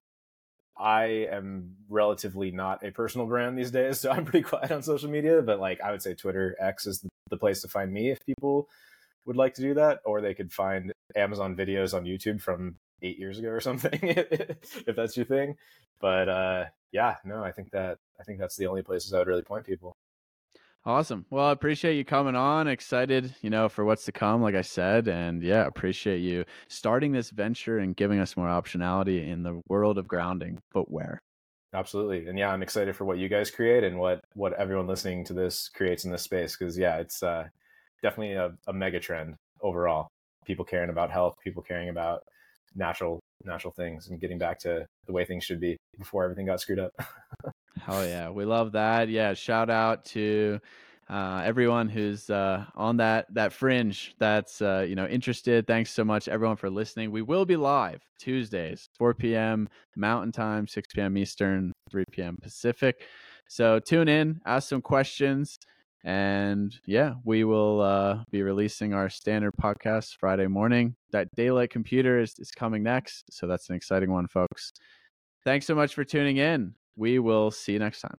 I 0.77 1.27
am 1.31 1.75
relatively 1.89 2.51
not 2.51 2.83
a 2.85 2.91
personal 2.91 3.27
brand 3.27 3.57
these 3.57 3.71
days, 3.71 3.99
so 4.01 4.11
I'm 4.11 4.25
pretty 4.25 4.43
quiet 4.43 4.71
on 4.71 4.83
social 4.83 5.09
media. 5.09 5.41
But 5.41 5.59
like, 5.59 5.81
I 5.81 5.91
would 5.91 6.01
say 6.01 6.13
Twitter 6.13 6.55
X 6.59 6.85
is 6.85 6.99
the, 6.99 7.09
the 7.31 7.37
place 7.37 7.61
to 7.61 7.67
find 7.67 7.91
me 7.91 8.11
if 8.11 8.23
people 8.25 8.69
would 9.25 9.37
like 9.37 9.55
to 9.55 9.61
do 9.61 9.73
that, 9.75 10.01
or 10.05 10.21
they 10.21 10.33
could 10.35 10.51
find 10.51 10.91
Amazon 11.15 11.55
videos 11.55 11.95
on 11.95 12.05
YouTube 12.05 12.41
from 12.41 12.75
eight 13.01 13.17
years 13.17 13.39
ago 13.39 13.49
or 13.49 13.59
something, 13.59 13.99
if 14.03 14.95
that's 14.95 15.17
your 15.17 15.25
thing. 15.25 15.55
But 15.99 16.29
uh, 16.29 16.65
yeah, 16.93 17.15
no, 17.25 17.43
I 17.43 17.51
think 17.51 17.71
that 17.71 17.97
I 18.19 18.23
think 18.23 18.39
that's 18.39 18.55
the 18.55 18.67
only 18.67 18.83
places 18.83 19.13
I 19.13 19.17
would 19.17 19.27
really 19.27 19.41
point 19.41 19.65
people. 19.65 19.93
Awesome. 20.85 21.25
Well, 21.29 21.45
I 21.45 21.51
appreciate 21.53 21.95
you 21.95 22.03
coming 22.03 22.35
on. 22.35 22.67
Excited, 22.67 23.33
you 23.41 23.49
know, 23.49 23.69
for 23.69 23.85
what's 23.85 24.03
to 24.05 24.11
come, 24.11 24.41
like 24.41 24.53
I 24.53 24.61
said. 24.61 25.07
And 25.07 25.41
yeah, 25.41 25.65
appreciate 25.65 26.19
you 26.19 26.43
starting 26.67 27.13
this 27.13 27.29
venture 27.29 27.79
and 27.79 27.95
giving 27.95 28.19
us 28.19 28.35
more 28.35 28.47
optionality 28.47 29.27
in 29.27 29.43
the 29.43 29.61
world 29.69 29.97
of 29.97 30.07
grounding 30.07 30.59
footwear. 30.71 31.21
Absolutely, 31.73 32.27
and 32.27 32.37
yeah, 32.37 32.49
I'm 32.49 32.61
excited 32.61 32.95
for 32.95 33.05
what 33.05 33.17
you 33.17 33.27
guys 33.27 33.49
create 33.49 33.83
and 33.83 33.97
what 33.97 34.21
what 34.35 34.53
everyone 34.53 34.85
listening 34.85 35.25
to 35.25 35.33
this 35.33 35.69
creates 35.69 36.05
in 36.05 36.11
this 36.11 36.21
space 36.21 36.55
because 36.55 36.77
yeah, 36.77 36.97
it's 36.97 37.23
uh, 37.23 37.45
definitely 38.03 38.33
a, 38.33 38.51
a 38.67 38.73
mega 38.73 38.99
trend 38.99 39.35
overall. 39.61 40.09
People 40.45 40.65
caring 40.65 40.91
about 40.91 41.09
health, 41.09 41.35
people 41.43 41.63
caring 41.63 41.89
about 41.89 42.23
natural 42.75 43.19
natural 43.45 43.73
things, 43.73 44.07
and 44.07 44.19
getting 44.19 44.37
back 44.37 44.59
to 44.59 44.87
the 45.05 45.13
way 45.13 45.25
things 45.25 45.43
should 45.43 45.59
be 45.59 45.77
before 45.97 46.23
everything 46.23 46.45
got 46.45 46.61
screwed 46.61 46.79
up. 46.79 46.93
Hell 47.81 48.05
yeah, 48.05 48.29
we 48.29 48.45
love 48.45 48.73
that. 48.73 49.09
Yeah, 49.09 49.33
shout 49.33 49.69
out 49.69 50.05
to 50.05 50.59
uh, 51.09 51.41
everyone 51.43 51.89
who's 51.89 52.29
uh, 52.29 52.65
on 52.75 52.97
that 52.97 53.33
that 53.33 53.51
fringe 53.51 54.15
that's 54.19 54.61
uh, 54.61 54.85
you 54.87 54.95
know 54.95 55.05
interested. 55.07 55.67
Thanks 55.67 55.91
so 55.91 56.03
much, 56.03 56.27
everyone, 56.27 56.55
for 56.55 56.69
listening. 56.69 57.11
We 57.11 57.21
will 57.21 57.45
be 57.45 57.55
live 57.55 58.01
Tuesdays, 58.19 58.89
4 58.97 59.13
p.m. 59.15 59.67
Mountain 59.95 60.31
Time, 60.31 60.67
6 60.67 60.87
p.m. 60.93 61.17
Eastern, 61.17 61.73
3 61.91 62.05
p.m. 62.11 62.37
Pacific. 62.41 63.01
So 63.47 63.79
tune 63.79 64.07
in, 64.07 64.39
ask 64.45 64.69
some 64.69 64.81
questions, 64.81 65.59
and 66.03 66.77
yeah, 66.85 67.13
we 67.23 67.43
will 67.43 67.81
uh, 67.81 68.23
be 68.29 68.41
releasing 68.41 68.93
our 68.93 69.09
standard 69.09 69.53
podcast 69.61 70.17
Friday 70.19 70.47
morning. 70.47 70.95
That 71.11 71.29
Daylight 71.35 71.69
Computer 71.69 72.19
is, 72.19 72.35
is 72.39 72.51
coming 72.51 72.83
next, 72.83 73.25
so 73.31 73.47
that's 73.47 73.69
an 73.69 73.75
exciting 73.75 74.11
one, 74.11 74.27
folks. 74.27 74.73
Thanks 75.45 75.65
so 75.65 75.75
much 75.75 75.93
for 75.93 76.03
tuning 76.03 76.37
in. 76.37 76.73
We 76.95 77.19
will 77.19 77.51
see 77.51 77.73
you 77.73 77.79
next 77.79 78.01
time. 78.01 78.11